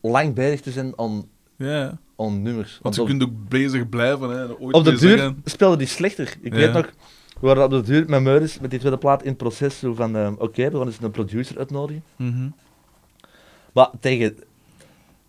lang 0.00 0.34
bezig 0.34 0.60
te 0.60 0.70
zijn 0.70 0.92
aan, 0.96 1.28
Ja. 1.56 1.98
aan 2.16 2.42
nummers. 2.42 2.78
Want 2.82 2.94
je 2.94 3.00
op, 3.00 3.06
kunt 3.06 3.22
ook 3.22 3.48
bezig 3.48 3.88
blijven, 3.88 4.30
hè. 4.30 4.42
en 4.44 4.58
Ooit 4.60 4.74
op 4.74 4.84
de 4.84 4.90
bezig 4.90 5.08
duur 5.08 5.18
zijn. 5.18 5.40
speelde 5.44 5.76
die 5.76 5.86
slechter. 5.86 6.36
Ik 6.40 6.52
Ja. 6.52 6.58
weet 6.58 6.72
nog, 6.72 6.90
we 7.40 7.46
waren 7.46 7.64
op 7.64 7.70
de 7.70 7.82
duur 7.82 8.04
met 8.08 8.22
Meuris, 8.22 8.58
met 8.60 8.70
die 8.70 8.78
tweede 8.78 8.98
plaat, 8.98 9.22
in 9.22 9.28
het 9.28 9.36
proces 9.36 9.78
zo 9.78 9.94
van, 9.94 10.16
ehm, 10.16 10.32
oké, 10.38 10.70
we 10.70 10.76
gaan 10.76 10.86
eens 10.86 10.98
een 11.00 11.10
producer 11.10 11.58
uitnodigen. 11.58 12.02
Mhm. 12.16 12.48
Maar 13.72 13.88
tegen 14.00 14.36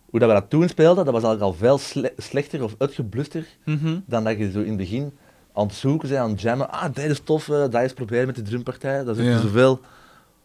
hoe 0.09 0.19
dat 0.19 0.29
we 0.29 0.35
dat 0.35 0.49
toen 0.49 0.69
speelden, 0.69 1.05
dat 1.05 1.13
was 1.13 1.23
eigenlijk 1.23 1.53
al 1.53 1.59
veel 1.59 1.77
sle- 1.77 2.13
slechter 2.17 2.63
of 2.63 2.75
uitgebluster 2.77 3.45
Mhm. 3.65 3.95
dan 4.05 4.23
dat 4.23 4.37
je 4.37 4.51
zo 4.51 4.59
in 4.59 4.67
het 4.67 4.77
begin 4.77 5.11
aan 5.53 5.65
het 5.65 5.75
zoeken 5.75 6.09
bent, 6.09 6.21
aan 6.21 6.29
het 6.31 6.41
jammen. 6.41 6.71
Ah, 6.71 6.93
dit 6.93 7.09
is 7.09 7.19
tof, 7.23 7.49
eh, 7.49 7.55
dat 7.69 7.81
is 7.83 7.93
proberen 7.93 8.25
met 8.25 8.35
de 8.35 8.41
drumpartij. 8.41 9.03
Dat 9.03 9.17
is 9.17 9.25
Ja. 9.25 9.31
ja. 9.31 9.39
zoveel, 9.39 9.79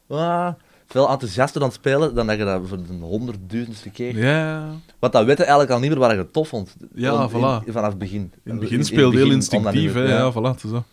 ah, 0.09 0.49
veel 0.87 1.09
enthousiaster 1.11 1.61
aan 1.61 1.67
het 1.67 1.77
spelen 1.77 2.15
dan 2.15 2.27
dat 2.27 2.39
je 2.39 2.45
dat 2.45 2.61
voor 2.65 2.77
de 2.79 2.93
honderdduizendste 3.01 3.91
keer... 3.91 4.17
Ja. 4.19 4.67
Want 4.99 5.13
dan 5.13 5.25
weet 5.25 5.37
je 5.37 5.43
eigenlijk 5.43 5.73
al 5.73 5.79
niet 5.81 5.91
meer 5.91 5.99
wat 5.99 6.11
je 6.11 6.31
tof 6.31 6.49
vond. 6.49 6.77
Ja, 6.95 7.29
voilà. 7.31 7.65
in- 7.67 7.73
vanaf 7.73 7.89
het 7.89 7.99
begin. 7.99 8.33
In 8.45 8.51
het 8.51 8.61
begin 8.61 8.85
speelde 8.85 9.17
heel 9.17 9.31
instinctief, 9.31 9.93
dat 9.93 10.03
hè. 10.03 10.09
Ja, 10.17 10.23
meer- 10.23 10.33
voilà, 10.33 10.59
het 10.61 10.61
zo. 10.61 10.85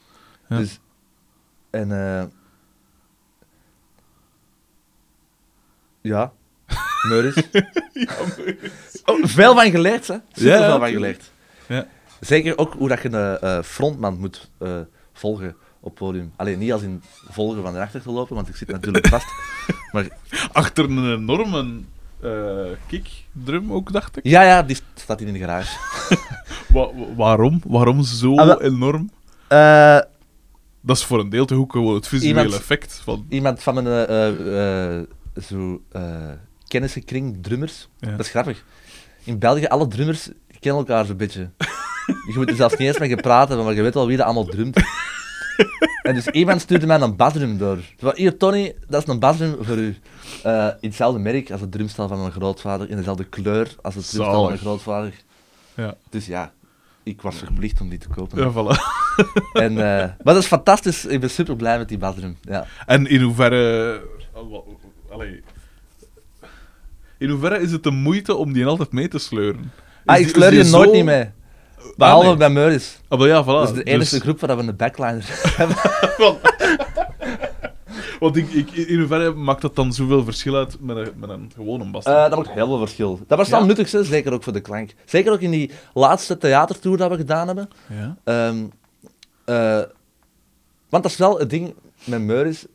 Ja. 0.49 0.57
Dus, 0.57 0.79
en 1.69 1.91
eh 1.91 2.23
ja, 6.01 6.31
Meuris. 7.09 7.35
Oh, 9.05 9.19
veel 9.25 9.53
van 9.55 9.71
geleerd, 9.71 10.07
hè? 10.07 10.15
Super 10.31 10.51
Ja, 10.51 10.69
veel 10.69 10.79
van 10.79 10.89
geleerd. 10.89 11.31
Ja. 11.67 11.87
Zeker 12.19 12.57
ook 12.57 12.73
hoe 12.73 12.87
dat 12.87 13.01
je 13.01 13.11
een 13.11 13.37
eh, 13.39 13.61
frontman 13.63 14.19
moet 14.19 14.49
eh, 14.57 14.79
volgen 15.13 15.55
op 15.79 15.95
podium. 15.95 16.33
Alleen 16.35 16.59
niet 16.59 16.71
als 16.71 16.81
in 16.81 17.03
volgen 17.29 17.61
van 17.61 17.75
erachter 17.75 18.01
te 18.01 18.11
lopen, 18.11 18.35
want 18.35 18.47
ik 18.47 18.55
zit 18.55 18.67
natuurlijk 18.71 19.07
vast. 19.15 19.27
Maar 19.91 20.07
Achter 20.51 20.83
een 20.85 21.11
enorme 21.13 21.79
eh 22.21 22.77
kickdrum 22.87 23.73
ook, 23.73 23.91
dacht 23.91 24.17
ik. 24.17 24.25
ja, 24.25 24.41
ja, 24.43 24.63
die 24.63 24.77
staat 24.95 25.19
hier 25.19 25.27
in 25.27 25.33
de 25.33 25.39
garage. 25.39 25.77
Wa- 26.73 26.93
wa- 26.93 27.13
waarom? 27.15 27.61
Waarom 27.67 28.03
zo 28.03 28.35
Ah, 28.35 28.63
enorm? 28.63 29.11
Eh, 29.47 29.99
Dat 30.81 30.97
is 30.97 31.03
voor 31.03 31.19
een 31.19 31.29
deel 31.29 31.45
toch 31.45 31.57
ook 31.57 31.71
gewoon 31.71 31.95
het 31.95 32.07
visuele 32.07 32.39
Iemand- 32.39 32.59
effect 32.59 33.01
van... 33.03 33.25
iemand 33.29 33.61
van 33.63 33.73
mijn 33.83 33.87
eh, 34.07 35.43
zo, 35.43 35.81
kennissenkring, 36.67 37.37
drummers. 37.41 37.87
Ja. 37.99 38.09
Dat 38.11 38.19
is 38.19 38.29
grappig. 38.29 38.63
In 39.23 39.39
België, 39.39 39.65
alle 39.65 39.87
drummers 39.87 40.29
kennen 40.59 40.79
elkaar 40.81 41.05
zo'n 41.05 41.17
beetje. 41.17 41.49
Je 42.05 42.33
moet 42.35 42.49
er 42.49 42.55
zelfs 42.55 42.75
niet 42.77 42.87
eens 42.87 42.97
met 42.99 43.09
je 43.09 43.15
praten, 43.15 43.63
maar 43.63 43.73
je 43.73 43.81
weet 43.81 43.93
wel 43.93 44.07
wie 44.07 44.17
dat 44.17 44.25
allemaal 44.25 44.45
drumt. 44.45 44.77
En 46.03 46.15
dus 46.15 46.27
iemand 46.27 46.61
stuurde 46.61 46.85
mij 46.85 47.01
een 47.01 47.15
basdrum 47.15 47.57
door. 47.57 47.77
Hier, 48.13 48.37
Tony, 48.37 48.75
dat 48.87 49.01
is 49.01 49.07
een 49.07 49.19
basdrum 49.19 49.55
voor 49.61 49.77
u. 49.77 49.97
Eh, 50.43 50.67
in 50.79 50.87
hetzelfde 50.87 51.19
merk 51.19 51.51
als 51.51 51.61
het 51.61 51.71
drumstel 51.71 52.07
van 52.07 52.19
mijn 52.19 52.31
grootvader, 52.31 52.89
in 52.89 52.95
dezelfde 52.97 53.23
kleur 53.23 53.75
als 53.81 53.95
het 53.95 54.09
drumstel 54.09 54.33
van 54.33 54.45
mijn 54.45 54.57
grootvader. 54.57 55.13
Ja, 55.75 55.95
Dus 56.09 56.25
ja, 56.25 56.51
ik 57.09 57.21
was 57.21 57.35
verplicht 57.35 57.81
om 57.81 57.89
die 57.89 57.99
te 57.99 58.07
kopen. 58.09 58.37
ja 58.43 58.51
voilà. 58.51 58.77
En, 59.63 59.71
eh, 59.71 60.03
maar 60.23 60.33
dat 60.33 60.37
is 60.37 60.45
fantastisch. 60.47 61.05
Ik 61.05 61.19
ben 61.19 61.29
super 61.29 61.55
blij 61.55 61.77
met 61.77 61.87
die 61.89 61.97
basdrum. 61.97 62.37
Ja. 62.41 62.65
En 62.85 63.07
in 63.07 63.21
hoeverre... 63.21 64.01
wa- 64.33 64.61
Allee... 65.13 65.43
In 67.17 67.29
hoeverre 67.29 67.59
is 67.61 67.71
het 67.71 67.83
de 67.83 67.91
moeite 67.91 68.35
om 68.35 68.53
die 68.53 68.65
altijd 68.65 68.91
mee 68.91 69.07
te 69.07 69.19
sleuren? 69.19 69.59
Is 69.61 69.69
Ah, 70.05 70.19
ik 70.19 70.27
sleur 70.27 70.53
je 70.53 70.63
nooit 70.63 70.87
zo- 70.89 70.95
niet 70.95 71.05
mee. 71.05 71.29
Behalve 71.95 72.27
nee. 72.27 72.35
bij 72.37 72.49
Meuris. 72.49 72.99
Ah, 73.07 73.19
ja, 73.27 73.43
voilà. 73.43 73.45
Dat 73.45 73.69
is 73.69 73.73
de 73.75 73.83
enige 73.83 74.09
Dus- 74.15 74.19
groep 74.21 74.39
waar 74.39 74.57
we 74.57 74.63
een 74.63 74.75
backliner 74.75 75.25
Want 78.19 78.35
ik, 78.35 78.49
ik, 78.49 78.71
in 78.71 78.99
hoeverre 78.99 79.33
maakt 79.33 79.61
dat 79.61 79.75
dan 79.75 79.93
zoveel 79.93 80.23
verschil 80.23 80.55
uit 80.55 80.81
met 80.81 80.97
een, 80.97 81.11
met 81.15 81.29
een 81.29 81.51
gewone 81.55 81.89
bas? 81.91 82.03
Eh, 82.05 82.13
dat 82.29 82.35
maakt 82.35 82.49
heel 82.51 82.67
veel 82.67 82.77
verschil. 82.77 83.19
Dat 83.27 83.37
was 83.37 83.49
wel 83.49 83.59
Ja. 83.59 83.65
nuttig, 83.65 83.91
hè, 83.91 84.03
zeker 84.03 84.33
ook 84.33 84.43
voor 84.43 84.53
de 84.53 84.59
klank. 84.61 84.93
Zeker 85.05 85.31
ook 85.31 85.39
in 85.39 85.51
die 85.51 85.71
laatste 85.93 86.37
theatertour 86.37 86.97
dat 86.97 87.09
we 87.09 87.15
gedaan 87.17 87.47
hebben. 87.47 87.69
ja? 87.89 88.17
Ehm, 88.23 88.65
eh, 89.45 89.81
Want 90.89 91.03
dat 91.03 91.11
is 91.11 91.17
wel 91.17 91.39
het 91.39 91.49
ding 91.49 91.73
met 92.03 92.21
Meuris, 92.21 92.65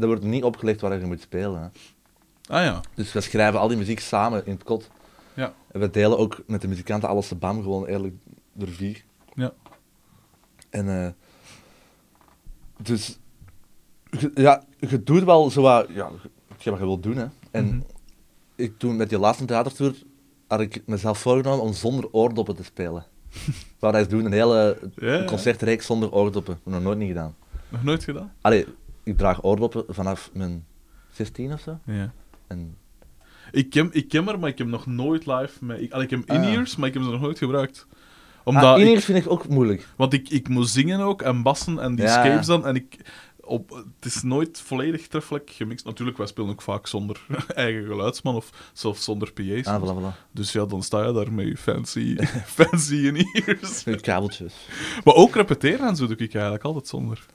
er 0.00 0.06
wordt 0.06 0.22
niet 0.22 0.44
opgelegd 0.44 0.80
waar 0.80 0.98
je 0.98 1.06
moet 1.06 1.20
spelen. 1.20 1.60
Hè. 1.62 1.68
Ah 2.54 2.64
ja. 2.64 2.80
Dus 2.94 3.12
we 3.12 3.20
schrijven 3.20 3.60
al 3.60 3.68
die 3.68 3.76
muziek 3.76 4.00
samen 4.00 4.46
in 4.46 4.52
het 4.52 4.62
kot. 4.62 4.90
Ja. 5.34 5.52
En 5.72 5.80
we 5.80 5.90
delen 5.90 6.18
ook 6.18 6.42
met 6.46 6.60
de 6.60 6.68
muzikanten 6.68 7.08
alles 7.08 7.28
de 7.28 7.34
bam, 7.34 7.62
gewoon 7.62 7.86
eerlijk 7.86 8.14
door 8.52 8.68
vier. 8.68 9.04
Ja. 9.34 9.52
En 10.70 11.02
eh, 11.04 11.08
dus 12.76 13.18
ja, 14.34 14.64
je 14.78 15.02
doet 15.02 15.24
wel 15.24 15.50
zo 15.50 15.62
wat, 15.62 15.86
ja, 15.94 16.10
wat 16.48 16.62
je 16.62 16.76
wilt 16.76 17.02
doen. 17.02 17.16
Hè. 17.16 17.26
En 17.50 17.64
Mhm. 17.66 17.80
ik 18.54 18.78
toen 18.78 18.96
met 18.96 19.08
die 19.08 19.18
laatste 19.18 19.44
theatertour 19.44 19.94
had 20.46 20.60
ik 20.60 20.82
mezelf 20.86 21.18
voorgenomen 21.18 21.64
om 21.64 21.72
zonder 21.72 22.08
oordoppen 22.12 22.56
te 22.56 22.64
spelen. 22.64 23.04
Waar 23.78 23.92
hij 23.92 24.06
doen, 24.06 24.24
een 24.24 24.32
hele 24.32 24.78
concertreeks 25.26 25.86
zonder 25.86 26.12
oordoppen. 26.12 26.54
Dat 26.54 26.62
heb 26.64 26.66
ik 26.66 26.72
nog 26.72 26.82
nooit 26.82 26.98
niet 26.98 27.08
gedaan. 27.08 27.34
Nog 27.68 27.82
nooit 27.84 28.04
gedaan? 28.04 28.32
Allee, 28.40 28.66
ik 29.02 29.16
draag 29.18 29.44
oordoppen 29.44 29.84
vanaf 29.88 30.30
mijn 30.32 30.64
16 31.12 31.52
of 31.52 31.60
zo. 31.60 31.78
Ja. 31.84 32.12
En, 32.46 32.76
Ik 33.52 33.70
ken, 33.70 33.88
ik 33.92 34.08
ken 34.08 34.28
er, 34.28 34.38
maar 34.38 34.48
ik 34.48 34.58
heb 34.58 34.66
nog 34.66 34.86
nooit 34.86 35.26
live 35.26 35.64
mee. 35.64 35.80
Ik, 35.82 35.92
allee, 35.92 36.04
ik 36.04 36.10
heb 36.10 36.30
Ah. 36.30 36.36
in-ears, 36.36 36.76
maar 36.76 36.88
ik 36.88 36.94
heb 36.94 37.02
ze 37.02 37.10
nog 37.10 37.20
nooit 37.20 37.38
gebruikt. 37.38 37.86
Omdat 38.44 38.62
ah, 38.64 38.78
ik, 38.80 38.86
in 38.88 39.00
vind 39.00 39.18
ik 39.24 39.30
ook 39.30 39.48
moeilijk. 39.48 39.88
want 39.96 40.12
ik, 40.12 40.28
ik 40.28 40.48
moet 40.48 40.68
zingen 40.68 41.00
ook 41.00 41.22
en 41.22 41.42
bassen 41.42 41.78
en 41.78 41.94
die 41.94 42.04
Ja. 42.04 42.38
dan. 42.40 42.66
En 42.66 42.74
ik, 42.74 42.96
op, 43.50 43.70
het 43.70 44.04
is 44.14 44.22
nooit 44.22 44.60
volledig 44.60 45.06
treffelijk 45.06 45.50
gemixt. 45.50 45.84
Natuurlijk, 45.84 46.18
wij 46.18 46.26
spelen 46.26 46.50
ook 46.50 46.62
vaak 46.62 46.86
zonder 46.86 47.20
eigen 47.54 47.84
geluidsman 47.86 48.34
of 48.34 48.70
zelfs 48.72 49.04
zonder 49.04 49.32
PA's. 49.32 49.64
Ah, 49.66 49.82
voilà, 49.82 50.02
voilà. 50.02 50.30
Dus 50.32 50.52
ja, 50.52 50.64
dan 50.66 50.82
sta 50.82 51.06
je 51.06 51.12
daar 51.12 51.32
met 51.32 51.46
je 51.46 51.56
fancy, 51.56 52.16
fancy 52.60 52.94
in-ears. 52.94 53.84
Met 53.84 54.00
kabeltjes. 54.00 54.54
Maar 55.04 55.14
ook 55.14 55.34
repeteren 55.34 55.88
en 55.88 55.96
zo 55.96 56.06
doe 56.06 56.16
ik 56.16 56.34
eigenlijk 56.34 56.64
altijd 56.64 56.88
zonder. 56.88 57.26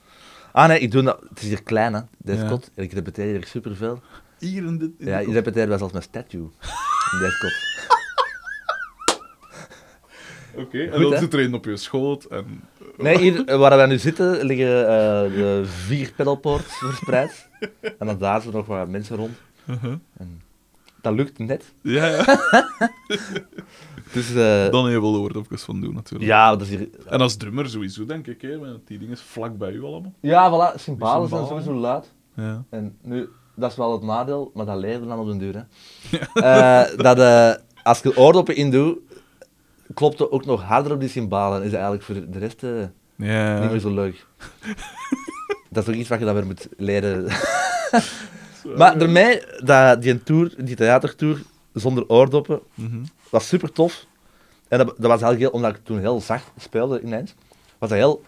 Ah 0.52 0.68
nee, 0.68 0.78
ik 0.80 0.90
doe 0.90 1.02
dat. 1.02 1.20
Het 1.28 1.40
is 1.42 1.48
hier 1.48 1.62
klein, 1.62 1.94
hè, 1.94 2.00
deze 2.18 2.42
Ja. 2.42 2.48
kot. 2.48 2.70
En 2.74 2.84
ik 2.84 2.92
repeteer 2.92 3.26
hier 3.26 3.46
superveel. 3.46 4.02
Hier 4.38 4.64
in 4.64 4.78
dit... 4.78 4.90
in 4.98 5.06
Ja, 5.06 5.18
je 5.18 5.32
repeteert 5.32 5.68
wel 5.68 5.78
zelfs 5.78 5.92
met 5.92 6.02
statue. 6.02 6.40
In 7.12 7.18
deze 7.18 7.38
kot. 7.40 7.75
Oké, 10.58 10.82
en 10.82 10.92
Goed, 10.92 11.02
dan 11.02 11.12
hè? 11.12 11.18
zit 11.18 11.32
er 11.32 11.40
een 11.40 11.54
op 11.54 11.64
je 11.64 11.76
schoot 11.76 12.24
en... 12.24 12.62
Nee, 12.96 13.18
hier 13.18 13.44
eh, 13.44 13.58
waar 13.62 13.76
wij 13.76 13.86
nu 13.86 13.98
zitten 13.98 14.44
liggen 14.44 14.80
eh, 14.80 15.34
de 15.34 15.62
vier 15.64 16.12
pedalboards 16.16 16.78
verspreid. 16.78 17.48
En 17.98 18.06
dan 18.06 18.18
daar 18.18 18.40
zitten 18.40 18.58
nog 18.58 18.66
wat 18.66 18.88
mensen 18.88 19.16
rond. 19.16 19.36
Uh-huh. 19.66 19.94
En 20.16 20.42
dat 21.00 21.14
lukt 21.14 21.38
net. 21.38 21.72
Ja, 21.82 22.06
ja. 22.06 22.24
Dus 24.12 24.34
eh, 24.34 24.70
Dan 24.70 24.84
heb 24.84 24.92
je 24.92 25.00
wel 25.00 25.12
de 25.12 25.18
oordopjes 25.18 25.62
van 25.62 25.80
doen, 25.80 25.94
natuurlijk. 25.94 26.30
ja, 26.30 26.50
dat 26.50 26.60
is 26.60 26.68
hier... 26.68 26.88
En 27.06 27.20
als 27.20 27.36
drummer 27.36 27.68
sowieso, 27.68 28.06
denk 28.06 28.26
ik, 28.26 28.42
hè, 28.42 28.58
want 28.58 28.86
die 28.86 28.98
dingen 28.98 29.16
vlak 29.16 29.58
bij 29.58 29.72
u 29.72 29.84
allemaal. 29.84 30.12
Ja, 30.20 30.50
voilà, 30.50 30.80
cymbalen 30.80 31.28
zijn 31.28 31.46
sowieso 31.46 31.74
luid. 31.74 32.12
Ja. 32.34 32.64
En 32.70 32.96
nu, 33.02 33.28
dat 33.54 33.70
is 33.70 33.76
wel 33.76 33.92
het 33.92 34.02
nadeel, 34.02 34.50
maar 34.54 34.66
dat 34.66 34.76
leerde 34.76 35.06
dan 35.06 35.18
op 35.18 35.26
den 35.26 35.38
duur. 35.38 35.54
Hè. 35.54 35.62
Eh, 36.40 36.96
dat 36.96 37.18
eh, 37.18 37.52
als 37.82 38.00
je 38.00 38.16
oordoppen 38.16 38.56
in 38.56 38.70
doet, 38.70 38.98
klopt 39.94 40.18
het 40.18 40.30
ook 40.30 40.44
nog 40.44 40.62
harder 40.62 40.92
op 40.92 41.00
die 41.00 41.08
cymbalen. 41.08 41.62
Is 41.62 41.72
eigenlijk 41.72 42.02
voor 42.02 42.14
de 42.30 42.38
rest 42.38 42.62
eh, 42.62 42.70
Ja. 43.16 43.60
niet 43.60 43.70
meer 43.70 43.80
zo 43.80 43.94
leuk. 43.94 44.26
dat 45.70 45.82
is 45.82 45.88
ook 45.94 46.00
iets 46.00 46.08
wat 46.08 46.18
je 46.18 46.24
dan 46.24 46.34
weer 46.34 46.46
moet 46.46 46.68
leren. 46.76 47.24
maar 48.78 48.98
daarmee, 48.98 49.42
dat, 49.64 50.02
die 50.02 50.22
tour, 50.22 50.54
die 50.64 50.76
theatertour 50.76 51.42
zonder 51.72 52.08
oordoppen, 52.08 52.60
Mhm. 52.74 53.04
was 53.30 53.48
super 53.48 53.72
tof. 53.72 54.06
En 54.68 54.78
dat, 54.78 54.86
dat 54.86 54.96
was 54.98 55.08
eigenlijk 55.22 55.40
heel, 55.40 55.50
omdat 55.50 55.76
ik 55.76 55.84
toen 55.84 55.98
heel 55.98 56.20
zacht 56.20 56.50
speelde 56.56 57.00
ineens, 57.02 57.34
was 57.78 57.88
dat 57.88 57.98
heel, 57.98 58.24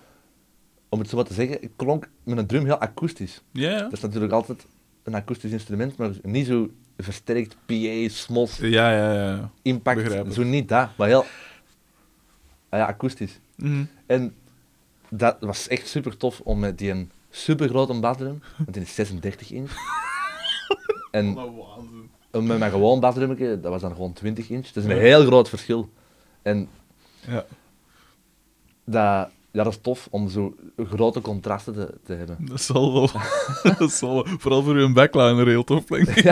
om 0.89 0.99
het 0.99 1.09
zo 1.09 1.17
wat 1.17 1.27
te 1.27 1.35
zeggen, 1.35 1.63
ik 1.63 1.71
klonk 1.77 2.09
met 2.25 2.39
een 2.39 2.47
drum 2.47 2.65
heel 2.65 2.79
akoestisch. 2.79 3.43
Ja, 3.53 3.71
ja. 3.71 3.79
Dat 3.83 3.93
is 3.93 4.01
natuurlijk 4.01 4.33
altijd 4.33 4.67
een 5.03 5.15
akoestisch 5.15 5.51
instrument, 5.53 5.97
maar 5.97 6.11
niet 6.23 6.47
zo 6.47 6.71
versterkt 6.97 7.57
PA, 7.67 8.09
smos, 8.09 8.57
Ja, 8.61 8.91
ja, 8.93 9.13
ja. 9.13 9.51
impact, 9.63 10.35
zo 10.35 10.43
niet 10.43 10.69
dat, 10.69 10.89
maar 10.97 11.09
heel 11.09 11.25
ja, 12.71 12.87
akoestisch. 12.87 13.41
Mhm. 13.57 13.85
En 14.07 14.35
dat 15.11 15.37
was 15.41 15.69
echt 15.69 15.89
super 15.89 16.17
tof 16.17 16.41
om 16.41 16.59
met 16.59 16.79
die 16.79 16.91
een 16.91 17.11
super 17.31 17.69
grote 17.69 18.01
basdrum, 18.01 18.43
want 18.57 18.73
die 18.75 18.83
is 18.83 18.95
36 18.95 19.51
inch, 19.51 19.73
en 21.11 21.35
met 22.31 22.59
mijn 22.59 22.71
gewoon 22.71 23.01
basdrummetje, 23.01 23.61
dat 23.61 23.73
was 23.73 23.81
dan 23.81 23.93
gewoon 23.93 24.13
20 24.13 24.49
inch. 24.51 24.67
Het 24.67 24.77
is 24.77 24.85
een 24.85 24.99
heel 24.99 25.25
groot 25.27 25.49
verschil. 25.49 25.91
En 26.43 26.69
Ja, 27.27 27.45
dat, 28.85 29.29
ja, 29.51 29.63
dat 29.63 29.73
is 29.73 29.79
tof 29.83 30.09
om 30.11 30.29
zo 30.29 30.55
grote 30.77 31.21
contrasten 31.21 31.75
te, 31.75 31.95
te 32.05 32.13
hebben. 32.13 32.37
dat 32.41 32.61
zal 32.61 32.93
wel. 32.93 33.11
dat 33.79 33.93
zal 33.93 34.15
wel. 34.15 34.25
Vooral 34.39 34.63
voor 34.63 34.75
uw 34.75 34.93
backliner 34.93 35.47
heel 35.47 35.65
tof, 35.65 35.85
denk 35.85 36.09
ik. 36.09 36.25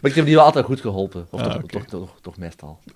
Maar 0.00 0.10
ik 0.10 0.14
heb 0.14 0.24
die 0.24 0.34
wel 0.34 0.44
altijd 0.44 0.64
goed 0.64 0.80
geholpen. 0.80 1.26
Of 1.30 1.40
Ah, 1.40 1.54
toch, 1.54 1.66
toch, 1.70 1.84
toch, 1.84 2.16
toch 2.20 2.36
meestal. 2.36 2.78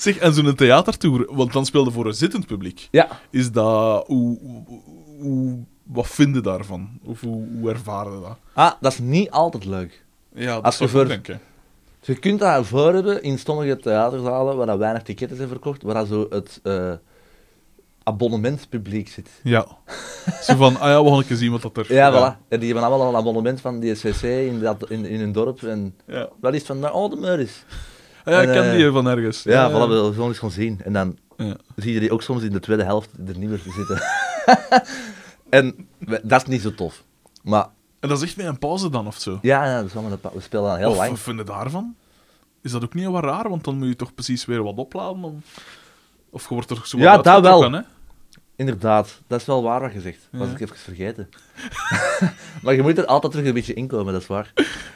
Zeg, 0.00 0.16
en 0.18 0.34
zo'n 0.34 0.54
theatertour, 0.54 1.26
want 1.34 1.52
dan 1.52 1.66
speelde 1.66 1.90
voor 1.90 2.06
een 2.06 2.14
zittend 2.14 2.46
publiek. 2.46 2.88
Ja. 2.90 3.08
Is 3.30 3.52
dat... 3.52 4.06
Hoe, 4.06 4.38
hoe, 4.40 4.80
hoe- 5.20 5.58
wat 5.82 6.06
vind 6.06 6.34
je 6.34 6.40
daarvan? 6.40 6.88
Of 7.04 7.20
hoe, 7.20 7.46
hoe 7.58 7.70
ervaren 7.70 8.12
je 8.12 8.20
dat? 8.20 8.36
Ah, 8.52 8.72
dat 8.80 8.92
is 8.92 8.98
niet 8.98 9.30
altijd 9.30 9.64
leuk. 9.64 10.04
Ja, 10.34 10.54
dat 10.54 10.64
Als 10.64 10.78
je 10.78 10.88
voor- 10.88 11.08
denken. 11.08 11.40
Je 12.00 12.14
kunt 12.18 12.38
dat 12.40 12.66
voor 12.66 12.94
hebben 12.94 13.22
in 13.22 13.38
sommige 13.38 13.76
theaterzalen 13.76 14.56
waar 14.56 14.66
dat 14.66 14.78
weinig 14.78 15.02
ticketten 15.02 15.36
zijn 15.36 15.48
verkocht, 15.48 15.82
waar 15.82 15.94
dat 15.94 16.06
zo 16.08 16.26
het 16.30 16.60
eh, 16.62 16.92
abonnementspubliek 18.02 19.08
zit. 19.08 19.28
Ja. 19.42 19.66
Zo 20.42 20.56
van, 20.56 20.76
ah 20.80 20.88
ja, 20.88 21.02
we 21.02 21.08
gaan 21.08 21.18
een 21.18 21.26
keer 21.26 21.36
zien 21.36 21.50
wat 21.50 21.62
dat 21.62 21.76
er... 21.76 21.92
Ja, 21.94 22.12
voilà. 22.12 22.48
En 22.48 22.60
die 22.60 22.72
hebben 22.72 22.88
allemaal 22.90 23.08
een 23.08 23.16
abonnement 23.16 23.60
van 23.60 23.80
die 23.80 23.94
SCC 23.94 24.22
in, 24.22 24.60
dat, 24.60 24.90
in, 24.90 25.04
in 25.04 25.20
hun 25.20 25.32
dorp. 25.32 25.62
En 25.62 25.94
Ja. 26.06 26.28
dat 26.40 26.54
is 26.54 26.62
van, 26.62 26.90
oh, 26.92 27.10
de 27.10 27.16
Meuris. 27.16 27.64
Ja, 28.30 28.40
ik 28.40 28.48
En, 28.48 28.54
ken 28.54 28.64
eh, 28.70 28.76
die 28.76 28.90
van 28.90 29.06
ergens. 29.08 29.42
Ja, 29.42 29.70
voilà, 29.70 29.72
we 29.88 30.10
gewoon 30.12 30.28
eens 30.28 30.38
gaan 30.38 30.50
zien. 30.50 30.80
En 30.84 30.92
dan 30.92 31.16
Ja. 31.36 31.56
zie 31.76 31.92
je 31.92 32.00
die 32.00 32.10
ook 32.12 32.22
soms 32.22 32.42
in 32.42 32.52
de 32.52 32.60
tweede 32.60 32.84
helft 32.84 33.10
er 33.26 33.38
niet 33.38 33.48
meer 33.48 33.60
zitten. 33.76 34.02
en 35.58 35.88
we- 35.98 36.20
dat 36.22 36.42
is 36.42 36.48
niet 36.48 36.62
zo 36.62 36.74
tof. 36.74 37.02
Maar 37.42 37.66
En 38.00 38.08
dat 38.08 38.18
is 38.18 38.24
echt 38.28 38.36
met 38.36 38.46
een 38.46 38.58
pauze 38.58 38.90
dan, 38.90 39.06
of 39.06 39.16
zo? 39.18 39.38
ja, 39.42 39.64
ja 39.66 39.76
dat 39.76 39.84
is 39.86 39.92
wel 39.92 40.02
met 40.02 40.12
een 40.12 40.20
pa- 40.20 40.30
we 40.34 40.40
spelen 40.40 40.64
dan 40.68 40.76
heel 40.78 40.90
of 40.90 40.96
lang. 40.96 41.10
wat 41.10 41.18
vind 41.20 41.38
je 41.38 41.44
daarvan? 41.44 41.94
Is 42.62 42.70
dat 42.72 42.84
ook 42.84 42.94
niet 42.94 43.06
wat 43.06 43.24
raar? 43.24 43.48
Want 43.48 43.64
dan 43.64 43.78
moet 43.78 43.88
je 43.88 43.96
toch 43.96 44.14
precies 44.14 44.44
weer 44.44 44.62
wat 44.62 44.76
opladen? 44.76 45.24
Om... 45.24 45.42
Of 46.30 46.48
je 46.48 46.54
wordt 46.54 46.70
er 46.70 46.80
zo 46.84 46.98
Ja, 46.98 47.16
dat 47.18 47.40
wel. 47.42 47.82
Inderdaad, 48.58 49.20
dat 49.26 49.40
is 49.40 49.46
wel 49.46 49.62
waar 49.62 49.80
wat 49.80 49.92
je 49.92 50.00
zegt. 50.00 50.28
Dat 50.30 50.40
was 50.40 50.50
ik 50.50 50.60
even 50.60 50.76
vergeten. 50.76 51.28
maar 52.62 52.74
je 52.74 52.82
moet 52.82 52.98
er 52.98 53.06
altijd 53.06 53.32
terug 53.32 53.46
een 53.48 53.54
beetje 53.54 53.74
inkomen, 53.74 54.12
dat 54.12 54.22
is 54.22 54.28
waar. 54.28 54.52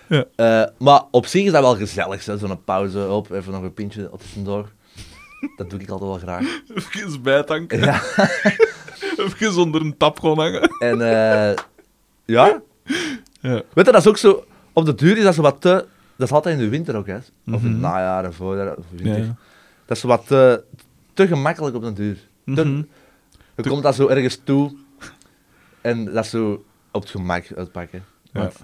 Ja. 0.06 0.24
Eh, 0.36 0.64
maar 0.78 1.02
op 1.10 1.26
zich 1.26 1.44
is 1.44 1.52
dat 1.52 1.62
wel 1.62 1.76
gezellig, 1.76 2.22
zo, 2.22 2.36
zo'n 2.36 2.64
pauze 2.64 3.08
op, 3.08 3.30
even 3.30 3.52
nog 3.52 3.62
een 3.62 3.74
pintje 3.74 4.10
tussendoor. 4.18 4.68
Dat 5.56 5.70
doe 5.70 5.80
ik 5.80 5.88
altijd 5.88 6.10
wel 6.10 6.18
graag. 6.18 6.60
Even 7.06 7.22
bijtanken. 7.22 7.78
Ja. 7.78 8.02
Even 9.16 9.56
onder 9.56 9.80
een 9.80 9.96
tap 9.96 10.20
gaan 10.20 10.38
hangen. 10.38 10.70
En 10.78 11.00
eh, 11.00 11.56
ja, 12.24 12.60
Ja. 13.40 13.62
weet 13.72 13.86
je, 13.86 13.92
dat 13.92 13.94
is 13.96 14.06
ook 14.06 14.16
zo, 14.18 14.44
op 14.72 14.84
de 14.84 14.94
duur 14.94 15.16
is 15.16 15.22
dat 15.24 15.34
zo 15.34 15.42
wat 15.42 15.60
te, 15.60 15.86
dat 16.16 16.28
is 16.28 16.32
altijd 16.34 16.58
in 16.58 16.62
de 16.64 16.68
winter 16.70 16.96
ook, 16.96 17.06
hè. 17.06 17.16
Of 17.16 17.22
in 17.46 17.52
het 17.52 17.62
Mhm. 17.62 17.80
najaar 17.80 18.24
en 18.24 18.34
voorjaar, 18.34 18.74
of 18.76 18.84
winter. 18.90 19.18
Ja. 19.24 19.34
Dat 19.86 19.96
is 19.96 20.00
zo 20.02 20.08
wat 20.08 20.26
te, 20.26 20.62
te 21.14 21.26
gemakkelijk 21.26 21.76
op 21.76 21.82
de 21.82 21.92
duur. 21.92 22.16
Te- 22.54 22.64
Mhm. 22.64 22.82
Je 23.57 23.68
komt 23.68 23.82
dat 23.82 23.94
zo 23.94 24.09
ergens 24.09 24.40
toe 24.44 24.76
en 25.80 26.05
dat 26.05 26.26
zo 26.26 26.64
op 26.90 27.00
het 27.00 27.11
gemak 27.11 27.53
uitpakken. 27.57 28.05
Want 28.32 28.55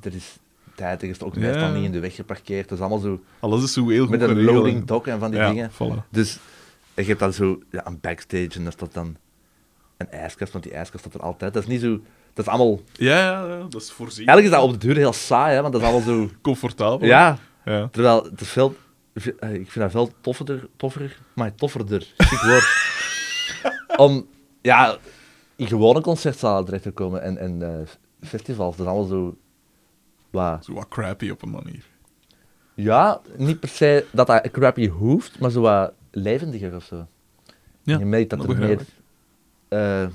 er 0.00 0.14
is 0.14 0.36
tijd, 0.74 1.02
er 1.02 1.08
is 1.08 1.22
ook 1.22 1.36
meestal 1.36 1.70
niet 1.70 1.84
in 1.84 1.92
de 1.92 2.00
weg 2.00 2.14
geparkeerd. 2.14 2.70
Het 2.70 2.72
is 2.72 2.80
allemaal 2.80 2.98
zo 2.98 3.20
Alles 3.40 3.62
is 3.62 3.72
zo 3.72 3.88
heel 3.88 4.02
goed 4.02 4.10
met 4.10 4.20
een 4.20 4.28
geregeld. 4.28 4.54
loading 4.54 4.84
dock 4.84 5.06
en 5.06 5.18
van 5.18 5.30
die 5.30 5.40
ja, 5.40 5.48
dingen. 5.48 5.70
Voilà. 5.70 6.08
Dus 6.10 6.38
je 6.94 7.04
hebt 7.04 7.18
dan 7.18 7.32
zo 7.32 7.58
ja, 7.70 7.86
een 7.86 8.00
backstage 8.00 8.50
en 8.54 8.62
daar 8.62 8.72
staat 8.72 8.94
dan 8.94 9.16
een 9.96 10.10
ijskast, 10.10 10.52
want 10.52 10.64
die 10.64 10.72
ijskast 10.72 11.04
staat 11.04 11.14
er 11.14 11.26
altijd. 11.26 11.54
Dat 11.54 11.62
is 11.62 11.68
niet 11.68 11.80
zo... 11.80 12.00
Dat 12.32 12.46
is 12.46 12.52
allemaal... 12.52 12.80
Ja, 12.92 13.18
ja, 13.18 13.66
dat 13.68 13.82
is 13.82 13.90
voorzien. 13.90 14.26
Eigenlijk 14.26 14.56
is 14.56 14.62
dat 14.62 14.74
op 14.74 14.80
de 14.80 14.86
duur 14.86 14.96
heel 14.96 15.12
saai, 15.12 15.54
hè, 15.54 15.60
want 15.60 15.72
dat 15.72 15.82
is 15.82 15.88
allemaal 15.88 16.06
zo... 16.06 16.30
Comfortabel. 16.42 17.08
Ja, 17.08 17.38
ja. 17.64 17.88
terwijl 17.92 18.24
het 18.24 18.40
is 18.40 18.48
veel... 18.48 18.76
Ik 19.14 19.70
vind 19.70 19.74
dat 19.74 19.90
veel 19.90 20.10
tofferder, 20.20 20.68
toffer, 20.76 21.18
maar 21.34 21.54
tofferder, 21.54 22.12
chic 22.16 22.40
woord. 22.40 22.66
Om, 23.98 24.26
ja, 24.62 24.98
in 25.56 25.66
gewone 25.66 26.00
concertzalen 26.00 26.64
terecht 26.64 26.82
te 26.82 26.90
komen 26.90 27.22
en, 27.22 27.38
en 27.38 27.62
eh, 27.62 27.86
festivals, 28.28 28.76
dat 28.76 28.86
is 28.86 28.92
allemaal 28.92 29.08
zo... 29.08 29.36
Wat, 30.30 30.64
Zo 30.64 30.72
wat 30.72 30.88
crappy 30.88 31.30
op 31.30 31.42
een 31.42 31.50
manier. 31.50 31.84
ja, 32.74 33.20
niet 33.36 33.60
per 33.60 33.68
se 33.68 34.06
dat 34.12 34.26
dat 34.26 34.50
crappy 34.50 34.88
hoeft, 34.88 35.38
maar 35.38 35.50
zo 35.50 35.60
wat 35.60 35.92
levendiger 36.10 36.74
of 36.74 36.84
zo. 36.84 37.06
Ja, 37.82 37.98
je 37.98 38.04
merkt 38.04 38.30
dat 38.30 38.38
dat 38.40 38.48
er 38.50 38.58
meer 38.58 38.80
eh, 39.68 40.08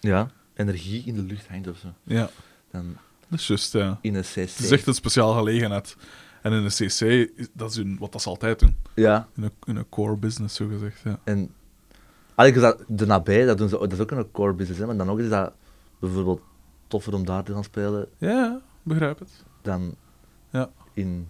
ja, 0.00 0.30
energie 0.54 1.02
in 1.06 1.14
de 1.14 1.22
lucht 1.22 1.48
hangt 1.48 1.68
of 1.68 1.76
zo. 1.78 1.88
Ja, 2.02 2.30
Dan 2.70 2.96
dat 3.28 3.38
is 3.38 3.46
juist, 3.46 3.72
ja. 3.72 3.98
in 4.00 4.14
een 4.14 4.22
cc. 4.22 4.34
Het 4.34 4.58
is 4.58 4.70
echt 4.70 4.86
een 4.86 4.94
speciaal 4.94 5.32
gelegenheid. 5.32 5.96
En 6.42 6.52
in 6.52 6.64
een 6.64 6.70
CC, 6.70 7.30
dat 7.52 7.70
is 7.70 7.76
hun, 7.76 7.96
wat 7.98 8.12
dat 8.12 8.22
ze 8.22 8.28
altijd 8.28 8.58
doen. 8.58 8.76
Ja, 8.94 9.28
In 9.36 9.42
een, 9.42 9.52
in 9.64 9.76
een 9.76 9.88
core 9.88 10.16
business, 10.16 10.56
zo 10.56 10.66
gezegd. 10.68 11.00
Ja. 11.04 11.18
en 11.24 11.50
Dat, 12.44 12.84
de 12.86 13.06
nabij, 13.06 13.44
dat, 13.44 13.58
doen 13.58 13.68
ze, 13.68 13.78
dat 13.78 13.92
is 13.92 14.00
ook 14.00 14.10
een 14.10 14.30
core 14.30 14.52
business, 14.52 14.80
hè, 14.80 14.86
maar 14.86 14.96
dan 14.96 15.10
ook 15.10 15.18
is 15.18 15.28
dat 15.28 15.52
bijvoorbeeld 15.98 16.40
toffer 16.86 17.14
om 17.14 17.24
daar 17.24 17.42
te 17.42 17.52
gaan 17.52 17.64
spelen 17.64 18.06
Ja, 18.18 18.60
begrijp 18.82 19.18
het. 19.18 19.30
dan 19.62 19.94
Ja. 20.50 20.68
in... 20.94 21.28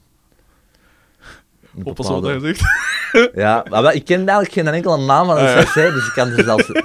een 1.77 1.85
Oppas 1.87 2.09
wat 2.09 2.21
bepaalde- 2.21 2.47
hij 2.47 2.55
zegt. 2.55 2.67
Ja, 3.35 3.65
maar 3.71 3.95
ik 3.95 4.05
ken 4.05 4.17
eigenlijk 4.19 4.53
geen 4.53 4.69
enkele 4.69 5.05
naam 5.07 5.27
van 5.27 5.39
een. 5.39 5.65
CC, 5.65 5.75
dus 5.75 6.07
ik 6.07 6.13
kan 6.15 6.29
er 6.29 6.45
zelfs... 6.45 6.71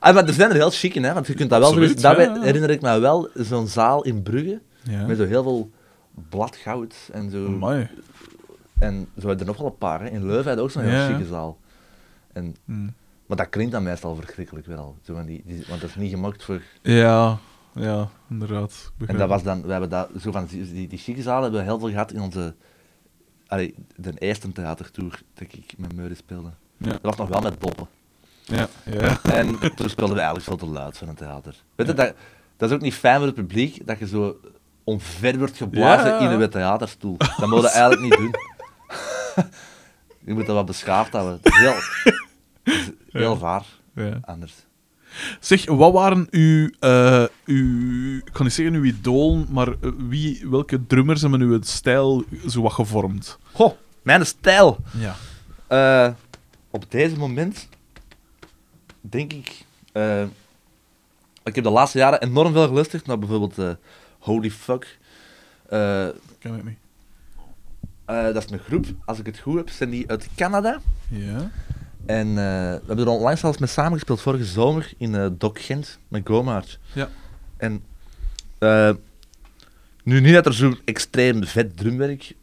Ah, 0.00 0.14
maar 0.14 0.26
er 0.26 0.32
zijn 0.34 0.50
er 0.50 0.56
heel 0.56 0.70
chic 0.70 0.94
in, 0.94 1.04
hè, 1.04 1.12
want 1.14 1.26
je 1.26 1.34
kunt 1.34 1.50
dat 1.50 1.58
wel... 1.58 1.68
Absoluut, 1.68 2.00
zoiets- 2.00 2.16
daarbij 2.16 2.24
ja, 2.40 2.40
herinner 2.46 2.70
ik 2.70 2.80
me 2.82 2.98
wel 2.98 3.28
zo'n 3.34 3.66
zaal 3.66 4.02
in 4.04 4.22
Brugge, 4.22 4.60
Ja. 4.82 5.06
met 5.06 5.16
zo 5.16 5.24
heel 5.24 5.42
veel 5.42 5.70
bladgoud 6.28 6.94
en 7.12 7.30
zo. 7.30 7.46
Amai. 7.46 7.88
En 8.78 9.08
zo 9.20 9.26
hebben 9.28 9.38
er 9.40 9.46
nog 9.46 9.56
wel 9.56 9.66
een 9.66 9.78
paar, 9.78 10.00
hè. 10.00 10.08
In 10.08 10.26
Leuven 10.26 10.50
had 10.50 10.60
ook 10.60 10.70
zo'n 10.70 10.82
heel 10.82 11.06
chique 11.06 11.26
zaal. 11.26 11.58
En, 12.32 12.56
Hm. 12.64 12.88
Maar 13.32 13.40
dat 13.44 13.52
klinkt 13.52 13.72
dan 13.72 13.82
meestal 13.82 14.14
verschrikkelijk 14.14 14.66
wel, 14.66 14.96
zo 15.02 15.14
van 15.14 15.26
die, 15.26 15.42
die, 15.46 15.64
want 15.68 15.80
dat 15.80 15.90
is 15.90 15.96
niet 15.96 16.10
gemaakt 16.10 16.44
voor... 16.44 16.62
Ja, 16.82 17.38
ja, 17.74 18.08
inderdaad. 18.30 18.92
En 19.06 19.16
dat 19.16 19.28
was 19.28 19.42
dan, 19.42 19.62
we 19.62 19.70
hebben 19.70 19.90
dat, 19.90 20.08
zo 20.20 20.30
van 20.30 20.46
die, 20.46 20.72
die, 20.72 20.88
die 20.88 20.98
chique 20.98 21.22
zalen 21.22 21.42
hebben 21.42 21.60
we 21.60 21.66
heel 21.66 21.78
veel 21.78 21.88
gehad 21.90 22.12
in 22.12 22.20
onze, 22.20 22.54
allee, 23.46 23.74
de 23.96 24.12
eerste 24.18 24.52
theatertour 24.52 25.22
dat 25.34 25.46
ik 25.52 25.74
met 25.76 25.94
Meuren 25.94 26.16
speelde. 26.16 26.50
Ja. 26.76 26.90
Dat 26.90 27.00
was 27.00 27.16
nog 27.16 27.28
wel 27.28 27.40
met 27.40 27.60
doppen. 27.60 27.88
Ja, 28.44 28.68
ja. 28.84 29.22
En 29.22 29.58
toen 29.76 29.88
speelden 29.88 30.16
we 30.16 30.22
eigenlijk 30.22 30.44
veel 30.44 30.56
te 30.56 30.66
luid 30.66 30.98
van 30.98 31.08
een 31.08 31.14
theater. 31.14 31.54
Weet 31.74 31.86
je, 31.86 31.94
dat, 31.94 32.14
dat 32.56 32.68
is 32.70 32.74
ook 32.74 32.82
niet 32.82 32.94
fijn 32.94 33.16
voor 33.16 33.26
het 33.26 33.34
publiek, 33.34 33.86
dat 33.86 33.98
je 33.98 34.06
zo 34.06 34.36
omver 34.84 35.38
wordt 35.38 35.56
geblazen 35.56 36.10
Ja. 36.10 36.30
in 36.30 36.40
een 36.40 36.50
theaterstoel. 36.50 37.16
Dat 37.16 37.48
moet 37.48 37.62
je 37.62 37.68
eigenlijk 37.68 38.02
niet 38.02 38.16
doen. 38.16 38.34
je 40.26 40.34
moet 40.34 40.46
dat 40.46 40.56
wat 40.56 40.66
beschaafd 40.66 41.12
houden. 41.12 41.38
Is 41.42 41.56
heel, 41.56 41.74
heel 43.12 43.38
raar, 43.38 43.66
ja. 43.94 44.18
anders. 44.22 44.54
Zeg, 45.40 45.66
wat 45.66 45.92
waren 45.92 46.26
uw, 46.30 46.70
eh, 46.80 47.24
uw, 47.44 48.16
ik 48.16 48.32
kan 48.32 48.44
niet 48.44 48.54
zeggen 48.54 48.74
uw 48.74 48.84
idool, 48.84 49.44
maar 49.48 49.68
eh, 49.68 49.90
wie, 49.96 50.46
welke 50.50 50.86
drummers 50.86 51.20
hebben 51.20 51.40
uw 51.40 51.58
stijl 51.62 52.24
zo 52.48 52.62
wat 52.62 52.72
gevormd? 52.72 53.38
Goh, 53.52 53.72
mijn 54.02 54.26
stijl. 54.26 54.78
Ja. 54.98 55.14
Eh, 55.66 56.14
op 56.70 56.90
deze 56.90 57.16
moment 57.16 57.68
denk 59.00 59.32
ik. 59.32 59.64
ik 61.42 61.54
heb 61.54 61.64
de 61.64 61.70
laatste 61.70 61.98
jaren 61.98 62.22
enorm 62.22 62.52
veel 62.52 62.66
geluisterd 62.66 63.06
naar 63.06 63.18
bijvoorbeeld 63.18 63.76
Holy 64.18 64.50
Fuck. 64.50 64.98
Eh, 65.68 66.08
Ken 66.38 66.54
ik 66.54 66.64
niet. 66.64 66.78
dat 68.06 68.44
is 68.44 68.50
een 68.50 68.58
groep, 68.58 68.86
als 69.04 69.18
ik 69.18 69.26
het 69.26 69.38
goed 69.38 69.56
heb, 69.56 69.70
zijn 69.70 69.90
die 69.90 70.10
uit 70.10 70.28
Canada. 70.36 70.80
Ja. 71.08 71.50
En 72.06 72.28
eh, 72.28 72.34
we 72.34 72.82
hebben 72.86 73.04
er 73.06 73.12
onlangs 73.12 73.40
zelfs 73.40 73.58
mee 73.58 73.68
samengespeeld 73.68 74.20
vorige 74.20 74.44
zomer 74.44 74.92
in 74.96 75.34
Doc 75.38 75.52
Gent 75.54 75.98
met 76.08 76.22
Gomaard. 76.24 76.78
Ja. 76.92 77.08
En 77.56 77.82
eh, 78.58 78.90
nu 80.04 80.20
niet 80.20 80.34
dat 80.34 80.46
er 80.46 80.54
zo'n 80.54 80.78
extreem 80.84 81.44
vet 81.44 81.76
drumwerk, 81.76 82.34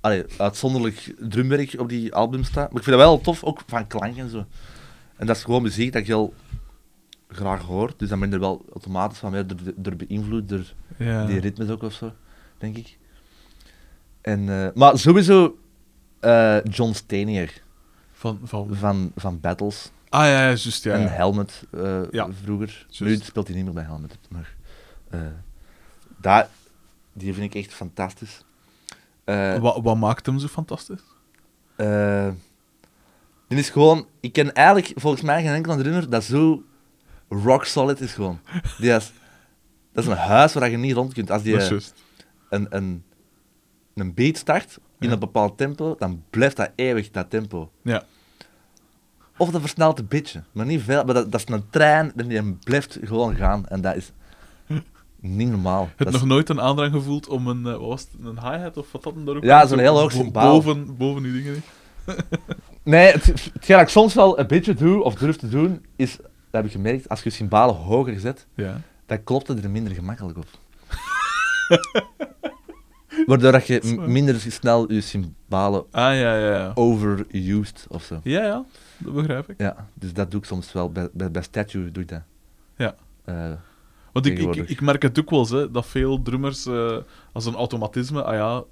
allee, 0.00 0.24
uitzonderlijk 0.36 1.14
drumwerk 1.18 1.74
op 1.78 1.88
die 1.88 2.14
album 2.14 2.44
staat, 2.44 2.68
maar 2.72 2.78
ik 2.78 2.84
vind 2.84 2.96
dat 2.96 3.06
wel 3.06 3.20
tof, 3.20 3.44
ook 3.44 3.62
van 3.66 3.86
klank 3.86 4.16
en 4.16 4.30
zo. 4.30 4.44
En 5.16 5.26
dat 5.26 5.36
is 5.36 5.44
gewoon 5.44 5.62
muziek 5.62 5.92
dat 5.92 6.00
ik 6.00 6.06
heel 6.06 6.34
graag 7.28 7.62
hoor, 7.62 7.92
dus 7.96 8.08
dan 8.08 8.18
ben 8.18 8.28
ik 8.28 8.34
er 8.34 8.40
wel 8.40 8.64
automatisch 8.72 9.18
van 9.18 9.30
meer 9.30 9.46
door, 9.46 9.58
door 9.76 9.96
beïnvloed, 9.96 10.48
door 10.48 10.64
Ja. 10.96 11.26
die 11.26 11.40
ritmes 11.40 11.68
ook 11.68 11.82
of 11.82 11.92
zo, 11.92 12.12
denk 12.58 12.76
ik. 12.76 12.98
En, 14.20 14.72
maar 14.74 14.98
sowieso 14.98 15.58
John 16.64 16.92
Stenier 16.92 17.62
Van, 18.20 18.40
van... 18.42 18.68
van, 18.74 19.12
van 19.16 19.40
Battles 19.40 19.90
Ah 20.08 20.24
ja, 20.24 20.30
ja, 20.30 20.46
juist, 20.46 20.84
ja. 20.84 20.94
en 20.94 21.00
ja. 21.00 21.08
Helmet 21.08 21.64
eh, 21.70 22.02
Ja, 22.10 22.28
vroeger. 22.42 22.86
Nu 22.98 23.16
speelt 23.16 23.46
hij 23.46 23.56
niet 23.56 23.64
meer 23.64 23.74
bij 23.74 23.84
Helmet, 23.84 24.18
maar 24.28 24.54
eh, 25.10 25.20
daar, 26.16 26.48
die 27.12 27.34
vind 27.34 27.54
ik 27.54 27.62
echt 27.62 27.74
fantastisch. 27.74 28.44
Eh, 29.24 29.58
Wat, 29.58 29.82
wat 29.82 29.96
maakt 29.96 30.26
hem 30.26 30.38
zo 30.38 30.46
fantastisch? 30.46 31.02
die 33.48 33.58
is 33.58 33.70
gewoon, 33.70 34.06
ik 34.20 34.32
ken 34.32 34.54
eigenlijk 34.54 35.00
volgens 35.00 35.22
mij 35.22 35.42
geen 35.42 35.54
enkele 35.54 35.76
drummer 35.76 36.10
dat 36.10 36.24
zo 36.24 36.62
rock 37.28 37.64
solid 37.64 38.00
is 38.00 38.12
gewoon. 38.12 38.40
Die 38.78 38.90
is, 38.90 39.12
dat 39.92 40.04
is 40.04 40.10
een 40.10 40.16
huis 40.16 40.52
waar 40.52 40.70
je 40.70 40.76
niet 40.76 40.94
rond 40.94 41.12
kunt. 41.12 41.30
Als 41.30 41.42
die 41.42 41.82
een, 42.48 42.66
een, 42.70 43.04
een 43.94 44.14
beat 44.14 44.36
start 44.36 44.78
in 45.00 45.06
Ja. 45.06 45.12
een 45.12 45.18
bepaald 45.18 45.58
tempo, 45.58 45.94
dan 45.98 46.22
blijft 46.30 46.56
dat 46.56 46.70
eeuwig 46.74 47.10
dat 47.10 47.30
tempo. 47.30 47.70
Ja. 47.82 48.02
Of 49.36 49.50
dat 49.50 49.60
versnelt 49.60 49.98
een 49.98 50.08
beetje, 50.08 50.42
maar 50.52 50.66
niet 50.66 50.82
veel. 50.82 51.04
Maar 51.04 51.14
dat, 51.14 51.32
dat 51.32 51.40
is 51.48 51.54
een 51.54 51.70
trein 51.70 52.12
en 52.16 52.28
die 52.28 52.42
blijft 52.64 52.98
gewoon 53.04 53.34
gaan. 53.36 53.66
En 53.66 53.80
dat 53.80 53.96
is 53.96 54.12
niet 55.20 55.48
normaal. 55.50 55.88
Heb 55.96 55.98
je 55.98 56.04
nog 56.12 56.22
is- 56.22 56.28
nooit 56.28 56.48
een 56.48 56.60
aandrang 56.60 56.92
gevoeld 56.92 57.28
om 57.28 57.46
een, 57.46 57.66
eh, 57.66 57.72
wat 57.72 57.80
was 57.88 58.00
het, 58.00 58.10
een 58.26 58.40
hi-hat 58.40 58.76
of 58.76 58.92
wat 58.92 59.02
dat 59.02 59.14
dan 59.24 59.36
ook 59.36 59.44
Ja, 59.44 59.60
zo'n 59.66 59.68
Zo 59.78 59.82
heel 59.84 59.98
hoog 59.98 60.12
bo- 60.12 60.18
symbool. 60.22 60.42
Boven, 60.42 60.96
boven 60.96 61.22
die 61.22 61.32
dingen. 61.32 61.62
Nee, 62.82 63.12
het, 63.12 63.24
hetgeen 63.26 63.76
dat 63.76 63.80
ik 63.80 63.88
soms 63.88 64.14
wel 64.14 64.38
een 64.38 64.46
beetje 64.46 64.74
doe, 64.74 65.02
of 65.02 65.14
durf 65.14 65.36
te 65.36 65.48
doen, 65.48 65.84
is, 65.96 66.16
dat 66.16 66.26
heb 66.50 66.64
ik 66.64 66.70
gemerkt, 66.72 67.08
als 67.08 67.22
je 67.22 67.30
cymbalen 67.30 67.74
hoger 67.74 68.20
zet, 68.20 68.46
Ja. 68.54 68.80
dan 69.06 69.24
klopt 69.24 69.48
het 69.48 69.64
er 69.64 69.70
minder 69.70 69.94
gemakkelijk 69.94 70.38
op. 70.38 70.46
Waardoor 73.26 73.52
dat 73.52 73.66
je 73.66 73.98
minder 74.06 74.40
snel 74.40 74.92
je 74.92 75.00
cymbalen 75.00 75.84
Ah, 75.90 76.02
ja, 76.14 76.36
ja, 76.36 76.50
ja. 76.50 76.72
overused 76.74 77.86
of 77.88 78.02
zo. 78.02 78.20
Ja, 78.22 78.44
ja. 78.44 78.64
Dat 78.98 79.14
begrijp 79.14 79.50
ik. 79.50 79.60
Ja, 79.60 79.86
dus 79.94 80.12
dat 80.12 80.30
doe 80.30 80.40
ik 80.40 80.46
soms 80.46 80.72
wel. 80.72 80.92
Bij, 80.92 81.08
bij, 81.12 81.30
bij 81.30 81.42
Statue 81.42 81.90
doe 81.90 82.02
ik 82.02 82.08
dat. 82.08 82.22
Ja. 82.76 82.94
Eh, 83.24 83.50
Want 84.12 84.26
ik, 84.26 84.38
ik, 84.38 84.68
ik 84.68 84.80
merk 84.80 85.02
het 85.02 85.18
ook 85.20 85.30
wel, 85.30 85.38
eens, 85.38 85.50
hè, 85.50 85.70
dat 85.70 85.86
veel 85.86 86.22
drummers 86.22 86.66
eh, 86.66 86.96
als 87.32 87.46
een 87.46 87.54
automatisme, 87.54 88.22
ah 88.22 88.34
ja, 88.34 88.62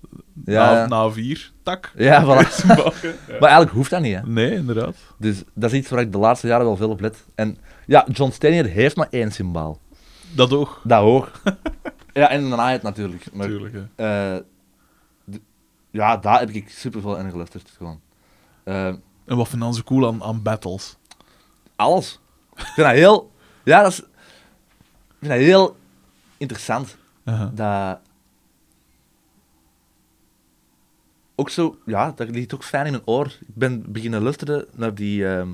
Ja, 0.45 0.87
na, 0.87 1.11
vier, 1.11 1.53
tak. 1.63 1.93
ja, 1.97 2.23
voilà. 2.27 2.67
Ja. 2.67 2.75
Maar 3.41 3.49
eigenlijk 3.49 3.71
hoeft 3.71 3.91
dat 3.91 4.01
niet, 4.01 4.15
hè. 4.15 4.21
Nee, 4.27 4.53
inderdaad. 4.55 4.97
Dus 5.19 5.43
dat 5.55 5.73
is 5.73 5.79
iets 5.79 5.89
waar 5.91 6.01
ik 6.01 6.13
de 6.13 6.19
laatste 6.19 6.47
jaren 6.47 6.67
wel 6.67 6.77
veel 6.77 6.91
op 6.91 7.01
let. 7.01 7.25
En 7.35 7.57
ja, 7.87 8.07
John 8.13 8.31
Stenier 8.33 8.65
heeft 8.67 8.97
maar 8.97 9.09
één 9.11 9.31
symbaal. 9.31 9.81
Dat 10.35 10.53
ook, 10.53 10.81
Dat 10.85 11.01
hoor. 11.01 11.31
ja, 12.13 12.29
en 12.31 12.45
een 12.45 12.69
hi 12.69 12.79
natuurlijk. 12.83 13.33
Maar, 13.33 13.49
natuurlijk. 13.49 13.75
hè. 13.97 14.37
eh, 14.37 14.43
ja, 15.91 16.17
daar 16.17 16.39
heb 16.39 16.51
ik 16.51 16.71
super 16.71 17.01
veel 17.01 17.19
in 17.19 17.31
geluisterd. 17.31 17.71
Gewoon. 17.77 18.01
Eh, 18.65 18.87
En 18.87 19.37
wat 19.37 19.49
vind 19.49 19.51
je 19.51 19.59
dan 19.59 19.75
zo 19.75 19.83
cool 19.83 20.07
aan, 20.07 20.23
aan 20.23 20.43
battles? 20.43 20.97
alles. 21.77 22.21
Ik 22.57 22.65
vind 22.67 22.87
dat 22.87 22.97
heel... 22.97 23.33
Ja, 23.65 23.83
dat 23.83 23.93
is... 23.93 23.99
Ik 24.01 24.07
vind 25.19 25.31
dat 25.33 25.41
heel 25.41 25.77
interessant. 26.37 26.97
Dat... 27.55 28.01
Ook 31.35 31.51
zo... 31.51 31.79
Ja, 31.87 32.13
dat 32.17 32.29
ligt 32.31 32.55
ook 32.55 32.65
fijn 32.65 32.87
in 32.87 32.93
mijn 32.93 33.07
oor. 33.07 33.27
Ik 33.27 33.55
ben 33.55 33.93
beginnen 33.93 34.23
luisteren 34.23 34.67
naar 34.73 34.95
die... 34.95 35.29
ehm, 35.29 35.51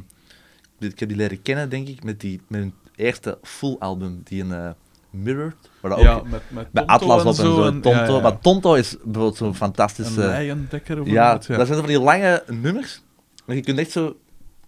ik 0.79 0.99
heb 0.99 1.09
die 1.09 1.17
leren 1.19 1.43
kennen, 1.43 1.71
denk 1.71 1.89
ik, 1.89 2.05
met, 2.05 2.21
die, 2.21 2.41
met 2.49 2.61
hun 2.61 2.75
eerste 2.97 3.39
full 3.43 3.77
album, 3.79 4.21
die 4.25 4.43
een 4.43 4.53
eh, 4.53 4.71
Mirror, 5.15 5.55
waar 5.81 5.93
ook 5.93 5.99
Ja, 5.99 6.23
met, 6.25 6.43
met 6.49 6.71
bij 6.71 6.85
Tonto 6.85 6.95
Atlas 7.11 7.21
op 7.23 7.27
en 7.27 7.35
zo, 7.35 7.65
en- 7.65 7.81
Tonto. 7.81 7.91
ja, 7.91 8.07
ja. 8.07 8.21
Maar 8.21 8.39
Tonto 8.39 8.75
is 8.75 8.97
bijvoorbeeld 9.03 9.37
zo'n 9.37 9.49
Een 9.49 9.55
fantastische... 9.55 10.21
leiendekker 10.21 11.01
of 11.01 11.07
Ja, 11.07 11.33
wat, 11.33 11.47
dat 11.47 11.67
zijn 11.67 11.79
van 11.79 11.89
die 11.89 12.01
lange 12.01 12.43
nummers. 12.49 13.03
Maar 13.45 13.57
je 13.57 13.63
kunt 13.63 13.79
echt 13.79 13.91
zo 13.91 14.17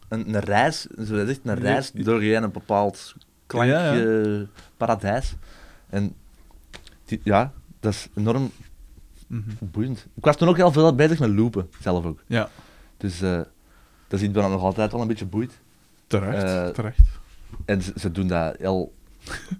een, 0.08 0.34
een 0.34 0.40
reis, 0.40 0.80
zo, 1.04 1.16
echt 1.16 1.40
een 1.44 1.54
Ja, 1.56 1.62
reis 1.62 1.90
ja. 1.94 2.04
door 2.04 2.24
je 2.24 2.34
een 2.34 2.52
bepaald 2.52 3.14
klank, 3.46 3.68
Ja, 3.70 3.92
ja. 3.92 4.04
eh, 4.04 4.40
paradijs. 4.76 5.34
En 5.90 6.14
die- 7.04 7.20
ja, 7.24 7.52
dat 7.80 7.92
is 7.92 8.08
enorm 8.14 8.50
Mhm. 9.26 9.50
boeiend. 9.58 10.06
Ik 10.14 10.24
was 10.24 10.36
toen 10.36 10.48
ook 10.48 10.56
heel 10.56 10.72
veel 10.72 10.94
bezig 10.94 11.18
met 11.18 11.30
loopen, 11.30 11.70
zelf 11.80 12.04
ook. 12.04 12.22
Ja, 12.26 12.48
Dus 12.96 13.20
eh, 13.22 13.30
dat 14.08 14.20
is 14.20 14.22
iets 14.22 14.34
wat 14.34 14.50
nog 14.50 14.62
altijd 14.62 14.92
wel 14.92 15.00
een 15.00 15.08
beetje 15.08 15.26
boeit. 15.26 15.52
terecht, 16.06 16.42
Eh, 16.42 16.66
terecht. 16.66 16.98
En 17.64 17.82
ze, 17.82 17.92
ze 17.96 18.12
doen 18.12 18.26
dat 18.26 18.56
heel 18.58 18.92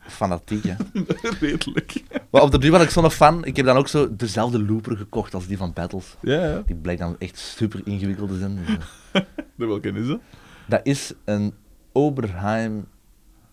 fanatiek, 0.01 0.65
hè. 0.65 0.75
Redelijk. 1.41 2.03
Maar 2.31 2.43
op 2.43 2.51
de 2.51 2.59
duur 2.59 2.71
was 2.71 2.83
ik 2.83 2.91
zo'n 2.91 3.11
fan. 3.11 3.45
Ik 3.45 3.57
heb 3.57 3.67
dan 3.67 3.77
ook 3.77 3.89
zo 3.89 4.17
dezelfde 4.17 4.63
looper 4.63 4.97
gekocht 4.97 5.35
als 5.35 5.47
die 5.47 5.57
van 5.57 5.73
Battles. 5.73 6.17
Ja, 6.21 6.47
ja. 6.47 6.63
Die 6.67 6.77
blijkt 6.77 7.01
dan 7.01 7.17
echt 7.19 7.39
super 7.39 7.81
ingewikkeld 7.85 8.29
te 8.29 8.39
zijn. 8.39 8.59
Dus, 8.67 8.77
eh, 9.13 9.23
De 9.55 9.67
welke 9.67 9.89
is 9.93 10.07
dat? 10.07 10.21
dat 10.67 10.81
is 10.83 11.13
een 11.25 11.55
Oberheim 11.93 12.87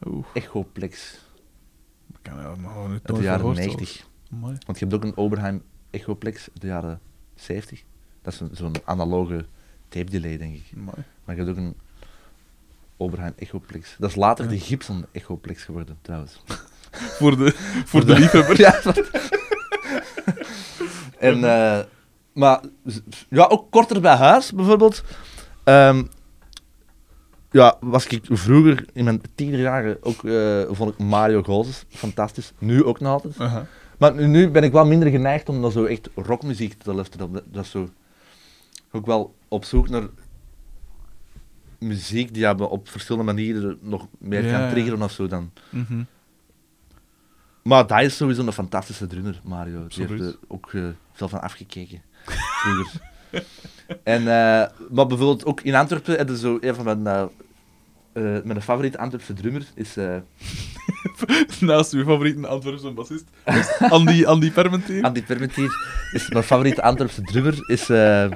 Oeh, 0.08 0.26
Echoplex 0.34 1.20
dat 2.08 2.20
kan 2.22 2.62
me 2.62 2.68
gewoon 2.68 2.92
niet 2.92 3.02
uit 3.04 3.18
de 3.18 3.24
jaren 3.24 3.40
gehoord 3.40 3.58
90. 3.58 3.88
zelfs. 3.88 4.10
Amai. 4.32 4.58
Want 4.66 4.80
je 4.80 4.86
hebt 4.86 4.98
ook 4.98 5.04
een 5.04 5.18
Oberheim 5.18 5.62
Echoplex 5.90 6.50
uit 6.50 6.62
de 6.62 6.68
jaren 6.68 7.00
70. 7.36 7.84
Dat 8.22 8.34
is 8.34 8.58
zo'n 8.58 8.76
analoge 8.84 9.46
tape 9.88 10.10
delay, 10.12 10.38
denk 10.38 10.56
ik. 10.56 10.64
Amai. 10.78 10.96
Maar 11.26 11.36
je 11.36 11.44
hebt 11.44 11.58
ook 11.58 11.64
een 11.66 11.76
Oberheim 12.98 13.34
Echoplex. 13.38 13.96
Dat 14.00 14.10
is 14.10 14.16
later 14.16 14.50
de 14.50 14.60
Gibson 14.60 15.06
Echoplex 15.12 15.64
geworden, 15.64 15.98
trouwens. 16.02 16.42
Voor 17.20 17.38
de, 17.38 17.54
voor 17.90 18.06
de 18.06 18.14
liefhebber. 18.14 18.60
Ja. 18.64 18.82
en, 21.20 21.36
eh, 21.44 21.80
maar 22.34 22.62
ja, 23.30 23.46
ook 23.46 23.72
korter 23.72 24.02
bij 24.02 24.16
huis, 24.16 24.52
bijvoorbeeld. 24.52 25.04
Ehm, 25.64 26.04
ja, 27.52 27.78
was 27.80 28.08
ik 28.08 28.26
vroeger 28.30 28.86
in 28.94 29.04
mijn 29.04 29.22
tienerjaren 29.36 29.98
ook, 30.02 30.24
eh, 30.24 30.62
vond 30.70 30.92
ik 30.92 30.98
Mario 30.98 31.44
Gozes 31.44 31.86
fantastisch. 31.90 32.54
Nu 32.58 32.84
ook 32.84 33.00
nog 33.00 33.12
altijd. 33.12 33.38
Maar 33.98 34.14
nu, 34.14 34.28
nu 34.28 34.50
ben 34.50 34.64
ik 34.64 34.72
wel 34.72 34.86
minder 34.86 35.10
geneigd 35.10 35.50
om 35.50 35.62
dan 35.62 35.72
zo 35.72 35.86
echt 35.86 36.10
rockmuziek 36.16 36.74
te 36.74 36.94
luisteren. 36.94 37.32
Dat, 37.32 37.44
dat 37.46 37.64
is 37.64 37.72
zo... 37.72 37.90
Ook 38.92 39.06
wel 39.06 39.36
op 39.48 39.66
zoek 39.66 39.90
naar 39.90 40.04
muziek 41.84 42.34
die 42.34 42.46
hebben 42.46 42.70
op 42.70 42.90
verschillende 42.90 43.26
manieren 43.34 43.78
nog 43.82 44.08
meer 44.20 44.46
Ja, 44.46 44.60
kan 44.60 44.70
triggeren 44.70 45.02
of 45.02 45.12
zo 45.12 45.28
dan. 45.28 45.52
Mhm. 45.70 46.04
Maar 47.64 47.86
hij 47.88 48.06
is 48.06 48.16
sowieso 48.18 48.46
een 48.46 48.54
fantastische 48.54 49.08
drummer, 49.08 49.40
Mario. 49.44 49.88
Die 49.88 50.06
heeft 50.08 50.22
er 50.22 50.36
ook 50.48 50.74
eh, 50.74 50.84
veel 51.14 51.30
van 51.30 51.42
afgekeken. 51.42 52.02
Vroeger. 52.26 53.02
en, 54.04 54.20
eh, 54.20 54.68
maar 54.90 55.08
bijvoorbeeld 55.08 55.46
ook 55.46 55.62
in 55.62 55.76
Antwerpen, 55.76 56.16
hebben 56.16 56.38
zo 56.38 56.58
een 56.62 56.76
van 56.76 56.86
mijn, 56.86 57.08
eh, 57.08 57.22
eh, 58.38 58.44
mijn 58.44 58.62
favoriete 58.62 58.98
Antwerpse 58.98 59.34
drummer 59.34 59.66
is 59.76 59.98
eh, 59.98 60.16
Naast 61.60 61.94
uw 61.94 62.04
favoriete 62.04 62.48
Antwerpse 62.48 62.92
bassist, 62.92 63.26
is 63.46 63.80
Andy, 63.80 64.26
Andy 64.26 64.52
Permentier. 64.52 65.04
Andy 65.04 65.24
Permentier. 65.24 65.72
Is 66.12 66.30
mijn 66.30 66.44
favoriete 66.44 66.82
Antwerpse 66.82 67.22
drummer 67.22 67.70
is. 67.70 67.90
eh 67.90 68.32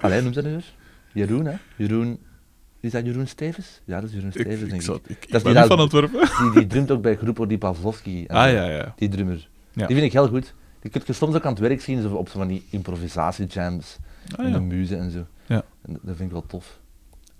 Allee, 0.00 0.20
noem 0.22 0.32
ze 0.32 0.42
nu 0.42 0.50
weer? 0.50 0.74
Jeroen, 1.14 1.44
hè? 1.46 1.54
Jeroen. 1.76 2.18
Is 2.80 2.90
dat 2.90 3.04
Jeroen 3.04 3.26
Stevens? 3.26 3.80
Ja, 3.84 4.00
dat 4.00 4.08
is 4.08 4.14
Jeroen 4.14 4.30
Stevens, 4.30 4.54
ik, 4.60 4.68
denk 4.68 4.72
ik. 4.72 4.82
zou- 4.82 4.98
ik, 5.02 5.10
ik 5.10 5.30
Dat 5.30 5.34
is 5.34 5.42
ben 5.42 5.54
die 5.54 5.64
van 5.64 5.78
Antwerpen. 5.78 6.28
Die, 6.42 6.52
die 6.52 6.66
drumt 6.66 6.90
ook 6.90 7.02
bij 7.02 7.16
Groepo 7.16 7.46
Di 7.46 7.58
Pavlovski. 7.58 8.26
en 8.26 8.36
Ah 8.36 8.52
ja, 8.52 8.64
ja. 8.64 8.94
Die 8.96 9.08
drummer. 9.08 9.48
Ja. 9.72 9.86
Die 9.86 9.96
vind 9.96 10.06
ik 10.06 10.12
heel 10.12 10.28
goed. 10.28 10.54
Die 10.80 10.90
kun 10.90 11.02
je 11.06 11.12
soms 11.12 11.34
ook 11.34 11.44
aan 11.44 11.50
het 11.52 11.60
werk 11.60 11.80
zien, 11.80 12.02
zo 12.02 12.14
op 12.14 12.28
zo 12.28 12.38
van 12.38 12.48
die 12.48 12.64
improvisatiejams. 12.70 13.96
Ah, 14.36 14.44
en 14.44 14.52
de 14.52 14.58
ja. 14.58 14.64
muze 14.64 14.96
en 14.96 15.10
zo. 15.10 15.26
Ja. 15.46 15.64
En 15.82 15.92
dat 16.02 16.16
vind 16.16 16.20
ik 16.20 16.30
wel 16.30 16.44
tof. 16.46 16.78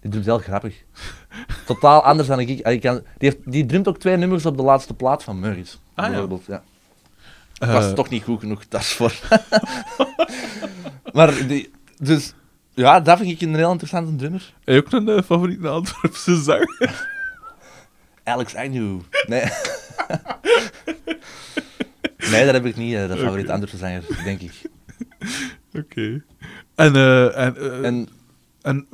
Die 0.00 0.10
drumt 0.10 0.24
heel 0.26 0.38
grappig. 0.38 0.82
Totaal 1.66 2.02
anders 2.02 2.28
dan 2.28 2.40
ik. 2.40 2.48
ik 2.48 2.80
kan, 2.80 2.94
die, 2.94 3.28
heeft, 3.28 3.52
die 3.52 3.66
drumt 3.66 3.88
ook 3.88 3.98
twee 3.98 4.16
nummers 4.16 4.46
op 4.46 4.56
de 4.56 4.62
laatste 4.62 4.94
plaat 4.94 5.24
van 5.24 5.40
Murray's. 5.40 5.78
Ah, 5.94 6.04
ja. 6.04 6.10
bijvoorbeeld. 6.10 6.44
Ja. 6.46 6.62
Eh, 7.58 7.72
was 7.72 7.94
toch 7.94 8.08
niet 8.08 8.22
goed 8.22 8.40
genoeg, 8.40 8.68
dat 8.68 8.80
is 8.80 8.92
voor. 8.92 9.20
maar 11.16 11.46
die, 11.46 11.70
dus 11.98 12.34
ja, 12.74 13.00
dat 13.00 13.18
vind 13.18 13.30
ik 13.30 13.40
een 13.40 13.54
heel 13.54 13.70
interessante 13.70 14.16
drummer. 14.16 14.52
Heb 14.64 14.74
je 14.74 14.80
ook 14.80 14.92
een 14.92 15.08
eh, 15.16 15.22
favoriete 15.22 15.68
Antwerpse 15.68 16.42
zanger? 16.42 17.08
Alex 18.24 18.54
Agnew. 18.54 19.00
Nee. 19.26 19.42
nee, 22.30 22.44
dat 22.44 22.54
heb 22.54 22.66
ik 22.66 22.76
niet, 22.76 22.94
eh, 22.94 23.08
de 23.08 23.16
favoriete 23.16 23.52
Oké. 23.52 23.52
Antwerpse 23.52 23.76
zanger, 23.76 24.24
denk 24.24 24.40
ik. 24.40 24.62
Oké. 25.74 26.22
En, 26.74 26.94
eh, 26.94 27.38
en, 27.38 27.84
En 27.84 28.08
en 28.64 28.86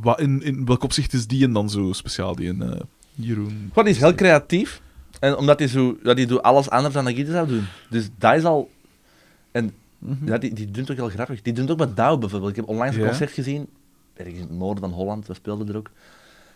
wat 0.00 0.20
in, 0.20 0.42
in 0.42 0.66
welk 0.66 0.82
opzicht 0.82 1.12
is 1.12 1.26
die 1.26 1.44
en 1.44 1.52
dan 1.52 1.70
zo 1.70 1.92
speciaal, 1.92 2.34
die 2.34 2.58
eh, 2.58 2.80
Jeroen? 3.14 3.70
die 3.74 3.84
is 3.84 3.98
heel 3.98 4.14
creatief. 4.14 4.80
En 5.20 5.36
omdat 5.36 5.58
hij 5.58 5.68
zo, 5.68 5.98
ja, 6.02 6.14
die 6.14 6.26
doet 6.26 6.42
alles 6.42 6.70
anders 6.70 6.94
dan 6.94 7.04
dat 7.04 7.16
ik 7.16 7.26
zou 7.26 7.48
doen. 7.48 7.66
Dus 7.90 8.08
dat 8.18 8.36
is 8.36 8.44
al. 8.44 8.70
En 9.52 9.72
Mhm. 10.00 10.26
ja, 10.26 10.38
die, 10.38 10.52
die 10.54 10.70
doet 10.70 10.90
ook 10.90 10.96
heel 10.96 11.08
grappig. 11.08 11.42
Die 11.42 11.52
doet 11.52 11.70
ook 11.70 11.78
met 11.78 11.96
Douw 11.96 12.16
bijvoorbeeld. 12.18 12.50
Ik 12.50 12.56
heb 12.56 12.68
onlangs 12.68 12.94
een 12.96 13.02
Ja. 13.02 13.08
concert 13.08 13.30
gezien, 13.30 13.68
ergens 14.14 14.36
in 14.36 14.42
het 14.42 14.50
noorden 14.50 14.80
van 14.80 14.92
Holland, 14.92 15.26
we 15.26 15.34
speelden 15.34 15.68
er 15.68 15.76
ook. 15.76 15.90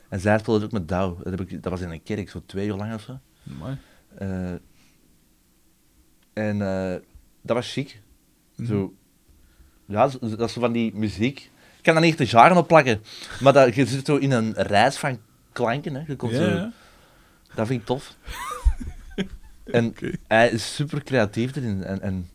En 0.08 0.20
zij 0.20 0.38
speelde 0.38 0.64
ook 0.64 0.72
met 0.72 0.88
Douw. 0.88 1.16
Dat, 1.22 1.38
heb 1.38 1.40
ik, 1.40 1.62
dat 1.62 1.72
was 1.72 1.80
in 1.80 1.90
een 1.90 2.02
kerk, 2.02 2.30
zo 2.30 2.42
twee 2.46 2.66
uur 2.66 2.74
lang 2.74 2.94
of 2.94 3.00
zo. 3.02 3.18
Amai. 3.50 3.76
Eh, 4.18 4.52
en 6.32 6.62
eh, 6.62 7.00
dat 7.42 7.56
was 7.56 7.72
chic. 7.72 8.00
Mhm. 8.56 8.66
Zo, 8.68 8.94
ja, 9.86 10.08
dat 10.20 10.40
is 10.48 10.52
van 10.52 10.72
die 10.72 10.94
muziek. 10.94 11.38
Ik 11.76 11.82
kan 11.82 11.94
daar 11.94 12.02
niet 12.10 12.20
echt 12.20 12.30
de 12.30 12.36
jaren 12.36 12.56
op 12.56 12.68
plakken, 12.68 13.02
maar 13.40 13.52
dat, 13.52 13.74
je 13.74 13.86
zit 13.86 14.06
zo 14.06 14.16
in 14.16 14.30
een 14.30 14.52
reis 14.52 14.96
van 14.96 15.18
klanken. 15.52 15.94
Hè. 15.94 16.02
Je 16.06 16.16
komt 16.16 16.32
zo, 16.34 16.70
dat 17.54 17.66
vind 17.66 17.80
ik 17.80 17.86
tof. 17.86 18.16
en 19.64 19.94
hij 20.26 20.48
is 20.50 20.74
super 20.74 21.02
creatief 21.02 21.56
erin. 21.56 21.82
En, 21.84 22.00
en. 22.00 22.28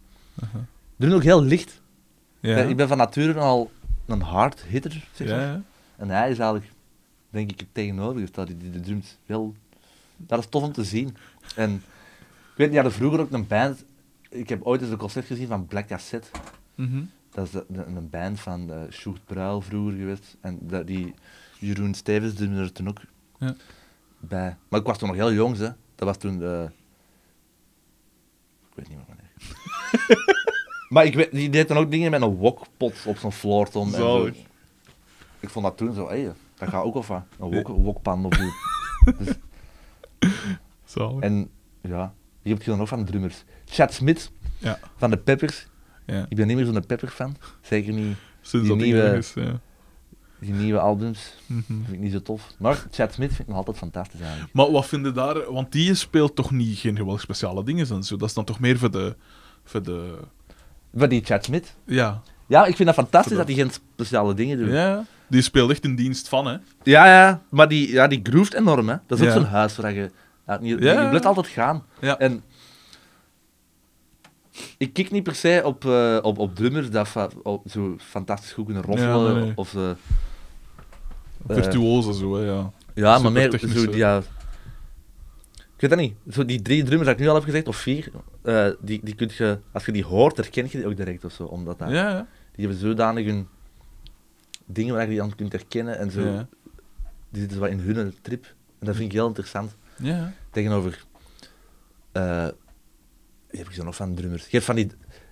Doet 1.08 1.14
ook 1.14 1.24
heel 1.24 1.44
licht. 1.44 1.82
Ja. 2.40 2.58
Ik 2.58 2.76
ben 2.78 2.88
van 2.88 2.98
nature 2.98 3.40
al 3.40 3.72
een 4.06 4.22
hard 4.22 4.62
hitter, 4.64 5.08
zeg 5.14 5.28
maar. 5.28 5.40
ja, 5.40 5.46
ja. 5.52 5.62
En 5.98 6.10
hij 6.10 6.30
is 6.32 6.40
eigenlijk, 6.40 6.72
denk 7.30 7.52
ik, 7.52 7.60
het 7.60 7.70
tegenovergestelde. 7.72 8.52
Die, 8.58 8.62
die, 8.64 8.72
die 8.72 8.82
drumt 8.82 9.18
heel... 9.26 9.56
Dat 10.18 10.40
is 10.40 10.46
tof 10.50 10.64
om 10.64 10.72
te 10.72 10.84
zien. 10.84 11.16
En 11.56 11.74
ik 11.74 12.56
weet, 12.56 12.68
die 12.68 12.76
hadden 12.80 12.94
vroeger 12.98 13.20
ook 13.20 13.32
een 13.32 13.48
band... 13.48 13.86
Ik 14.30 14.50
heb 14.50 14.64
ooit 14.64 14.82
eens 14.82 14.92
een 14.92 14.98
concert 14.98 15.26
gezien 15.26 15.48
van 15.48 15.66
Black 15.68 15.88
Cassette. 15.88 16.28
Mhm. 16.76 17.02
Dat 17.32 17.46
is 17.46 17.52
de- 17.52 17.66
de- 17.68 17.84
een 17.86 18.10
band 18.10 18.40
van 18.40 18.70
uh, 18.72 18.76
Sjoerd 18.92 19.26
Bruil 19.26 19.62
vroeger 19.62 19.98
geweest. 19.98 20.38
En 20.42 20.60
die 20.86 21.14
Jeroen 21.60 21.94
Stevens 21.94 22.34
drumde 22.34 22.60
er 22.62 22.72
toen 22.72 22.88
ook 22.88 23.00
Ja. 23.40 23.56
bij. 24.20 24.56
Maar 24.70 24.80
ik 24.80 24.86
was 24.86 24.98
toen 24.98 25.08
nog 25.08 25.18
heel 25.18 25.34
jong, 25.34 25.58
hè. 25.58 25.70
Dat 25.96 26.08
was 26.08 26.18
toen... 26.18 26.34
ik 26.34 26.72
weet 28.76 28.88
niet 28.90 28.98
meer 28.98 29.06
wanneer. 29.08 29.28
maar 30.90 31.06
ik 31.06 31.14
weet, 31.16 31.32
die 31.32 31.50
deed 31.50 31.68
dan 31.68 31.78
ook 31.78 31.92
dingen 31.92 32.12
met 32.12 32.22
een 32.22 32.36
wokpot 32.36 32.94
op 33.06 33.18
zo'n 33.18 33.32
floortom. 33.32 33.88
en 33.88 33.94
zo. 34.00 34.26
Ik 35.40 35.50
vond 35.50 35.66
dat 35.66 35.78
toen 35.78 35.94
zo, 35.94 36.10
hé, 36.10 36.32
dat 36.58 36.70
gaat 36.70 36.84
ook 36.84 36.96
of 36.96 37.08
wat. 37.08 37.24
Een 37.40 37.52
wok, 37.54 37.68
wokpan 37.68 38.26
op 38.26 38.34
je... 38.34 38.52
Dus, 39.20 39.36
Zalig. 40.86 41.20
en 41.24 41.50
ja, 41.82 42.14
je 42.42 42.50
hebt 42.50 42.64
je 42.64 42.70
dan 42.72 42.82
ook 42.82 42.88
van 42.88 43.00
de 43.00 43.06
drummers. 43.06 43.44
Chad 43.66 43.94
Smith 43.94 44.32
Ja. 44.58 44.80
van 44.98 45.10
de 45.10 45.18
Peppers. 45.18 45.68
ja. 46.06 46.26
Ik 46.30 46.36
ben 46.38 46.48
niet 46.48 46.56
meer 46.56 46.66
zo'n 46.66 46.86
Pepper-fan. 46.86 47.36
Zeker 47.62 47.94
niet 47.94 48.18
Sinds 48.42 48.68
die 48.68 48.76
nieuwe- 48.78 49.18
is, 49.18 49.34
ja. 49.34 49.60
die 50.40 50.54
nieuwe 50.54 50.80
albums. 50.80 51.36
Mhm. 51.46 51.62
vind 51.68 51.92
ik 51.92 52.00
niet 52.00 52.12
zo 52.12 52.22
tof. 52.22 52.52
Maar 52.58 52.86
Chad 52.92 53.14
Smith 53.14 53.28
vind 53.30 53.40
ik 53.40 53.48
nog 53.48 53.58
altijd 53.58 53.78
fantastisch 53.78 54.20
eigenlijk. 54.22 54.54
Maar 54.54 54.72
wat 54.72 54.86
vind 54.86 55.06
je 55.06 55.12
daar... 55.12 55.52
Want 55.54 55.72
die 55.72 55.96
speelt 55.96 56.36
toch 56.36 56.52
niet 56.52 56.78
geen 56.78 56.96
geweldig 56.98 57.22
speciale 57.22 57.64
dingen 57.64 57.90
en 57.90 58.04
zo. 58.04 58.18
Dat 58.18 58.28
is 58.28 58.34
dan 58.34 58.46
toch 58.46 58.60
meer 58.60 58.78
voor 58.78 58.92
de... 58.92 59.16
Voor 59.64 59.84
de... 59.84 60.18
Maar 60.92 61.10
die 61.10 61.26
Chad 61.26 61.44
Smith. 61.46 61.76
Ja. 61.86 62.22
Ja, 62.48 62.66
ik 62.66 62.76
vind 62.76 62.88
dat 62.88 62.98
fantastisch 62.98 63.38
dat 63.38 63.46
hij 63.48 63.56
geen 63.56 63.72
speciale 63.94 64.34
dingen 64.34 64.58
doet. 64.58 64.72
Ja. 64.72 65.06
Die 65.28 65.42
speelt 65.42 65.72
echt 65.72 65.84
in 65.84 65.96
dienst 65.96 66.28
van, 66.30 66.46
hè. 66.48 66.58
ja, 66.84 67.06
ja, 67.06 67.42
maar 67.50 67.68
die, 67.68 67.92
ja, 67.92 68.08
die 68.08 68.20
groeft 68.24 68.54
enorm. 68.54 68.90
Hè. 68.90 68.96
Dat 69.08 69.20
is 69.20 69.26
ook 69.28 69.34
zo'n 69.34 69.46
huis 69.46 69.76
waar 69.78 69.94
je... 69.94 70.12
Ja, 70.48 70.60
je, 70.62 70.78
Ja. 70.82 71.02
je 71.02 71.08
blijft 71.08 71.26
altijd 71.26 71.48
gaan. 71.48 71.84
En 72.00 72.44
ik 74.78 74.94
kijk 74.94 75.12
niet 75.12 75.24
per 75.24 75.36
se 75.36 75.62
op, 75.66 75.86
eh, 75.86 76.18
op, 76.22 76.38
op 76.38 76.56
drummers 76.56 76.90
dat 76.90 77.08
fa- 77.08 77.30
op, 77.44 77.64
zo 77.70 77.96
fantastisch 77.98 78.52
goed 78.52 78.66
kunnen 78.66 78.84
roffelen. 78.84 79.26
Ja, 79.28 79.32
nee, 79.34 79.44
nee. 79.44 79.52
Of, 79.56 79.76
eh, 79.76 79.82
zo, 82.14 82.36
hè, 82.36 82.46
ja. 82.46 82.72
ja, 82.94 83.20
maar 83.20 83.32
meer 83.32 83.60
zo 83.60 83.86
die... 83.86 83.96
Ja, 83.96 84.22
weet 85.82 85.90
dat 85.90 86.00
niet. 86.00 86.14
Zo 86.30 86.46
die 86.46 86.62
drie 86.62 86.84
drummers 86.84 87.06
dat 87.10 87.18
ik 87.20 87.24
nu 87.24 87.28
al 87.30 87.36
heb 87.36 87.44
gezegd, 87.44 87.68
of 87.68 87.76
vier, 87.78 88.12
eh, 88.42 88.70
die, 88.82 89.00
die 89.04 89.16
kun 89.16 89.30
je, 89.38 89.60
als 89.72 89.86
je 89.86 89.92
die 89.92 90.06
hoort, 90.06 90.38
herken 90.38 90.64
je 90.64 90.78
die 90.78 90.88
ook 90.88 90.98
direct 90.98 91.26
of 91.26 91.32
zo. 91.34 91.44
Omdat 91.44 91.80
dat, 91.80 91.90
Ja, 91.90 92.10
ja. 92.10 92.28
Die 92.56 92.68
hebben 92.68 92.88
zodanig 92.88 93.26
hun 93.26 93.48
dingen 94.66 94.94
waar 94.94 95.04
je 95.04 95.10
die 95.10 95.22
aan 95.22 95.36
kunt 95.36 95.52
herkennen 95.52 95.98
en 95.98 96.12
zo. 96.12 96.22
Ja. 96.22 96.48
Die 97.30 97.40
zitten 97.42 97.58
zo 97.58 97.60
wat 97.64 97.70
in 97.72 97.80
hun 97.80 98.14
trip. 98.22 98.46
En 98.80 98.86
dat 98.86 98.96
vind 98.96 99.08
ik 99.08 99.14
heel 99.18 99.28
interessant. 99.28 99.76
Ja. 99.98 100.34
Tegenover. 100.52 101.06
eh 102.12 102.48
je 103.52 103.58
hebt 103.58 103.74
zo 103.76 103.84
nog 103.84 103.96
van 103.96 104.16
drummers. 104.16 104.44
Je 104.44 104.50
hebt 104.52 104.66
van 104.66 104.76
die. 104.76 104.92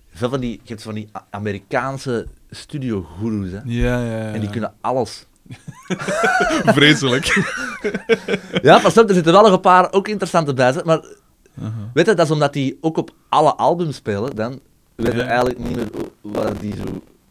Veel 0.09 0.29
van 0.29 0.39
die, 0.39 0.51
je 0.51 0.69
hebt 0.69 0.81
van 0.81 0.93
die 0.93 1.09
Amerikaanse 1.29 2.27
studio-goeroes, 2.49 3.51
hè. 3.51 3.59
Ja, 3.63 4.03
ja, 4.03 4.17
ja. 4.17 4.33
En 4.33 4.39
die 4.39 4.49
kunnen 4.49 4.73
alles. 4.81 5.25
Vreselijk. 6.77 7.25
Ja, 8.61 8.79
pas 8.79 8.97
op, 8.97 9.07
er 9.07 9.13
zitten 9.15 9.33
wel 9.33 9.41
nog 9.41 9.51
een 9.51 9.59
paar 9.59 9.91
ook 9.93 10.07
interessante 10.07 10.53
bij, 10.53 10.81
maar 10.85 10.99
Aha. 11.61 11.71
weet 11.93 12.05
je, 12.05 12.13
dat 12.13 12.25
is 12.25 12.31
omdat 12.31 12.53
die 12.53 12.77
ook 12.81 12.97
op 12.97 13.11
alle 13.29 13.55
albums 13.55 13.95
spelen, 13.95 14.35
dan 14.35 14.59
weet 14.95 15.11
je 15.13 15.17
Ja. 15.17 15.25
eigenlijk 15.25 15.59
niet 15.59 15.75
meer 15.75 15.87
wat 16.21 16.59
die 16.59 16.75
zo... 16.75 16.83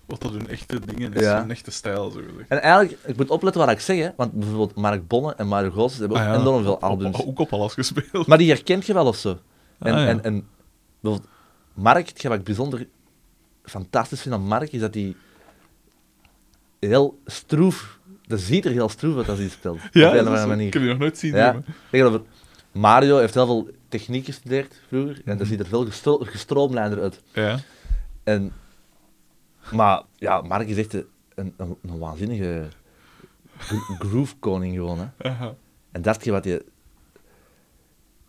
Wat 0.06 0.20
dat 0.22 0.30
hun 0.32 0.48
echte 0.48 0.80
dingen 0.84 1.12
is, 1.14 1.20
Ja. 1.22 1.40
hun 1.40 1.50
echte 1.50 1.70
stijl, 1.70 2.10
zo 2.10 2.20
gezegd. 2.28 2.48
En 2.48 2.62
eigenlijk, 2.62 2.98
ik 3.04 3.16
moet 3.16 3.30
opletten 3.30 3.60
wat 3.62 3.70
ik 3.70 3.80
zeg, 3.80 3.98
hè, 3.98 4.08
want 4.16 4.32
bijvoorbeeld 4.32 4.74
Mark 4.74 5.06
Bonne 5.08 5.34
en 5.34 5.46
Mario 5.48 5.70
Goossens 5.70 5.98
hebben 5.98 6.18
ook 6.18 6.24
Ah, 6.26 6.34
ja. 6.34 6.40
enorm 6.40 6.62
veel 6.62 6.72
Op- 6.72 6.82
albums. 6.82 7.24
Ook 7.26 7.38
op 7.38 7.52
alles 7.52 7.72
gespeeld. 7.72 8.26
Maar 8.26 8.38
die 8.38 8.48
herkent 8.50 8.86
je 8.86 8.92
wel 8.94 9.06
of 9.06 9.16
zo. 9.16 9.38
En, 9.78 9.94
Ah, 9.94 10.08
en, 10.08 10.24
en 10.24 10.46
bijvoorbeeld 11.00 11.30
Mark, 11.74 12.08
hetgeen 12.08 12.30
wat 12.30 12.38
ik 12.38 12.44
bijzonder 12.46 12.86
fantastisch 13.64 14.20
vind 14.20 14.34
aan 14.34 14.46
Mark, 14.46 14.72
is 14.72 14.80
dat 14.80 14.94
hij 14.94 15.14
heel 16.80 17.18
stroef, 17.24 17.95
dat 18.26 18.40
ziet 18.40 18.64
er 18.64 18.70
heel 18.70 18.88
stroef 18.88 19.16
uit 19.16 19.28
als 19.28 19.38
hij 19.38 19.48
speelt. 19.48 19.78
ja, 19.92 20.06
op 20.08 20.14
een 20.14 20.20
of 20.20 20.26
andere 20.26 20.46
manier. 20.46 20.66
ik 20.66 20.72
heb 20.72 20.82
die 20.82 20.90
nog 20.90 21.00
nooit 21.00 21.18
zien 21.18 21.34
Ja. 21.34 21.62
Tegenover 21.90 22.22
Mario 22.72 23.18
heeft 23.18 23.34
heel 23.34 23.46
veel 23.46 23.68
techniek 23.88 24.24
gestudeerd 24.24 24.80
vroeger, 24.88 25.14
en 25.14 25.22
Mhm. 25.24 25.36
dat 25.38 25.46
ziet 25.46 25.60
er 25.60 25.66
veel 25.66 25.84
gestro 25.84 26.18
gestroomlijnder 26.18 27.00
uit. 27.00 27.22
Ja. 27.32 27.58
En, 28.24 28.52
maar 29.72 30.02
ja, 30.16 30.40
Mark 30.40 30.68
is 30.68 30.76
echt 30.76 30.94
een, 31.34 31.54
een, 31.56 31.76
waanzinnige 31.82 32.64
gro- 33.58 33.94
groove-koning 33.98 34.74
gewoon. 34.74 34.98
Hè. 34.98 35.28
Aha. 35.28 35.54
En 35.92 36.02
dat 36.02 36.06
is 36.06 36.12
hetgeen 36.12 36.32
wat 36.32 36.44
je... 36.44 36.64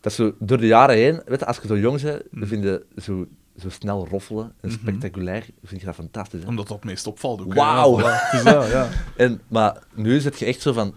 Dat 0.00 0.12
is 0.12 0.18
zo 0.18 0.34
door 0.38 0.58
de 0.58 0.66
jaren 0.66 0.96
heen, 0.96 1.22
weet 1.26 1.40
je, 1.40 1.46
als 1.46 1.58
je 1.62 1.66
zo 1.66 1.78
jong 1.78 2.00
bent, 2.02 2.22
Mm. 2.30 2.46
vind 2.46 2.62
je 2.64 2.86
zo 2.96 3.26
zo 3.60 3.68
snel 3.70 4.06
roffelen 4.08 4.52
en 4.60 4.68
Mhm. 4.68 4.78
spectaculair, 4.78 5.46
vind 5.64 5.80
ik 5.80 5.86
dat 5.86 5.94
fantastisch. 5.94 6.42
Hè? 6.42 6.48
Omdat 6.48 6.68
dat 6.68 6.76
het 6.76 6.84
meest 6.86 7.06
opvalt. 7.06 7.40
ook, 7.40 7.48
hè. 7.48 7.54
Wauw. 7.54 8.00
Ja, 8.00 8.32
is 8.32 8.42
ja. 8.70 8.88
En, 9.16 9.40
maar 9.48 9.82
nu 9.94 10.20
zit 10.20 10.38
je 10.38 10.44
echt 10.44 10.60
zo 10.60 10.72
van, 10.72 10.94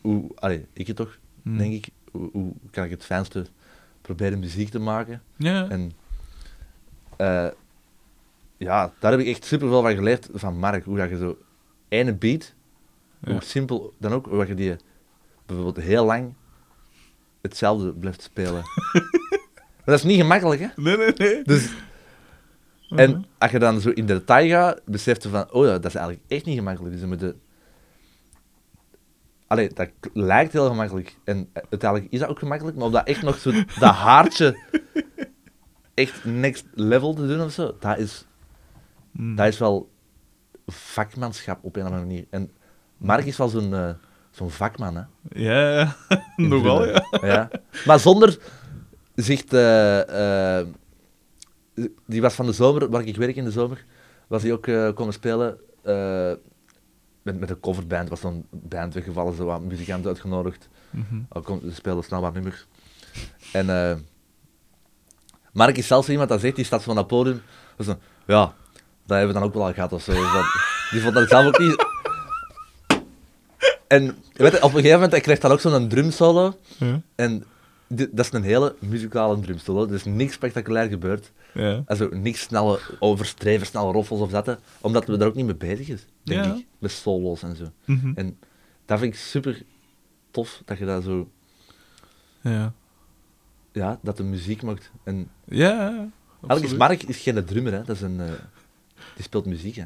hoe, 0.00 0.30
allee, 0.34 0.66
ik 0.72 0.86
het 0.86 0.96
toch, 0.96 1.18
Hmm. 1.42 1.58
denk 1.58 1.72
ik, 1.72 1.88
hoe, 2.10 2.28
hoe 2.32 2.52
kan 2.70 2.84
ik 2.84 2.90
het 2.90 3.04
fijnste 3.04 3.46
proberen 4.02 4.38
muziek 4.38 4.68
te 4.70 4.78
maken? 4.78 5.22
Ja. 5.36 5.68
En 5.68 5.92
eh, 7.16 7.46
ja, 8.56 8.92
daar 8.98 9.10
heb 9.10 9.20
ik 9.20 9.26
echt 9.26 9.44
super 9.44 9.68
veel 9.68 9.82
van 9.82 9.94
geleerd 9.94 10.28
van 10.32 10.58
Mark. 10.58 10.84
Hoe 10.84 10.96
dat 10.96 11.08
je 11.08 11.16
zo 11.16 11.38
ene 11.88 12.14
beat, 12.14 12.52
Ja. 13.18 13.32
hoe 13.32 13.42
simpel 13.44 13.94
dan 13.98 14.12
ook, 14.12 14.26
hoe 14.26 14.38
dat 14.38 14.48
je 14.48 14.54
die 14.54 14.76
bijvoorbeeld 15.46 15.84
heel 15.86 16.04
lang 16.04 16.34
hetzelfde 17.42 17.92
blijft 17.92 18.22
spelen. 18.22 18.62
maar 19.52 19.84
dat 19.84 19.94
is 19.98 20.02
niet 20.02 20.20
gemakkelijk, 20.20 20.60
hè? 20.60 20.66
Nee, 20.76 20.96
nee, 20.96 21.12
nee. 21.16 21.42
Dus, 21.42 21.70
Mhm. 22.88 22.98
en 23.00 23.24
als 23.38 23.50
je 23.50 23.58
dan 23.58 23.80
zo 23.80 23.90
in 23.90 24.06
de 24.06 24.12
detail 24.12 24.48
gaat, 24.48 24.80
besef 24.84 25.22
je 25.22 25.28
van, 25.28 25.52
oh 25.52 25.66
dat 25.66 25.84
is 25.84 25.94
eigenlijk 25.94 26.24
echt 26.28 26.44
niet 26.44 26.56
gemakkelijk. 26.58 26.92
Dus 26.92 27.00
je 27.02 27.06
moet 27.08 27.20
de... 27.20 27.34
Allee, 29.46 29.68
dat 29.74 29.88
lijkt 30.12 30.52
heel 30.52 30.68
gemakkelijk. 30.68 31.16
En 31.24 31.48
uiteindelijk 31.70 32.12
is 32.12 32.18
dat 32.20 32.28
ook 32.28 32.38
gemakkelijk, 32.38 32.76
maar 32.76 32.86
om 32.86 32.92
dat 32.92 33.06
echt 33.06 33.22
nog 33.22 33.38
zo, 33.38 33.50
dat 33.80 33.94
haartje 33.94 34.58
echt 35.94 36.24
next 36.24 36.64
level 36.74 37.14
te 37.14 37.26
doen 37.26 37.40
of 37.42 37.52
zo, 37.52 37.76
dat 37.80 37.98
is, 37.98 38.26
Mm. 39.12 39.36
dat 39.36 39.46
is 39.46 39.58
wel 39.58 39.90
vakmanschap 40.66 41.58
op 41.64 41.76
een 41.76 41.82
of 41.82 41.88
andere 41.88 42.06
manier. 42.06 42.26
En 42.30 42.50
Mark 42.96 43.24
is 43.24 43.36
wel 43.36 43.48
zo'n 43.48 43.74
eh, 43.74 43.88
zo'n 44.30 44.50
vakman, 44.50 44.96
hè. 44.96 45.02
Ja, 45.28 45.78
ja. 45.78 45.96
Nogal, 46.36 46.86
ja. 46.86 47.04
ja. 47.22 47.50
Maar 47.86 47.98
zonder 48.00 48.38
zich 49.14 49.44
te... 49.44 49.58
eh, 50.08 50.72
die 52.06 52.20
was 52.22 52.34
van 52.34 52.46
de 52.46 52.52
zomer, 52.52 52.90
waar 52.90 53.04
ik 53.06 53.16
werk 53.16 53.36
in 53.36 53.44
de 53.44 53.50
zomer, 53.50 53.84
was 54.26 54.42
hij 54.42 54.52
ook 54.52 54.66
eh, 54.66 54.88
komen 54.94 55.12
spelen 55.12 55.58
eh, 55.82 56.32
met, 57.22 57.40
met 57.40 57.50
een 57.50 57.60
coverband. 57.60 58.08
was 58.08 58.20
zo'n 58.20 58.46
band 58.50 58.94
weggevallen, 58.94 59.34
zo 59.36 59.44
wat 59.44 59.60
muzikanten 59.62 60.08
uitgenodigd. 60.10 60.68
Al 61.28 61.40
kom- 61.42 61.60
Ze 61.60 61.74
speelden 61.74 62.04
snel 62.04 62.20
wat 62.20 62.34
nummers. 62.34 62.66
En 63.52 63.70
eh, 63.90 63.96
Mark 65.52 65.76
is 65.76 65.86
zelfs 65.86 66.08
iemand 66.08 66.28
dat 66.28 66.40
zegt, 66.40 66.56
die 66.56 66.64
staat 66.64 66.82
van 66.82 66.94
dat 66.94 67.06
podium. 67.06 67.42
Dus 67.76 67.86
ja, 68.26 68.54
dat 69.06 69.16
hebben 69.16 69.26
we 69.26 69.32
dan 69.32 69.42
ook 69.42 69.54
wel 69.54 69.64
al 69.66 69.72
gehad 69.72 69.92
of 69.92 70.02
zo. 70.02 70.12
Dat- 70.12 70.44
die 70.90 71.00
vond 71.02 71.14
dat 71.14 71.28
zelf 71.28 71.46
ook 71.46 71.58
niet... 71.58 71.86
En 73.86 74.16
weet 74.32 74.52
je, 74.52 74.56
op 74.56 74.62
een 74.62 74.70
gegeven 74.70 74.92
moment 74.92 75.10
hij 75.12 75.20
krijgt 75.20 75.42
dan 75.42 75.50
ook 75.50 75.60
zo'n 75.60 75.88
drumsolo. 75.88 76.56
Ja. 76.78 77.00
En 77.14 77.44
dat 77.86 78.18
is 78.26 78.32
een 78.32 78.42
hele 78.42 78.76
muzikale 78.78 79.40
drumsolo. 79.40 79.86
Er 79.86 79.94
is 79.94 80.04
niks 80.04 80.32
spectaculair 80.34 80.88
gebeurd. 80.88 81.32
Ja. 81.54 81.82
Also, 81.86 82.08
niks 82.12 82.40
snelle 82.40 82.78
overstreven, 82.98 83.66
snelle 83.66 83.92
roffels 83.92 84.20
of 84.20 84.30
hè. 84.46 84.54
Omdat 84.80 85.04
we 85.06 85.16
daar 85.16 85.28
ook 85.28 85.34
niet 85.34 85.44
mee 85.46 85.54
bezig 85.54 85.88
is, 85.88 86.06
denk 86.22 86.44
Ja. 86.44 86.54
ik. 86.54 86.66
Met 86.78 86.90
solo's 86.90 87.42
en 87.42 87.56
zo. 87.56 87.64
Mhm. 87.84 88.12
En 88.14 88.38
dat 88.84 88.98
vind 88.98 89.14
ik 89.14 89.20
super 89.20 89.62
tof, 90.30 90.62
dat 90.64 90.78
je 90.78 90.84
dat 90.84 91.02
zo... 91.04 91.30
Ja. 92.40 92.72
Ja, 93.72 93.98
dat 94.02 94.16
de 94.16 94.22
muziek 94.22 94.62
maakt. 94.62 94.90
En 95.04 95.30
Ja, 95.44 96.08
absoluut. 96.46 96.78
Mark 96.78 97.02
is 97.02 97.18
geen 97.18 97.44
drummer, 97.44 97.72
hè. 97.72 97.82
Dat 97.84 97.96
is 97.96 98.02
een... 98.02 98.20
eh, 98.20 98.32
die 99.14 99.24
speelt 99.24 99.46
muziek, 99.46 99.76
hè. 99.76 99.84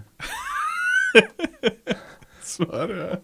Zwaar, 2.43 2.95
ja. 2.97 3.21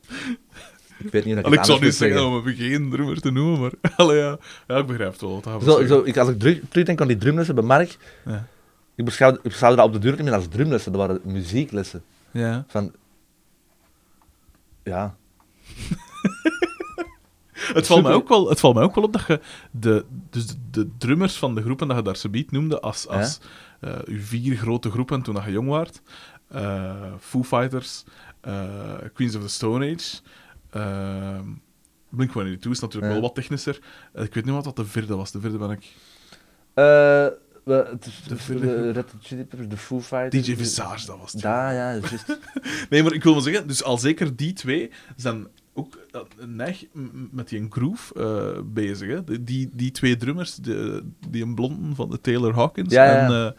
Ik 1.05 1.11
weet 1.13 1.25
niet 1.25 1.37
of 1.37 1.47
ik 1.47 1.53
ik 1.59 1.65
zou 1.65 1.81
niet 1.81 1.95
zeggen 1.95 2.27
om 2.27 2.43
me 2.45 2.55
geen 2.55 2.91
drummer 2.91 3.21
te 3.21 3.31
noemen, 3.31 3.61
maar... 3.61 3.73
Allee, 3.97 4.19
ja. 4.19 4.39
ja, 4.67 4.77
ik 4.77 4.87
begrijp 4.87 5.13
het 5.13 5.21
wel. 5.21 5.43
wil 5.43 5.61
Zo, 5.61 5.87
zo, 5.87 6.03
ik, 6.05 6.17
als 6.17 6.29
ik 6.29 6.39
terug, 6.39 6.61
terugdenk 6.69 7.01
aan 7.01 7.09
die 7.09 7.17
drumlessen 7.17 7.55
bij 7.55 7.65
Mark, 7.65 7.97
Ja. 8.25 8.47
ik 8.95 9.05
beschouwde, 9.05 9.37
ik 9.39 9.43
beschouwde 9.51 9.77
dat 9.77 9.87
op 9.87 9.93
de 9.93 9.99
duur 9.99 10.13
niet 10.13 10.25
meer 10.25 10.35
als 10.35 10.49
drumlessen, 10.49 10.93
dat 10.93 11.01
waren 11.01 11.21
muzieklessen. 11.25 12.03
Ja. 12.31 12.65
Van... 12.69 12.93
Ja, 14.83 15.17
Het 17.75 17.87
valt, 17.87 18.03
mij 18.03 18.13
ook 18.13 18.29
wel, 18.29 18.49
het 18.49 18.61
valt 18.61 18.75
mij 18.75 18.85
ook 18.85 18.95
wel 18.95 19.05
op 19.05 19.13
dat 19.13 19.27
je 19.27 19.41
de, 19.71 20.05
dus 20.31 20.47
de, 20.47 20.55
de 20.71 20.89
drummers 20.99 21.37
van 21.37 21.55
de 21.55 21.63
groepen 21.63 21.89
dat 21.89 21.97
je 21.97 22.03
daar 22.03 22.17
subiet 22.17 22.51
noemde 22.51 22.81
als, 22.81 23.09
als 23.09 23.41
eh, 23.81 23.93
uw 24.05 24.21
vier 24.21 24.57
grote 24.57 24.91
groepen 24.91 25.23
toen 25.23 25.35
dat 25.35 25.45
je 25.45 25.51
jong 25.51 25.69
waart. 25.69 26.01
eh, 26.49 26.95
Foo 27.21 27.43
Fighters, 27.43 28.05
eh, 28.41 28.63
Queens 29.15 29.35
of 29.35 29.43
the 29.43 29.49
Stone 29.49 29.95
Age, 29.95 30.21
uh, 30.77 31.39
Blink-182 32.09 32.71
is 32.71 32.81
natuurlijk 32.81 32.95
Ja. 33.05 33.09
wel 33.13 33.21
wat 33.21 33.35
technischer. 33.35 33.79
Eh, 34.13 34.25
ik 34.25 34.35
weet 34.35 34.45
niet 34.45 34.55
wat 34.55 34.65
dat 34.65 34.77
de 34.77 34.85
vierde 34.85 35.17
was. 35.17 35.33
De 35.33 35.41
vierde 35.41 35.59
ben 35.59 35.71
ik... 35.71 35.85
Eh, 36.75 37.27
De 37.65 37.97
de, 38.29 38.59
de 38.61 38.91
Red 38.91 39.15
Chili 39.21 39.45
Peppers, 39.45 39.69
de 39.69 39.77
Foo 39.77 40.01
Fighters. 40.01 40.47
DJ 40.47 40.57
Visage, 40.57 41.07
dat 41.07 41.19
was 41.19 41.33
het. 41.33 41.41
Ja, 41.41 41.73
juist. 41.73 42.39
Nee, 42.91 43.03
maar 43.03 43.13
ik 43.13 43.23
wil 43.23 43.33
maar 43.33 43.43
zeggen, 43.43 43.67
dus 43.67 43.83
al 43.85 43.99
zeker 43.99 44.37
die 44.37 44.53
twee 44.53 44.91
zijn 45.17 45.47
ook 45.73 45.99
neig 46.47 46.85
met 47.31 47.49
die 47.49 47.67
groove 47.71 48.15
eh, 48.15 48.63
bezig. 48.65 49.09
Hè? 49.09 49.43
Die, 49.45 49.71
die 49.73 49.91
twee 49.91 50.17
drummers, 50.17 50.55
de, 50.57 51.03
die 51.29 51.43
een 51.43 51.55
blonden 51.55 51.95
van 51.95 52.11
de 52.11 52.21
Taylor 52.21 52.55
Hawkins 52.55 52.93
Ja, 52.93 53.05
ja. 53.05 53.45
en 53.47 53.55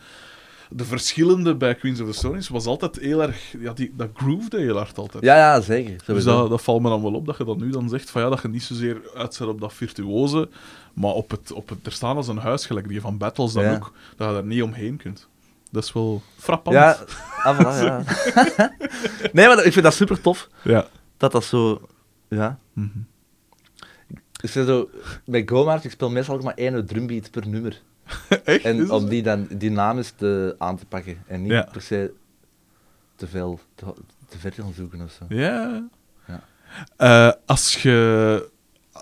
de 0.70 0.86
verschillende 0.86 1.56
bij 1.56 1.76
Queens 1.76 2.00
of 2.00 2.08
the 2.08 2.14
Stone 2.14 2.38
Age 2.38 2.54
was 2.54 2.66
altijd 2.66 2.96
heel 2.96 3.22
erg... 3.22 3.56
Ja, 3.60 3.74
die, 3.74 3.94
dat 3.96 4.10
groovede 4.14 4.58
heel 4.58 4.78
hard 4.78 4.98
altijd. 4.98 5.24
Ja, 5.24 5.36
ja, 5.36 5.62
zeker. 5.62 6.02
Dus 6.06 6.24
dat, 6.24 6.50
dat 6.50 6.62
valt 6.62 6.82
me 6.82 6.90
dan 6.90 7.02
wel 7.02 7.14
op, 7.14 7.26
dat 7.26 7.38
je 7.38 7.46
dan 7.46 7.58
nu 7.58 7.70
dan 7.70 7.90
zegt 7.90 8.10
van 8.10 8.22
ja, 8.22 8.30
dat 8.30 8.42
je 8.42 8.48
niet 8.48 8.64
zozeer 8.64 9.02
uitzet 9.16 9.48
op 9.48 9.62
dat 9.62 9.74
virtuoze, 9.74 10.50
maar 10.94 11.12
op 11.12 11.32
het, 11.32 11.52
op 11.52 11.70
het 11.70 11.86
er 11.86 11.92
staan 11.92 12.16
als 12.16 12.28
een 12.28 12.38
huis, 12.38 12.66
gelijk 12.66 12.88
die 12.88 13.02
van 13.02 13.18
Battles 13.18 13.54
dan 13.54 13.64
Ja. 13.64 13.76
ook, 13.76 13.94
dat 14.18 14.28
je 14.28 14.34
daar 14.34 14.46
niet 14.46 14.64
omheen 14.64 14.98
kunt. 14.98 15.28
Dat 15.72 15.84
is 15.84 15.94
wel 15.94 16.22
frappant. 16.38 16.76
Ja, 16.76 16.98
ah, 17.44 17.60
voilà, 17.60 17.84
ja. 17.84 18.04
nee, 19.34 19.48
maar 19.48 19.66
ik 19.66 19.74
vind 19.74 19.86
dat 19.86 19.94
super 19.94 20.22
tof, 20.22 20.50
ja. 20.64 20.88
dat 21.18 21.32
dat 21.32 21.44
zo... 21.44 21.82
Ja. 22.30 22.60
Mhm. 22.74 23.00
Ik 24.42 24.50
zeg 24.52 24.66
zo, 24.66 24.90
bij 25.26 25.44
Gomart, 25.46 25.84
ik 25.84 25.92
speel 25.92 26.10
meestal 26.10 26.36
ook 26.36 26.44
maar 26.44 26.54
één 26.54 26.86
drumbeat 26.86 27.32
per 27.32 27.48
nummer. 27.48 27.82
Echt? 28.44 28.64
En 28.64 28.91
om 28.91 29.10
die 29.10 29.23
dan 29.23 29.48
dynamisch 29.49 30.11
te, 30.11 30.56
aan 30.57 30.77
te 30.77 30.86
pakken. 30.86 31.23
En 31.27 31.41
niet 31.41 31.52
Ja. 31.52 31.68
per 31.72 31.82
se 31.82 32.14
te 33.15 33.27
veel, 33.27 33.60
te, 33.76 33.86
te 34.27 34.38
ver 34.38 34.53
gaan 34.53 34.73
zoeken 34.73 35.02
of 35.02 35.11
zo. 35.11 35.26
Ja. 35.36 35.88
Ja. 36.27 36.44
Eh, 36.98 37.32
als, 37.45 37.82
je, 37.82 38.49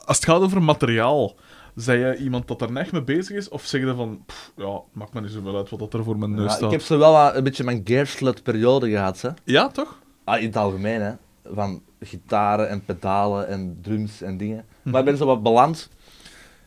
als 0.05 0.17
het 0.17 0.25
gaat 0.25 0.41
over 0.41 0.61
materiaal, 0.63 1.35
zei 1.75 1.99
je 2.05 2.17
iemand 2.17 2.47
dat 2.47 2.61
er 2.61 2.75
echt 2.75 2.91
mee 2.91 3.01
bezig 3.03 3.37
is? 3.37 3.49
Of 3.49 3.65
zeg 3.65 3.81
je 3.81 3.95
van, 3.95 4.23
pff, 4.25 4.51
ja, 4.55 4.81
maakt 4.91 5.13
me 5.13 5.21
niet 5.21 5.31
zoveel 5.31 5.57
uit 5.57 5.69
wat 5.69 5.79
dat 5.79 5.93
er 5.93 6.03
voor 6.03 6.17
mijn 6.17 6.31
neus 6.31 6.43
Ja, 6.43 6.49
staat? 6.49 6.63
ik 6.63 6.71
heb 6.71 6.81
zo 6.81 6.97
wel 6.97 7.11
wat, 7.11 7.35
een 7.35 7.43
beetje 7.43 7.63
mijn 7.63 7.81
gearslut 7.83 8.43
periode 8.43 8.89
gehad, 8.89 9.21
hè. 9.21 9.29
Ja, 9.43 9.67
toch? 9.67 9.99
Ah, 10.23 10.39
in 10.41 10.47
het 10.47 10.57
algemeen, 10.57 11.01
hè. 11.01 11.13
Van 11.53 11.81
gitaren 11.99 12.69
en 12.69 12.85
pedalen 12.85 13.47
en 13.47 13.77
drums 13.81 14.21
en 14.21 14.37
dingen. 14.37 14.65
Maar 14.81 14.99
ik 14.99 15.05
ben 15.05 15.17
zo 15.17 15.25
wat 15.25 15.43
beland. 15.43 15.89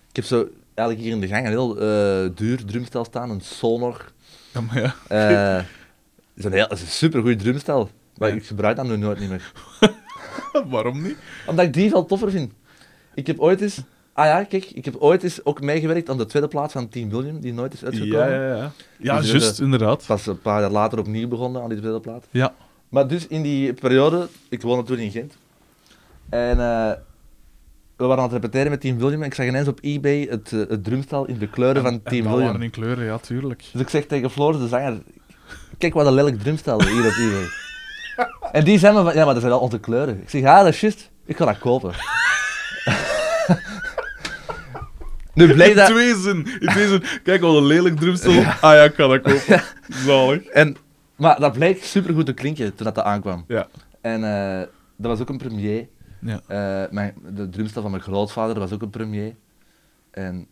Ik 0.08 0.16
heb 0.16 0.24
zo 0.24 0.48
eigenlijk 0.76 1.00
hier 1.00 1.12
in 1.16 1.20
de 1.20 1.26
gang 1.28 1.44
een 1.44 1.50
heel 1.50 1.76
eh, 1.78 2.30
duur 2.34 2.64
drumstel 2.64 3.04
staan, 3.04 3.30
een 3.30 3.40
Sonor. 3.40 4.12
Ja, 4.52 4.60
maar 4.60 4.80
ja. 5.08 5.58
Eh 5.58 5.64
is 6.34 6.44
een 6.44 6.52
heel, 6.52 6.66
is 6.66 6.80
een 6.80 6.86
supergoed 6.86 7.38
drumstel. 7.38 7.90
Maar 8.16 8.28
Ja. 8.28 8.34
ik 8.34 8.46
gebruik 8.46 8.76
dat 8.76 8.86
nu 8.86 8.96
nooit 8.96 9.18
niet 9.18 9.28
meer. 9.28 9.52
Waarom 10.70 11.02
niet? 11.02 11.16
Omdat 11.46 11.64
ik 11.64 11.72
die 11.72 11.90
veel 11.90 12.04
toffer 12.06 12.30
vind. 12.30 12.52
Ik 13.14 13.26
heb 13.26 13.40
ooit 13.40 13.60
eens... 13.60 13.80
Ah 14.12 14.24
ja, 14.26 14.44
kijk, 14.44 14.64
ik 14.64 14.84
heb 14.84 14.96
ooit 14.96 15.22
eens 15.22 15.44
ook 15.44 15.60
meegewerkt 15.60 16.08
aan 16.10 16.18
de 16.18 16.26
tweede 16.26 16.48
plaats 16.48 16.72
van 16.72 16.88
Team 16.88 17.10
William, 17.10 17.40
die 17.40 17.52
nooit 17.52 17.72
is 17.72 17.84
uitgekomen. 17.84 18.30
Ja, 18.30 18.46
ja, 18.48 18.56
ja. 18.56 18.72
Ja, 18.98 19.18
Dus, 19.20 19.30
juist, 19.30 19.58
eh, 19.58 19.64
inderdaad. 19.64 20.04
Pas 20.06 20.26
een 20.26 20.40
paar 20.40 20.60
jaar 20.60 20.70
later 20.70 20.98
opnieuw 20.98 21.28
begonnen 21.28 21.62
aan 21.62 21.68
die 21.68 21.78
tweede 21.78 22.00
plaat. 22.00 22.26
Ja. 22.30 22.54
Maar 22.88 23.08
dus 23.08 23.26
in 23.26 23.42
die 23.42 23.72
periode, 23.72 24.28
ik 24.48 24.62
woonde 24.62 24.84
toen 24.84 24.98
in 24.98 25.10
Gent. 25.10 25.36
En 26.28 26.58
we 27.96 28.04
waren 28.04 28.16
aan 28.22 28.30
het 28.30 28.42
repeteren 28.42 28.70
met 28.70 28.80
Team 28.80 28.98
William 28.98 29.20
en 29.20 29.26
ik 29.26 29.34
zag 29.34 29.46
ineens 29.46 29.68
op 29.68 29.78
eBay 29.82 30.26
het, 30.30 30.52
eh, 30.52 30.58
het 30.58 30.84
drumstel 30.84 31.26
in 31.26 31.38
de 31.38 31.48
kleuren 31.48 31.82
van 31.82 31.92
En- 31.92 32.02
Team 32.02 32.22
William. 32.24 32.44
waren 32.46 32.62
in 32.62 32.70
kleuren, 32.70 33.04
ja, 33.04 33.18
tuurlijk. 33.18 33.64
Dus 33.72 33.80
ik 33.80 33.88
zeg 33.88 34.06
tegen 34.06 34.30
Floris, 34.30 34.60
de 34.60 34.68
zanger, 34.68 34.98
kijk 35.78 35.94
wat 35.94 36.06
een 36.06 36.14
lelijk 36.14 36.40
drumstel 36.42 36.82
hier 36.82 37.06
op 37.06 37.12
eBay. 37.12 37.46
en 38.52 38.64
die 38.64 38.78
zei 38.78 38.94
me 38.96 39.02
van, 39.02 39.14
ja, 39.14 39.24
maar 39.24 39.32
dat 39.34 39.42
zijn 39.42 39.52
wel 39.54 39.62
onze 39.62 39.78
kleuren. 39.80 40.20
Ik 40.22 40.30
zeg, 40.30 40.40
ja, 40.40 40.62
dat 40.62 40.72
is 40.72 40.80
juist, 40.80 41.10
ik 41.24 41.36
ga 41.36 41.44
dat 41.44 41.58
kopen. 41.58 41.92
nu 45.34 45.52
bleek 45.52 45.70
In 45.70 45.76
dat... 45.76 45.86
twee 45.86 46.14
zin. 46.16 46.46
In 46.60 46.68
twee 46.68 46.88
zin. 46.88 47.02
Kijk, 47.22 47.40
wat 47.40 47.56
een 47.56 47.66
lelijk 47.66 47.96
drumstel. 47.96 48.32
Ah 48.60 48.60
ja, 48.60 48.82
ik 48.82 48.94
kan 48.94 49.08
dat 49.10 49.20
kopen. 49.22 49.62
Zalig. 49.88 50.44
En, 50.44 50.76
maar 51.16 51.40
dat 51.40 51.52
bleek 51.52 51.84
supergoed 51.84 52.26
te 52.26 52.32
klinken 52.32 52.74
toen 52.74 52.86
dat 52.86 53.02
aankwam. 53.02 53.44
Ja. 53.48 53.66
En 54.00 54.24
eh, 54.24 54.58
dat 54.96 55.10
was 55.10 55.20
ook 55.20 55.28
een 55.28 55.38
premier. 55.38 55.88
Ja. 56.18 56.40
Eh, 56.46 56.90
mijn, 56.92 57.14
de 57.34 57.48
drumstel 57.48 57.82
van 57.82 57.90
mijn 57.90 58.02
grootvader 58.02 58.58
was 58.58 58.72
ook 58.72 58.82
een 58.82 58.90
premier. 58.90 59.34
En 60.10 60.46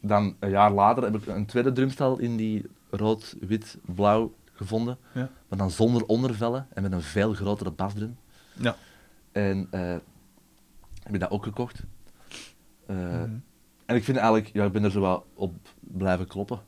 dan 0.00 0.36
een 0.38 0.50
jaar 0.50 0.72
later 0.72 1.02
heb 1.02 1.14
ik 1.16 1.26
een 1.26 1.46
tweede 1.46 1.72
drumstel 1.72 2.18
in 2.18 2.36
die 2.36 2.66
rood, 2.90 3.36
wit, 3.40 3.76
blauw 3.94 4.34
gevonden. 4.52 4.98
Ja. 5.12 5.30
Maar 5.48 5.58
dan 5.58 5.70
zonder 5.70 6.06
ondervellen 6.06 6.66
en 6.74 6.82
met 6.82 6.92
een 6.92 7.02
veel 7.02 7.32
grotere 7.34 7.70
basdrum. 7.70 8.16
Ja. 8.52 8.76
En 9.32 9.66
eh, 9.70 9.80
heb 11.02 11.14
ik 11.14 11.20
dat 11.20 11.30
ook 11.30 11.44
gekocht. 11.44 11.82
Eh, 12.86 12.96
Mhm. 12.96 13.30
En 13.86 13.96
ik 13.96 14.04
vind 14.04 14.16
eigenlijk, 14.16 14.50
ja, 14.52 14.64
ik 14.64 14.72
ben 14.72 14.84
er 14.84 14.90
zo 14.90 15.00
wat 15.00 15.24
op 15.34 15.54
blijven 15.80 16.26
kloppen. 16.26 16.60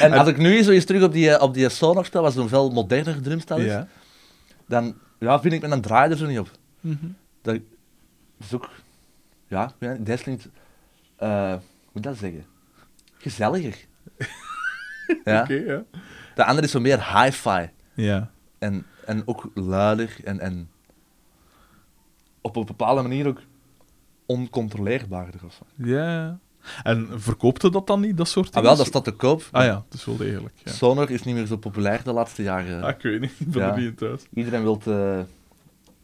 En 0.00 0.12
als 0.12 0.28
ik 0.28 0.36
nu 0.38 0.62
zo 0.62 0.70
eens 0.70 0.84
terug 0.84 1.02
op 1.02 1.12
die, 1.12 1.40
op 1.40 1.54
die 1.54 1.68
Sonar 1.68 2.04
speel, 2.04 2.22
was 2.22 2.34
zo'n 2.34 2.48
veel 2.48 2.70
moderner 2.70 3.22
drumstel 3.22 3.58
is, 3.58 3.64
Ja. 3.64 3.88
dan 4.66 4.94
ja, 5.20 5.40
vind 5.40 5.54
ik 5.54 5.60
met 5.60 5.70
een 5.70 5.80
draai 5.80 6.10
er 6.10 6.16
zo 6.16 6.26
niet 6.26 6.38
op. 6.38 6.50
Mhm. 6.80 7.06
Dat 7.42 7.58
is 8.38 8.54
ook... 8.54 8.70
Ja, 9.46 9.72
klinkt... 10.22 10.48
eh, 11.16 11.50
hoe 11.50 11.60
moet 11.92 11.96
ik 11.96 12.02
dat 12.02 12.16
zeggen? 12.16 12.46
Gezelliger. 13.18 13.76
ja. 15.24 15.42
Oké, 15.42 15.54
ja. 15.54 15.82
De 16.34 16.44
andere 16.44 16.66
is 16.66 16.72
zo 16.72 16.80
meer 16.80 17.18
hi-fi. 17.22 17.70
Ja. 17.94 18.30
En, 18.58 18.86
en 19.06 19.22
ook 19.26 19.50
luider 19.54 20.16
en, 20.24 20.40
en 20.40 20.70
op 22.40 22.56
een 22.56 22.64
bepaalde 22.66 23.02
manier 23.02 23.26
ook 23.26 23.40
oncontroleerbaarder 24.26 25.44
of 25.44 25.52
zo. 25.54 25.84
Ja. 25.86 26.38
En 26.82 27.08
verkoopte 27.14 27.70
dat 27.70 27.86
dan 27.86 28.00
niet, 28.00 28.16
dat 28.16 28.28
soort 28.28 28.46
Ah, 28.46 28.52
dingen? 28.52 28.68
wel, 28.68 28.76
dat 28.76 28.86
staat 28.86 29.04
te 29.04 29.10
koop. 29.12 29.42
Ah 29.50 29.64
ja, 29.64 29.84
het 29.88 29.98
is 29.98 30.04
wel 30.04 30.16
degelijk. 30.16 30.54
Ja. 30.64 30.72
Sonar 30.72 31.10
is 31.10 31.22
niet 31.22 31.34
meer 31.34 31.46
zo 31.46 31.56
populair 31.56 32.00
de 32.04 32.12
laatste 32.12 32.42
jaren. 32.42 32.82
Ah, 32.82 32.90
ik 32.90 33.02
weet 33.02 33.20
niet, 33.20 33.32
ik 33.38 33.50
ben 33.50 33.62
Ja. 33.62 33.70
er 33.70 33.76
niet 33.78 33.86
in 33.88 33.94
thuis. 33.94 34.22
Iedereen 34.34 34.62
wil 34.62 34.82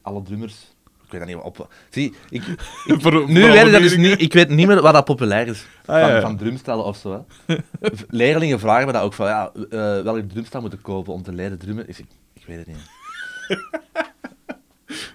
alle 0.03 0.23
drummers. 0.23 0.75
Ik 1.05 1.13
weet 1.13 1.21
dat 1.21 1.31
niet 1.31 1.45
op. 1.45 1.73
Zie, 1.91 2.15
ik, 2.31 2.43
Voor- 3.03 3.13
nu 3.31 3.41
voor 3.41 3.51
weet 3.51 3.67
ik 3.67 3.73
dat 3.73 3.81
dus 3.83 3.97
niet. 3.97 4.21
Ik 4.21 4.33
weet 4.33 4.49
niet 4.49 4.67
meer 4.67 4.83
wat 4.83 4.93
dat 4.93 5.05
populair 5.05 5.47
is. 5.47 5.67
Ah, 5.85 6.01
van, 6.01 6.09
ja, 6.11 6.21
van 6.21 6.37
drumstellen 6.37 6.85
of 6.85 6.97
zo. 6.97 7.27
Hè. 7.47 7.57
Leerlingen 8.09 8.59
vragen 8.61 8.87
me 8.87 8.93
dat 8.93 9.03
ook 9.03 9.13
van 9.13 9.27
ja, 9.27 9.53
eh 9.55 9.69
welke 10.03 10.27
drumstel 10.27 10.61
moeten 10.61 10.81
kopen 10.81 11.13
om 11.13 11.23
te 11.23 11.33
leren 11.33 11.59
drummen. 11.59 11.89
Ik, 11.89 11.99
ik 12.33 12.45
weet 12.47 12.59
het 12.59 12.67
niet. 12.67 12.89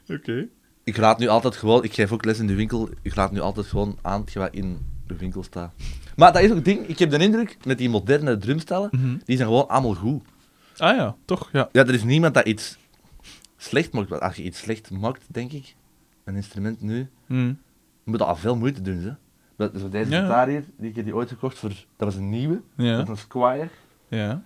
Oké. 0.19 0.47
Ik 0.83 0.95
raad 0.97 1.19
nu 1.19 1.27
altijd 1.27 1.55
gewoon, 1.55 1.83
ik 1.83 1.93
geef 1.93 2.11
ook 2.11 2.25
les 2.25 2.39
in 2.39 2.47
de 2.47 2.55
winkel, 2.55 2.89
ik 3.01 3.13
raad 3.13 3.31
nu 3.31 3.39
altijd 3.39 3.65
gewoon 3.65 3.97
aan 4.01 4.25
wat 4.33 4.53
in 4.53 4.79
de 5.11 5.17
winkel 5.17 5.43
staat. 5.43 5.73
Maar 6.15 6.33
dat 6.33 6.41
is 6.41 6.49
ook 6.49 6.55
het 6.55 6.65
ding, 6.65 6.87
ik 6.87 6.99
heb 6.99 7.09
de 7.09 7.17
indruk, 7.17 7.57
met 7.65 7.77
die 7.77 7.89
moderne 7.89 8.37
drumstellen, 8.37 8.89
Mhm. 8.91 9.17
die 9.25 9.35
zijn 9.37 9.47
gewoon 9.47 9.67
allemaal 9.67 9.93
goed. 9.93 10.23
Ah 10.77 10.95
ja, 10.95 11.15
toch? 11.25 11.49
Ja. 11.51 11.69
Ja, 11.71 11.81
er 11.85 11.93
is 11.93 12.03
niemand 12.03 12.33
dat 12.33 12.45
iets 12.45 12.77
slecht 13.57 13.91
maakt. 13.93 14.09
Want 14.09 14.21
Als 14.21 14.35
je 14.35 14.43
iets 14.43 14.59
slecht 14.59 14.91
maakt, 14.91 15.23
denk 15.27 15.51
ik, 15.51 15.75
een 16.23 16.35
instrument 16.35 16.81
nu, 16.81 17.09
je 17.27 17.55
moet 18.03 18.19
dat 18.19 18.27
al 18.27 18.35
veel 18.35 18.55
moeite 18.55 18.81
doen. 18.81 18.97
Hè. 18.97 19.11
Dat- 19.57 19.71
Zo 19.79 19.89
deze 19.89 20.11
Ja. 20.11 20.21
gitaar 20.21 20.47
hier, 20.47 20.63
die 20.77 20.89
ik 20.89 20.95
heb 20.95 21.05
die 21.05 21.15
ooit 21.15 21.29
gekocht 21.29 21.57
voor, 21.57 21.69
dat 21.69 21.85
was 21.97 22.15
een 22.15 22.29
nieuwe, 22.29 22.61
Ja. 22.75 22.95
dat 22.95 23.03
is 23.03 23.09
een 23.09 23.17
Squire. 23.17 23.69
Ja. 24.07 24.41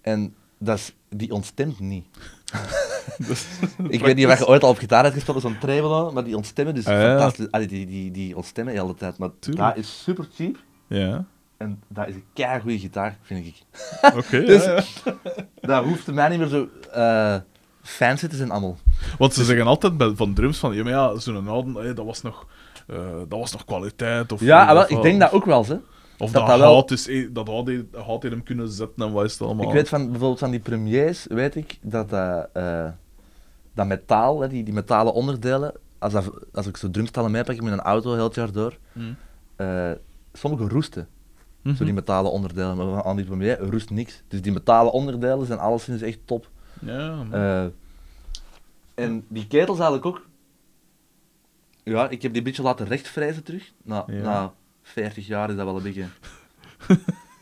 En 0.00 0.34
dat 0.58 0.78
is, 0.78 0.94
die 1.08 1.32
ontstemt 1.32 1.80
niet. 1.80 2.06
Dus, 3.18 3.46
Ik 3.88 4.00
weet 4.00 4.16
niet 4.16 4.26
of 4.26 4.38
je 4.38 4.46
ooit 4.46 4.62
al 4.62 4.70
op 4.70 4.78
gitaar 4.78 5.02
hebt 5.02 5.14
gespeeld, 5.14 5.40
zo'n 5.40 5.58
tremolo, 5.58 6.12
maar 6.12 6.24
die 6.24 6.36
ontstemmen 6.36 6.74
dus 6.74 6.86
Ah, 6.86 7.00
ja. 7.00 7.08
fantastisch. 7.08 7.50
Allee, 7.50 7.66
die, 7.66 7.86
die, 7.86 8.10
die 8.10 8.36
ontstemmen 8.36 8.74
de 8.74 8.80
hele 8.80 8.94
tijd, 8.94 9.18
maar 9.18 9.28
Tuurlijk. 9.38 9.66
dat 9.66 9.76
is 9.84 10.02
super 10.02 10.26
cheap. 10.34 10.56
Ja. 10.86 11.24
En 11.56 11.82
dat 11.88 12.08
is 12.08 12.14
een 12.14 12.24
keigoede 12.34 12.78
gitaar, 12.78 13.18
vind 13.22 13.46
ik. 13.46 13.54
Oké. 14.18 14.44
Dus- 14.44 14.64
ja, 14.64 14.82
ja. 15.04 15.14
Dat 15.60 15.84
hoeft 15.84 16.06
mij 16.12 16.28
niet 16.28 16.38
meer 16.38 16.48
zo 16.48 16.68
eh 16.92 17.36
fancy 17.82 18.26
te 18.26 18.36
zijn 18.36 18.50
allemaal. 18.50 18.76
Want 19.18 19.34
ze 19.34 19.44
zeggen 19.44 19.66
altijd 19.66 19.96
bij, 19.96 20.12
van 20.14 20.34
drums 20.34 20.58
van, 20.58 20.74
ja, 20.74 20.82
maar 20.82 20.92
ja, 20.92 21.16
zo'n 21.18 21.48
oude, 21.48 21.80
hé, 21.80 21.94
dat, 21.94 22.04
was 22.04 22.22
nog, 22.22 22.46
eh, 22.86 22.96
dat 23.28 23.38
was 23.38 23.52
nog 23.52 23.64
kwaliteit. 23.64 24.32
Of, 24.32 24.40
Ja, 24.40 24.72
wel, 24.74 24.82
of- 24.82 24.88
ik 24.88 25.02
denk 25.02 25.20
dat 25.20 25.32
ook 25.32 25.44
wel, 25.44 25.66
hè. 25.66 25.76
Of 26.20 26.30
dat 26.30 26.40
dat, 26.40 26.50
dat 26.50 26.58
wel- 26.58 26.72
hout 26.72 26.90
is, 26.90 27.08
eh, 27.08 27.28
dat 27.32 27.46
hout, 27.48 27.66
he- 27.66 27.86
hout 27.92 28.24
in 28.24 28.30
hem 28.30 28.42
kunnen 28.42 28.68
zetten 28.68 29.06
en 29.06 29.12
wat 29.12 29.24
is 29.24 29.32
het 29.32 29.42
allemaal. 29.42 29.66
Ik 29.66 29.72
weet 29.72 29.88
van, 29.88 30.02
bijvoorbeeld 30.10 30.38
van 30.38 30.50
die 30.50 30.60
premiers, 30.60 31.26
weet 31.28 31.54
ik, 31.56 31.78
dat 31.82 32.10
dat, 32.10 32.48
eh, 32.52 32.88
dat 33.74 33.86
metaal, 33.86 34.40
hè, 34.40 34.48
die, 34.48 34.64
die 34.64 34.74
metalen 34.74 35.12
onderdelen, 35.14 35.72
als, 35.98 36.12
dat, 36.12 36.30
als 36.52 36.66
ik 36.66 36.76
zo 36.76 36.90
drumstallen 36.90 37.30
meepak 37.30 37.60
met 37.60 37.72
een 37.72 37.80
auto 37.80 38.14
heel 38.14 38.24
het 38.24 38.34
jaar 38.34 38.52
door, 38.52 38.78
Mhm. 38.92 39.12
eh, 39.56 39.90
sommige 40.32 40.68
roesten, 40.68 41.08
Mhm. 41.62 41.74
zo 41.74 41.84
die 41.84 41.92
metalen 41.94 42.30
onderdelen, 42.32 42.76
maar 42.76 43.04
aan 43.04 43.16
die 43.16 43.24
premier 43.24 43.58
roest 43.60 43.90
niks. 43.90 44.22
Dus 44.28 44.42
die 44.42 44.52
metalen 44.52 44.92
onderdelen 44.92 45.46
zijn 45.46 45.58
alleszins 45.58 46.02
echt 46.02 46.18
top. 46.24 46.48
Ja. 46.80 47.24
Eh, 47.30 47.64
en 48.94 49.24
die 49.28 49.46
ketels 49.46 49.78
eigenlijk 49.78 50.06
ook. 50.06 50.28
Ja, 51.82 52.08
ik 52.08 52.22
heb 52.22 52.30
die 52.32 52.40
een 52.40 52.46
beetje 52.46 52.62
laten 52.62 52.86
rechtvrijzen 52.86 53.42
terug. 53.42 53.72
Na, 53.82 54.04
Ja. 54.06 54.22
na 54.22 54.52
40 54.90 55.26
jaar 55.26 55.50
is 55.50 55.56
dat 55.56 55.64
wel 55.64 55.76
een 55.76 55.82
beetje, 55.82 56.06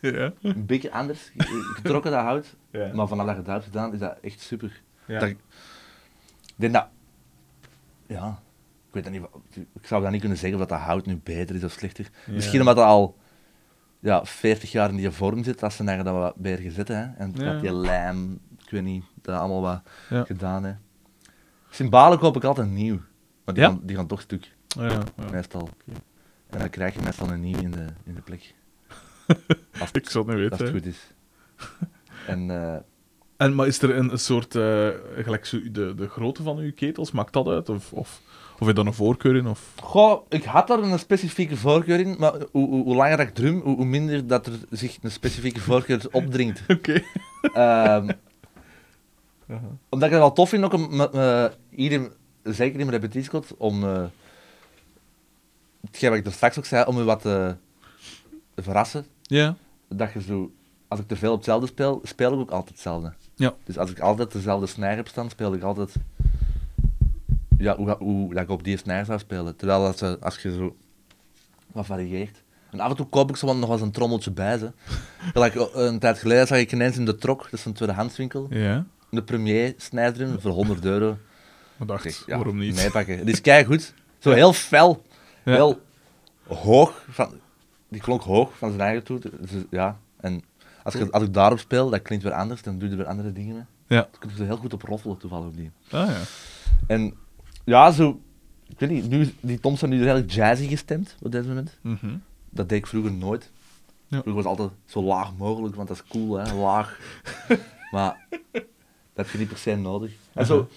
ja. 0.18 0.32
een 0.42 0.66
beetje 0.66 0.92
anders 0.92 1.30
ge- 1.36 1.72
getrokken, 1.74 2.10
dat 2.10 2.20
hout. 2.20 2.56
Ja. 2.70 2.90
Maar 2.94 3.08
vanaf 3.08 3.26
dat 3.26 3.34
je 3.34 3.40
het 3.40 3.50
hebt 3.50 3.64
gedaan, 3.64 3.92
is 3.92 3.98
dat 3.98 4.16
echt 4.22 4.40
super. 4.40 4.80
Ja. 5.06 5.18
Dat, 5.18 5.28
ik 5.28 5.38
denk 6.56 6.72
dat... 6.72 6.86
Ja, 8.06 8.28
ik 8.88 8.94
weet 8.94 9.02
dat 9.04 9.12
niet. 9.12 9.20
wat- 9.20 9.40
Ik 9.80 9.86
zou 9.86 10.02
dat 10.02 10.10
niet 10.10 10.20
kunnen 10.20 10.38
zeggen 10.38 10.60
of 10.60 10.66
dat 10.66 10.78
hout 10.78 11.06
nu 11.06 11.20
beter 11.22 11.56
is 11.56 11.64
of 11.64 11.72
slechter. 11.72 12.10
Ja. 12.26 12.32
Misschien 12.32 12.60
omdat 12.60 12.76
het 12.76 12.84
al 12.86 13.16
ja, 14.00 14.24
40 14.24 14.72
jaar 14.72 14.88
in 14.90 14.96
die 14.96 15.10
vorm 15.10 15.44
zit, 15.44 15.58
dat 15.58 15.72
ze 15.72 15.84
daar 15.84 16.04
dat 16.04 16.14
wat 16.14 16.34
beter 16.36 16.62
gezet 16.64 16.88
hè. 16.88 17.02
En 17.16 17.32
dat 17.32 17.60
die 17.60 17.72
lijm, 17.72 18.40
ik 18.64 18.70
weet 18.70 18.82
niet, 18.82 19.04
dat 19.22 19.38
allemaal 19.38 19.60
wat 19.60 19.82
gedaan 20.26 20.64
hè. 20.64 20.72
Symbalen 21.70 22.18
koop 22.18 22.36
ik 22.36 22.44
altijd 22.44 22.68
nieuw. 22.70 22.98
Maar 23.44 23.54
die, 23.54 23.64
gaan, 23.64 23.80
die 23.82 23.96
gaan 23.96 24.06
toch 24.06 24.20
stuk, 24.20 24.54
Ja, 24.66 24.84
ja. 24.88 25.02
meestal. 25.30 25.68
En 26.50 26.58
dan 26.58 26.70
krijg 26.70 26.94
je 26.94 27.00
meestal 27.04 27.30
een 27.30 27.40
nieuw 27.40 27.58
in 27.58 27.70
de, 27.70 27.86
in 28.04 28.14
de 28.14 28.20
plek. 28.20 28.54
Als, 29.80 29.90
Ik 29.92 30.10
zou 30.10 30.30
het 30.30 30.36
niet 30.36 30.50
als 30.50 30.60
weten. 30.60 30.74
het 30.74 30.74
hè. 30.74 30.80
goed 30.80 30.86
is. 30.86 31.14
En 32.26 32.50
eh, 32.50 32.76
En, 33.36 33.54
maar 33.54 33.66
is 33.66 33.82
er 33.82 33.96
een, 33.96 34.12
een 34.12 34.18
soort, 34.18 34.54
eh, 34.54 34.88
gelijk 35.16 35.46
zo, 35.46 35.58
de, 35.72 35.94
de 35.94 36.08
grootte 36.08 36.42
van 36.42 36.58
uw 36.58 36.72
ketels, 36.72 37.10
maakt 37.10 37.32
dat 37.32 37.46
uit? 37.46 37.68
Of, 37.68 37.92
of, 37.92 38.20
of 38.52 38.58
heb 38.58 38.68
je 38.68 38.74
daar 38.74 38.86
een 38.86 38.94
voorkeur 38.94 39.36
in? 39.36 39.46
Of... 39.46 39.72
Goh, 39.82 40.22
ik 40.28 40.44
had 40.44 40.66
daar 40.66 40.78
een 40.78 40.98
specifieke 40.98 41.56
voorkeur 41.56 42.00
in, 42.00 42.16
maar 42.18 42.32
hoe, 42.50 42.68
hoe, 42.68 42.84
hoe 42.84 42.94
langer 42.94 43.20
ik 43.20 43.34
drum, 43.34 43.60
hoe, 43.60 43.76
hoe 43.76 43.84
minder 43.84 44.26
dat 44.26 44.46
er 44.46 44.52
zich 44.70 44.98
een 45.02 45.10
specifieke 45.10 45.60
voorkeur 45.60 46.00
opdringt. 46.10 46.62
Oké. 46.68 47.02
Ehm, 47.54 48.08
omdat 49.88 50.08
ik 50.08 50.14
het 50.14 50.22
wel 50.22 50.32
tof 50.32 50.48
vind, 50.48 50.64
ook 50.64 50.72
om 50.72 51.00
eh, 51.00 51.44
ieder, 51.70 52.12
zeker 52.42 52.80
in 52.80 52.86
mijn 52.86 53.00
repetitiekot, 53.00 53.54
om 53.56 53.84
hetgeen 55.86 56.10
wat 56.10 56.18
ik 56.18 56.26
er 56.26 56.32
straks 56.32 56.58
ook 56.58 56.64
zei, 56.64 56.84
om 56.84 56.96
je 56.96 57.04
wat 57.04 57.20
te 57.22 57.56
verrassen. 58.56 59.06
Ja. 59.22 59.56
Dat 59.88 60.12
je 60.12 60.22
zo, 60.22 60.52
als 60.88 61.00
ik 61.00 61.08
te 61.08 61.16
veel 61.16 61.30
op 61.30 61.36
hetzelfde 61.36 61.66
speel, 61.66 62.00
speel 62.04 62.32
ik 62.32 62.38
ook 62.38 62.50
altijd 62.50 62.68
hetzelfde. 62.70 63.12
Ja. 63.34 63.54
Dus 63.64 63.78
als 63.78 63.90
ik 63.90 64.00
altijd 64.00 64.32
dezelfde 64.32 64.66
snare 64.66 64.96
heb 64.96 65.08
staan, 65.08 65.30
speel 65.30 65.54
ik 65.54 65.62
altijd 65.62 65.92
ja, 67.58 67.76
hoe, 67.76 67.96
hoe 67.98 68.34
dat 68.34 68.42
ik 68.42 68.50
op 68.50 68.64
die 68.64 68.76
snare 68.76 69.04
zou 69.04 69.18
spelen. 69.18 69.56
Terwijl 69.56 69.86
als, 69.86 69.98
je- 69.98 70.18
als 70.20 70.38
je 70.38 70.52
zo 70.52 70.76
wat 71.72 71.86
varieert. 71.86 72.42
En 72.70 72.80
af 72.80 72.90
en 72.90 72.96
toe 72.96 73.06
koop 73.06 73.30
ik 73.30 73.36
zo 73.36 73.46
nog 73.46 73.60
wel 73.60 73.70
eens 73.72 73.80
een 73.80 73.90
trommeltje 73.90 74.30
bij. 74.30 74.58
Ze. 74.58 74.72
Gelijk, 75.32 75.54
eh, 75.54 75.66
een 75.72 75.98
tijd 75.98 76.18
geleden 76.18 76.46
zag 76.46 76.58
ik 76.58 76.72
ineens 76.72 76.96
in 76.96 77.04
de 77.04 77.16
Trok, 77.16 77.42
dat 77.42 77.52
is 77.52 77.64
een 77.64 77.72
tweedehandswinkel, 77.72 78.46
Ja. 78.50 78.84
de 79.10 79.22
premier 79.22 79.74
snijdrum 79.76 80.40
voor 80.40 80.50
100 80.50 80.84
euro. 80.84 81.18
Dacht, 81.86 82.04
Ik 82.04 82.10
zeg, 82.12 82.26
ja, 82.26 82.36
waarom 82.36 82.58
niet? 82.58 82.74
Meepakken. 82.76 83.24
Die 83.24 83.34
is 83.34 83.40
kei 83.40 83.64
goed. 83.64 83.94
Zo 84.18 84.30
heel 84.32 84.52
fel, 84.52 85.02
Ja. 85.48 85.54
heel 85.54 85.80
hoog. 86.46 87.04
Van, 87.08 87.30
die 87.88 88.00
klonk 88.00 88.22
hoog 88.22 88.56
van 88.56 88.68
zijn 88.68 88.80
eigen 88.80 89.04
toet. 89.04 89.22
Dus, 89.22 89.50
ja, 89.70 89.98
en 90.20 90.42
als, 90.82 90.94
je, 90.94 91.10
als 91.10 91.22
ik 91.22 91.34
daarop 91.34 91.58
speel, 91.58 91.90
dat 91.90 92.02
klinkt 92.02 92.24
weer 92.24 92.32
anders, 92.32 92.62
dan 92.62 92.78
doe 92.78 92.84
je 92.84 92.90
er 92.90 93.00
weer 93.00 93.10
andere 93.10 93.32
dingen 93.32 93.54
mee. 93.54 93.64
Ja. 93.98 94.08
Dan 94.10 94.20
kun 94.20 94.30
je 94.34 94.40
er 94.40 94.46
heel 94.46 94.56
goed 94.56 94.72
op 94.72 94.82
roffelen, 94.82 95.16
toevallig 95.18 95.46
op 95.46 95.56
die. 95.56 95.70
Ah 95.90 96.08
ja. 96.08 96.20
En 96.86 97.14
ja, 97.64 97.90
zo, 97.90 98.20
ik 98.66 98.78
weet 98.78 98.90
niet, 98.90 99.08
nu, 99.08 99.34
die 99.40 99.60
toms 99.60 99.78
zijn 99.78 99.90
nu 99.90 100.02
redelijk 100.02 100.30
jazzy 100.30 100.68
gestemd 100.68 101.16
op 101.22 101.32
dit 101.32 101.46
moment. 101.46 101.78
Mhm. 101.80 102.16
Dat 102.50 102.68
deed 102.68 102.78
ik 102.78 102.86
vroeger 102.86 103.12
nooit. 103.12 103.50
Ja. 104.06 104.20
Vroeger 104.22 104.42
was 104.42 104.52
het 104.52 104.60
altijd 104.60 104.78
zo 104.84 105.02
laag 105.02 105.36
mogelijk, 105.36 105.74
want 105.74 105.88
dat 105.88 105.96
is 105.96 106.04
cool, 106.08 106.36
hè, 106.36 106.54
laag. 106.54 106.98
maar 107.92 108.26
dat 108.52 108.66
heb 109.14 109.30
je 109.30 109.38
niet 109.38 109.48
per 109.48 109.58
se 109.58 109.76
nodig. 109.76 110.12
En 110.32 110.46
zo, 110.46 110.68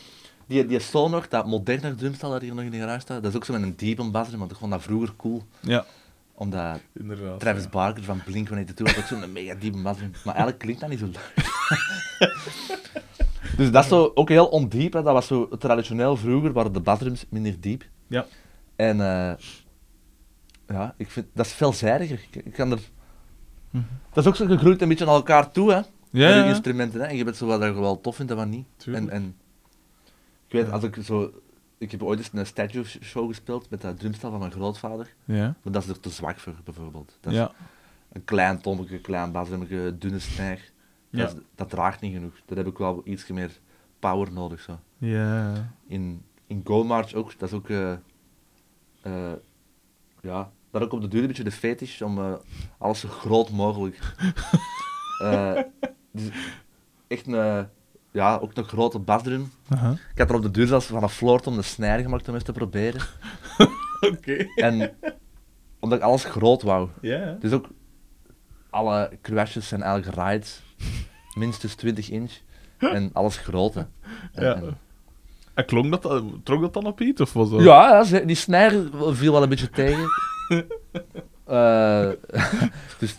die, 0.52 0.66
die 0.66 0.80
Sonar, 0.80 1.26
dat 1.30 1.46
moderne 1.46 1.96
drumstel 1.96 2.32
dat 2.32 2.42
hier 2.42 2.56
nog 2.56 2.64
in 2.64 2.72
de 2.72 2.78
garage 2.78 3.00
staat, 3.00 3.24
dat 3.24 3.32
is 3.32 3.38
ook 3.38 3.46
zo 3.46 3.54
met 3.54 3.62
een 3.62 3.76
diepe 3.76 4.10
basdrum, 4.10 4.40
want 4.40 4.52
ik 4.52 4.58
vond 4.58 4.72
dat 4.72 4.82
vroeger 4.82 5.16
cool. 5.16 5.44
Ja, 5.60 5.86
Omdat 6.34 6.80
inderdaad. 6.94 7.40
Travis 7.40 7.64
ja. 7.64 7.70
Barker 7.70 8.04
van 8.04 8.22
Blink-182 8.26 8.84
had 8.84 8.98
ook 8.98 9.06
zo'n 9.06 9.32
mega 9.32 9.56
diepe 9.56 9.82
basdrum. 9.82 10.12
Maar 10.12 10.36
eigenlijk 10.36 10.60
klinkt 10.60 10.82
dat 10.82 10.90
niet 10.90 11.00
zo 11.00 11.06
leuk. 11.06 11.32
dus 13.58 13.72
dat 13.72 13.84
is 13.84 13.90
zo 13.90 14.12
ook 14.16 14.30
heel 14.30 14.48
ondiep, 14.48 14.94
hè. 14.94 15.04
dat 15.04 15.14
was 15.14 15.28
zo 15.28 15.48
traditioneel 15.48 16.18
vroeger, 16.18 16.54
waren 16.54 16.74
de 16.74 16.80
basdrums 16.80 17.26
minder 17.30 17.56
diep. 17.60 17.86
Ja. 18.08 18.26
En 18.76 19.02
eh, 19.02 19.34
ja, 20.68 20.94
ik 20.98 21.12
vind, 21.12 21.26
dat 21.34 21.46
is 21.46 21.54
veelzijdiger. 21.54 22.26
Ik, 22.30 22.46
ik 22.46 22.54
kan 22.54 22.72
er... 22.72 22.80
Mhm. 23.70 23.84
Dat 24.14 24.24
is 24.24 24.30
ook 24.30 24.36
zo 24.36 24.46
gegroeid 24.46 24.82
een 24.82 24.88
beetje 24.88 25.06
naar 25.06 25.14
elkaar 25.14 25.52
toe, 25.52 25.72
hè. 25.72 25.82
Ja. 26.12 26.46
instrumenten, 26.46 27.00
hè. 27.00 27.06
En 27.06 27.16
je 27.16 27.24
bent 27.24 27.36
zo 27.36 27.46
wat 27.46 27.62
je 27.62 27.74
wel 27.74 28.02
tof 28.02 28.16
vindt 28.16 28.32
en 28.32 28.38
wat 28.38 28.48
niet. 28.48 28.66
Tuurlijk. 28.78 29.08
En, 29.08 29.14
en 29.14 29.36
ik 30.52 30.62
weet, 30.64 30.72
als 30.72 30.84
ik 30.84 30.98
zo... 31.04 31.34
Ik 31.78 31.92
heb 31.92 32.04
ooit 32.04 32.20
eens 32.20 32.30
een 32.34 32.46
statue 32.46 32.84
show 32.84 33.28
gespeeld 33.28 33.70
met 33.70 33.82
dat 33.82 34.00
drumstel 34.00 34.30
van 34.30 34.40
mijn 34.40 34.52
grootvader. 34.52 35.14
Ja. 35.26 35.56
Maar 35.64 35.74
dat 35.74 35.84
is 35.84 35.90
er 35.90 36.00
te 36.00 36.10
zwak 36.10 36.40
voor, 36.40 36.54
bijvoorbeeld. 36.64 37.18
Dat 37.22 37.32
is 37.34 37.38
Ja. 37.40 37.52
een 38.12 38.24
klein 38.24 38.62
tommetje, 38.62 39.00
klein 39.00 39.32
basdrummetje, 39.32 39.98
dunne 39.98 40.20
snijg. 40.20 40.72
Ja. 41.10 41.20
Dat, 41.26 41.34
is- 41.36 41.42
dat 41.56 41.70
draagt 41.70 42.02
niet 42.02 42.14
genoeg. 42.14 42.34
Daar 42.46 42.58
heb 42.58 42.68
ik 42.68 42.78
wel 42.78 43.02
iets 43.04 43.28
meer 43.28 43.60
power 44.00 44.32
nodig. 44.34 44.62
Zo. 44.62 44.80
Ja. 44.98 45.54
In, 45.88 46.24
in 46.48 46.62
Go 46.64 46.84
March 46.84 47.14
ook, 47.14 47.40
dat 47.40 47.50
is 47.50 47.56
ook... 47.56 47.70
eh, 47.70 47.92
eh, 49.02 49.34
ja, 50.22 50.52
dat 50.72 50.82
ook 50.82 50.92
op 50.94 51.02
de 51.02 51.08
duur 51.08 51.22
een 51.22 51.28
beetje 51.28 51.44
de 51.44 51.52
fetish 51.52 52.02
om 52.02 52.18
eh, 52.20 52.34
alles 52.78 53.00
zo 53.00 53.10
groot 53.10 53.50
mogelijk 53.50 54.00
dus 56.12 56.30
echt 57.08 57.28
een, 57.28 57.70
ja, 58.12 58.38
ook 58.38 58.52
een 58.58 58.64
grote 58.64 59.00
basdrum. 59.00 59.52
Ik 60.14 60.18
had 60.18 60.30
er 60.30 60.36
op 60.36 60.42
de 60.42 60.52
duur 60.52 60.68
zelfs 60.68 60.86
van 60.86 61.04
een 61.04 61.10
floor 61.10 61.42
om 61.46 61.56
de 61.56 61.62
snijder 61.62 62.04
gemaakt 62.06 62.28
om 62.28 62.34
eens 62.34 62.44
te 62.44 62.52
proberen. 62.52 63.02
Oké. 64.12 64.46
En 64.56 64.92
omdat 65.80 65.98
ik 65.98 66.04
alles 66.04 66.24
groot 66.24 66.62
wou. 66.62 66.90
Ja. 67.02 67.38
Dus 67.40 67.52
ook 67.52 67.68
alle 68.70 69.12
crashes 69.22 69.68
zijn 69.68 69.82
eigenlijk 69.82 70.18
rides, 70.18 70.62
minstens 71.38 71.76
20 71.76 72.10
inch. 72.10 72.32
En 72.78 73.10
alles 73.14 73.38
grote. 73.38 73.88
En- 74.34 74.44
Ja. 74.44 74.56
en- 74.56 74.78
En 75.54 75.66
klonk 75.66 75.92
dat, 75.92 76.02
dan- 76.02 76.42
trok 76.44 76.62
dat 76.62 76.74
dan 76.74 76.86
op 76.86 77.02
iets? 77.02 77.22
Of 77.22 77.34
was 77.34 77.50
dat... 77.50 77.62
Ja, 77.62 78.04
die 78.04 78.36
snijder 78.36 78.90
viel 79.16 79.32
wel 79.32 79.44
een 79.44 79.50
beetje 79.50 79.70
tegen. 79.70 80.08
Eh, 81.46 82.10
dus 83.00 83.16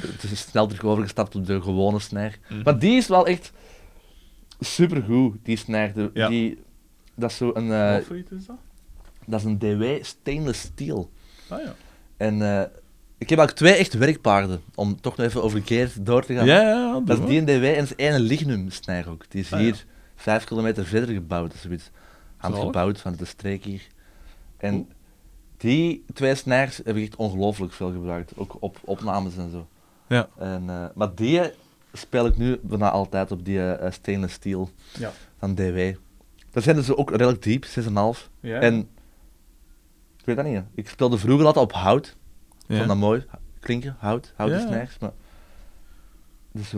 het 0.00 0.22
is 0.22 0.40
snel 0.40 0.66
terug 0.66 0.84
overgestapt 0.84 1.34
op 1.34 1.46
de 1.46 1.62
gewone 1.62 1.98
snijder. 1.98 2.38
Maar 2.64 2.78
die 2.78 2.96
is 2.96 3.06
wel 3.08 3.26
echt 3.26 3.52
supergoed, 4.60 5.36
die 5.42 5.56
snijder. 5.56 6.10
Ja. 6.14 6.28
Die, 6.28 6.58
dat 7.14 7.30
is 7.30 7.36
zo 7.36 7.50
een, 7.54 7.72
eh, 7.72 7.92
Wat 7.92 8.04
voor 8.04 8.16
iets 8.18 8.30
is 8.30 8.46
dat? 8.46 8.56
dat 9.26 9.40
is 9.40 9.46
een 9.46 9.58
DW 9.58 9.84
stainless 10.04 10.60
steel. 10.60 11.10
Ah 11.48 11.62
ja. 11.62 11.74
En 12.16 12.42
eh, 12.42 12.62
ik 13.18 13.30
heb 13.30 13.38
ook 13.38 13.50
twee 13.50 13.74
echt 13.74 13.94
werkpaarden, 13.94 14.60
om 14.74 15.00
toch 15.00 15.16
nog 15.16 15.26
even 15.26 15.42
over 15.42 15.62
Geert 15.64 16.06
door 16.06 16.24
te 16.24 16.34
gaan. 16.34 16.46
Ja, 16.46 16.60
ja, 16.60 17.00
Dat 17.04 17.18
is 17.18 17.26
die 17.26 17.38
en 17.38 17.44
DW 17.44 17.64
en 17.64 17.82
is 17.82 17.94
één 17.96 18.20
lignum 18.20 18.70
snijder 18.70 19.10
ook. 19.12 19.24
Die 19.30 19.40
is 19.40 19.52
Ah, 19.52 19.60
hier 19.60 19.84
vijf 20.16 20.44
kilometer 20.44 20.86
verder 20.86 21.14
gebouwd, 21.14 21.52
of 21.52 21.58
zoiets. 21.58 21.90
Handgebouwd 22.36 23.00
van 23.00 23.14
de 23.16 23.24
streek 23.24 23.64
hier. 23.64 23.86
En 24.56 24.88
die 25.56 26.04
twee 26.14 26.34
snijders 26.34 26.76
heb 26.84 26.96
ik 26.96 27.02
echt 27.02 27.16
ongelooflijk 27.16 27.72
veel 27.72 27.92
gebruikt, 27.92 28.32
ook 28.36 28.56
op 28.60 28.78
opnames 28.84 29.36
en 29.36 29.50
zo. 29.50 29.66
Ja. 30.06 30.28
En, 30.38 30.70
eh, 30.70 30.84
maar 30.94 31.14
die 31.14 31.40
speel 31.92 32.26
ik 32.26 32.36
nu 32.36 32.58
bijna 32.62 32.90
altijd 32.90 33.30
op 33.30 33.44
die 33.44 33.72
eh, 33.72 33.90
stainless 33.92 34.34
steel 34.34 34.70
Ja. 34.98 35.12
van 35.38 35.54
DW. 35.54 35.78
Dat 36.50 36.62
zijn 36.62 36.76
dus 36.76 36.94
ook 36.94 37.10
redelijk 37.10 37.42
diep, 37.42 37.64
6,5. 37.64 38.28
Ja. 38.40 38.60
En 38.60 38.78
ik 40.18 40.24
weet 40.24 40.36
dat 40.36 40.44
niet. 40.44 40.62
Ik 40.74 40.88
speelde 40.88 41.18
vroeger 41.18 41.46
altijd 41.46 41.64
op 41.64 41.72
hout. 41.72 42.06
Ik 42.06 42.64
ja. 42.66 42.76
vond 42.76 42.88
dat 42.88 42.96
mooi. 42.96 43.24
Klinken, 43.60 43.96
hout, 43.98 44.32
houten 44.36 44.58
Ja. 44.60 44.66
snijers. 44.66 44.98
Maar... 44.98 45.10
Dus 46.52 46.70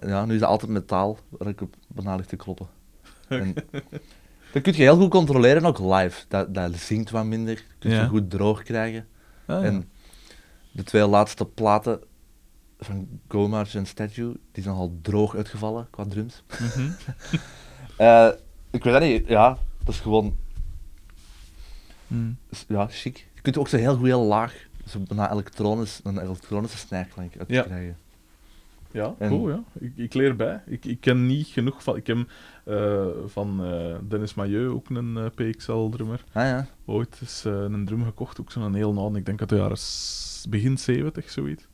ja, 0.00 0.24
nu 0.24 0.34
is 0.34 0.40
het 0.40 0.48
altijd 0.48 0.70
metaal 0.70 1.18
waar 1.28 1.48
ik 1.48 1.60
op 1.60 1.74
bijna 1.88 2.16
te 2.20 2.36
kloppen. 2.36 2.66
En 3.28 3.54
dat 4.52 4.62
kun 4.62 4.72
je 4.72 4.82
heel 4.82 4.96
goed 4.96 5.10
controleren, 5.10 5.64
ook 5.64 5.78
live. 5.78 6.24
Dat, 6.28 6.54
dat 6.54 6.74
zingt 6.76 7.10
wat 7.10 7.24
minder. 7.24 7.54
Je 7.54 7.62
kunt 7.78 7.94
Ja. 7.94 8.02
je 8.02 8.08
goed 8.08 8.30
droog 8.30 8.62
krijgen. 8.62 9.06
Ah, 9.46 9.60
ja. 9.60 9.66
En 9.66 9.90
de 10.72 10.82
twee 10.82 11.06
laatste 11.06 11.44
platen 11.44 12.00
van 12.78 13.08
Go 13.28 13.48
March 13.48 13.74
en 13.74 13.86
Statue, 13.86 14.36
die 14.52 14.62
zijn 14.62 14.74
al 14.74 14.98
droog 15.02 15.36
uitgevallen 15.36 15.86
qua 15.90 16.04
drums. 16.04 16.42
Mhm. 16.60 16.90
Eh, 17.96 18.28
ik 18.70 18.84
weet 18.84 18.92
dat 18.92 19.02
niet, 19.02 19.28
ja, 19.28 19.58
dat 19.84 19.94
is 19.94 20.00
gewoon 20.00 20.36
Mm. 22.06 22.36
ja, 22.68 22.86
chic. 22.90 23.26
Je 23.34 23.40
kunt 23.40 23.58
ook 23.58 23.68
zo 23.68 23.76
heel 23.76 23.96
goed 23.96 24.06
heel 24.06 24.22
laag, 24.24 24.66
zo 24.86 24.98
bijna 25.08 25.32
elektronisch, 25.32 26.00
een 26.04 26.18
elektronische 26.18 26.78
snijklank 26.78 27.36
uit 27.38 27.48
Ja. 27.48 27.62
krijgen. 27.62 27.96
Ja, 28.90 29.14
En- 29.18 29.28
cool, 29.28 29.48
ja. 29.48 29.62
Ik, 29.78 29.92
ik 29.96 30.14
leer 30.14 30.36
bij. 30.36 30.62
Ik, 30.66 30.84
ik 30.84 31.00
ken 31.00 31.26
niet 31.26 31.46
genoeg 31.46 31.82
van... 31.82 31.96
Ik 31.96 32.06
heb 32.06 32.18
eh, 32.64 33.06
van 33.26 33.64
eh, 33.64 33.96
Dennis 34.08 34.34
Mailleu 34.34 34.68
ook 34.68 34.88
een 34.90 35.30
PXL-drummer. 35.34 36.24
Ah 36.32 36.42
ja. 36.44 36.66
Ooit 36.84 37.18
is 37.20 37.44
een 37.44 37.84
drum 37.84 38.04
gekocht, 38.04 38.40
ook 38.40 38.52
zo'n 38.52 38.74
heel 38.74 38.98
oude, 38.98 39.18
ik 39.18 39.26
denk 39.26 39.40
uit 39.40 39.48
de 39.48 39.56
jaren 39.56 39.78
begin 40.50 40.78
70, 40.78 41.30
zoiets. 41.30 41.67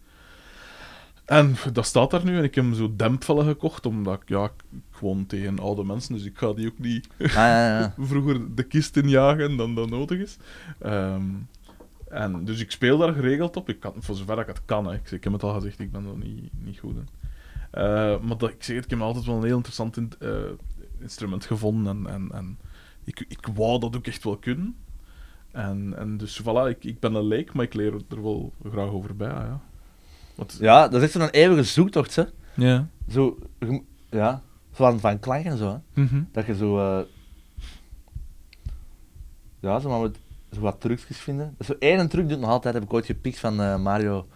En 1.24 1.54
dat 1.72 1.86
staat 1.86 2.10
daar 2.10 2.24
nu 2.24 2.36
en 2.36 2.44
ik 2.44 2.54
heb 2.54 2.64
hem 2.64 2.74
zo 2.74 2.92
dempvellen 2.96 3.44
gekocht, 3.46 3.86
omdat 3.86 4.22
ik, 4.22 4.28
ja, 4.28 4.44
ik 4.44 4.98
woon 5.00 5.26
tegen 5.26 5.58
oude 5.58 5.84
mensen, 5.84 6.14
dus 6.14 6.24
ik 6.24 6.38
ga 6.38 6.52
die 6.52 6.66
ook 6.66 6.78
niet 6.78 7.08
Ah, 7.18 7.28
ja, 7.28 7.78
ja. 7.78 7.94
vroeger 8.06 8.54
de 8.54 8.62
kist 8.62 8.96
injagen 8.96 9.56
dan 9.56 9.74
dat 9.74 9.90
nodig 9.90 10.18
is. 10.18 10.36
Ehm, 10.78 11.22
en 12.08 12.44
dus 12.44 12.60
ik 12.60 12.70
speel 12.70 12.98
daar 12.98 13.12
geregeld 13.12 13.56
op, 13.56 13.68
ik 13.68 13.80
kan, 13.80 13.92
voor 13.98 14.14
zover 14.16 14.38
ik 14.38 14.46
het 14.46 14.60
kan. 14.64 14.86
Hè. 14.86 14.94
Ik, 14.94 15.10
ik 15.10 15.24
heb 15.24 15.32
het 15.32 15.42
al 15.42 15.54
gezegd, 15.54 15.78
ik 15.78 15.92
ben 15.92 16.06
er 16.06 16.16
niet, 16.26 16.50
niet 16.64 16.78
goed 16.78 16.96
in. 16.96 17.08
Eh, 17.70 18.20
maar 18.20 18.38
dat, 18.38 18.50
ik 18.50 18.62
zeg 18.62 18.76
het, 18.76 18.84
ik 18.84 18.90
heb 18.90 19.00
altijd 19.00 19.24
wel 19.24 19.36
een 19.36 19.44
heel 19.44 19.56
interessant 19.56 19.96
in- 19.96 20.12
eh, 20.18 20.30
instrument 20.98 21.44
gevonden 21.46 22.06
en, 22.06 22.12
en, 22.14 22.28
en 22.32 22.58
ik, 23.04 23.24
ik 23.28 23.46
wou 23.54 23.80
dat 23.80 23.96
ook 23.96 24.06
echt 24.06 24.24
wel 24.24 24.36
kunnen. 24.36 24.76
En, 25.50 25.94
en 25.96 26.16
dus 26.16 26.42
voilà, 26.42 26.68
ik, 26.68 26.84
ik 26.84 27.00
ben 27.00 27.14
een 27.14 27.26
leek, 27.26 27.52
maar 27.52 27.64
ik 27.64 27.74
leer 27.74 27.94
er 28.08 28.22
wel 28.22 28.52
graag 28.70 28.88
over 28.88 29.16
bij. 29.16 29.28
Ja. 29.28 29.60
Ja, 30.58 30.88
dat 30.88 31.02
is 31.02 31.02
echt 31.02 31.12
zo'n 31.12 31.28
eeuwige 31.28 31.62
zoektocht, 31.62 32.16
hè. 32.16 32.24
ja. 32.54 32.88
Zo, 33.08 33.38
ja, 34.10 34.42
van, 34.70 35.00
van 35.00 35.18
klank 35.18 35.44
en 35.44 35.58
zo, 35.58 35.68
hè. 35.68 36.02
Mhm. 36.02 36.22
Dat 36.32 36.46
je 36.46 36.54
zo, 36.54 36.78
eh, 36.78 37.04
ja, 39.60 39.78
zo, 39.80 39.88
maar 39.88 40.00
met, 40.00 40.18
zo 40.52 40.60
wat 40.60 40.80
trucjes 40.80 41.18
vinden. 41.18 41.46
Dat 41.46 41.60
is 41.60 41.66
zo 41.66 41.76
één 41.78 42.08
truc 42.08 42.28
doet 42.28 42.40
nog 42.40 42.50
altijd, 42.50 42.74
heb 42.74 42.82
ik 42.82 42.92
ooit 42.92 43.06
gepikt 43.06 43.38
van 43.38 43.60
eh, 43.60 43.76
Mario. 43.76 44.26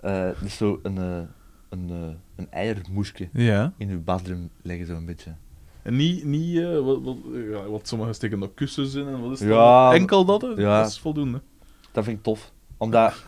Eh 0.00 0.24
dat 0.24 0.42
is 0.44 0.56
zo 0.56 0.80
een, 0.82 0.98
eh, 0.98 1.20
een, 1.68 2.16
een 2.36 2.50
eiermoesje 2.50 3.28
ja. 3.32 3.72
in 3.76 3.88
je 3.88 3.96
basdrum 3.96 4.50
leggen, 4.62 4.86
zo 4.86 4.94
een 4.94 5.06
beetje. 5.06 5.34
En 5.82 5.96
niet, 5.96 6.24
niet 6.24 6.62
wat, 6.62 7.02
wat, 7.02 7.16
ja, 7.50 7.62
wat 7.68 7.88
sommigen 7.88 8.14
steken 8.14 8.42
er 8.42 8.50
kussens 8.54 8.94
in 8.94 9.06
en 9.06 9.20
wat 9.20 9.32
is 9.32 9.38
dat? 9.38 9.48
Ja, 9.48 9.92
Enkel 9.92 10.24
dat, 10.24 10.42
hè? 10.42 10.48
ja. 10.48 10.80
dat 10.80 10.90
is 10.90 10.98
voldoende. 10.98 11.40
Dat 11.92 12.04
vind 12.04 12.16
ik 12.16 12.22
tof. 12.22 12.52
Omdat 12.76 13.24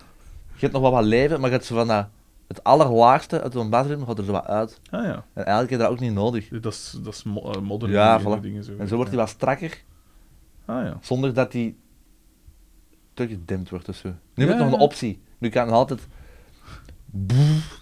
hebt 0.61 0.73
nog 0.73 0.83
wel 0.83 0.91
wat 0.91 1.05
leven, 1.05 1.41
maar 1.41 1.49
je 1.51 1.55
hebt 1.57 1.67
zo 1.69 1.75
van 1.75 1.87
dat, 1.87 2.07
het 2.49 2.65
allerlaagste 2.65 3.43
uit 3.43 3.53
zo'n 3.53 3.71
basdrum 3.71 4.07
gaat 4.07 4.19
er 4.19 4.25
zo 4.25 4.33
wat 4.33 4.47
uit. 4.47 4.81
Ah 4.91 5.05
ja, 5.05 5.13
En 5.33 5.45
eigenlijk 5.45 5.71
heb 5.71 5.79
je 5.81 5.85
dat 5.87 5.89
ook 5.89 6.01
niet 6.01 6.13
nodig. 6.13 6.49
dat 6.49 6.73
is, 6.73 6.99
dat 7.03 7.15
is 7.15 7.23
mo 7.23 7.51
eh, 7.51 7.61
modern 7.61 7.93
Ja, 7.93 8.19
dingen, 8.19 8.39
voilà. 8.39 8.43
dingen 8.43 8.65
zo. 8.65 8.73
En 8.79 8.89
zo 8.89 8.95
wordt 8.95 9.11
hij 9.11 9.19
wat 9.21 9.29
strakker, 9.29 9.83
Ah 10.65 10.85
ja. 10.85 10.99
zonder 11.01 11.35
dat 11.35 11.53
hij 11.53 11.75
teruggedempt 13.15 13.71
wordt 13.71 13.89
of 13.89 13.97
zo. 13.97 14.09
Nu 14.09 14.15
Ja, 14.35 14.51
heb 14.51 14.51
ik 14.59 14.65
nog 14.65 14.73
een 14.73 14.79
optie. 14.81 15.23
Nu 15.39 15.49
kan 15.49 15.67
je 15.67 15.73
altijd 15.73 16.07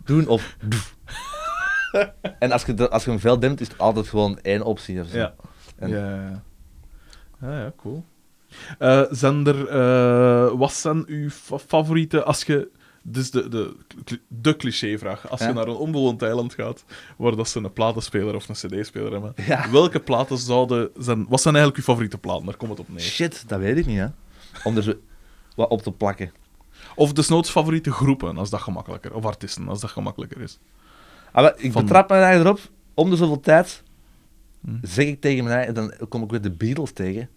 doen 0.05 0.27
of. 0.29 0.57
En 2.39 2.53
als 2.53 2.65
je, 2.65 2.75
de- 2.75 2.91
als 2.91 3.05
je 3.05 3.11
hem 3.11 3.19
veel 3.19 3.39
dempt, 3.39 3.61
is 3.61 3.69
het 3.69 3.79
altijd 3.79 4.09
gewoon 4.09 4.39
één 4.41 4.63
optie. 4.65 5.01
Of 5.01 5.07
zo. 5.09 5.19
Ja. 5.19 5.35
En- 5.77 5.89
Ja, 5.89 5.97
ja, 6.15 6.29
ja. 6.31 6.43
Ah, 7.49 7.53
ja, 7.59 7.73
cool. 7.77 8.05
Eh, 8.79 9.03
zijn 9.11 9.47
er, 9.47 9.69
eh, 9.69 10.59
wat 10.59 10.73
zijn 10.73 11.05
uw 11.07 11.31
fa- 11.31 11.59
favoriete, 11.59 12.23
als 12.25 12.43
je, 12.45 12.69
dus 13.03 13.31
de, 13.31 13.49
de, 13.49 13.75
de 14.29 14.57
clichévraag, 14.57 15.31
als 15.31 15.41
Ja. 15.41 15.49
je 15.49 15.53
naar 15.55 15.67
een 15.67 15.75
onbewoond 15.77 16.23
eiland 16.23 16.55
gaat, 16.55 16.85
waar 17.17 17.37
dat 17.37 17.49
ze 17.49 17.59
een 17.59 17.73
platenspeler 17.73 18.35
of 18.35 18.49
een 18.49 18.55
cd-speler 18.55 19.13
hebben, 19.13 19.33
Ja. 19.47 19.71
welke 19.71 20.01
platen 20.01 20.39
zouden 20.39 20.91
zijn, 20.99 21.27
wat 21.29 21.41
zijn 21.41 21.55
eigenlijk 21.55 21.87
uw 21.87 21.93
favoriete 21.93 22.19
platen? 22.19 22.45
Daar 22.47 22.57
komt 22.57 22.71
het 22.71 22.81
op 22.81 22.89
neer. 22.89 23.01
Shit, 23.01 23.45
dat 23.49 23.59
weet 23.61 23.77
ik 23.77 23.87
niet, 23.87 23.99
hè. 23.99 24.07
Om 24.65 24.77
er 24.77 24.83
zo 24.83 24.93
wat 25.57 25.69
op 25.69 25.83
te 25.83 25.93
plakken. 25.93 26.33
Of 26.95 27.13
desnoods 27.13 27.51
favoriete 27.51 27.91
groepen, 27.93 28.37
als 28.39 28.51
dat 28.51 28.61
gemakkelijker, 28.61 29.15
of 29.15 29.25
artiesten, 29.25 29.69
als 29.69 29.81
dat 29.81 29.91
gemakkelijker 29.91 30.41
is. 30.41 30.59
Ah, 31.33 31.43
maar 31.43 31.55
ik 31.57 31.73
Van- 31.73 31.83
betrap 31.83 32.11
me 32.11 32.17
erop, 32.17 32.61
om 32.95 33.11
de 33.11 33.17
zoveel 33.17 33.41
tijd 33.41 33.83
Zeg 34.83 35.07
ik 35.07 35.21
tegen 35.21 35.45
mijn 35.45 35.57
eigen, 35.57 35.75
dan 35.75 35.93
kom 36.09 36.23
ik 36.23 36.31
weer 36.31 36.41
de 36.41 36.51
Beatles 36.51 36.93
tegen 36.93 37.29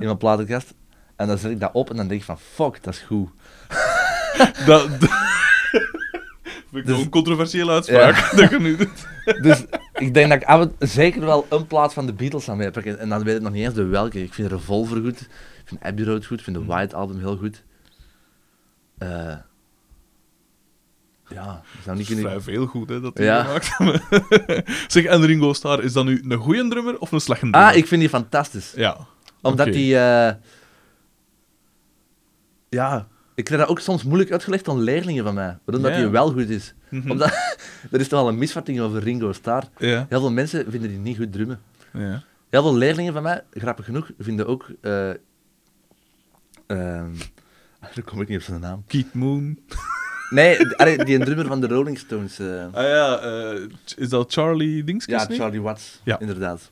in 0.00 0.04
mijn 0.04 0.16
platenkast. 0.18 0.74
En 1.16 1.26
dan 1.26 1.38
zet 1.38 1.50
ik 1.50 1.60
dat 1.60 1.72
op 1.72 1.90
en 1.90 1.96
dan 1.96 2.08
denk 2.08 2.20
ik 2.20 2.26
van, 2.26 2.38
fuck, 2.38 2.82
dat 2.82 2.94
is 2.94 3.00
goed. 3.00 3.28
dat... 4.66 4.88
Vind 6.70 6.72
ik 6.72 6.86
Dus- 6.86 6.98
een 7.02 7.08
controversiële 7.08 7.72
uitspraak 7.72 8.30
dat 8.36 8.50
je 8.50 8.58
nu 8.58 8.76
doet. 8.76 9.06
Dus 9.42 9.64
ik 9.94 10.14
denk 10.14 10.28
dat 10.30 10.42
ik 10.42 10.48
af 10.48 10.60
en- 10.60 10.88
zeker 10.88 11.20
wel 11.20 11.46
een 11.50 11.66
plaat 11.66 11.92
van 11.92 12.06
de 12.06 12.12
Beatles 12.12 12.48
aan 12.50 12.56
meepakken. 12.56 12.98
En 12.98 13.08
dan 13.08 13.22
weet 13.24 13.36
ik 13.36 13.42
nog 13.42 13.52
niet 13.52 13.64
eens 13.64 13.74
de 13.74 13.84
welke. 13.84 14.22
Ik 14.22 14.34
vind 14.34 14.50
Revolver 14.50 15.00
goed, 15.02 15.20
ik 15.20 15.62
vind 15.64 15.82
Abbey 15.82 16.04
Road 16.04 16.26
goed, 16.26 16.38
ik 16.38 16.44
vind 16.44 16.56
de. 16.56 16.64
White 16.64 16.96
Album 16.96 17.18
heel 17.18 17.36
goed. 17.36 17.62
Eh, 18.98 19.36
ja, 21.28 21.62
ik 21.76 21.82
zou 21.84 21.96
niet 21.96 22.08
Dat 22.08 22.16
is 22.16 22.22
vrij 22.22 22.40
veel 22.40 22.66
goed, 22.66 22.88
hè, 22.88 23.00
dat 23.00 23.16
die 23.16 23.24
Ja. 23.24 23.42
gemaakt 23.44 23.76
hebben. 23.78 24.02
zeg, 24.88 25.04
en 25.04 25.24
Ringo 25.26 25.52
Starr, 25.52 25.84
is 25.84 25.92
dat 25.92 26.04
nu 26.04 26.22
een 26.28 26.38
goede 26.38 26.68
drummer 26.68 26.98
of 26.98 27.12
een 27.12 27.20
slechte 27.20 27.50
drummer? 27.50 27.70
Ah, 27.70 27.76
ik 27.76 27.86
vind 27.86 28.00
die 28.00 28.10
fantastisch. 28.10 28.72
Ja. 28.76 28.96
Omdat 29.42 29.66
die... 29.66 29.98
eh, 29.98 30.34
ja, 32.68 33.08
ik 33.34 33.44
krijg 33.44 33.60
dat 33.60 33.70
ook 33.70 33.80
soms 33.80 34.02
moeilijk 34.04 34.30
uitgelegd 34.32 34.68
aan 34.68 34.80
leerlingen 34.80 35.24
van 35.24 35.34
mij. 35.34 35.58
Waarom 35.64 35.84
dat 35.84 35.94
Ja. 35.94 35.98
die 36.00 36.08
wel 36.08 36.30
goed 36.32 36.48
is. 36.48 36.74
Mhm. 36.90 37.10
Omdat, 37.10 37.28
er 37.90 38.00
is 38.00 38.08
toch 38.08 38.20
wel 38.20 38.28
een 38.28 38.38
misvatting 38.38 38.80
over 38.80 39.02
Ringo 39.02 39.32
Starr. 39.32 39.64
Ja. 39.78 40.06
Heel 40.08 40.20
veel 40.20 40.32
mensen 40.32 40.70
vinden 40.70 40.88
die 40.90 40.98
niet 40.98 41.16
goed 41.16 41.32
drummen. 41.32 41.60
ja. 41.92 42.22
Heel 42.50 42.62
veel 42.62 42.74
leerlingen 42.76 43.12
van 43.12 43.22
mij, 43.22 43.42
grappig 43.52 43.84
genoeg, 43.84 44.10
vinden 44.18 44.46
ook. 44.46 44.66
eh 44.80 45.10
ehm, 45.10 45.16
daar 47.94 48.02
kom 48.04 48.20
ik 48.20 48.28
niet 48.28 48.38
op 48.38 48.44
zijn 48.44 48.60
naam. 48.60 48.84
Keith 48.86 49.14
Moon. 49.14 49.58
Nee, 50.30 50.66
allee, 50.76 51.04
die 51.04 51.14
een 51.18 51.24
drummer 51.24 51.46
van 51.46 51.60
de 51.60 51.66
Rolling 51.66 51.98
Stones. 51.98 52.38
eh, 52.38 52.64
Ah 52.72 52.82
ja, 52.82 53.18
eh, 53.18 53.60
is 53.96 54.08
dat 54.08 54.32
Charlie 54.32 54.84
Dingskes? 54.84 55.26
ja? 55.28 55.34
Charlie 55.36 55.60
Watts, 55.62 56.00
Ja. 56.04 56.18
inderdaad. 56.20 56.70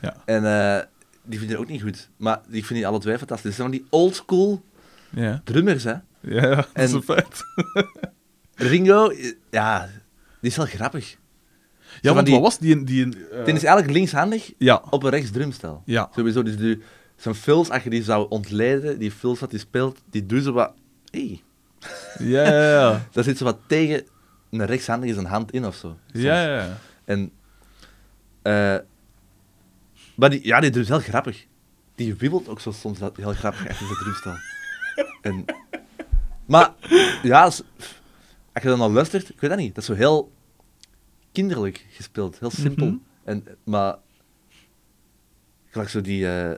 Ja. 0.00 0.16
En 0.24 0.44
eh, 0.44 0.84
die 1.24 1.38
vinden 1.38 1.58
ook 1.58 1.68
niet 1.68 1.82
goed. 1.82 2.08
Maar 2.16 2.40
die 2.48 2.64
vind 2.66 2.78
die 2.78 2.86
alle 2.88 2.98
twee 2.98 3.18
fantastisch. 3.18 3.44
Het 3.46 3.54
zijn 3.54 3.68
van 3.68 3.78
die 3.78 3.86
oldschool 3.90 4.62
Ja. 5.10 5.40
drummers, 5.44 5.84
hè. 5.84 5.90
Ja, 5.90 6.00
ja, 6.20 6.54
dat 6.54 6.68
is 6.74 6.90
En- 6.90 6.94
een 6.96 7.02
feit. 7.02 7.44
Ringo, 8.70 9.08
eh, 9.08 9.32
ja, 9.50 9.88
die 10.40 10.50
is 10.50 10.56
wel 10.56 10.66
grappig. 10.66 11.16
Ja, 12.00 12.14
want 12.14 12.26
die- 12.26 12.34
wat 12.34 12.42
was 12.44 12.58
die... 12.58 12.84
die 12.84 13.04
eh, 13.30 13.38
is 13.46 13.46
eigenlijk 13.64 13.90
linkshandig 13.90 14.52
Ja, 14.58 14.82
op 14.90 15.02
een 15.02 15.10
rechts 15.10 15.30
drumstel. 15.30 15.82
ja. 15.84 16.10
Sowieso, 16.14 16.42
dus 16.42 16.56
die, 16.56 16.82
zijn 17.16 17.34
fills, 17.34 17.70
als 17.70 17.82
je 17.82 17.90
die 17.90 18.02
zou 18.02 18.26
ontleden, 18.28 18.98
die 18.98 19.10
fills 19.12 19.40
wat 19.40 19.50
hij 19.50 19.60
speelt, 19.60 20.02
die 20.10 20.26
doen 20.26 20.40
ze 20.42 20.52
wat... 20.52 20.72
Hey, 21.10 21.40
Ja, 22.18 22.42
ja, 22.44 22.70
ja. 22.70 23.06
daar 23.12 23.24
zit 23.24 23.38
zo 23.38 23.44
wat 23.44 23.58
tegen 23.66 24.06
een 24.50 24.66
rechtshandige 24.66 25.14
zijn 25.14 25.26
hand 25.26 25.52
in 25.52 25.66
of 25.66 25.74
zo. 25.74 25.96
soms. 26.12 26.22
Ja, 26.24 26.42
ja, 26.42 26.56
ja. 26.64 26.78
En... 27.04 27.32
eh 28.42 28.76
maar 30.16 30.30
die, 30.30 30.46
ja, 30.46 30.60
die 30.60 30.70
drum 30.70 30.82
is 30.82 30.88
heel 30.88 30.98
grappig. 31.00 31.46
Die 31.94 32.14
wiebelt 32.14 32.48
ook 32.48 32.60
zo 32.60 32.70
soms 32.72 32.98
dat- 32.98 33.16
heel 33.16 33.32
grappig 33.32 33.68
achter 33.68 33.86
zijn 33.86 33.98
drumstel. 33.98 34.34
en, 35.22 35.44
maar, 36.46 36.72
ja, 37.22 37.42
als, 37.42 37.62
als 38.52 38.62
je 38.62 38.68
dan 38.68 38.80
al 38.80 38.92
luistert, 38.92 39.28
ik 39.28 39.40
weet 39.40 39.50
dat 39.50 39.58
niet, 39.58 39.74
dat 39.74 39.82
is 39.84 39.88
zo 39.90 39.94
heel 39.94 40.32
kinderlijk 41.32 41.86
gespeeld, 41.90 42.38
heel 42.38 42.50
simpel. 42.50 42.86
Mhm. 42.86 42.96
en, 43.24 43.44
maar, 43.64 43.96
gelijk 45.70 45.88
zo 45.90 46.00
die... 46.00 46.28
eh, 46.28 46.56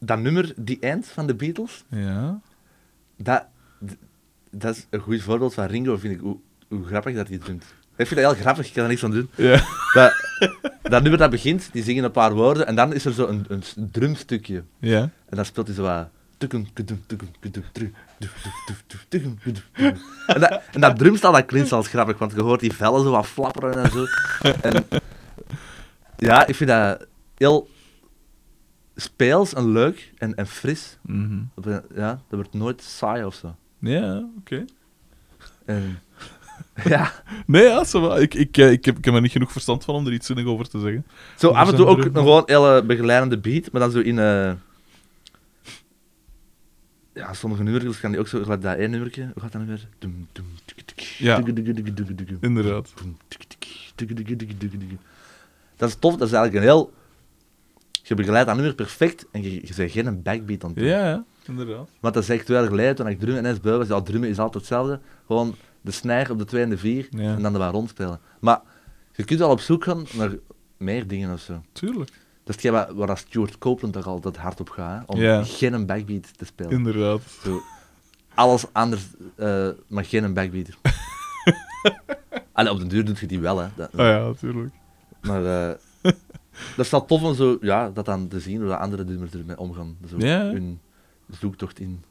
dat 0.00 0.18
nummer, 0.18 0.52
die 0.56 0.78
eind 0.80 1.06
van 1.06 1.26
de 1.26 1.34
Beatles, 1.34 1.84
Ja. 1.88 2.40
dat, 3.16 3.46
dat 4.50 4.76
is 4.76 4.86
een 4.90 5.00
goed 5.00 5.22
voorbeeld 5.22 5.54
van 5.54 5.64
Ringo, 5.66 5.96
vind 5.96 6.14
ik, 6.14 6.20
hoe, 6.20 6.36
hoe 6.68 6.84
grappig 6.86 7.14
dat 7.14 7.28
hij 7.28 7.38
drumt. 7.38 7.64
Ik 7.96 8.06
vind 8.06 8.20
dat 8.20 8.32
heel 8.32 8.42
grappig, 8.42 8.66
ik 8.66 8.72
kan 8.72 8.82
er 8.82 8.88
niks 8.88 9.04
aan 9.04 9.10
doen. 9.10 9.30
Ja. 9.36 9.62
Dat, 9.92 10.12
dat 10.82 11.02
nummer 11.02 11.18
dat 11.18 11.30
begint, 11.30 11.68
die 11.72 11.82
zingen 11.82 12.04
een 12.04 12.10
paar 12.10 12.32
woorden 12.32 12.66
en 12.66 12.74
dan 12.74 12.92
is 12.92 13.04
er 13.04 13.12
zo 13.12 13.26
een, 13.26 13.44
een 13.48 13.90
drumstukje. 13.90 14.64
Ja. 14.78 15.00
En 15.00 15.36
dan 15.36 15.44
speelt 15.44 15.66
hij 15.66 15.76
zo 15.76 15.82
wat... 15.82 16.08
En 20.26 20.40
dat, 20.40 20.60
en 20.72 20.80
dat 20.80 20.98
drumstel, 20.98 21.32
dat 21.32 21.44
klinkt 21.46 21.72
als 21.72 21.88
grappig, 21.88 22.18
want 22.18 22.32
je 22.32 22.40
hoort 22.42 22.60
die 22.60 22.72
vellen 22.72 23.02
zo 23.02 23.10
wat 23.10 23.26
flapperen 23.26 23.84
en 23.84 23.90
zo. 23.90 24.06
En, 24.60 24.84
ja, 26.16 26.46
ik 26.46 26.54
vind 26.54 26.70
dat 26.70 27.06
heel 27.36 27.68
speels 29.00 29.54
en 29.54 29.72
leuk 29.72 30.12
en, 30.18 30.34
en 30.34 30.46
fris. 30.46 30.98
Mhm. 31.02 31.38
Dat, 31.54 31.84
ja, 31.94 32.10
dat 32.10 32.38
wordt 32.38 32.54
nooit 32.54 32.82
saai 32.82 33.24
of 33.24 33.34
zo. 33.34 33.54
Ja, 33.78 34.28
oké. 34.38 34.64
Ja. 36.84 37.12
Nee, 37.46 37.62
ja, 37.62 37.84
zo, 37.84 38.14
ik, 38.14 38.34
ik, 38.34 38.56
eh, 38.56 38.70
ik, 38.70 38.84
heb, 38.84 38.98
ik 38.98 39.04
heb 39.04 39.14
er 39.14 39.20
niet 39.20 39.30
genoeg 39.30 39.52
verstand 39.52 39.84
van 39.84 39.94
om 39.94 40.06
er 40.06 40.12
iets 40.12 40.26
zinnig 40.26 40.46
over 40.46 40.68
te 40.68 40.80
zeggen. 40.80 41.06
Zo 41.36 41.48
dus 41.48 41.56
af 41.56 41.70
en 41.70 41.76
toe 41.76 41.86
ook 41.86 42.04
een 42.04 42.14
gewoon 42.14 42.42
hele 42.46 42.82
begeleidende 42.82 43.38
beat, 43.38 43.72
maar 43.72 43.80
dan 43.80 43.90
zo 43.90 43.98
in... 43.98 44.18
Eh, 44.18 44.52
ja, 47.14 47.32
sommige 47.32 47.62
nummertjes 47.62 47.96
gaan 47.96 48.10
die 48.10 48.20
ook 48.20 48.28
zo... 48.28 48.42
Gelijk 48.42 48.62
dat 48.62 48.76
één 48.76 48.90
nummertje. 48.90 49.22
Hoe 49.22 49.42
gaat 49.42 49.52
dat 49.52 49.66
nou 49.66 49.78
weer? 49.98 50.10
Ja, 51.18 51.42
inderdaad. 52.40 52.94
Dat 55.76 55.88
is 55.88 55.96
tof, 55.98 56.16
dat 56.16 56.28
is 56.28 56.34
eigenlijk 56.34 56.54
een 56.54 56.70
heel 56.70 56.92
je 58.10 58.16
begeleidt 58.16 58.46
dat 58.46 58.56
nummer 58.56 58.74
perfect 58.74 59.26
en 59.32 59.42
je, 59.42 59.50
je 59.54 59.72
bent 59.76 59.90
geen 59.90 60.22
backbeat 60.22 60.64
aan 60.64 60.70
het 60.70 60.78
doen. 60.78 60.88
Ja, 60.88 61.24
inderdaad. 61.46 61.88
Want 62.00 62.14
dat 62.14 62.28
ik 62.28 62.42
twee 62.42 62.58
jaar 62.58 62.66
geleden 62.66 62.94
toen 62.94 63.06
ik 63.08 63.20
drum 63.20 63.44
en 63.44 63.58
bij 63.62 63.76
was. 63.76 63.88
Ja, 63.88 64.00
drummen 64.00 64.28
is 64.28 64.38
altijd 64.38 64.54
hetzelfde. 64.54 65.00
Gewoon 65.26 65.54
de 65.80 65.90
snijder 65.90 66.32
op 66.32 66.38
de 66.38 66.44
2 66.44 66.62
en 66.62 66.70
de 66.70 66.78
4 66.78 67.06
Ja. 67.10 67.34
en 67.36 67.42
dan 67.42 67.52
de 67.52 67.58
waar 67.58 67.72
rondspelen. 67.72 68.20
Maar 68.40 68.60
je 69.12 69.24
kunt 69.24 69.38
wel 69.40 69.50
op 69.50 69.60
zoek 69.60 69.84
gaan 69.84 70.04
naar 70.16 70.30
meer 70.76 71.06
dingen 71.06 71.32
of 71.32 71.40
zo. 71.40 71.62
Tuurlijk. 71.72 72.10
Dat 72.44 72.56
is 72.58 72.62
hetgeen 72.64 72.72
waar, 72.72 72.94
waar 72.94 73.18
Stuart 73.18 73.58
Copeland 73.58 73.94
toch 73.94 74.06
altijd 74.06 74.36
hard 74.36 74.60
op 74.60 74.68
gaat, 74.70 74.98
hè, 74.98 75.04
om 75.06 75.20
Ja. 75.20 75.44
geen 75.44 75.86
backbeat 75.86 76.38
te 76.38 76.44
spelen. 76.44 76.72
Inderdaad. 76.72 77.20
Zo, 77.42 77.60
alles 78.34 78.64
anders, 78.72 79.02
eh, 79.36 79.68
maar 79.88 80.04
geen 80.04 80.34
backbeat. 80.34 80.68
Allee, 82.52 82.72
op 82.72 82.78
de 82.78 82.86
duur 82.86 83.04
doet 83.04 83.18
je 83.18 83.26
die 83.26 83.40
wel, 83.40 83.58
hè. 83.58 83.68
Dat- 83.76 83.92
Ah 83.92 84.06
ja, 84.06 84.18
natuurlijk. 84.18 84.74
Maar 85.20 85.44
eh, 85.44 85.74
dat 86.76 86.84
is 86.84 86.90
wel 86.90 87.04
tof 87.04 87.22
om 87.22 87.34
zo, 87.34 87.58
ja, 87.60 87.90
dat 87.90 88.04
dan 88.04 88.28
te 88.28 88.40
zien, 88.40 88.58
hoe 88.60 88.68
dat 88.68 88.78
andere 88.78 89.04
ermee 89.38 89.58
omgaan. 89.58 89.96
Zo 90.08 90.16
Ja. 90.18 90.42
hun 90.50 90.80
zoektocht 91.30 91.78
in. 91.80 92.04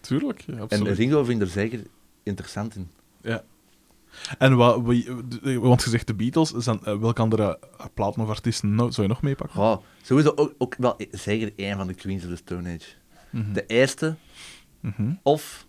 Tuurlijk, 0.00 0.40
ja, 0.40 0.52
En 0.54 0.60
absoluut. 0.60 0.96
Ringo 0.96 1.24
vindt 1.24 1.42
er 1.42 1.48
zeker 1.48 1.82
interessant 2.22 2.76
in. 2.76 2.90
Ja. 3.20 3.42
En 4.38 4.56
wat, 4.56 4.86
de- 4.86 5.58
want 5.60 5.82
je 5.82 5.90
zegt 5.90 6.06
de 6.06 6.14
Beatles, 6.14 6.50
zijn, 6.50 6.80
eh, 6.84 6.98
welke 6.98 7.22
andere 7.22 7.58
eh, 7.78 7.86
platen 7.94 8.22
of 8.22 8.28
artiesten 8.28 8.74
nou, 8.74 8.92
zou 8.92 9.06
je 9.06 9.12
nog 9.12 9.22
meepakken? 9.22 9.60
Oh, 9.60 9.76
sowieso 10.02 10.32
ook, 10.36 10.54
ook 10.58 10.74
wel 10.78 10.94
e- 10.98 11.06
zeker 11.10 11.52
één 11.56 11.76
van 11.76 11.86
de 11.86 11.94
Queens 11.94 12.22
of 12.24 12.30
the 12.30 12.36
Stone 12.36 12.74
Age. 12.74 12.88
Mhm. 13.30 13.52
De 13.52 13.66
eerste, 13.66 14.16
Mhm. 14.80 15.12
of... 15.22 15.66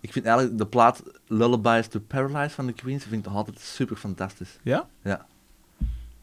Ik 0.00 0.12
vind 0.12 0.24
eigenlijk 0.26 0.58
de 0.58 0.66
plaat 0.66 1.02
Lullabies 1.26 1.86
to 1.86 2.00
Paralyze 2.00 2.54
van 2.54 2.66
de 2.66 2.72
Queens, 2.72 3.04
vind 3.04 3.26
ik 3.26 3.32
altijd 3.32 3.60
super 3.60 3.96
fantastisch. 3.96 4.58
Ja? 4.62 4.88
Ja. 5.02 5.26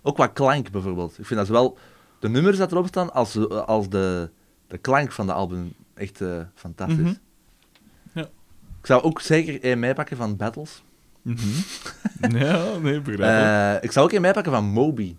Ook 0.07 0.15
qua 0.15 0.27
klank 0.27 0.71
bijvoorbeeld. 0.71 1.19
Ik 1.19 1.25
vind 1.25 1.39
dat 1.39 1.47
zowel 1.47 1.77
de 2.19 2.29
nummers 2.29 2.57
dat 2.57 2.71
erop 2.71 2.87
staan, 2.87 3.13
als, 3.13 3.49
als 3.49 3.89
de, 3.89 4.29
de 4.67 4.77
klank 4.77 5.11
van 5.11 5.25
de 5.25 5.33
album 5.33 5.73
echt 5.93 6.21
eh, 6.21 6.41
fantastisch. 6.55 6.97
Mhm. 6.97 7.13
Ja. 8.13 8.21
Ik 8.79 8.85
zou 8.85 9.01
ook 9.03 9.21
zeker 9.21 9.61
één 9.63 9.79
meepakken 9.79 10.17
van 10.17 10.35
Battles. 10.35 10.83
Mhm. 11.21 11.47
ja, 12.37 12.77
nee, 12.81 13.01
begrijp 13.01 13.19
ik. 13.19 13.77
Eh, 13.77 13.83
ik 13.83 13.91
zou 13.91 14.05
ook 14.05 14.11
één 14.11 14.21
meepakken 14.21 14.51
van 14.51 14.65
Moby. 14.65 15.15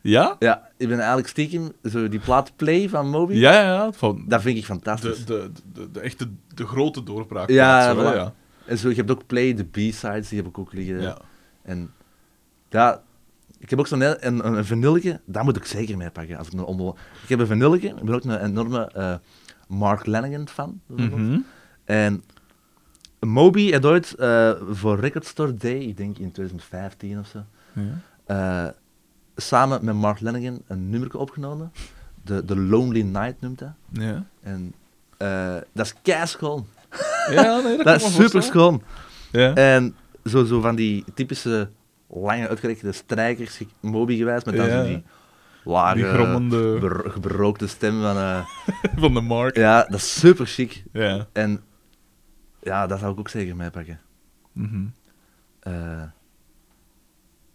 ja? 0.00 0.36
Ja, 0.38 0.68
ik 0.76 0.88
ben 0.88 0.98
eigenlijk 0.98 1.28
stiekem 1.28 1.72
zo 1.84 2.08
die 2.08 2.20
plaat 2.20 2.56
Play 2.56 2.88
van 2.88 3.08
Moby. 3.08 3.34
Ja, 3.34 3.52
ja, 3.52 3.62
ja. 3.62 3.92
Van 3.92 4.24
Dat 4.28 4.42
vind 4.42 4.54
ik 4.56 4.60
de, 4.60 4.66
fantastisch. 4.68 5.24
de, 5.24 5.50
de, 5.72 5.90
de, 5.90 6.00
echte, 6.00 6.28
de 6.54 6.66
grote 6.66 7.02
doorbraak. 7.02 7.48
Ja, 7.50 7.94
voilà. 7.94 8.16
ja. 8.16 8.34
En 8.66 8.78
zo, 8.78 8.88
je 8.88 8.94
hebt 8.94 9.10
ook 9.10 9.26
Play, 9.26 9.54
de 9.54 9.64
B-sides, 9.64 10.28
die 10.28 10.38
heb 10.38 10.46
ik 10.48 10.58
ook 10.58 10.72
liggen. 10.72 11.00
ja. 11.00 11.18
En 11.62 11.92
ja, 12.70 13.02
ik 13.64 13.70
heb 13.70 13.78
ook 13.78 13.86
zo'n 13.86 14.00
een, 14.26 14.46
een, 14.46 14.64
vanilletje, 14.64 15.20
dat 15.24 15.42
moet 15.44 15.56
ik 15.56 15.64
zeker 15.64 15.96
meepakken. 15.96 16.36
Als 16.38 16.46
ik, 16.46 16.52
een 16.52 16.64
omlo- 16.64 16.96
ik 17.22 17.28
heb 17.28 17.38
een 17.38 17.46
vanilletje, 17.46 17.88
ik 17.88 18.02
ben 18.04 18.14
ook 18.14 18.24
een 18.24 18.44
enorme 18.44 18.86
eh, 18.86 19.14
Mark 19.68 20.06
Lanigan 20.06 20.48
fan. 20.48 20.80
Mhm. 20.86 21.38
En 21.84 22.22
Moby 23.20 23.72
had 23.72 23.84
ooit 23.84 24.14
eh, 24.14 24.52
voor 24.70 24.98
Record 25.00 25.26
Store 25.26 25.54
Day, 25.54 25.78
ik 25.78 25.96
denk 25.96 26.18
in 26.18 26.30
2015 26.32 27.18
of 27.18 27.26
zo, 27.26 27.38
ja. 27.72 28.00
eh, 28.26 28.72
samen 29.36 29.84
met 29.84 29.94
Mark 29.94 30.20
Lanigan 30.20 30.62
een 30.66 30.90
nummer 30.90 31.18
opgenomen. 31.18 31.72
De, 32.24 32.44
de 32.44 32.56
Lonely 32.56 33.02
Night 33.02 33.40
noemt 33.40 33.58
dat. 33.58 33.72
Ja. 33.90 34.24
En 34.42 34.74
dat 35.72 35.86
is 35.86 35.94
keischoon. 36.02 36.66
Ja, 37.30 37.60
nee, 37.60 37.76
dat, 37.76 37.84
Dat 38.00 38.00
is 38.00 38.14
super 38.14 38.42
schoon. 38.42 38.82
Ja. 39.32 39.54
En 39.54 39.94
zo, 40.24 40.44
zo 40.44 40.60
van 40.60 40.74
die 40.74 41.04
typische 41.14 41.68
lange 42.14 42.48
uitgerekende 42.48 42.92
strijkers, 42.92 43.56
ge- 43.56 43.66
Moby 43.80 44.16
gewijs, 44.16 44.44
met 44.44 44.56
dan 44.56 44.66
Ja. 44.66 44.82
zo 44.82 44.88
die 44.88 45.02
lage, 45.64 45.94
Die 45.96 46.04
grommende 46.04 46.78
ber- 46.78 47.10
gebrookte 47.10 47.66
stem 47.66 48.00
van... 48.00 48.16
eh, 48.16 48.46
van 49.02 49.14
de 49.14 49.20
Mark. 49.20 49.56
ja, 49.56 49.82
dat 49.84 49.94
is 49.98 50.18
super 50.20 50.46
chic. 50.46 50.84
Ja. 50.92 51.26
En 51.32 51.62
ja, 52.62 52.86
dat 52.86 52.98
zou 52.98 53.12
ik 53.12 53.18
ook 53.18 53.28
zeker 53.28 53.56
meepakken. 53.56 54.00
Eh 55.60 56.02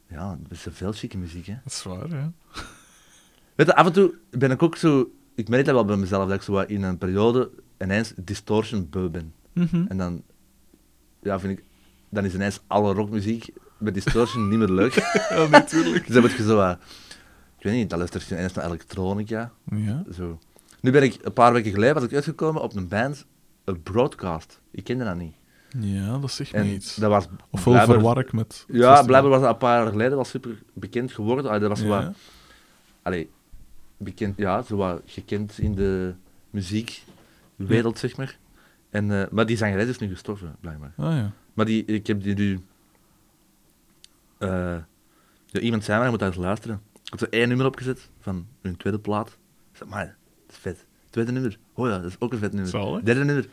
ja, 0.08 0.38
dat 0.42 0.52
is 0.52 0.66
veel 0.70 0.92
chique 0.92 1.18
muziek, 1.18 1.46
hè. 1.46 1.54
Dat 1.64 1.74
is 1.74 1.84
waar, 1.84 2.10
ja. 2.10 2.32
Weet 3.56 3.68
je, 3.68 3.76
af 3.76 3.86
en 3.86 3.94
toe 3.94 4.14
ben 4.32 4.52
ik 4.52 4.64
ook 4.64 4.76
zo... 4.76 5.12
Ik 5.36 5.50
merk 5.50 5.66
dat 5.66 5.74
wel 5.74 5.86
bij 5.86 5.96
mezelf, 5.98 6.28
dat 6.28 6.36
ik 6.36 6.42
zo 6.42 6.60
in 6.60 6.84
een 6.84 6.98
periode 6.98 7.52
ineens 7.80 8.14
distortion 8.16 8.88
beu 8.90 9.10
ben. 9.10 9.34
Mhm. 9.54 9.86
En 9.88 9.98
dan... 9.98 10.24
Ja, 11.22 11.40
vind 11.40 11.60
ik... 11.60 11.66
Dan 12.10 12.26
is 12.26 12.34
ineens 12.34 12.60
alle 12.68 12.94
rockmuziek 12.94 13.50
met 13.80 13.94
distortion 13.94 14.48
niet 14.50 14.58
meer 14.60 14.70
leuk. 14.70 14.94
Ja, 15.30 15.48
natuurlijk. 15.48 16.06
Dus 16.06 16.14
dan 16.14 16.22
moet 16.24 16.32
je 16.32 16.44
zo 16.44 16.56
wat... 16.56 16.78
Ik 17.58 17.64
weet 17.66 17.74
niet, 17.74 17.90
dan 17.90 17.98
luister 17.98 18.24
je 18.28 18.36
ineens 18.36 18.54
naar 18.54 18.66
elektronica. 18.66 19.52
Ja. 19.72 20.04
Zo. 20.14 20.40
Nu 20.82 20.92
ben 20.92 21.04
ik, 21.04 21.18
een 21.22 21.34
paar 21.34 21.54
weken 21.54 21.72
geleden, 21.72 21.94
was 21.94 22.04
ik 22.04 22.14
uitgekomen 22.14 22.62
op 22.62 22.76
een 22.76 22.88
band, 22.88 23.26
een 23.64 23.82
broadcast. 23.84 24.60
Ik 24.72 24.84
kende 24.84 25.04
dat 25.04 25.16
niet. 25.16 25.34
ja, 25.80 26.18
dat 26.18 26.32
zegt 26.32 26.54
En 26.54 26.66
me 26.66 26.74
iets. 26.74 26.96
dat 26.96 27.10
was 27.10 27.28
Ofwel 27.50 27.74
blijkbaar- 27.74 27.96
verwar 27.96 28.18
ik 28.20 28.34
met... 28.34 28.66
Ja, 28.68 29.04
blijkbaar 29.04 29.32
was 29.32 29.42
dat 29.42 29.50
een 29.50 29.58
paar 29.58 29.82
jaar 29.82 29.92
geleden 29.92 30.16
wel 30.16 30.26
super 30.26 30.62
bekend 30.74 31.12
geworden. 31.12 31.46
Allee, 31.46 31.60
dat 31.60 31.70
was 31.70 31.80
Ja. 31.82 31.88
wat, 31.88 32.16
allee, 33.02 33.30
bekend, 33.98 34.38
ja, 34.38 34.62
zo 34.62 34.76
wat 34.76 35.02
gekend 35.06 35.58
in 35.60 35.76
de 35.76 36.14
muziekwereld, 36.50 38.00
zeg 38.00 38.18
maar. 38.18 38.38
En, 38.90 39.12
eh, 39.22 39.28
maar 39.32 39.46
die 39.46 39.58
zangeres 39.58 39.88
is 39.88 39.98
nu 40.00 40.10
gestorven, 40.10 40.56
blijkbaar. 40.60 40.94
Ah 40.98 41.12
ja. 41.16 41.32
Maar 41.54 41.66
die, 41.66 41.86
ik 41.86 42.08
heb 42.08 42.24
die 42.24 42.36
nu... 42.36 42.60
eh, 44.40 44.76
ja, 45.46 45.60
iemand 45.60 45.84
zei 45.84 45.96
maar, 45.96 46.06
je 46.06 46.12
moet 46.12 46.20
daar 46.20 46.30
eens 46.30 46.38
luisteren. 46.38 46.82
Ik 47.04 47.10
had 47.10 47.20
zo 47.20 47.26
één 47.30 47.48
nummer 47.48 47.66
opgezet 47.66 48.10
van 48.20 48.48
hun 48.62 48.78
tweede 48.78 49.00
plaat. 49.00 49.28
Ik 49.72 49.78
zei, 49.78 49.90
maar, 49.90 50.06
dat 50.48 50.56
is 50.56 50.58
vet. 50.58 50.86
Tweede 51.10 51.32
nummer. 51.32 51.58
Oh 51.74 51.88
ja, 51.88 51.98
dat 51.98 52.06
is 52.06 52.16
ook 52.20 52.32
een 52.34 52.40
vet 52.40 52.52
nummer. 52.54 52.70
Zalig. 52.70 53.02
Derde 53.02 53.24
nummer. 53.24 53.48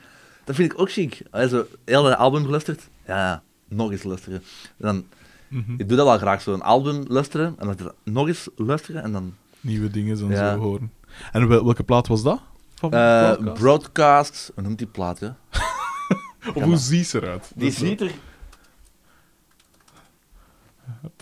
Dat 0.45 0.55
vind 0.55 0.73
ik 0.73 0.79
ook 0.81 0.91
chic. 0.91 1.23
Zo, 1.49 1.67
heel 1.85 2.05
het 2.05 2.17
album 2.19 2.45
geluisterd. 2.45 2.89
Ja, 3.07 3.17
ja, 3.17 3.43
nog 3.69 3.91
eens 3.91 4.03
luisteren. 4.03 4.43
Dan, 4.77 5.05
Mhm. 5.49 5.73
ik 5.77 5.89
doe 5.89 5.97
dat 5.97 6.07
wel 6.07 6.19
graag, 6.19 6.43
zo 6.43 6.53
een 6.53 6.63
album 6.63 7.05
luisteren 7.09 7.55
en 7.59 7.67
dan 7.77 7.93
nog 8.05 8.27
eens 8.29 8.49
luisteren 8.57 9.03
en 9.03 9.13
dan... 9.13 9.35
Nieuwe 9.61 9.91
dingen 9.91 10.19
en 10.19 10.29
Ja. 10.29 10.53
zo 10.53 10.59
horen. 10.59 10.93
En 11.33 11.49
wel- 11.49 11.65
welke 11.65 11.83
plaat 11.83 12.07
was 12.07 12.23
dat? 12.23 12.41
Van 12.75 12.93
eh 12.93 13.53
Broadcast? 13.53 14.51
hoe 14.55 14.63
noemt 14.63 14.79
die 14.79 14.87
plaat, 14.87 15.19
hè? 15.19 15.29
Of 16.55 16.63
hoe 16.63 16.77
ziet 16.77 17.07
ze 17.07 17.23
eruit? 17.23 17.53
Die 17.55 17.65
Dat 17.69 17.79
ziet 17.79 18.01
er 18.01 18.11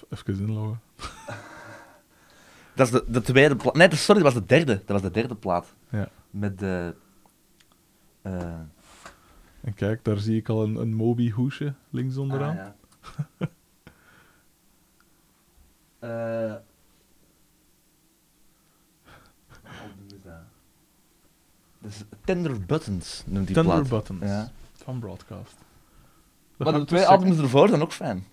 Even 0.08 0.38
inloggen. 0.38 0.80
Dat 2.74 2.86
is 2.86 2.92
de, 2.92 3.04
de 3.08 3.20
tweede 3.20 3.56
plaat. 3.56 3.74
Nee, 3.74 3.94
sorry, 3.96 4.22
dat 4.22 4.32
was 4.32 4.42
de 4.42 4.48
derde. 4.48 4.74
Dat 4.74 5.00
was 5.00 5.02
de 5.02 5.10
derde 5.10 5.34
plaat. 5.34 5.74
Ja. 5.88 6.08
Met 6.30 6.58
de... 6.58 6.94
eh, 8.22 8.58
En 9.60 9.74
kijk, 9.74 10.04
daar 10.04 10.18
zie 10.18 10.36
ik 10.36 10.48
al 10.48 10.62
een, 10.62 10.76
een 10.76 10.94
Moby-hoesje 10.94 11.74
links 11.90 12.16
onderaan. 12.16 12.58
Ah, 12.58 12.66
ja. 13.38 13.48
Eh, 15.98 16.54
is 21.82 22.02
Tender 22.24 22.60
Buttons, 22.60 23.22
noemt 23.26 23.46
die 23.46 23.54
Tender 23.56 23.74
plaat. 23.74 23.88
Buttons. 23.88 24.22
Ja. 24.30 24.50
Van 24.72 24.98
Broadcast. 24.98 25.56
Dat 26.56 26.70
Maar 26.70 26.80
de 26.80 26.86
twee 26.86 27.04
albums 27.06 27.38
ervoor 27.38 27.68
zijn 27.68 27.82
ook 27.82 27.92
fijn. 27.92 28.26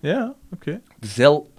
Ja, 0.00 0.34
oké. 0.52 0.80
Dus 0.98 1.14
heel, 1.16 1.52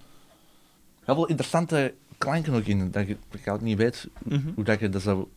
heel 1.04 1.16
veel 1.16 1.26
interessante 1.28 1.94
klanken 2.18 2.54
ook 2.54 2.64
in, 2.64 2.92
dat 2.92 3.08
je, 3.08 3.18
dat 3.30 3.54
ook 3.54 3.62
niet 3.62 3.78
weet 3.78 4.08
Mhm. 4.24 4.50
hoe 4.56 4.64
dat 4.64 4.80
je 4.80 4.90
dat 4.90 5.02
zou 5.02 5.28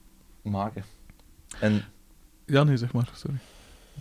maken. 0.42 0.84
En 1.60 1.84
Ja, 2.46 2.62
nee, 2.64 2.76
zeg 2.76 2.92
maar. 2.92 3.08
Sorry. 3.14 3.36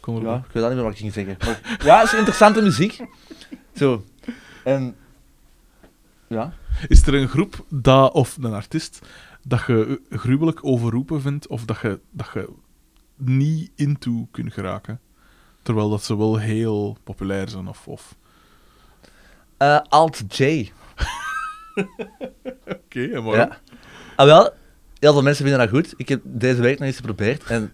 Er 0.02 0.22
ja, 0.24 0.36
ik 0.48 0.52
weet 0.52 0.64
al 0.64 0.68
niet 0.70 0.78
meer 0.78 0.84
wat 0.86 0.94
ik 0.94 1.00
ging 1.00 1.14
zeggen. 1.14 1.38
Maar, 1.40 1.78
ja, 1.86 1.98
het 2.00 2.08
is 2.08 2.14
interessante 2.14 2.62
muziek. 2.62 3.06
Zo. 3.76 4.04
En 4.64 4.96
ja. 6.28 6.54
Is 6.88 7.08
er 7.08 7.14
een 7.14 7.28
groep 7.28 7.66
dat, 7.70 8.14
of 8.14 8.38
een 8.38 8.54
artiest 8.54 9.00
dat 9.44 9.64
je 9.68 10.02
gruwelijk 10.10 10.60
overroepen 10.66 11.22
vindt 11.22 11.48
of 11.48 11.66
dat 11.66 11.80
je, 11.82 12.00
dat 12.12 12.30
je 12.34 12.50
niet 13.16 13.72
into 13.76 14.28
kunt 14.32 14.54
geraken? 14.54 15.00
Terwijl 15.62 15.90
dat 15.90 16.04
ze 16.04 16.18
wel 16.18 16.38
heel 16.38 16.98
populair 17.04 17.50
zijn. 17.50 17.68
Of, 17.68 17.88
of... 17.88 18.16
Eh, 19.64 19.80
Alt 19.90 20.24
J. 20.38 20.42
Oké, 22.66 23.04
en 23.06 23.24
waarom? 23.24 23.34
Ja. 23.50 23.58
Ah, 24.16 24.26
wel, 24.26 24.54
heel 25.00 25.14
veel 25.14 25.22
mensen 25.22 25.46
vinden 25.46 25.62
dat 25.62 25.70
goed. 25.76 25.94
Ik 25.98 26.10
heb 26.10 26.22
deze 26.24 26.62
week 26.62 26.78
nog 26.80 26.88
eens 26.88 26.96
geprobeerd 26.96 27.44
en 27.44 27.74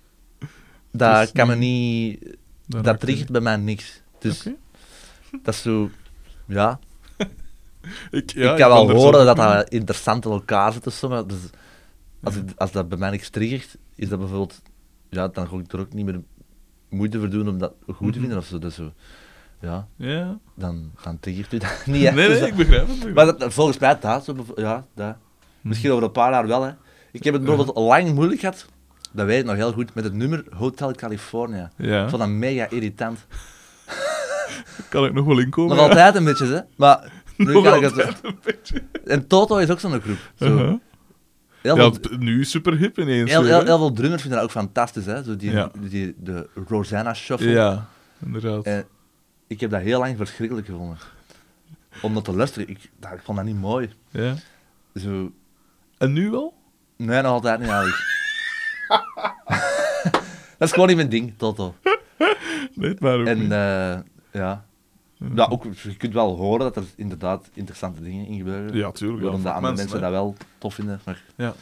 dat 0.92 1.20
Dus 1.20 1.32
kan 1.32 1.46
me 1.46 1.54
niet- 1.56 2.36
Dat 2.66 2.84
je 2.84 2.96
triggert 2.98 3.30
bij 3.30 3.40
mij 3.40 3.56
niks. 3.56 4.02
Dus 4.18 4.42
dat 5.42 5.54
is 5.54 5.62
zo. 5.62 5.90
Ja, 6.46 6.78
Ik, 8.10 8.30
ja, 8.32 8.50
ik 8.52 8.58
kan 8.58 8.68
wel 8.68 8.90
horen 8.90 9.26
dat 9.26 9.36
dat 9.36 9.68
interessant 9.68 10.24
in 10.24 10.30
elkaar 10.30 10.72
zit 10.72 10.86
of 10.86 10.92
zo, 10.94 11.08
maar 11.08 11.26
dus 11.26 11.38
als, 12.22 12.36
ik, 12.36 12.42
als 12.56 12.72
dat 12.72 12.88
bij 12.88 12.98
mij 12.98 13.10
niks 13.10 13.28
triggert, 13.30 13.76
is 13.94 14.08
dat 14.08 14.18
bijvoorbeeld. 14.18 14.62
Ja, 15.10 15.28
dan 15.28 15.48
ga 15.48 15.56
ik 15.56 15.72
er 15.72 15.80
ook 15.80 15.92
niet 15.92 16.04
meer 16.04 16.20
moeite 16.88 17.18
voor 17.18 17.30
doen 17.30 17.48
om 17.48 17.58
dat 17.58 17.72
goed 17.86 17.96
te 17.98 18.04
Mhm. 18.04 18.20
vinden 18.20 18.38
of 18.38 18.46
zo. 18.46 18.58
Dus 18.58 18.74
zo. 18.74 18.92
Ja. 19.60 19.86
Ja. 19.96 20.38
dan, 20.56 20.90
dan 21.02 21.20
triggert 21.20 21.52
u 21.52 21.58
dat 21.58 21.82
niet. 21.86 22.04
hè. 22.04 22.12
Nee, 22.12 22.28
Dus 22.28 22.40
nee, 22.40 22.40
dat- 22.40 22.48
ik 22.48 22.54
begrijp 22.56 22.86
het. 22.86 22.94
begrijp 22.94 23.14
Maar 23.14 23.26
dat, 23.38 23.52
volgens 23.52 23.78
mij 23.78 23.98
dat, 24.00 24.24
zo, 24.24 24.34
ja, 24.56 24.86
dat. 24.94 25.16
Hm. 25.60 25.68
Misschien 25.68 25.90
over 25.90 26.04
een 26.04 26.12
paar 26.12 26.32
jaar 26.32 26.46
wel, 26.46 26.62
hè. 26.62 26.70
Ik 27.12 27.24
heb 27.24 27.34
het 27.34 27.44
bijvoorbeeld 27.44 27.76
lang 27.76 28.14
moeilijk 28.14 28.40
gehad, 28.40 28.66
dat 29.12 29.26
weet 29.26 29.40
ik 29.40 29.44
nog 29.46 29.54
heel 29.56 29.72
goed, 29.72 29.94
met 29.94 30.04
het 30.04 30.12
nummer 30.12 30.44
Hotel 30.56 30.92
California. 30.92 31.70
Ja, 31.76 32.02
Ik 32.02 32.08
vond 32.08 32.20
dat 32.22 32.30
mega 32.30 32.66
irritant. 32.70 33.26
kan 34.88 35.04
ik 35.04 35.12
nog 35.12 35.24
wel 35.26 35.38
inkomen. 35.38 35.76
Nog 35.76 35.84
ja. 35.84 35.90
altijd 35.92 36.14
een 36.14 36.24
beetje, 36.24 36.46
hè. 36.46 36.60
Maar 36.76 37.12
nu 37.36 37.52
Nog 37.52 37.64
kan 37.64 37.74
ik 37.74 37.80
het... 37.82 37.92
altijd 37.92 38.18
een 38.24 38.38
beetje. 38.44 38.82
En 39.04 39.26
Toto 39.26 39.56
is 39.56 39.70
ook 39.70 39.80
zo'n 39.80 40.00
groep. 40.00 40.18
Zo. 40.34 40.44
Uh-huh. 40.44 40.74
Heel, 41.60 41.76
Ja, 41.76 41.92
veel, 41.92 42.16
nu 42.18 42.44
super 42.44 42.76
hip 42.76 42.98
ineens. 42.98 43.30
heel, 43.30 43.44
heel, 43.44 43.64
veel 43.78 43.92
drummers 43.92 44.22
vinden 44.22 44.40
dat 44.40 44.48
ook 44.48 44.54
fantastisch, 44.54 45.06
hè. 45.06 45.22
Zo 45.22 45.36
die, 45.36 45.50
Ja. 45.50 45.70
die, 45.80 46.14
de 46.18 46.48
Rosanna 46.68 47.14
Shuffle. 47.14 47.50
Ja, 47.50 47.86
inderdaad. 48.24 48.64
En 48.64 48.84
ik 49.50 49.60
heb 49.60 49.70
dat 49.70 49.80
heel 49.80 49.98
lang 49.98 50.16
verschrikkelijk 50.16 50.66
gevonden. 50.66 50.98
Om 52.02 52.14
dat 52.14 52.24
te 52.24 52.32
luisteren, 52.36 52.68
ik, 52.68 52.90
dat, 52.98 53.12
ik 53.12 53.20
vond 53.22 53.36
dat 53.36 53.46
niet 53.46 53.60
mooi. 53.60 53.90
Ja. 54.10 54.34
Zo... 54.94 55.32
En 55.98 56.12
nu 56.12 56.30
wel? 56.30 56.54
Nee, 56.96 57.22
nog 57.22 57.32
altijd 57.32 57.58
niet 57.60 57.68
eigenlijk. 57.68 57.98
dat 60.58 60.68
is 60.68 60.72
gewoon 60.72 60.86
niet 60.88 60.96
mijn 60.96 61.08
ding, 61.08 61.32
Toto. 61.36 61.74
Nee, 62.74 62.96
maar 62.98 63.18
ook 63.18 63.26
En 63.26 63.38
niet. 63.38 63.50
eh, 63.50 63.98
ja. 64.32 64.64
ja, 65.34 65.46
ook, 65.48 65.64
je 65.82 65.96
kunt 65.96 66.12
wel 66.12 66.36
horen 66.36 66.58
dat 66.58 66.76
er 66.76 66.84
inderdaad 66.96 67.50
interessante 67.54 68.02
dingen 68.02 68.26
in 68.26 68.36
gebeuren. 68.38 68.76
Ja, 68.76 68.90
tuurlijk. 68.90 69.22
Waarom 69.22 69.40
ja, 69.40 69.46
voor 69.46 69.56
andere 69.56 69.74
mensen 69.74 69.94
hè. 69.96 70.02
dat 70.02 70.10
wel 70.10 70.36
tof 70.58 70.74
vinden, 70.74 71.00
maar 71.04 71.22
Ja. 71.36 71.54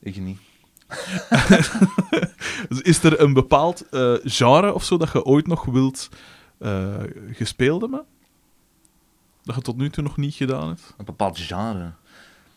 ik 0.00 0.16
niet. 0.16 0.38
Dus 2.68 2.80
Is 2.80 3.02
er 3.02 3.20
een 3.20 3.32
bepaald 3.32 3.88
eh, 3.88 4.14
genre 4.24 4.74
of 4.74 4.84
zo 4.84 4.96
dat 4.96 5.12
je 5.12 5.24
ooit 5.24 5.46
nog 5.46 5.64
wilt 5.64 6.08
eh 6.58 6.94
gespeeld 7.32 7.80
hebben? 7.80 8.04
Dat 9.42 9.54
je 9.54 9.62
tot 9.62 9.76
nu 9.76 9.90
toe 9.90 10.02
nog 10.02 10.16
niet 10.16 10.34
gedaan 10.34 10.68
hebt? 10.68 10.94
Een 10.98 11.04
bepaald 11.04 11.38
genre. 11.38 11.90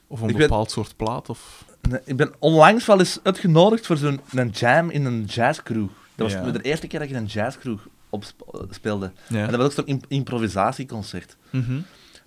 Of 0.07 0.21
een 0.21 0.29
Ik 0.29 0.37
bepaald 0.37 0.71
soort 0.71 0.95
plaat? 0.95 1.29
Of... 1.29 1.65
Nee, 1.89 1.99
ik 2.05 2.15
ben 2.17 2.33
onlangs 2.39 2.85
wel 2.85 2.99
eens 2.99 3.19
uitgenodigd 3.23 3.85
voor 3.85 3.97
zo'n 3.97 4.19
een 4.31 4.49
jam 4.49 4.89
in 4.89 5.05
een 5.05 5.23
jazzcroeg. 5.23 5.91
Dat 6.15 6.31
was 6.31 6.45
Ja. 6.45 6.51
de 6.51 6.61
eerste 6.61 6.87
keer 6.87 6.99
dat 6.99 7.07
ik 7.09 7.15
in 7.15 7.21
een 7.21 7.27
jazzcroeg 7.29 7.87
op 8.09 8.23
speelde. 8.69 9.11
Ja. 9.27 9.37
En 9.45 9.47
dat 9.51 9.55
was 9.55 9.65
ook 9.65 9.71
zo'n 9.71 9.85
im- 9.85 10.01
improvisatieconcert. 10.07 11.37
Mhm. 11.49 11.79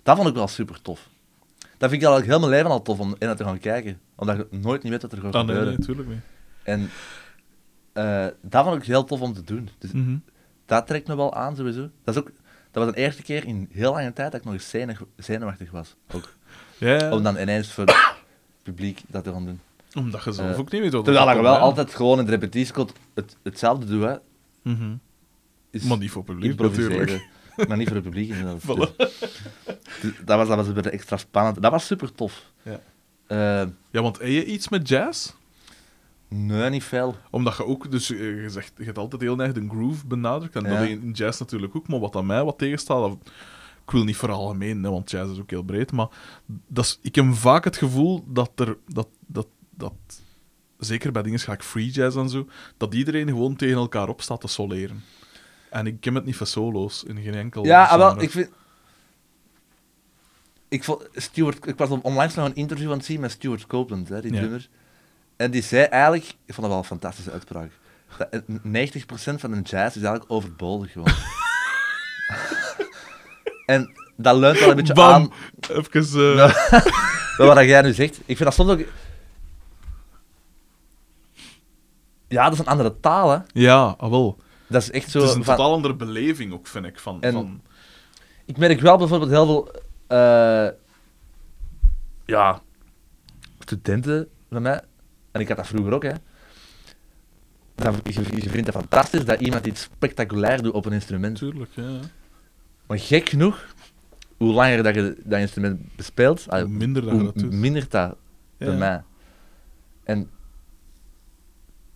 Dat 0.03 0.15
vond 0.15 0.27
ik 0.29 0.33
wel 0.35 0.47
super 0.47 0.81
tof. 0.81 1.09
Dat 1.77 1.89
vind 1.89 2.01
ik 2.01 2.07
eigenlijk 2.07 2.25
heel 2.25 2.39
mijn 2.39 2.51
leven 2.51 2.69
al 2.71 2.81
tof 2.81 2.99
om 2.99 3.15
in 3.19 3.35
te 3.35 3.43
gaan 3.43 3.59
kijken. 3.59 3.99
Omdat 4.15 4.37
je 4.37 4.47
nooit 4.57 4.83
niet 4.83 4.91
weet 4.91 5.01
wat 5.01 5.11
er 5.11 5.17
gaat 5.17 5.25
Ah, 5.27 5.33
nee, 5.33 5.41
gebeuren. 5.55 5.67
nee, 5.69 5.77
natuurlijk 5.77 6.07
niet. 6.07 6.21
En 6.63 6.89
eh, 7.93 8.27
dat 8.41 8.63
vond 8.65 8.75
ik 8.81 8.83
heel 8.87 9.03
tof 9.03 9.21
om 9.21 9.33
te 9.33 9.43
doen. 9.43 9.69
Dus 9.77 9.91
Mhm. 9.91 10.15
Dat 10.65 10.87
trekt 10.87 11.07
me 11.07 11.15
wel 11.15 11.33
aan, 11.33 11.55
sowieso. 11.55 11.89
Dat, 12.03 12.15
is 12.15 12.21
ook, 12.21 12.31
dat 12.71 12.83
was 12.85 12.93
de 12.93 12.99
eerste 12.99 13.21
keer 13.21 13.45
in 13.45 13.69
heel 13.71 13.91
lange 13.93 14.13
tijd 14.13 14.31
dat 14.31 14.39
ik 14.39 14.45
nog 14.45 14.53
eens 14.55 14.69
zenuw- 14.69 15.07
zenuwachtig 15.17 15.71
was. 15.71 15.95
Ook. 16.13 16.33
Ja. 16.77 17.11
Om 17.11 17.23
dan 17.23 17.37
ineens 17.37 17.71
voor 17.71 17.85
het 17.85 18.13
publiek 18.63 19.01
dat 19.07 19.23
te 19.23 19.31
gaan 19.31 19.45
doen. 19.45 19.59
Omdat 19.93 20.23
je 20.23 20.31
zelf 20.31 20.51
Eh, 20.53 20.59
ook 20.59 20.71
niet 20.71 20.81
weet 20.81 20.93
wat 20.93 21.03
Terwijl 21.03 21.29
er 21.29 21.35
je 21.35 21.41
wel 21.41 21.57
altijd 21.57 21.93
gewoon 21.95 22.19
in 22.19 22.25
de 22.25 22.31
het, 23.13 23.37
hetzelfde 23.43 23.85
doet, 23.85 24.03
hè. 24.03 24.15
Mhm. 24.61 24.93
Is 25.71 25.83
Maar 25.83 25.97
niet 25.97 26.11
voor 26.11 26.23
publiek, 26.23 26.49
improviseren. 26.49 26.97
natuurlijk. 26.99 27.27
Maar 27.67 27.77
niet 27.77 27.87
voor 27.87 27.95
het 27.95 28.05
publiek, 28.05 28.29
inderdaad. 28.29 28.61
Voilà. 28.67 28.95
Dus- 28.95 29.19
dus 30.01 30.11
dat, 30.25 30.37
was, 30.37 30.47
dat 30.47 30.57
was 30.57 30.67
extra 30.85 31.17
spannend. 31.17 31.61
Dat 31.61 31.71
was 31.71 31.85
super 31.85 32.11
tof. 32.11 32.43
Ja. 32.61 32.79
Eh, 33.27 33.67
Ja, 33.91 34.01
want 34.01 34.17
heb 34.17 34.27
je 34.27 34.45
iets 34.45 34.69
met 34.69 34.87
jazz? 34.87 35.31
Nee, 36.33 36.69
niet 36.69 36.83
veel. 36.83 37.15
Omdat 37.29 37.57
je 37.57 37.65
ook, 37.65 37.91
dus 37.91 38.11
eh, 38.11 38.41
je, 38.41 38.49
zegt, 38.49 38.73
je 38.77 38.83
hebt 38.83 38.97
altijd 38.97 39.21
heel 39.21 39.39
erg 39.39 39.53
de 39.53 39.67
groove 39.69 40.07
benadrukt. 40.07 40.55
En 40.55 40.63
Ja. 40.63 40.79
dat 40.79 40.87
in 40.87 41.11
jazz 41.11 41.39
natuurlijk 41.39 41.75
ook. 41.75 41.87
Maar 41.87 41.99
wat 41.99 42.15
aan 42.15 42.25
mij 42.25 42.43
wat 42.43 42.57
tegenstaat, 42.57 43.17
ik 43.85 43.91
wil 43.91 44.03
niet 44.03 44.15
voor 44.15 44.31
algemeen, 44.31 44.83
hè, 44.83 44.89
want 44.89 45.11
jazz 45.11 45.31
is 45.31 45.39
ook 45.39 45.49
heel 45.49 45.63
breed. 45.63 45.91
Maar 45.91 46.07
dat 46.67 46.85
is, 46.85 46.99
ik 47.01 47.15
heb 47.15 47.33
vaak 47.33 47.63
het 47.63 47.77
gevoel 47.77 48.23
dat 48.27 48.51
er, 48.55 48.77
dat, 48.87 49.07
dat, 49.27 49.47
dat, 49.69 49.93
zeker 50.77 51.11
bij 51.11 51.23
dingen 51.23 51.39
gelijk 51.39 51.63
free 51.63 51.89
jazz 51.89 52.17
en 52.17 52.29
zo, 52.29 52.47
dat 52.77 52.93
iedereen 52.93 53.27
gewoon 53.27 53.55
tegen 53.55 53.77
elkaar 53.77 54.09
op 54.09 54.21
staat 54.21 54.41
te 54.41 54.47
soleren. 54.47 55.03
En 55.69 55.87
ik 55.87 55.99
ken 55.99 56.15
het 56.15 56.25
niet 56.25 56.35
van 56.35 56.47
solo's 56.47 57.03
in 57.03 57.21
geen 57.21 57.33
enkel. 57.33 57.65
Ja, 57.65 57.85
ah, 57.85 57.97
wel, 57.97 58.21
ik 58.21 58.31
vind... 58.31 58.49
Ik, 60.67 60.83
vond 60.83 61.07
Stuart, 61.13 61.67
ik 61.67 61.77
was 61.77 61.89
onlangs 61.89 62.35
nog 62.35 62.45
een 62.45 62.55
interview 62.55 62.91
aan 62.91 62.97
het 62.97 63.05
zien 63.05 63.19
met 63.19 63.31
Stuart 63.31 63.67
Copeland, 63.67 64.09
hè, 64.09 64.21
die 64.21 64.33
Ja. 64.33 64.59
En 65.43 65.51
die 65.51 65.61
zei 65.61 65.83
eigenlijk... 65.83 66.25
Ik 66.25 66.53
vond 66.53 66.61
dat 66.61 66.69
wel 66.69 66.77
een 66.77 66.83
fantastische 66.83 67.31
uitspraak. 67.31 67.71
Dat 68.17 68.29
eh, 68.29 69.31
90% 69.31 69.35
van 69.39 69.51
een 69.51 69.61
jazz 69.61 69.95
is 69.95 70.01
eigenlijk 70.01 70.31
overbodig 70.31 70.91
gewoon. 70.91 71.07
en 73.65 73.91
dat 74.17 74.35
leunt 74.35 74.59
wel 74.59 74.69
een 74.69 74.75
beetje 74.75 74.93
Bam! 74.93 75.13
aan 75.13 75.31
Even, 75.69 76.35
bij 77.37 77.47
wat 77.47 77.63
jij 77.65 77.81
nu 77.81 77.93
zegt. 77.93 78.17
Ik 78.17 78.37
vind 78.37 78.39
dat 78.39 78.53
soms 78.53 78.69
ook... 78.71 78.79
Ja, 82.27 82.43
dat 82.43 82.53
is 82.53 82.59
een 82.59 82.65
andere 82.65 82.99
taal, 82.99 83.31
hè. 83.31 83.37
ja, 83.53 83.95
ah, 83.97 84.09
wel. 84.09 84.37
Dat 84.67 84.81
is 84.81 84.91
echt 84.91 85.11
zo... 85.11 85.19
Het 85.19 85.29
is 85.29 85.35
een 85.35 85.43
van- 85.43 85.55
totaal 85.55 85.73
andere 85.73 85.95
beleving 85.95 86.53
ook, 86.53 86.67
vind 86.67 86.85
ik. 86.85 86.99
Van, 86.99 87.21
En- 87.21 87.33
van, 87.33 87.61
Ik 88.45 88.57
merk 88.57 88.79
wel 88.79 88.97
bijvoorbeeld 88.97 89.31
heel 89.31 89.45
veel 89.45 89.71
eh, 90.07 90.67
ja, 92.25 92.61
studenten 93.59 94.27
van 94.51 94.61
mij, 94.61 94.81
en 95.33 95.41
ik 95.41 95.47
had 95.47 95.57
dat 95.57 95.67
vroeger 95.67 95.93
ook, 95.93 96.03
hè. 96.03 96.11
Dan, 97.75 97.95
je, 98.03 98.11
je 98.41 98.49
vindt 98.49 98.67
het 98.67 98.75
fantastisch 98.75 99.25
dat 99.25 99.39
iemand 99.41 99.65
iets 99.65 99.81
spectaculair 99.81 100.61
doet 100.61 100.73
op 100.73 100.85
een 100.85 100.91
instrument. 100.93 101.41
natuurlijk, 101.41 101.71
ja. 101.73 101.99
Maar 102.87 102.99
gek 102.99 103.29
genoeg, 103.29 103.65
hoe 104.37 104.53
langer 104.53 104.83
dat 104.83 104.95
je 104.95 105.17
dat 105.23 105.39
instrument 105.39 105.95
bespeelt, 105.95 106.45
Hoe 106.49 106.67
minder 106.67 107.01
dat 107.01 107.11
hoe 107.11 107.23
dat 107.23 107.37
doet. 107.37 107.51
minder 107.53 107.85
dat 107.89 108.15
Ja. 108.57 108.65
bij 108.65 108.77
mij. 108.77 109.03
En 110.03 110.29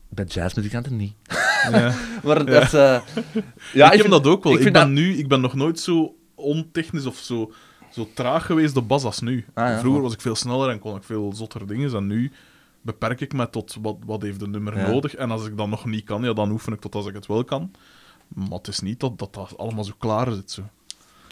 bij 0.09 0.26
jazzmuzikanten 0.26 0.95
niet. 0.95 1.14
Ja. 1.72 1.93
Maar 2.23 2.45
dat 2.45 2.64
is... 2.64 2.73
eh, 2.73 3.01
ja, 3.73 3.85
ik 3.85 3.91
heb 3.91 3.99
vind- 3.99 4.09
dat 4.09 4.26
ook 4.27 4.43
wel. 4.43 4.53
ik 4.53 4.64
ben 4.64 4.73
dat- 4.73 4.88
nu, 4.89 5.14
ik 5.18 5.27
ben 5.27 5.41
nog 5.41 5.53
nooit 5.53 5.80
zo 5.80 6.15
ontechnisch 6.35 7.05
of 7.05 7.18
zo, 7.18 7.51
zo 7.91 8.09
traag 8.14 8.45
geweest 8.45 8.77
op 8.77 8.88
bas 8.88 9.03
als 9.03 9.19
nu. 9.19 9.45
Ah, 9.53 9.68
ja. 9.68 9.80
Vroeger 9.80 10.01
was 10.01 10.14
ik 10.14 10.22
veel 10.22 10.35
sneller 10.35 10.69
en 10.69 10.80
kon 10.80 10.95
ik 10.95 11.03
veel 11.03 11.34
zotter 11.35 11.68
dingen. 11.68 11.95
En 11.95 12.07
nu 12.07 12.31
beperk 12.81 13.21
ik 13.21 13.33
me 13.33 13.49
tot 13.49 13.77
wat, 13.81 13.97
wat 14.05 14.21
heeft 14.21 14.39
de 14.39 14.47
nummer 14.47 14.77
Ja. 14.77 14.87
nodig. 14.89 15.15
En 15.15 15.31
als 15.31 15.45
ik 15.45 15.57
dat 15.57 15.67
nog 15.67 15.85
niet 15.85 16.03
kan, 16.03 16.23
ja, 16.23 16.33
dan 16.33 16.51
oefen 16.51 16.73
ik 16.73 16.79
tot 16.79 16.95
als 16.95 17.05
ik 17.07 17.13
het 17.13 17.25
wel 17.25 17.43
kan. 17.43 17.71
Maar 18.27 18.49
het 18.49 18.67
is 18.67 18.79
niet 18.79 18.99
dat 18.99 19.19
dat, 19.19 19.33
dat 19.33 19.57
allemaal 19.57 19.83
zo 19.83 19.93
klaar 19.97 20.31
zit. 20.31 20.51
Zo. 20.51 20.61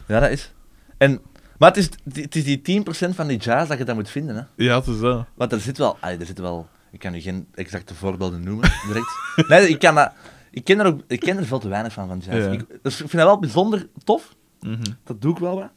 Ja, 0.06 0.20
dat 0.20 0.30
is. 0.30 0.52
En, 0.98 1.20
maar 1.58 1.68
het 1.74 1.78
is, 1.78 1.88
het 2.22 2.36
is 2.36 2.44
die 2.44 2.82
10% 2.84 3.14
van 3.14 3.26
die 3.26 3.38
jazz 3.38 3.68
dat 3.68 3.78
je 3.78 3.84
dat 3.84 3.94
moet 3.94 4.10
vinden. 4.10 4.36
Hè. 4.36 4.64
Ja, 4.64 4.78
het 4.78 4.86
is 4.86 5.00
dat. 5.00 5.26
Want 5.34 5.52
er 5.52 5.60
zit 5.60 5.78
wel... 5.78 5.98
er 6.00 6.26
zit 6.26 6.38
wel 6.38 6.68
ik 6.90 7.02
kan 7.02 7.12
nu 7.12 7.20
geen 7.20 7.46
exacte 7.54 7.94
voorbeelden 7.94 8.42
noemen, 8.44 8.70
direct. 8.86 9.08
nee, 9.48 9.68
ik, 9.68 9.78
kan 9.78 9.94
dat, 9.94 10.12
ik, 10.50 10.64
ken 10.64 10.78
er 10.78 10.86
ook, 10.86 11.00
ik 11.06 11.20
ken 11.20 11.36
er 11.36 11.46
veel 11.46 11.58
te 11.58 11.68
weinig 11.68 11.92
van, 11.92 12.08
van 12.08 12.18
jazz. 12.18 12.46
Ja. 12.46 12.52
Ik, 12.52 12.66
dus 12.82 12.92
ik 12.92 13.08
vind 13.08 13.12
dat 13.12 13.24
wel 13.24 13.38
bijzonder 13.38 13.88
tof. 14.04 14.36
Mhm. 14.60 14.82
Dat 15.04 15.22
doe 15.22 15.32
ik 15.32 15.38
wel 15.38 15.54
wat. 15.54 15.70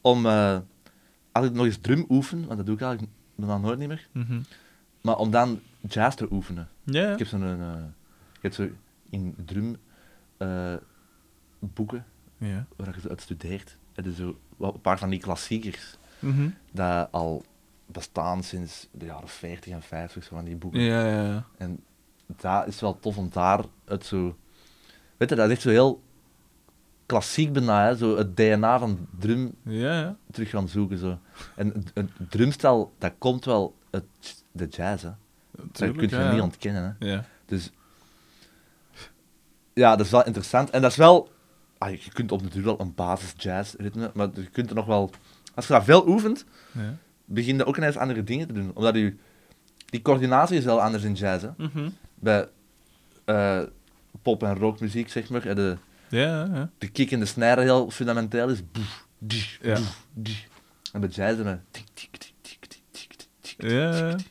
Om, 0.00 0.26
eh, 0.26 0.58
als 1.32 1.46
ik 1.46 1.52
nog 1.52 1.64
eens 1.64 1.78
drum 1.80 2.04
oefen, 2.08 2.44
want 2.46 2.56
dat 2.56 2.66
doe 2.66 2.74
ik 2.74 2.80
eigenlijk 2.80 3.12
nog 3.34 3.60
nooit 3.60 3.78
niet 3.78 3.88
meer, 3.88 4.08
Mhm. 4.12 4.40
Maar 5.06 5.16
om 5.16 5.30
dan 5.30 5.60
jazz 5.80 6.16
te 6.16 6.28
oefenen. 6.30 6.68
Ja, 6.84 7.12
Ik 7.12 7.18
heb 7.18 7.26
zo'n... 7.28 7.42
eh, 7.42 7.58
je 8.32 8.40
hebt 8.40 8.54
zo 8.54 8.68
in 9.10 9.34
drum 9.44 9.76
eh, 10.36 10.74
boeken 11.58 12.04
ja. 12.38 12.66
waar 12.76 12.94
je 12.94 13.00
zo 13.00 13.08
uit 13.08 13.20
studeert. 13.20 13.76
Het 13.92 14.06
is 14.06 14.16
zo 14.16 14.38
een 14.58 14.80
paar 14.80 14.98
van 14.98 15.10
die 15.10 15.20
klassiekers 15.20 15.96
Mhm. 16.18 16.48
dat 16.72 17.08
al 17.10 17.44
bestaan 17.86 18.42
sinds 18.42 18.88
de 18.92 19.04
jaren 19.04 19.28
40 19.28 19.72
en 19.72 19.82
50, 19.82 20.24
zo 20.24 20.34
van 20.34 20.44
die 20.44 20.56
boeken. 20.56 20.80
Ja, 20.80 21.06
ja, 21.06 21.22
ja. 21.22 21.44
En 21.58 21.80
dat 22.26 22.66
is 22.66 22.80
wel 22.80 22.98
tof 23.00 23.16
om 23.16 23.28
daar 23.32 23.64
het 23.84 24.04
zo... 24.06 24.36
Weet 25.16 25.28
je, 25.28 25.34
dat 25.34 25.46
is 25.46 25.52
echt 25.52 25.62
zo 25.62 25.68
heel 25.70 26.02
klassiek 27.06 27.52
bijna, 27.52 27.84
hè? 27.86 27.96
Zo 27.96 28.16
het 28.16 28.36
DNA 28.36 28.78
van 28.78 29.06
drum 29.18 29.54
Ja, 29.62 30.00
ja. 30.00 30.16
terug 30.30 30.50
gaan 30.50 30.68
zoeken. 30.68 30.98
Zo. 30.98 31.18
En 31.56 31.74
een- 31.76 31.86
een 31.94 32.10
drumstel, 32.28 32.92
dat 32.98 33.12
komt 33.18 33.44
wel 33.44 33.74
uit 33.90 34.44
de 34.56 34.66
jazz, 34.66 35.02
hè. 35.02 35.10
Dat 35.72 35.92
kun 35.96 36.08
je 36.08 36.16
ja, 36.16 36.32
niet 36.32 36.40
ontkennen, 36.42 36.96
hè. 36.98 37.06
Ja. 37.06 37.24
Dus 37.46 37.70
ja, 39.74 39.96
dat 39.96 40.06
is 40.06 40.12
wel 40.12 40.24
interessant. 40.24 40.70
En 40.70 40.82
dat 40.82 40.90
is 40.90 40.96
wel, 40.96 41.32
ah, 41.78 41.90
je 41.90 42.10
kunt 42.12 42.32
op 42.32 42.42
natuurlijk 42.42 42.78
wel 42.78 42.86
een 42.86 42.94
basis 42.94 43.32
jazz 43.36 43.74
ritme, 43.78 44.10
maar 44.14 44.28
je 44.34 44.46
kunt 44.50 44.68
er 44.68 44.74
nog 44.74 44.86
wel, 44.86 45.10
als 45.54 45.66
je 45.66 45.72
dat 45.72 45.84
veel 45.84 46.08
oefent, 46.08 46.44
Ja. 46.72 46.96
begin 47.24 47.56
je 47.56 47.64
ook 47.64 47.76
ineens 47.76 47.96
andere 47.96 48.24
dingen 48.24 48.46
te 48.46 48.52
doen. 48.52 48.70
Omdat 48.74 48.94
je, 48.94 49.16
die 49.86 50.02
coördinatie 50.02 50.58
is 50.58 50.64
wel 50.64 50.82
anders 50.82 51.02
in 51.04 51.12
jazz. 51.14 51.42
Hè. 51.44 51.50
Mhm. 51.56 51.88
Bij 52.14 52.48
eh, 53.24 53.62
pop- 54.22 54.42
en 54.42 54.54
rockmuziek, 54.58 55.10
zeg 55.10 55.28
maar, 55.28 55.54
de, 55.54 55.76
Ja, 56.08 56.44
ja, 56.54 56.70
de 56.78 56.88
kick 56.88 57.10
en 57.12 57.18
de 57.20 57.26
snare 57.26 57.60
heel 57.60 57.90
fundamenteel 57.90 58.48
is. 58.48 58.70
Boef, 58.72 59.06
die, 59.18 59.46
Ja. 59.62 59.74
boef, 59.74 60.06
die. 60.12 60.44
En 60.92 61.00
bij 61.00 61.08
jazz 61.08 61.42
dan 61.42 61.60
tik, 61.70 61.84
tik, 61.94 62.16
tik, 62.16 62.32
tik, 62.42 62.66
tik, 62.66 62.80
tik, 62.90 63.12
tik, 63.40 63.56
tik, 63.58 64.26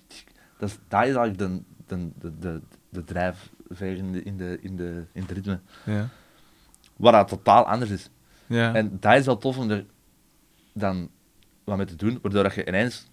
Dat 0.57 0.69
is, 0.69 0.77
dat 0.87 1.05
is 1.05 1.15
eigenlijk 1.15 1.37
de, 1.37 1.61
de, 1.87 2.09
de, 2.19 2.39
de, 2.39 2.61
de 2.89 3.03
drijfveer 3.03 3.97
in 3.97 4.11
de, 4.11 4.23
in, 4.23 4.37
de, 4.37 4.57
in, 4.61 4.75
de, 4.75 5.05
in 5.11 5.21
het 5.21 5.31
ritme. 5.31 5.59
Ja. 5.85 6.09
Waar 6.95 7.11
dat 7.11 7.27
totaal 7.27 7.67
anders 7.67 7.91
is. 7.91 8.09
Ja. 8.47 8.73
En 8.73 8.97
dat 8.99 9.13
is 9.15 9.25
wel 9.25 9.37
tof 9.37 9.57
om 9.57 9.69
er 9.71 9.85
dan 10.73 11.09
wat 11.63 11.77
mee 11.77 11.85
te 11.85 11.95
doen, 11.95 12.19
waardoor 12.21 12.43
dat 12.43 12.53
je 12.53 12.67
ineens. 12.67 13.07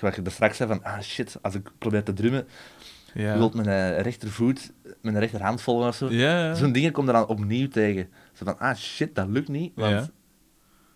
Wat 0.00 0.14
je 0.14 0.22
er 0.22 0.30
straks 0.30 0.56
zei 0.56 0.68
van, 0.68 0.84
ah 0.84 1.00
shit, 1.00 1.38
als 1.42 1.54
ik 1.54 1.70
probeer 1.78 2.02
te 2.02 2.12
drummen, 2.12 2.46
ja. 3.14 3.36
wilt 3.36 3.54
mijn 3.54 3.68
eh, 3.68 4.00
rechtervoet, 4.00 4.72
mijn 5.00 5.18
rechterhand 5.18 5.60
volgen 5.62 5.88
of 5.88 5.96
zo. 5.96 6.10
Ja, 6.10 6.46
ja. 6.46 6.54
Zo'n 6.54 6.72
dingen 6.72 6.92
komen 6.92 7.14
er 7.14 7.20
dan 7.20 7.28
opnieuw 7.28 7.68
tegen. 7.68 8.08
Zo 8.32 8.44
van, 8.44 8.58
ah 8.58 8.76
shit, 8.76 9.14
dat 9.14 9.28
lukt 9.28 9.48
niet, 9.48 9.72
want 9.74 10.10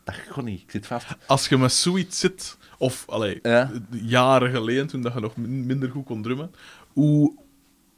dat 0.05 0.15
gaat 0.15 0.45
niet, 0.45 0.62
ik 0.62 0.71
zit 0.71 0.87
vast. 0.87 1.07
Als 1.27 1.49
je 1.49 1.59
met 1.59 1.73
zoiets 1.73 2.19
zit, 2.19 2.57
of 2.81 3.05
allee, 3.09 3.39
Ja. 3.43 3.70
jaren 3.90 4.51
geleden, 4.51 4.86
toen 4.86 5.02
dat 5.02 5.12
je 5.12 5.20
nog 5.20 5.36
min- 5.36 5.66
minder 5.66 5.90
goed 5.90 6.05
kon 6.05 6.23
drummen, 6.23 6.51
hoe, 6.93 7.32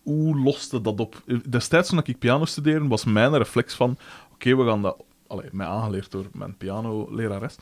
hoe 0.03 0.39
loste 0.39 0.81
dat 0.81 1.01
op? 1.01 1.23
Destijds 1.49 1.89
toen 1.89 1.99
ik 2.05 2.19
piano 2.19 2.45
studeerde, 2.45 2.89
was 2.89 3.05
mijn 3.05 3.37
reflex 3.37 3.75
van, 3.75 3.99
oké, 4.33 4.57
we 4.57 4.65
gaan 4.67 4.83
dat, 4.83 4.97
allee, 5.27 5.49
mij 5.53 5.67
aangeleerd 5.67 6.11
door 6.11 6.27
mijn 6.33 6.57
pianolerares, 6.57 7.57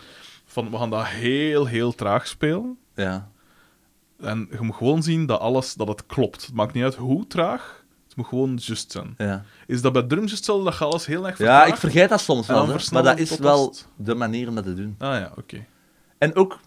van 0.44 0.70
we 0.70 0.76
gaan 0.76 0.90
dat 0.90 1.06
heel, 1.06 1.66
heel 1.66 1.94
traag 1.94 2.26
spelen. 2.26 2.78
Ja, 2.94 3.30
En 4.20 4.48
je 4.50 4.60
moet 4.60 4.76
gewoon 4.76 5.02
zien 5.02 5.26
dat 5.26 5.40
alles, 5.40 5.74
dat 5.74 5.88
het 5.88 6.06
klopt. 6.06 6.46
Het 6.46 6.54
maakt 6.54 6.72
niet 6.74 6.84
uit 6.84 6.94
hoe 6.94 7.26
traag, 7.26 7.84
het 8.06 8.16
moet 8.16 8.26
gewoon 8.26 8.54
just 8.54 8.92
zijn. 8.92 9.14
ja. 9.18 9.44
Is 9.66 9.82
dat 9.82 9.92
bij 9.92 10.02
drums 10.02 10.32
hetzelfde, 10.32 10.64
dat 10.64 10.78
je 10.78 10.84
alles 10.84 11.06
heel 11.06 11.26
erg 11.26 11.38
ja 11.38 11.44
vertraagt? 11.44 11.68
ik 11.68 11.76
vergeet 11.76 12.08
dat 12.08 12.20
soms 12.20 12.46
wel, 12.46 12.66
maar 12.92 13.02
dat 13.02 13.18
is 13.18 13.38
wel 13.38 13.66
het- 13.66 13.86
de 13.96 14.14
manier 14.14 14.48
om 14.48 14.54
dat 14.54 14.64
te 14.64 14.74
doen. 14.74 14.94
Ah 14.98 15.14
ja, 15.18 15.32
oké. 15.36 15.66
En 16.18 16.34
ook, 16.34 16.58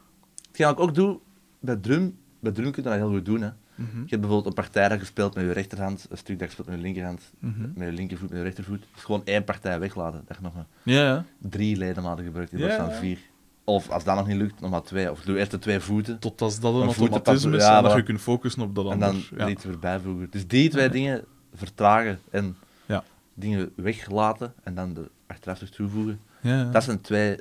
hetgeen 0.58 0.68
wat 0.68 0.76
ik 0.78 0.82
ook 0.84 0.96
doe, 0.96 1.20
bij 1.60 1.76
drum, 1.76 2.18
bij 2.40 2.52
drum 2.52 2.72
kun 2.72 2.84
je 2.84 2.90
dat 2.90 2.98
heel 2.98 3.10
goed 3.10 3.26
doen. 3.26 3.42
Hè. 3.42 3.50
Mhm. 3.76 3.86
Je 3.96 4.00
hebt 4.10 4.10
bijvoorbeeld 4.22 4.46
een 4.46 4.54
partij 4.64 4.90
dat 4.90 5.00
je 5.00 5.06
speelt 5.06 5.36
met 5.36 5.44
je 5.44 5.52
rechterhand, 5.52 6.06
een 6.10 6.18
stuk 6.18 6.40
dat 6.40 6.48
je 6.48 6.54
speelt 6.54 6.68
met 6.68 6.78
je 6.78 6.82
linkerhand, 6.84 7.32
Mhm. 7.40 7.62
met 7.76 7.88
je 7.88 7.94
linkervoet, 7.94 8.30
met 8.30 8.38
je 8.38 8.44
rechtervoet. 8.44 8.80
Het 8.80 8.98
is 8.98 9.04
gewoon 9.04 9.22
één 9.26 9.44
partij 9.44 9.80
weglaten. 9.80 10.24
Dat 10.28 10.38
je 10.38 10.44
nog 10.44 10.54
maar 10.54 10.66
Ja, 10.84 11.02
ja. 11.06 11.26
drie 11.38 11.78
ledematen 11.78 12.26
gebruikt 12.26 12.52
in 12.52 12.58
plaats 12.58 12.76
van 12.76 12.92
vier. 12.92 13.18
Of 13.64 13.90
als 13.90 14.04
dat 14.04 14.16
nog 14.16 14.28
niet 14.28 14.38
lukt, 14.38 14.60
nog 14.62 14.70
maar 14.72 14.82
twee. 14.84 15.12
Of 15.12 15.22
doe 15.22 15.38
eerst 15.38 15.52
de 15.52 15.60
twee 15.60 15.80
voeten 15.80 16.20
Tot 16.20 16.42
als 16.42 16.60
dat 16.60 16.74
een 16.74 16.82
automatisme 16.82 17.56
is 17.56 17.64
ja, 17.64 17.78
en 17.78 17.84
dat 17.84 17.94
je 17.96 18.04
kunt 18.04 18.22
focussen 18.22 18.62
op 18.62 18.76
dat 18.76 18.86
en 18.86 18.92
ander. 18.92 19.08
dan 19.08 19.24
ja. 19.38 19.50
iets 19.50 19.64
weer 19.66 19.80
bijvoegen. 19.80 20.28
Dus 20.30 20.48
die 20.48 20.70
twee 20.70 20.90
dingen 20.90 21.24
vertragen 21.54 22.20
en 22.32 22.56
Ja. 22.86 23.04
dingen 23.34 23.72
weglaten 23.76 24.54
en 24.64 24.76
dan 24.76 24.94
de 24.94 25.10
achteraf 25.28 25.60
toevoegen. 25.60 26.20
Ja, 26.42 26.58
ja. 26.58 26.64
Dat 26.72 26.84
zijn 26.84 27.02
twee 27.02 27.40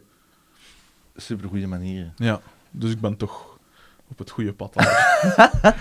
supergoeie 1.16 1.66
manieren. 1.66 2.12
ja, 2.16 2.40
dus 2.73 2.90
ik 2.90 3.01
ben 3.01 3.16
toch 3.16 3.59
op 4.09 4.19
het 4.19 4.31
goede 4.31 4.53
pad. 4.53 4.74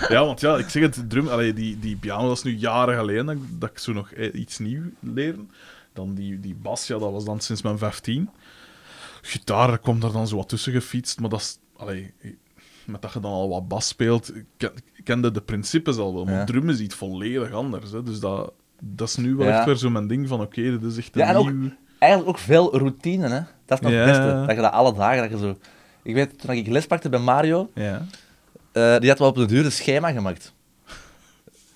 ja, 0.10 0.26
want 0.26 0.40
ja, 0.42 0.58
ik 0.58 0.70
zeg 0.70 0.84
het, 0.84 1.10
drum, 1.10 1.28
allee, 1.28 1.54
die, 1.54 1.80
die 1.80 1.96
piano, 1.96 2.28
dat 2.28 2.38
is 2.38 2.44
nu 2.44 2.52
jaren 2.56 2.98
geleden 2.98 3.26
dat, 3.26 3.36
ik- 3.36 3.60
dat 3.60 3.70
ik 3.70 3.78
zo 3.80 3.94
nog 3.94 4.12
eh, 4.12 4.34
iets 4.34 4.58
nieuw 4.60 4.84
leerde. 5.00 5.42
Dan 5.94 6.14
die, 6.14 6.40
die 6.40 6.56
bas, 6.56 6.88
ja, 6.88 6.98
dat 6.98 7.12
was 7.12 7.26
dan 7.26 7.40
sinds 7.40 7.62
mijn 7.62 7.78
15. 7.78 8.30
Gitaar 9.22 9.78
kwam 9.80 10.00
daar 10.00 10.12
dan 10.12 10.28
zo 10.28 10.36
wat 10.36 10.50
tussen 10.50 10.74
gefietst, 10.74 11.20
maar 11.20 11.30
dat 11.30 11.40
is, 11.40 11.58
allee, 11.78 12.14
met 12.86 13.02
dat 13.02 13.14
je 13.14 13.20
dan 13.20 13.32
al 13.32 13.50
wat 13.50 13.68
bas 13.68 13.88
speelt, 13.88 14.32
ken, 14.58 14.72
kende 15.04 15.32
de 15.32 15.42
principes 15.42 15.98
al 15.98 16.14
wel. 16.14 16.26
Maar 16.26 16.34
Ja. 16.34 16.44
drum 16.46 16.70
is 16.70 16.80
iets 16.80 16.96
volledig 16.96 17.52
anders. 17.52 17.92
Hè, 17.92 18.04
dus 18.04 18.20
dat, 18.20 18.54
dat 18.80 19.08
is 19.08 19.16
nu 19.16 19.36
wel 19.36 19.48
Ja. 19.48 19.56
echt 19.58 19.66
weer 19.66 19.76
zo 19.76 19.90
mijn 19.90 20.08
ding 20.08 20.28
van, 20.28 20.42
oké, 20.42 20.62
dit 20.62 20.84
is 20.84 20.98
echt 20.98 21.16
een 21.16 21.22
Ja, 21.22 21.28
en 21.30 21.36
ook- 21.36 21.52
nieuw... 21.54 21.70
Eigenlijk 22.00 22.32
ook 22.32 22.44
veel 22.44 22.78
routine, 22.78 23.28
hè. 23.30 23.40
Dat 23.66 23.78
is 23.78 23.84
nog 23.84 23.92
Ja. 23.92 23.98
het 23.98 24.06
beste. 24.08 24.44
Dat 24.48 24.56
je 24.56 24.62
dat 24.62 24.72
alle 24.72 24.94
dagen, 24.94 25.22
dat 25.30 25.40
je 25.40 25.46
zo... 25.48 25.58
Ik 26.04 26.14
weet, 26.14 26.40
toen 26.40 26.52
ik 26.52 26.68
les 26.68 26.88
pakte 26.88 27.10
bij 27.10 27.20
Mario, 27.20 27.72
Ja. 27.76 28.06
eh, 28.72 28.98
die 29.00 29.10
had 29.10 29.20
wel 29.20 29.28
op 29.28 29.36
de 29.36 29.46
duur 29.46 29.66
een 29.66 29.72
schema 29.72 30.12
gemaakt. 30.12 30.54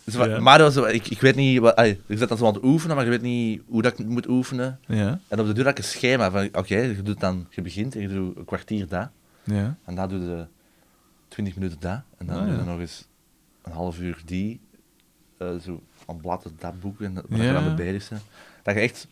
Dus 0.04 0.16
wat- 0.16 0.28
Ja. 0.28 0.40
Mario, 0.40 0.70
zo, 0.70 0.84
ik, 0.84 1.08
ik 1.08 1.22
weet 1.22 1.36
niet... 1.36 1.60
Wat, 1.60 1.78
je 1.80 1.98
zit 2.08 2.30
dan 2.30 2.38
zo 2.38 2.46
aan 2.48 2.54
het 2.54 2.64
oefenen, 2.64 2.96
maar 2.96 3.06
je 3.06 3.12
weet 3.12 3.22
niet 3.22 3.62
hoe 3.68 3.82
dat 3.82 4.00
ik 4.00 4.06
moet 4.06 4.28
oefenen. 4.28 4.80
Ja. 4.88 5.20
En 5.28 5.40
op 5.40 5.46
de 5.46 5.54
duur 5.54 5.64
had 5.64 5.72
ik 5.78 5.84
een 5.84 5.90
schema 5.90 6.32
van, 6.32 6.46
oké, 6.52 6.76
je 6.78 7.02
doet 7.02 7.20
dan, 7.20 7.48
je 7.50 7.62
begint 7.62 7.96
en 7.96 8.02
je 8.02 8.08
doet 8.08 8.38
een 8.38 8.46
kwartier 8.46 8.88
dat. 8.88 9.10
Ja. 9.44 9.78
En 9.86 9.96
dan 9.96 10.10
doe 10.10 10.20
je 10.20 10.46
20 11.28 11.56
minuten 11.56 11.80
dat. 11.80 12.02
En 12.18 12.26
dan 12.26 12.36
Ah, 12.40 12.46
doe 12.48 12.56
je 12.58 12.64
nog 12.64 12.80
eens 12.80 13.06
een 13.64 13.72
half 13.72 14.00
uur 14.00 14.22
die. 14.26 14.60
eh, 15.38 15.48
zo 15.64 15.82
aan 16.06 16.18
bladen 16.22 16.56
dat 16.60 16.80
boek 16.80 17.02
en 17.02 17.14
dat 17.14 17.24
je 17.30 17.52
dan 17.54 17.66
mee 17.66 17.74
bezig 17.74 18.10
bent. 18.10 18.22
Dat 18.64 18.74
je 18.76 18.80
echt 18.82 19.08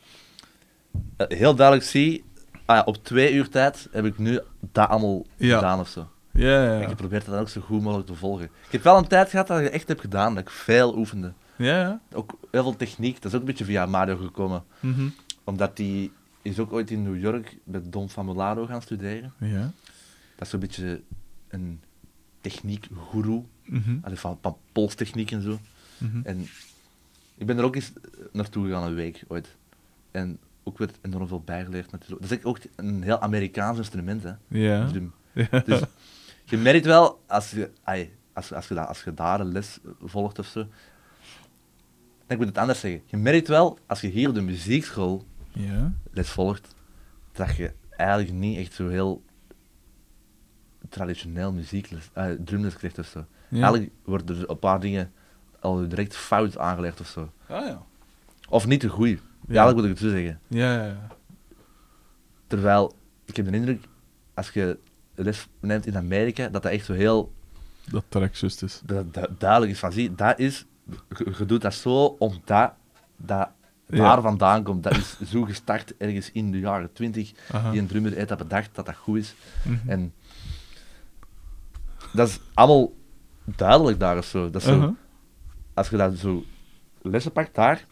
eh, 1.17 1.37
heel 1.37 1.55
duidelijk 1.55 1.87
ziet, 1.87 2.23
ah, 2.65 2.75
ja, 2.75 2.83
op 2.83 3.03
twee 3.03 3.33
uur 3.33 3.49
tijd 3.49 3.87
heb 3.91 4.05
ik 4.05 4.17
nu 4.17 4.39
dat 4.71 4.89
allemaal 4.89 5.25
Ja. 5.37 5.55
gedaan 5.55 5.79
of 5.79 5.87
zo. 5.87 6.07
Ja, 6.31 6.65
En 6.73 6.81
ja. 6.81 6.89
je 6.89 6.95
probeert 6.95 7.25
dat 7.25 7.33
dan 7.33 7.43
ook 7.43 7.49
zo 7.49 7.61
goed 7.61 7.81
mogelijk 7.81 8.07
te 8.07 8.15
volgen. 8.15 8.45
Ik 8.45 8.71
heb 8.71 8.83
wel 8.83 8.97
een 8.97 9.07
tijd 9.07 9.29
gehad 9.29 9.47
dat 9.47 9.59
ik 9.59 9.65
echt 9.67 9.87
heb 9.87 9.99
gedaan, 9.99 10.33
dat 10.35 10.43
ik 10.43 10.49
veel 10.49 10.97
oefende. 10.97 11.33
Ja, 11.55 11.79
ja. 11.79 12.01
Ook 12.13 12.33
heel 12.51 12.63
veel 12.63 12.75
techniek, 12.75 13.15
dat 13.15 13.25
is 13.25 13.33
ook 13.33 13.39
een 13.39 13.45
beetje 13.47 13.65
via 13.65 13.85
Mario 13.85 14.17
gekomen. 14.17 14.63
Mhm. 14.79 15.07
Omdat 15.43 15.77
die 15.77 16.11
is 16.41 16.59
ook 16.59 16.73
ooit 16.73 16.91
in 16.91 17.03
New 17.03 17.19
York 17.21 17.57
bij 17.63 17.81
Don 17.83 18.09
Famularo 18.09 18.65
gaan 18.65 18.81
studeren. 18.81 19.33
Ja. 19.39 19.71
Dat 20.35 20.41
is 20.45 20.49
zo'n 20.49 20.59
beetje 20.59 21.01
een 21.49 21.81
techniekgoeroe, 22.41 23.43
Mhm. 23.65 23.97
allee, 24.01 24.17
van, 24.17 24.37
van 24.41 24.57
polstechniek 24.71 25.31
en 25.31 25.41
zo. 25.41 25.59
Mhm. 25.97 26.19
En 26.23 26.47
ik 27.37 27.45
ben 27.45 27.57
er 27.57 27.63
ook 27.63 27.75
eens 27.75 27.91
naartoe 28.31 28.65
gegaan 28.65 28.83
een 28.83 28.93
week 28.95 29.23
ooit. 29.27 29.47
En 30.11 30.37
ook 30.63 30.77
weer 30.77 30.89
enorm 31.01 31.27
veel 31.27 31.41
bijgeleerd 31.41 31.91
natuurlijk. 31.91 32.21
Dat 32.21 32.31
is 32.31 32.43
ook 32.43 32.57
een 32.75 33.03
heel 33.03 33.19
Amerikaans 33.19 33.77
instrument, 33.77 34.23
hè. 34.23 34.33
Ja. 34.47 34.87
drum. 34.87 35.13
Ja. 35.51 35.59
Dus 35.65 35.81
je 36.45 36.57
merkt 36.57 36.85
wel, 36.85 37.21
als 37.27 37.51
je, 37.51 37.71
ai, 37.83 38.11
als, 38.33 38.53
als, 38.53 38.67
je, 38.67 38.79
als 38.85 39.03
je 39.03 39.13
daar 39.13 39.39
een 39.39 39.51
les 39.51 39.79
volgt 40.03 40.39
of 40.39 40.45
zo... 40.45 40.67
Ik 42.27 42.37
moet 42.37 42.47
het 42.47 42.57
anders 42.57 42.79
zeggen. 42.79 43.01
Je 43.05 43.17
merkt 43.17 43.47
wel, 43.47 43.77
als 43.87 44.01
je 44.01 44.07
hier 44.07 44.33
de 44.33 44.41
muziekschool 44.41 45.25
Ja. 45.51 45.93
les 46.11 46.29
volgt, 46.29 46.75
dat 47.31 47.55
je 47.55 47.73
eigenlijk 47.89 48.31
niet 48.31 48.57
echt 48.57 48.73
zo 48.73 48.87
heel 48.87 49.23
traditioneel 50.89 51.53
muziekles, 51.53 52.09
eh, 52.13 52.29
drumles 52.45 52.75
krijgt 52.75 52.99
of 52.99 53.05
zo. 53.05 53.25
Ja. 53.47 53.61
Eigenlijk 53.61 53.91
worden 54.03 54.37
er 54.41 54.49
een 54.49 54.59
paar 54.59 54.79
dingen 54.79 55.11
al 55.59 55.87
direct 55.87 56.15
fout 56.15 56.57
aangeleerd 56.57 56.99
of 56.99 57.07
zo. 57.07 57.31
Ah, 57.47 57.65
ja. 57.67 57.81
Of 58.49 58.65
niet 58.67 58.79
te 58.79 58.89
goed. 58.89 59.19
Ja. 59.47 59.55
eigenlijk 59.63 59.75
moet 59.75 59.83
ik 59.85 59.89
het 59.89 59.99
zo 59.99 60.09
zeggen. 60.09 60.39
Ja, 60.47 60.73
ja, 60.75 60.85
ja. 60.85 61.07
Terwijl, 62.47 62.93
ik 63.25 63.35
heb 63.35 63.45
de 63.45 63.51
indruk, 63.57 63.83
als 64.33 64.49
je 64.49 64.77
les 65.15 65.47
neemt 65.59 65.85
in 65.85 65.97
Amerika, 65.97 66.47
dat 66.49 66.63
dat 66.63 66.71
echt 66.71 66.85
zo 66.85 66.93
heel 66.93 67.33
Dat 67.91 68.03
trek 68.09 68.35
juist 68.35 68.63
is. 68.63 68.81
dat, 68.85 69.13
dat 69.13 69.29
duidelijk 69.39 69.71
is 69.71 69.79
van, 69.79 69.91
zie, 69.91 70.15
dat 70.15 70.39
is, 70.39 70.65
je, 71.17 71.33
je 71.37 71.45
doet 71.45 71.61
dat 71.61 71.73
zo 71.73 72.05
omdat 72.05 72.73
dat 73.17 73.49
Ja. 73.87 73.97
daar 73.97 74.21
vandaan 74.21 74.63
komt. 74.63 74.83
Dat 74.83 74.97
is 74.97 75.17
zo 75.25 75.43
gestart 75.43 75.97
ergens 75.97 76.31
in 76.31 76.51
de 76.51 76.59
jaren 76.59 76.93
20. 76.93 77.31
Aha. 77.51 77.71
Die 77.71 77.79
een 77.79 77.87
drummer 77.87 78.13
heeft 78.13 78.27
dat 78.29 78.37
bedacht 78.37 78.75
dat 78.75 78.85
dat 78.85 78.95
goed 78.95 79.17
is. 79.17 79.35
Mhm. 79.63 79.89
En 79.89 80.13
dat 82.13 82.27
is 82.27 82.39
allemaal 82.53 82.93
duidelijk 83.45 83.99
daar 83.99 84.17
of 84.17 84.25
zo. 84.25 84.49
Dat 84.49 84.61
is 84.61 84.67
zo. 84.67 84.95
Als 85.73 85.89
je 85.89 85.97
dat 85.97 86.17
zo 86.17 86.43
lessen 87.01 87.31
pakt 87.31 87.55
daar. 87.55 87.85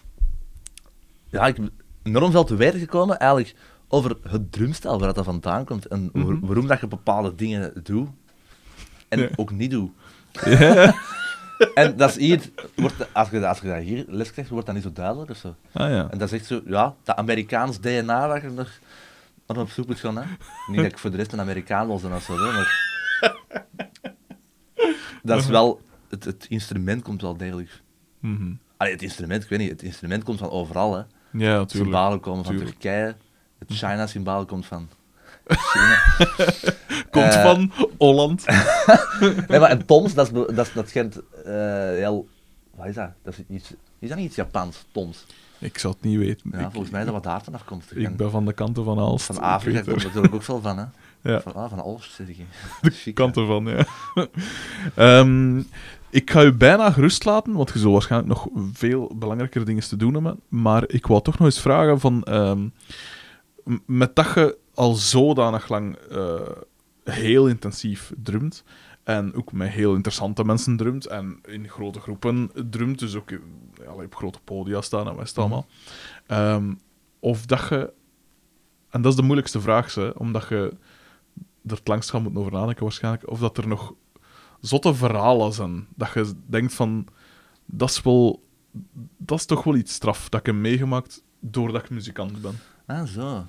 Ja, 1.32 1.48
ik 1.48 1.56
ben 1.56 1.72
enorm 2.04 2.32
veel 2.32 2.44
te 2.44 2.56
weten 2.56 2.80
gekomen 2.80 3.20
eigenlijk 3.20 3.56
over 3.88 4.18
het 4.30 4.52
drumstel, 4.52 5.00
waar 5.00 5.14
dat 5.14 5.26
vandaan 5.26 5.66
komt. 5.66 5.86
En 5.88 6.10
Mhm. 6.14 6.40
waarom 6.40 6.68
dat 6.68 6.80
je 6.80 6.88
bepaalde 6.88 7.36
dingen 7.36 7.74
doet. 7.84 8.10
En 9.10 9.20
Ja. 9.20 9.30
ook 9.36 9.52
niet 9.52 9.72
doet. 9.72 9.92
Ja. 10.46 10.94
En 11.74 11.98
dat 11.98 12.10
is 12.10 12.16
hier, 12.16 12.42
wordt, 12.76 13.14
als, 13.14 13.30
je, 13.30 13.48
als 13.48 13.60
je 13.60 13.68
dat 13.68 13.82
hier 13.82 14.06
les 14.08 14.32
krijgt, 14.32 14.50
wordt 14.52 14.66
dat 14.66 14.76
niet 14.76 14.84
zo 14.84 14.92
duidelijk 14.94 15.30
of 15.32 15.38
zo. 15.38 15.56
Ah 15.72 15.90
ja. 15.90 16.10
En 16.10 16.18
dat 16.18 16.32
is 16.32 16.40
echt 16.40 16.46
zo, 16.46 16.62
ja, 16.66 16.96
dat 17.04 17.16
Amerikaans 17.16 17.80
DNA 17.80 18.28
waar 18.28 18.42
je 18.44 18.50
nog 18.50 18.70
nog 19.48 19.58
op 19.58 19.70
zoek 19.70 19.88
moet 19.88 20.00
gaan. 20.00 20.18
Hè. 20.18 20.24
Niet 20.68 20.76
dat 20.78 20.86
ik 20.86 20.98
voor 20.98 21.12
de 21.12 21.18
rest 21.18 21.34
een 21.34 21.40
Amerikaan 21.40 21.88
wil 21.88 22.00
zijn 22.00 22.14
of 22.14 22.24
zo, 22.24 22.34
hè, 22.38 22.52
maar... 22.52 22.90
Dat 25.24 25.40
is 25.40 25.48
wel... 25.48 25.82
Het, 26.10 26.24
het 26.24 26.46
instrument 26.50 27.02
komt 27.02 27.22
wel 27.22 27.38
degelijk... 27.38 27.82
Mhm. 28.20 28.54
Allee, 28.78 28.94
het 28.94 29.02
instrument, 29.02 29.44
ik 29.44 29.50
weet 29.50 29.60
niet, 29.60 29.70
het 29.70 29.84
instrument 29.84 30.24
komt 30.24 30.40
van 30.40 30.50
overal, 30.50 30.96
hè. 30.98 31.04
Ja, 31.32 31.58
natuurlijk. 31.58 31.72
Symbolen 31.92 32.20
komen 32.20 32.46
van 32.46 32.54
Tuurlijk. 32.56 32.80
Turkije, 32.80 33.16
het 33.60 33.68
China-symbool 33.78 34.46
komt 34.46 34.66
van 34.66 34.90
China. 35.48 36.00
Komt 37.12 37.34
Eh, 37.34 37.42
van 37.44 37.72
Holland. 37.98 38.46
Nee, 39.48 39.60
maar 39.60 39.70
en 39.70 39.86
Toms, 39.86 40.14
dat, 40.14 40.32
is, 40.32 40.56
dat, 40.56 40.72
dat 40.74 40.90
schijnt 40.90 41.22
eh, 41.46 41.54
heel... 41.90 42.28
Wat 42.76 42.86
is 42.88 42.96
dat? 42.96 43.10
dat 43.24 43.34
is, 43.38 43.56
iets, 43.56 43.74
is 44.00 44.10
dat 44.10 44.18
niet 44.18 44.28
iets 44.28 44.36
Japans, 44.36 44.86
Toms? 44.92 45.26
Ik 45.60 45.78
zou 45.78 45.94
het 45.94 46.04
niet 46.04 46.18
weten. 46.18 46.50
Ja, 46.54 46.60
ik, 46.60 46.72
volgens 46.72 46.92
mij 46.92 47.00
is 47.00 47.06
dat 47.06 47.16
wat 47.16 47.24
daar 47.24 47.44
vanaf 47.44 47.64
komt. 47.66 47.86
ik 47.98 48.16
ben 48.18 48.32
van 48.32 48.46
de 48.46 48.54
kanten 48.54 48.84
van 48.84 49.00
Aalst. 49.00 49.26
Van 49.26 49.36
Ik 49.36 49.42
Afrika 49.42 49.78
er- 49.78 49.84
komt 49.86 50.04
natuurlijk 50.04 50.34
ook 50.34 50.44
veel 50.44 50.62
van, 50.62 50.78
hè. 50.78 50.86
Ja. 51.24 51.42
Van, 51.42 51.54
ah, 51.54 51.70
van 51.70 52.00
zeg 52.00 52.28
ik. 52.28 52.38
de 53.06 53.14
kanten 53.14 53.48
van, 53.48 53.66
ja. 53.66 53.86
Ehm, 54.96 55.62
ik 56.10 56.32
ga 56.32 56.44
u 56.44 56.54
bijna 56.54 56.92
gerust 56.92 57.26
laten, 57.26 57.54
want 57.54 57.72
je 57.74 57.80
zult 57.80 57.94
waarschijnlijk 57.94 58.34
nog 58.34 58.48
veel 58.74 59.12
belangrijkere 59.16 59.66
dingen 59.66 59.84
te 59.84 59.98
doen 59.98 60.14
hebben. 60.14 60.40
Maar 60.48 60.84
ik 60.88 61.08
wou 61.08 61.22
toch 61.22 61.38
nog 61.38 61.48
eens 61.48 61.62
vragen 61.62 62.00
van... 62.00 62.24
ehm, 62.24 62.68
met 63.86 64.16
dat 64.16 64.34
je 64.34 64.58
al 64.74 64.94
zodanig 64.94 65.70
lang 65.70 65.96
eh, 65.96 66.40
heel 67.04 67.48
intensief 67.48 68.12
drumt, 68.24 68.64
en 69.04 69.34
ook 69.34 69.52
met 69.52 69.70
heel 69.70 69.94
interessante 69.94 70.44
mensen 70.44 70.78
drumt, 70.78 71.06
en 71.06 71.40
in 71.48 71.70
grote 71.70 72.00
groepen 72.00 72.52
drumt, 72.70 73.00
dus 73.00 73.16
ook 73.16 73.30
ja, 73.30 73.92
op 74.04 74.16
grote 74.16 74.40
podia 74.44 74.82
staan 74.82 75.08
en 75.08 75.16
wat 75.16 75.24
is 75.24 75.30
het 75.30 75.38
allemaal. 75.38 75.66
Ehm, 76.28 76.74
of 77.20 77.46
dat 77.46 77.68
je... 77.70 77.94
En 78.90 79.02
dat 79.02 79.12
is 79.12 79.18
de 79.18 79.24
moeilijkste 79.24 79.62
vraag, 79.62 79.96
hè, 79.96 80.10
omdat 80.10 80.48
je 80.50 80.74
er 81.66 81.76
het 81.76 81.88
langst 81.88 82.10
gaan 82.10 82.22
moeten 82.22 82.40
over 82.40 82.54
nadenken 82.54 82.84
waarschijnlijk, 82.84 83.30
of 83.30 83.40
dat 83.40 83.58
er 83.58 83.68
nog 83.68 83.94
zotte 84.60 84.96
verhalen 84.96 85.54
zijn, 85.54 85.88
dat 85.96 86.14
je 86.14 86.34
denkt 86.46 86.74
van, 86.74 87.08
dat 87.66 87.90
is 87.90 88.02
wel, 88.02 88.44
dat 89.18 89.40
is 89.40 89.46
toch 89.46 89.64
wel 89.64 89.76
iets 89.76 89.94
straf, 89.94 90.30
dat 90.30 90.40
ik 90.40 90.46
heb 90.46 90.56
meegemaakt 90.56 91.24
doordat 91.40 91.84
ik 91.84 91.90
muzikant 91.90 92.42
ben. 92.42 92.60
Ah, 92.86 93.08
zo. 93.08 93.46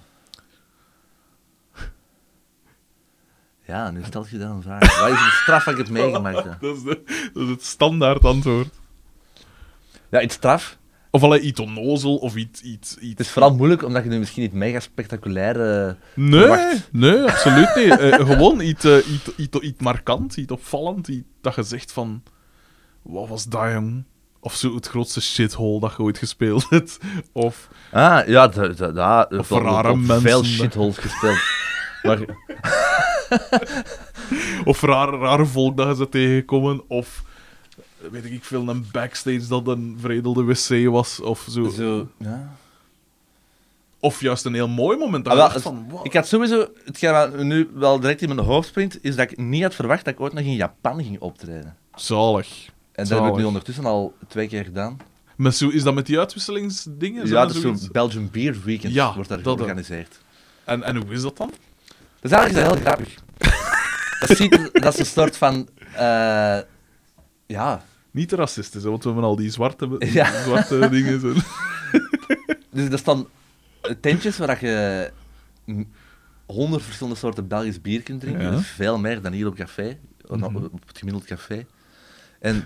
Ja, 3.66 3.90
nu 3.90 4.02
stel 4.04 4.26
je 4.30 4.38
dan 4.38 4.50
een 4.50 4.62
vraag. 4.62 5.00
Wat 5.00 5.10
is 5.10 5.20
het 5.20 5.32
straf 5.32 5.64
dat 5.64 5.78
ik 5.78 5.84
heb 5.84 5.88
meegemaakt? 6.02 6.60
Dat 6.60 6.76
is, 6.76 6.82
de, 6.82 7.30
dat 7.32 7.42
is 7.42 7.48
het 7.48 7.62
standaard 7.62 8.24
antwoord. 8.24 8.74
Ja, 10.08 10.20
iets 10.22 10.34
straf. 10.34 10.78
Of 11.14 11.22
alleen 11.22 11.46
iets 11.46 11.60
onnozel, 11.60 12.16
of 12.16 12.36
iets... 12.36 12.60
iets, 12.60 12.96
iets... 12.96 13.10
Het 13.10 13.20
is 13.20 13.28
vooral 13.30 13.54
moeilijk, 13.54 13.84
omdat 13.84 14.02
je 14.04 14.08
nu 14.08 14.18
misschien 14.18 14.42
niet 14.42 14.52
mega 14.52 14.80
spectaculair... 14.80 15.86
eh, 15.86 15.94
Nee, 16.14 16.40
verwacht. 16.40 16.88
nee, 16.92 17.22
absoluut 17.22 17.74
niet. 17.74 17.98
Eh, 17.98 18.26
gewoon 18.26 18.60
iets, 18.60 18.84
eh, 18.84 18.96
iets, 18.96 19.30
iets, 19.36 19.58
iets 19.58 19.82
markant, 19.82 20.36
iets 20.36 20.52
opvallend, 20.52 21.08
iets 21.08 21.26
dat 21.40 21.54
je 21.54 21.62
zegt 21.62 21.92
van... 21.92 22.22
Wat 23.02 23.28
was 23.28 23.44
dat, 23.44 23.70
jong? 23.72 24.04
Of 24.40 24.54
zo 24.54 24.74
het 24.74 24.86
grootste 24.88 25.20
shithole 25.22 25.80
dat 25.80 25.94
je 25.96 26.02
ooit 26.02 26.18
gespeeld 26.18 26.66
hebt. 26.70 26.98
Of... 27.32 27.68
Ah, 27.92 28.26
ja, 28.26 28.48
da, 28.48 28.68
da, 28.68 28.90
da, 28.90 29.28
Of 29.38 29.50
rare 29.50 29.96
mensen. 29.96 30.20
veel 30.20 30.44
shitholes 30.44 30.98
gespeeld. 30.98 31.38
maar 32.02 32.18
Of 34.64 34.82
rare, 34.82 35.16
rare 35.18 35.46
volk 35.46 35.76
dat 35.76 35.88
je 35.88 35.94
ze 35.94 36.08
tegenkomen. 36.08 36.82
Of 36.88 37.22
weet 38.10 38.24
ik 38.24 38.44
veel, 38.44 38.68
een 38.68 38.86
backstage 38.92 39.46
dat 39.48 39.66
een 39.66 39.96
veredelde 40.00 40.42
wc 40.44 40.90
was. 40.90 41.20
Of 41.20 41.46
zo. 41.50 41.68
zo... 41.68 42.08
Ja. 42.18 42.54
Of 44.00 44.20
juist 44.20 44.44
een 44.44 44.54
heel 44.54 44.68
mooi 44.68 44.98
moment. 44.98 45.24
Dat 45.24 45.32
Ah, 45.32 45.38
wel, 45.38 45.50
het- 45.52 45.62
van, 45.62 45.86
wow. 45.88 46.06
Ik 46.06 46.12
had 46.12 46.26
sowieso... 46.26 46.66
Hetgeen 46.84 47.12
wat 47.12 47.36
nu 47.42 47.70
wel 47.74 48.00
direct 48.00 48.22
in 48.22 48.28
mijn 48.34 48.46
hoofd 48.46 48.68
springt, 48.68 48.98
is 49.04 49.16
dat 49.16 49.30
ik 49.30 49.38
niet 49.38 49.62
had 49.62 49.74
verwacht 49.74 50.04
dat 50.04 50.14
ik 50.14 50.20
ooit 50.20 50.32
nog 50.32 50.44
in 50.44 50.54
Japan 50.54 51.02
ging 51.02 51.20
optreden. 51.20 51.76
Zalig. 51.94 52.66
En 52.92 53.08
dat 53.08 53.22
heb 53.22 53.30
ik 53.32 53.36
nu 53.38 53.44
ondertussen 53.44 53.84
al 53.84 54.14
twee 54.28 54.48
keer 54.48 54.64
gedaan. 54.64 54.96
Maar 55.36 55.52
zo, 55.52 55.68
is 55.68 55.82
dat 55.82 55.94
met 55.94 56.06
die 56.06 56.18
uitwisselingsdingen? 56.18 57.26
Zo 57.28 57.34
Ja, 57.34 57.46
dat 57.46 57.54
is 57.54 57.60
zo'n 57.60 57.78
Belgian 57.92 58.28
Beer 58.32 58.56
Weekend 58.64 58.92
Ja, 58.94 59.14
wordt 59.14 59.28
daar 59.28 59.42
dat, 59.42 59.54
georganiseerd. 59.56 60.18
en, 60.64 60.82
en 60.82 60.96
hoe 60.96 61.12
is 61.12 61.22
dat 61.22 61.36
dan? 61.36 61.52
Dat 62.20 62.30
is 62.30 62.36
eigenlijk 62.38 62.66
heel 62.66 62.80
grappig. 62.80 63.14
dat, 64.26 64.36
ziet, 64.36 64.70
dat 64.72 64.92
is 64.92 64.98
een 64.98 65.06
soort 65.06 65.36
van... 65.36 65.68
eh, 65.94 66.58
ja, 67.46 67.84
Niet 68.12 68.32
racistisch, 68.32 68.82
hè, 68.82 68.88
want 68.90 69.02
we 69.02 69.08
hebben 69.10 69.28
al 69.28 69.36
die 69.36 69.50
zwarte, 69.50 69.96
Ja. 69.98 70.42
zwarte 70.42 70.88
dingen. 70.96 71.20
Zo. 71.20 71.32
dus 72.70 72.88
er 72.88 72.98
staan 72.98 73.26
tentjes 74.00 74.38
waar 74.38 74.64
je 74.64 75.10
honderd 76.46 76.82
verschillende 76.82 77.18
soorten 77.18 77.48
Belgisch 77.48 77.80
bier 77.80 78.02
kunt 78.02 78.20
drinken. 78.20 78.42
Ja. 78.42 78.50
Dat 78.50 78.60
is 78.60 78.66
veel 78.66 78.98
meer 78.98 79.22
dan 79.22 79.32
hier 79.32 79.46
op 79.46 79.54
café, 79.54 79.98
op- 80.26 80.36
Mhm. 80.40 80.56
op 80.56 80.82
het 80.86 80.98
gemiddeld 80.98 81.24
café. 81.24 81.66
En 82.40 82.64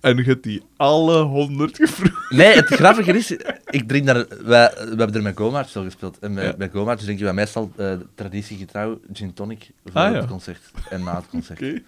En 0.00 0.16
je 0.16 0.22
hebt 0.22 0.42
die 0.42 0.62
alle 0.76 1.22
honderd 1.22 1.76
gevroegd. 1.76 2.30
Nee, 2.30 2.54
het 2.54 2.66
grappige 2.66 3.12
is, 3.12 3.30
ik 3.70 3.88
drink 3.88 4.06
daar, 4.06 4.26
wij, 4.28 4.70
we 4.74 4.84
hebben 4.96 5.14
er 5.14 5.22
met 5.22 5.36
Gomaarts 5.36 5.72
zo 5.72 5.82
gespeeld. 5.82 6.18
En 6.18 6.32
met, 6.32 6.44
Ja. 6.44 6.54
met 6.58 6.70
Gomaarts 6.72 7.02
drinken 7.04 7.24
wij 7.24 7.34
meestal 7.34 7.72
eh 7.76 7.94
traditiegetrouw 8.14 9.00
gin 9.12 9.32
tonic 9.32 9.70
voor 9.84 10.00
Ah, 10.00 10.12
ja. 10.12 10.18
het 10.20 10.26
concert 10.28 10.70
en 10.90 11.02
na 11.02 11.14
het 11.16 11.28
concert. 11.28 11.60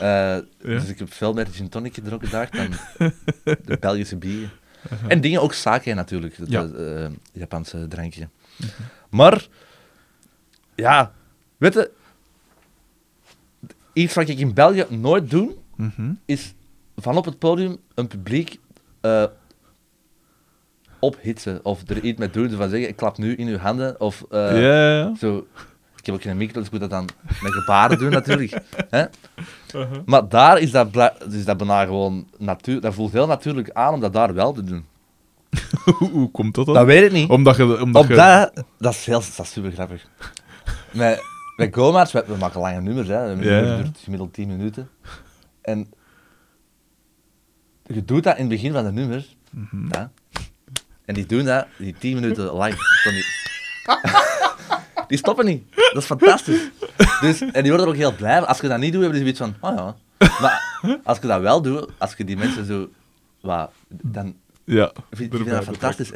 Eh, 0.00 0.36
Dus 0.62 0.88
ik 0.88 0.98
heb 0.98 1.12
veel 1.12 1.32
meer 1.32 1.46
gin 1.46 1.68
tonic 1.68 1.94
gedronken 1.94 2.30
daar 2.30 2.48
dan 2.50 2.68
de 3.64 3.76
Belgische 3.80 4.16
bieren. 4.16 4.50
En 5.08 5.20
dingen, 5.20 5.40
ook 5.42 5.52
sake 5.52 5.94
natuurlijk, 5.94 6.36
Ja. 6.46 6.62
Mhm. 6.62 6.76
eh, 6.76 7.06
Japanse 7.32 7.88
drankje. 7.88 8.28
Maar, 9.10 9.46
ja, 10.74 11.12
weet 11.56 11.74
je, 11.74 11.90
iets 13.92 14.14
wat 14.14 14.28
ik 14.28 14.38
in 14.38 14.54
België 14.54 14.84
nooit 14.88 15.30
doe, 15.30 15.54
Mhm. 15.76 16.12
is 16.24 16.54
van 16.96 17.16
op 17.16 17.24
het 17.24 17.38
podium 17.38 17.76
een 17.94 18.06
publiek 18.06 18.58
eh 19.00 19.24
ophitsen. 20.98 21.64
Of 21.64 21.88
er 21.88 22.00
iets 22.00 22.18
mee 22.18 22.30
doen, 22.30 22.50
van 22.50 22.68
zeggen, 22.68 22.88
ik 22.88 22.96
klap 22.96 23.18
nu 23.18 23.34
in 23.34 23.46
uw 23.48 23.56
handen. 23.56 24.00
Of 24.00 24.24
eh, 24.30 24.54
zo. 25.18 25.46
Ik 26.04 26.10
heb 26.10 26.18
ook 26.18 26.28
geen 26.28 26.36
micro, 26.36 26.54
dus 26.58 26.66
ik 26.66 26.70
moet 26.70 26.80
dat 26.80 26.90
dan 26.90 27.08
met 27.42 27.52
gebaren 27.52 27.98
doen 27.98 28.10
natuurlijk. 28.10 28.52
Hè? 28.90 29.04
Uh-huh. 29.74 29.98
Maar 30.04 30.28
daar 30.28 30.58
is 30.58 30.70
dat, 30.70 31.12
is 31.30 31.44
dat 31.44 31.56
bijna 31.56 31.84
gewoon 31.84 32.28
natuur. 32.38 32.80
Dat 32.80 32.94
voelt 32.94 33.12
heel 33.12 33.26
natuurlijk 33.26 33.70
aan 33.70 33.94
om 33.94 34.00
dat 34.00 34.12
daar 34.12 34.34
wel 34.34 34.52
te 34.52 34.64
doen. 34.64 34.84
hoe, 36.12 36.30
komt 36.30 36.54
dat 36.54 36.66
dan? 36.66 36.74
Dat 36.74 36.86
weet 36.86 37.04
ik 37.04 37.12
niet. 37.12 37.30
Omdat 37.30 37.56
je... 37.56 37.82
Omdat 37.82 38.02
Op 38.02 38.08
je... 38.08 38.14
dat, 38.14 38.64
dat 38.78 38.92
is 38.92 39.06
heel 39.06 39.20
dat 39.20 39.46
is 39.46 39.52
super 39.52 39.72
grappig. 39.72 40.06
Met, 40.92 41.22
met 41.56 41.74
we, 41.74 42.24
we 42.26 42.36
maken 42.38 42.60
lange 42.60 42.80
nummers, 42.80 43.08
hè. 43.08 43.30
Een 43.30 43.38
nummer 43.38 43.76
duurt 43.76 43.98
gemiddeld 44.02 44.32
10 44.32 44.48
minuten. 44.48 44.88
En 45.62 45.92
je 47.86 48.04
doet 48.04 48.24
dat 48.24 48.34
in 48.34 48.40
het 48.40 48.50
begin 48.50 48.72
van 48.72 48.84
het 48.84 48.94
nummer. 48.94 49.26
Mhm. 49.50 49.86
Ja. 49.90 50.10
En 51.04 51.14
die 51.14 51.26
doen 51.26 51.44
dat, 51.44 51.66
die 51.78 51.94
10 51.98 52.14
minuten 52.14 52.52
lang. 52.52 52.74
Die... 55.06 55.18
stoppen 55.18 55.44
niet. 55.44 55.64
Dat 55.74 56.02
is 56.02 56.04
fantastisch. 56.04 56.70
Dus, 57.20 57.40
en 57.40 57.62
die 57.62 57.70
worden 57.72 57.80
er 57.80 57.92
ook 57.92 57.96
heel 57.96 58.14
blij. 58.14 58.38
van. 58.38 58.46
Als 58.46 58.60
je 58.60 58.68
dat 58.68 58.78
niet 58.78 58.92
doet, 58.92 59.02
hebben 59.02 59.24
die 59.24 59.34
zoiets 59.34 59.56
van, 59.58 59.70
oh 59.70 59.76
ja. 59.76 59.94
Maar 60.40 61.00
als 61.04 61.18
je 61.18 61.26
dat 61.26 61.40
wel 61.40 61.62
doet, 61.62 61.90
als 61.98 62.14
je 62.16 62.24
die 62.24 62.36
mensen 62.36 62.66
zo... 62.66 62.88
Wat, 63.40 63.70
dan 63.88 64.36
Ja, 64.64 64.92
vind 65.10 65.32
ik 65.32 65.38
erbij 65.38 65.54
dat 65.54 65.64
fantastisch. 65.64 66.10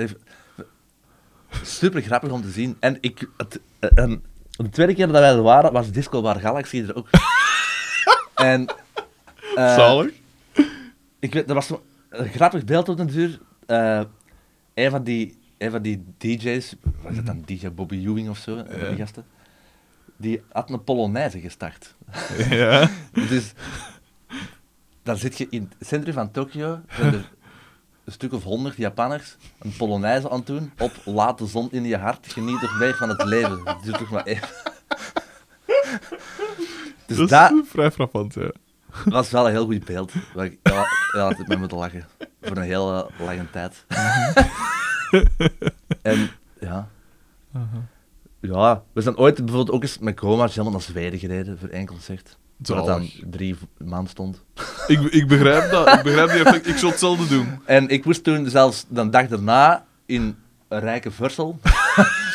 Super 1.62 2.02
grappig 2.02 2.30
om 2.30 2.42
te 2.42 2.50
zien. 2.50 2.76
En 2.80 2.98
ik, 3.00 3.28
het, 3.36 3.60
eh, 3.78 3.90
en 3.94 4.22
de 4.56 4.68
tweede 4.68 4.94
keer 4.94 5.06
dat 5.06 5.20
wij 5.20 5.30
er 5.30 5.42
waren, 5.42 5.72
was 5.72 5.90
Disco 5.90 6.22
Bar 6.22 6.40
Galaxy 6.40 6.84
er 6.88 6.96
ook. 6.96 7.08
en 8.34 8.66
eh, 9.54 9.74
Zalig. 9.74 10.12
ik 11.18 11.32
weet, 11.32 11.48
er 11.48 11.54
was 11.54 11.70
een 12.10 12.28
grappig 12.28 12.64
beeld 12.64 12.88
op 12.88 12.96
de 12.96 13.04
duur. 13.04 13.38
Eh, 13.66 14.00
een, 14.74 14.90
van 14.90 15.02
die, 15.02 15.38
een 15.58 15.70
van 15.70 15.82
die 15.82 16.04
DJ's, 16.18 16.74
was 17.02 17.16
het 17.16 17.26
dan 17.26 17.42
DJ 17.46 17.68
Bobby 17.68 17.96
Ewing 17.96 18.28
of 18.28 18.38
zo. 18.38 18.56
Ja. 18.56 18.64
die 18.64 18.96
gasten, 18.96 19.24
die 20.16 20.42
had 20.52 20.70
een 20.70 20.84
Polonaise 20.84 21.40
gestart. 21.40 21.94
Ja. 22.50 22.90
Dus 23.12 23.52
dan 25.02 25.16
zit 25.16 25.38
je 25.38 25.46
in 25.50 25.70
het 25.78 25.88
centrum 25.88 26.14
van 26.14 26.30
Tokio, 26.30 26.80
er 26.88 27.30
een 28.04 28.12
stuk 28.12 28.32
of 28.32 28.42
honderd 28.42 28.76
Japanners 28.76 29.36
een 29.58 29.76
polonaise 29.76 30.30
aan 30.30 30.38
het 30.38 30.46
doen 30.46 30.72
op 30.78 30.92
Laat 31.04 31.38
de 31.38 31.46
zon 31.46 31.72
in 31.72 31.84
je 31.84 31.96
hart, 31.96 32.32
geniet 32.32 32.60
toch 32.60 32.78
weer 32.78 32.96
van 32.96 33.08
het 33.08 33.24
leven. 33.24 33.64
Doe 33.84 33.92
toch 33.92 34.10
maar 34.10 34.24
even. 34.24 34.48
Dus 37.06 37.16
dat 37.16 37.28
dat 37.28 37.52
is 37.52 37.68
vrij 37.68 37.90
frappant, 37.90 38.34
ja. 38.34 38.50
was 39.04 39.30
wel 39.30 39.46
een 39.46 39.52
heel 39.52 39.66
goed 39.66 39.84
beeld. 39.84 40.12
Ja, 40.34 40.50
ja, 41.12 41.22
altijd 41.22 41.48
mee 41.48 41.58
moeten 41.58 41.78
lachen. 41.78 42.06
Voor 42.42 42.56
een 42.56 42.62
hele 42.62 43.10
lange 43.18 43.50
tijd. 43.50 43.84
en 46.02 46.30
ja. 46.60 46.88
Ja, 48.40 48.82
we 48.92 49.00
zijn 49.00 49.16
ooit 49.16 49.36
bijvoorbeeld 49.36 49.70
ook 49.70 49.82
eens 49.82 49.98
met 49.98 50.18
Chroma 50.18 50.46
helemaal 50.46 50.72
naar 50.72 50.80
Zweden 50.80 51.18
gereden 51.18 51.58
voor 51.58 51.68
één 51.68 51.86
concert. 51.86 52.36
Het 52.58 52.66
dan 52.66 53.10
drie 53.30 53.56
maanden 53.76 54.10
stond. 54.10 54.44
Ik, 54.86 55.00
ik 55.00 55.28
begrijp 55.28 55.70
dat. 55.70 55.92
Ik 55.92 56.02
begrijp 56.02 56.30
die 56.30 56.44
effect. 56.44 56.66
Ik 56.66 56.76
zou 56.76 56.90
hetzelfde 56.90 57.26
doen. 57.26 57.60
En 57.64 57.88
ik 57.88 58.04
moest 58.04 58.24
toen 58.24 58.48
zelfs 58.50 58.84
de 58.88 59.08
dag 59.08 59.28
daarna 59.28 59.86
in 60.06 60.36
een 60.68 60.80
rijke 60.80 61.10
Vursel 61.10 61.60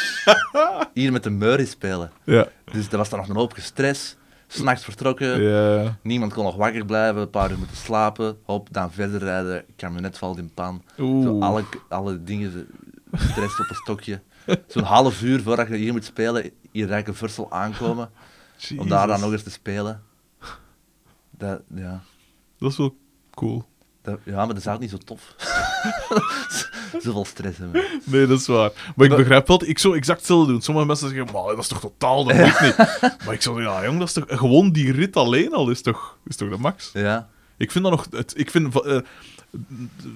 hier 0.94 1.12
met 1.12 1.24
de 1.24 1.30
Murray 1.30 1.66
spelen. 1.66 2.12
Ja. 2.24 2.48
Dus 2.72 2.88
er 2.88 2.98
was 2.98 3.10
dan 3.10 3.20
nog 3.20 3.30
een 3.30 3.36
hoop 3.36 3.54
stress. 3.58 4.16
S'nachts 4.54 4.84
vertrokken, 4.84 5.42
Ja. 5.42 5.98
niemand 6.02 6.34
kon 6.34 6.44
nog 6.44 6.56
wakker 6.56 6.86
blijven, 6.86 7.22
een 7.22 7.30
paar 7.30 7.52
uur 7.52 7.58
moeten 7.58 7.78
slapen. 7.78 8.38
Hop, 8.44 8.68
dan 8.72 8.92
verder 8.92 9.20
rijden, 9.20 9.66
kabinet 9.76 10.18
valt 10.18 10.38
in 10.38 10.54
pan. 10.54 10.84
Zo 10.98 11.40
alle, 11.40 11.64
alle 11.90 12.24
dingen, 12.24 12.68
stress 13.14 13.60
op 13.60 13.70
een 13.70 13.76
stokje. 13.76 14.22
Zo'n 14.68 14.84
half 14.84 15.22
uur 15.22 15.42
voordat 15.42 15.68
je 15.68 15.76
hier 15.76 15.92
moet 15.92 16.06
spelen, 16.06 16.52
hier 16.72 16.88
rijke 16.88 17.14
Vursel 17.14 17.52
aankomen. 17.52 18.10
Om 18.78 18.90
daar 18.90 19.08
dan 19.08 19.20
nog 19.20 19.32
eens 19.32 19.44
te 19.44 19.52
spelen. 19.52 20.02
Dat, 21.38 21.62
ja. 21.76 22.02
Dat 22.58 22.72
is 22.72 22.78
wel 22.78 22.96
cool. 23.34 23.66
Dat, 24.04 24.20
ja, 24.24 24.36
maar 24.36 24.48
dat 24.48 24.58
is 24.58 24.68
ook 24.68 24.80
niet 24.80 24.90
zo 24.90 24.98
tof. 24.98 25.36
Zoveel 27.04 27.26
stress 27.26 27.58
hebben. 27.58 27.84
Nee, 28.04 28.28
dat 28.28 28.40
is 28.40 28.48
waar. 28.48 28.72
Maar 28.96 29.06
ik 29.06 29.12
Maar- 29.12 29.18
begrijp 29.20 29.48
wel, 29.48 29.64
ik 29.66 29.80
zou 29.80 29.96
exact 29.98 30.18
hetzelfde 30.20 30.52
doen. 30.52 30.62
Sommige 30.62 30.88
mensen 30.88 31.10
zeggen, 31.10 31.34
maar 31.34 31.44
dat 31.44 31.58
is 31.58 31.68
toch 31.68 31.80
totaal, 31.80 32.24
dat 32.24 32.36
moet 32.36 32.62
niet. 32.62 32.76
Maar 33.26 33.34
ik 33.34 33.42
zou 33.42 33.56
zeggen, 33.58 33.64
ja 33.74 33.84
jong, 33.86 34.00
dat 34.00 34.08
is 34.08 34.14
toch... 34.14 34.24
Gewoon 34.28 34.72
die 34.72 34.92
rit 34.92 35.16
alleen 35.16 35.54
al 35.54 35.70
is 35.70 35.82
toch, 35.82 36.18
is 36.28 36.36
toch 36.36 36.50
de 36.50 36.58
max? 36.58 36.90
Ja. 36.94 37.30
Ik 37.58 37.72
vind 37.72 37.84
dat 37.84 37.94
nog... 37.94 38.08
Het, 38.12 38.34
ik 38.38 38.52
vind 38.52 38.82
eh, 38.82 38.98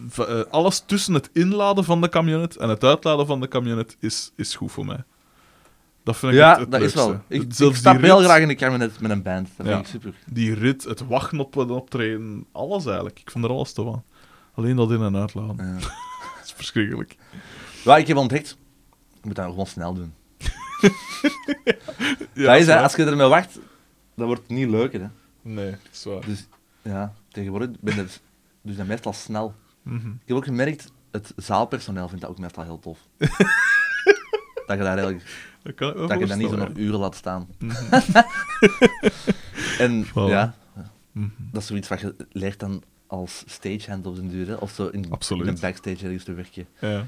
v- 0.09 0.19
eh, 0.19 0.39
alles 0.49 0.83
tussen 0.85 1.13
het 1.13 1.29
inladen 1.33 1.83
van 1.83 2.01
de 2.01 2.09
camionet 2.09 2.55
en 2.55 2.69
het 2.69 2.83
uitladen 2.83 3.25
van 3.27 3.39
de 3.41 3.47
camionet 3.47 3.97
is, 3.99 4.31
is 4.35 4.55
goed 4.55 4.71
voor 4.71 4.85
mij. 4.85 5.03
Dat 6.07 6.17
vind 6.17 6.31
ik 6.31 6.37
Ja, 6.37 6.49
het, 6.51 6.59
het 6.59 6.71
dat 6.71 6.81
is 6.81 6.93
wel. 6.93 7.21
Ik, 7.27 7.41
ik 7.57 7.75
stap 7.75 8.01
heel 8.01 8.19
graag 8.19 8.39
in 8.39 8.47
de 8.47 8.55
kabinet 8.55 8.99
met 8.99 9.11
een 9.11 9.21
band. 9.21 9.49
Dat 9.57 9.65
Ja. 9.67 9.73
vind 9.73 9.85
ik 9.85 9.91
super. 9.91 10.13
Die 10.25 10.53
rit, 10.53 10.83
het 10.83 11.07
wachten 11.07 11.39
op 11.39 11.55
een 11.55 11.69
optreden, 11.69 12.45
alles 12.51 12.85
eigenlijk. 12.85 13.19
Ik 13.19 13.31
vind 13.31 13.43
er 13.43 13.49
alles 13.49 13.73
toe 13.73 13.87
aan. 13.93 14.03
Alleen 14.53 14.75
dat 14.75 14.91
in- 14.91 15.01
en 15.01 15.15
uitladen. 15.15 15.65
Ja. 15.65 15.73
Dat 16.37 16.45
is 16.45 16.51
verschrikkelijk. 16.55 17.15
Ja, 17.83 17.97
ik 17.97 18.07
heb 18.07 18.17
ontdekt, 18.17 18.57
je 19.13 19.19
moet 19.21 19.35
dat 19.35 19.45
gewoon 19.45 19.67
snel 19.67 19.93
doen. 19.93 20.13
Ja, 22.33 22.51
dat 22.51 22.59
is, 22.59 22.65
hè, 22.67 22.73
waar. 22.73 22.83
als 22.83 22.95
je 22.95 23.03
ermee 23.05 23.27
wacht, 23.27 23.59
dat 24.15 24.25
wordt 24.25 24.41
het 24.41 24.49
niet 24.51 24.69
leuker. 24.69 24.99
Hè. 25.01 25.07
Nee, 25.41 25.69
dat 25.71 25.79
is 25.91 26.03
waar. 26.03 26.25
Dus 26.25 26.47
ja, 26.81 27.13
tegenwoordig 27.31 27.69
ben 27.79 27.95
je 27.95 28.01
dus, 28.03 28.19
dus 28.61 28.75
dat 28.75 28.85
meestal 28.87 29.13
snel. 29.13 29.55
Mhm. 29.81 30.07
Ik 30.07 30.21
heb 30.27 30.37
ook 30.37 30.45
gemerkt, 30.45 30.91
het 31.11 31.33
zaalpersoneel 31.35 32.07
vindt 32.07 32.21
dat 32.21 32.29
ook 32.31 32.39
meestal 32.39 32.63
heel 32.63 32.79
tof. 32.79 32.99
dat 34.67 34.77
je 34.77 34.83
daar 34.83 34.97
eigenlijk, 34.97 35.46
Dat 35.63 35.75
kan 35.75 35.89
ik 35.89 36.07
dat 36.09 36.19
je 36.19 36.25
dat 36.25 36.37
niet 36.37 36.49
zo 36.49 36.55
nog 36.55 36.69
uren 36.75 36.99
laat 36.99 37.15
staan. 37.15 37.47
Mhm. 37.59 37.93
En 39.79 40.05
Voilà. 40.05 40.09
ja, 40.29 40.55
Mhm. 41.11 41.27
dat 41.51 41.61
is 41.61 41.67
zoiets 41.67 41.87
wat 41.87 41.99
je 41.99 42.15
leert 42.31 42.59
dan 42.59 42.83
als 43.07 43.43
stagehand 43.45 44.05
op 44.07 44.15
den 44.15 44.29
duur, 44.29 44.47
hè. 44.47 44.53
of 44.53 44.71
zo 44.71 44.87
in, 44.87 45.03
in 45.29 45.47
een 45.47 45.57
backstage 45.61 46.05
ergens 46.05 46.23
te 46.23 46.33
werken. 46.33 46.65
Ja. 46.79 47.05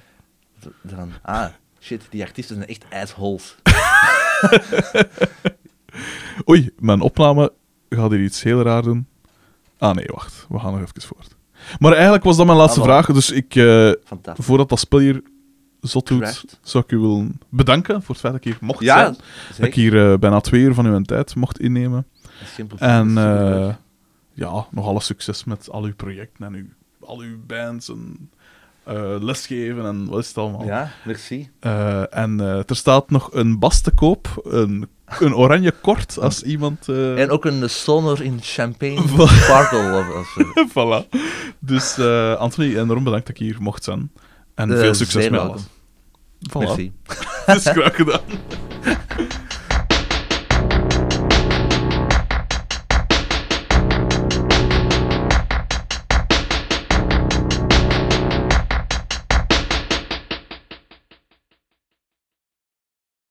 Dan, 0.82 1.12
ah, 1.22 1.46
shit, 1.80 2.02
die 2.10 2.24
artiesten 2.24 2.56
zijn 2.56 2.68
echt 2.68 2.86
assholes. 2.90 3.56
Oei, 6.50 6.70
mijn 6.80 7.02
opname 7.02 7.52
gaat 7.90 8.12
hier 8.12 8.24
iets 8.24 8.44
heel 8.44 8.62
raar 8.62 8.82
doen. 8.84 9.08
Ah 9.78 9.96
nee, 9.96 10.06
wacht. 10.08 10.46
We 10.50 10.60
gaan 10.60 10.72
nog 10.72 10.82
even 10.82 11.02
voort. 11.02 11.36
Maar 11.80 11.94
eigenlijk 11.94 12.24
was 12.24 12.38
dat 12.38 12.46
mijn 12.46 12.58
laatste 12.58 12.80
Ah, 12.80 12.86
vraag. 12.86 13.06
Dus 13.06 13.32
ik, 13.32 13.56
eh, 13.56 13.92
voordat 14.34 14.70
dat 14.70 14.80
spel 14.80 15.00
hier 15.00 15.22
zot 15.82 16.08
doet, 16.08 16.46
zou 16.62 16.84
ik 16.84 16.92
u 16.92 16.98
willen 16.98 17.40
bedanken 17.50 18.02
voor 18.02 18.16
het 18.16 18.20
feit 18.20 18.34
dat 18.34 18.46
ik 18.46 18.52
hier 18.52 18.58
mocht 18.62 18.84
Ja, 18.84 18.98
zijn. 18.98 19.16
Dat 19.58 19.68
ik 19.68 19.74
hier 19.74 20.12
eh, 20.12 20.18
bijna 20.18 20.40
twee 20.40 20.62
uur 20.62 20.74
van 20.74 20.86
uw 20.86 21.02
tijd 21.02 21.36
mocht 21.36 21.60
innemen. 21.60 22.06
En 22.78 23.18
eh, 23.18 23.74
ja, 24.34 24.66
nog 24.72 24.86
alle 24.86 25.02
succes 25.02 25.44
met 25.44 25.70
al 25.70 25.84
uw 25.84 25.96
projecten 25.96 26.46
en 26.46 26.54
uw, 26.54 26.66
al 27.00 27.20
uw 27.20 27.38
bands 27.48 27.90
en 27.90 28.30
eh, 28.84 29.16
lesgeven 29.20 29.86
en 29.86 30.06
wat 30.06 30.20
is 30.20 30.28
het 30.28 30.38
allemaal. 30.38 30.66
Ja, 30.66 30.92
merci. 31.06 31.50
En 32.10 32.40
er 32.40 32.76
staat 32.76 33.10
nog 33.10 33.34
een 33.34 33.60
bas 33.60 33.82
te 33.82 33.92
koop, 33.92 34.42
een, 34.44 34.88
een 35.20 35.36
oranje 35.36 35.72
kort, 35.82 36.20
als 36.20 36.44
iemand... 36.54 36.88
En 36.90 37.30
ook 37.30 37.46
een 37.46 37.70
sonor 37.70 38.22
in 38.22 38.40
champagne 38.42 39.28
sparkle. 39.44 39.98
Of, 40.00 40.36
of 40.36 40.70
voilà. 40.76 41.20
Dus 41.60 42.00
Anthony, 42.38 42.78
enorm 42.78 43.04
bedankt 43.04 43.28
dat 43.28 43.36
ik 43.36 43.42
hier 43.42 43.58
mocht 43.60 43.84
zijn. 43.84 44.12
En 44.60 44.72
eh, 44.72 44.80
veel 44.80 44.94
succes 44.94 45.30
met 45.30 45.40
alles. 45.40 45.62
Voilà. 46.50 46.58
Merci. 46.58 46.92
Dat 47.46 47.56
is 47.56 47.66
graag 47.66 47.96
gedaan. 47.96 48.22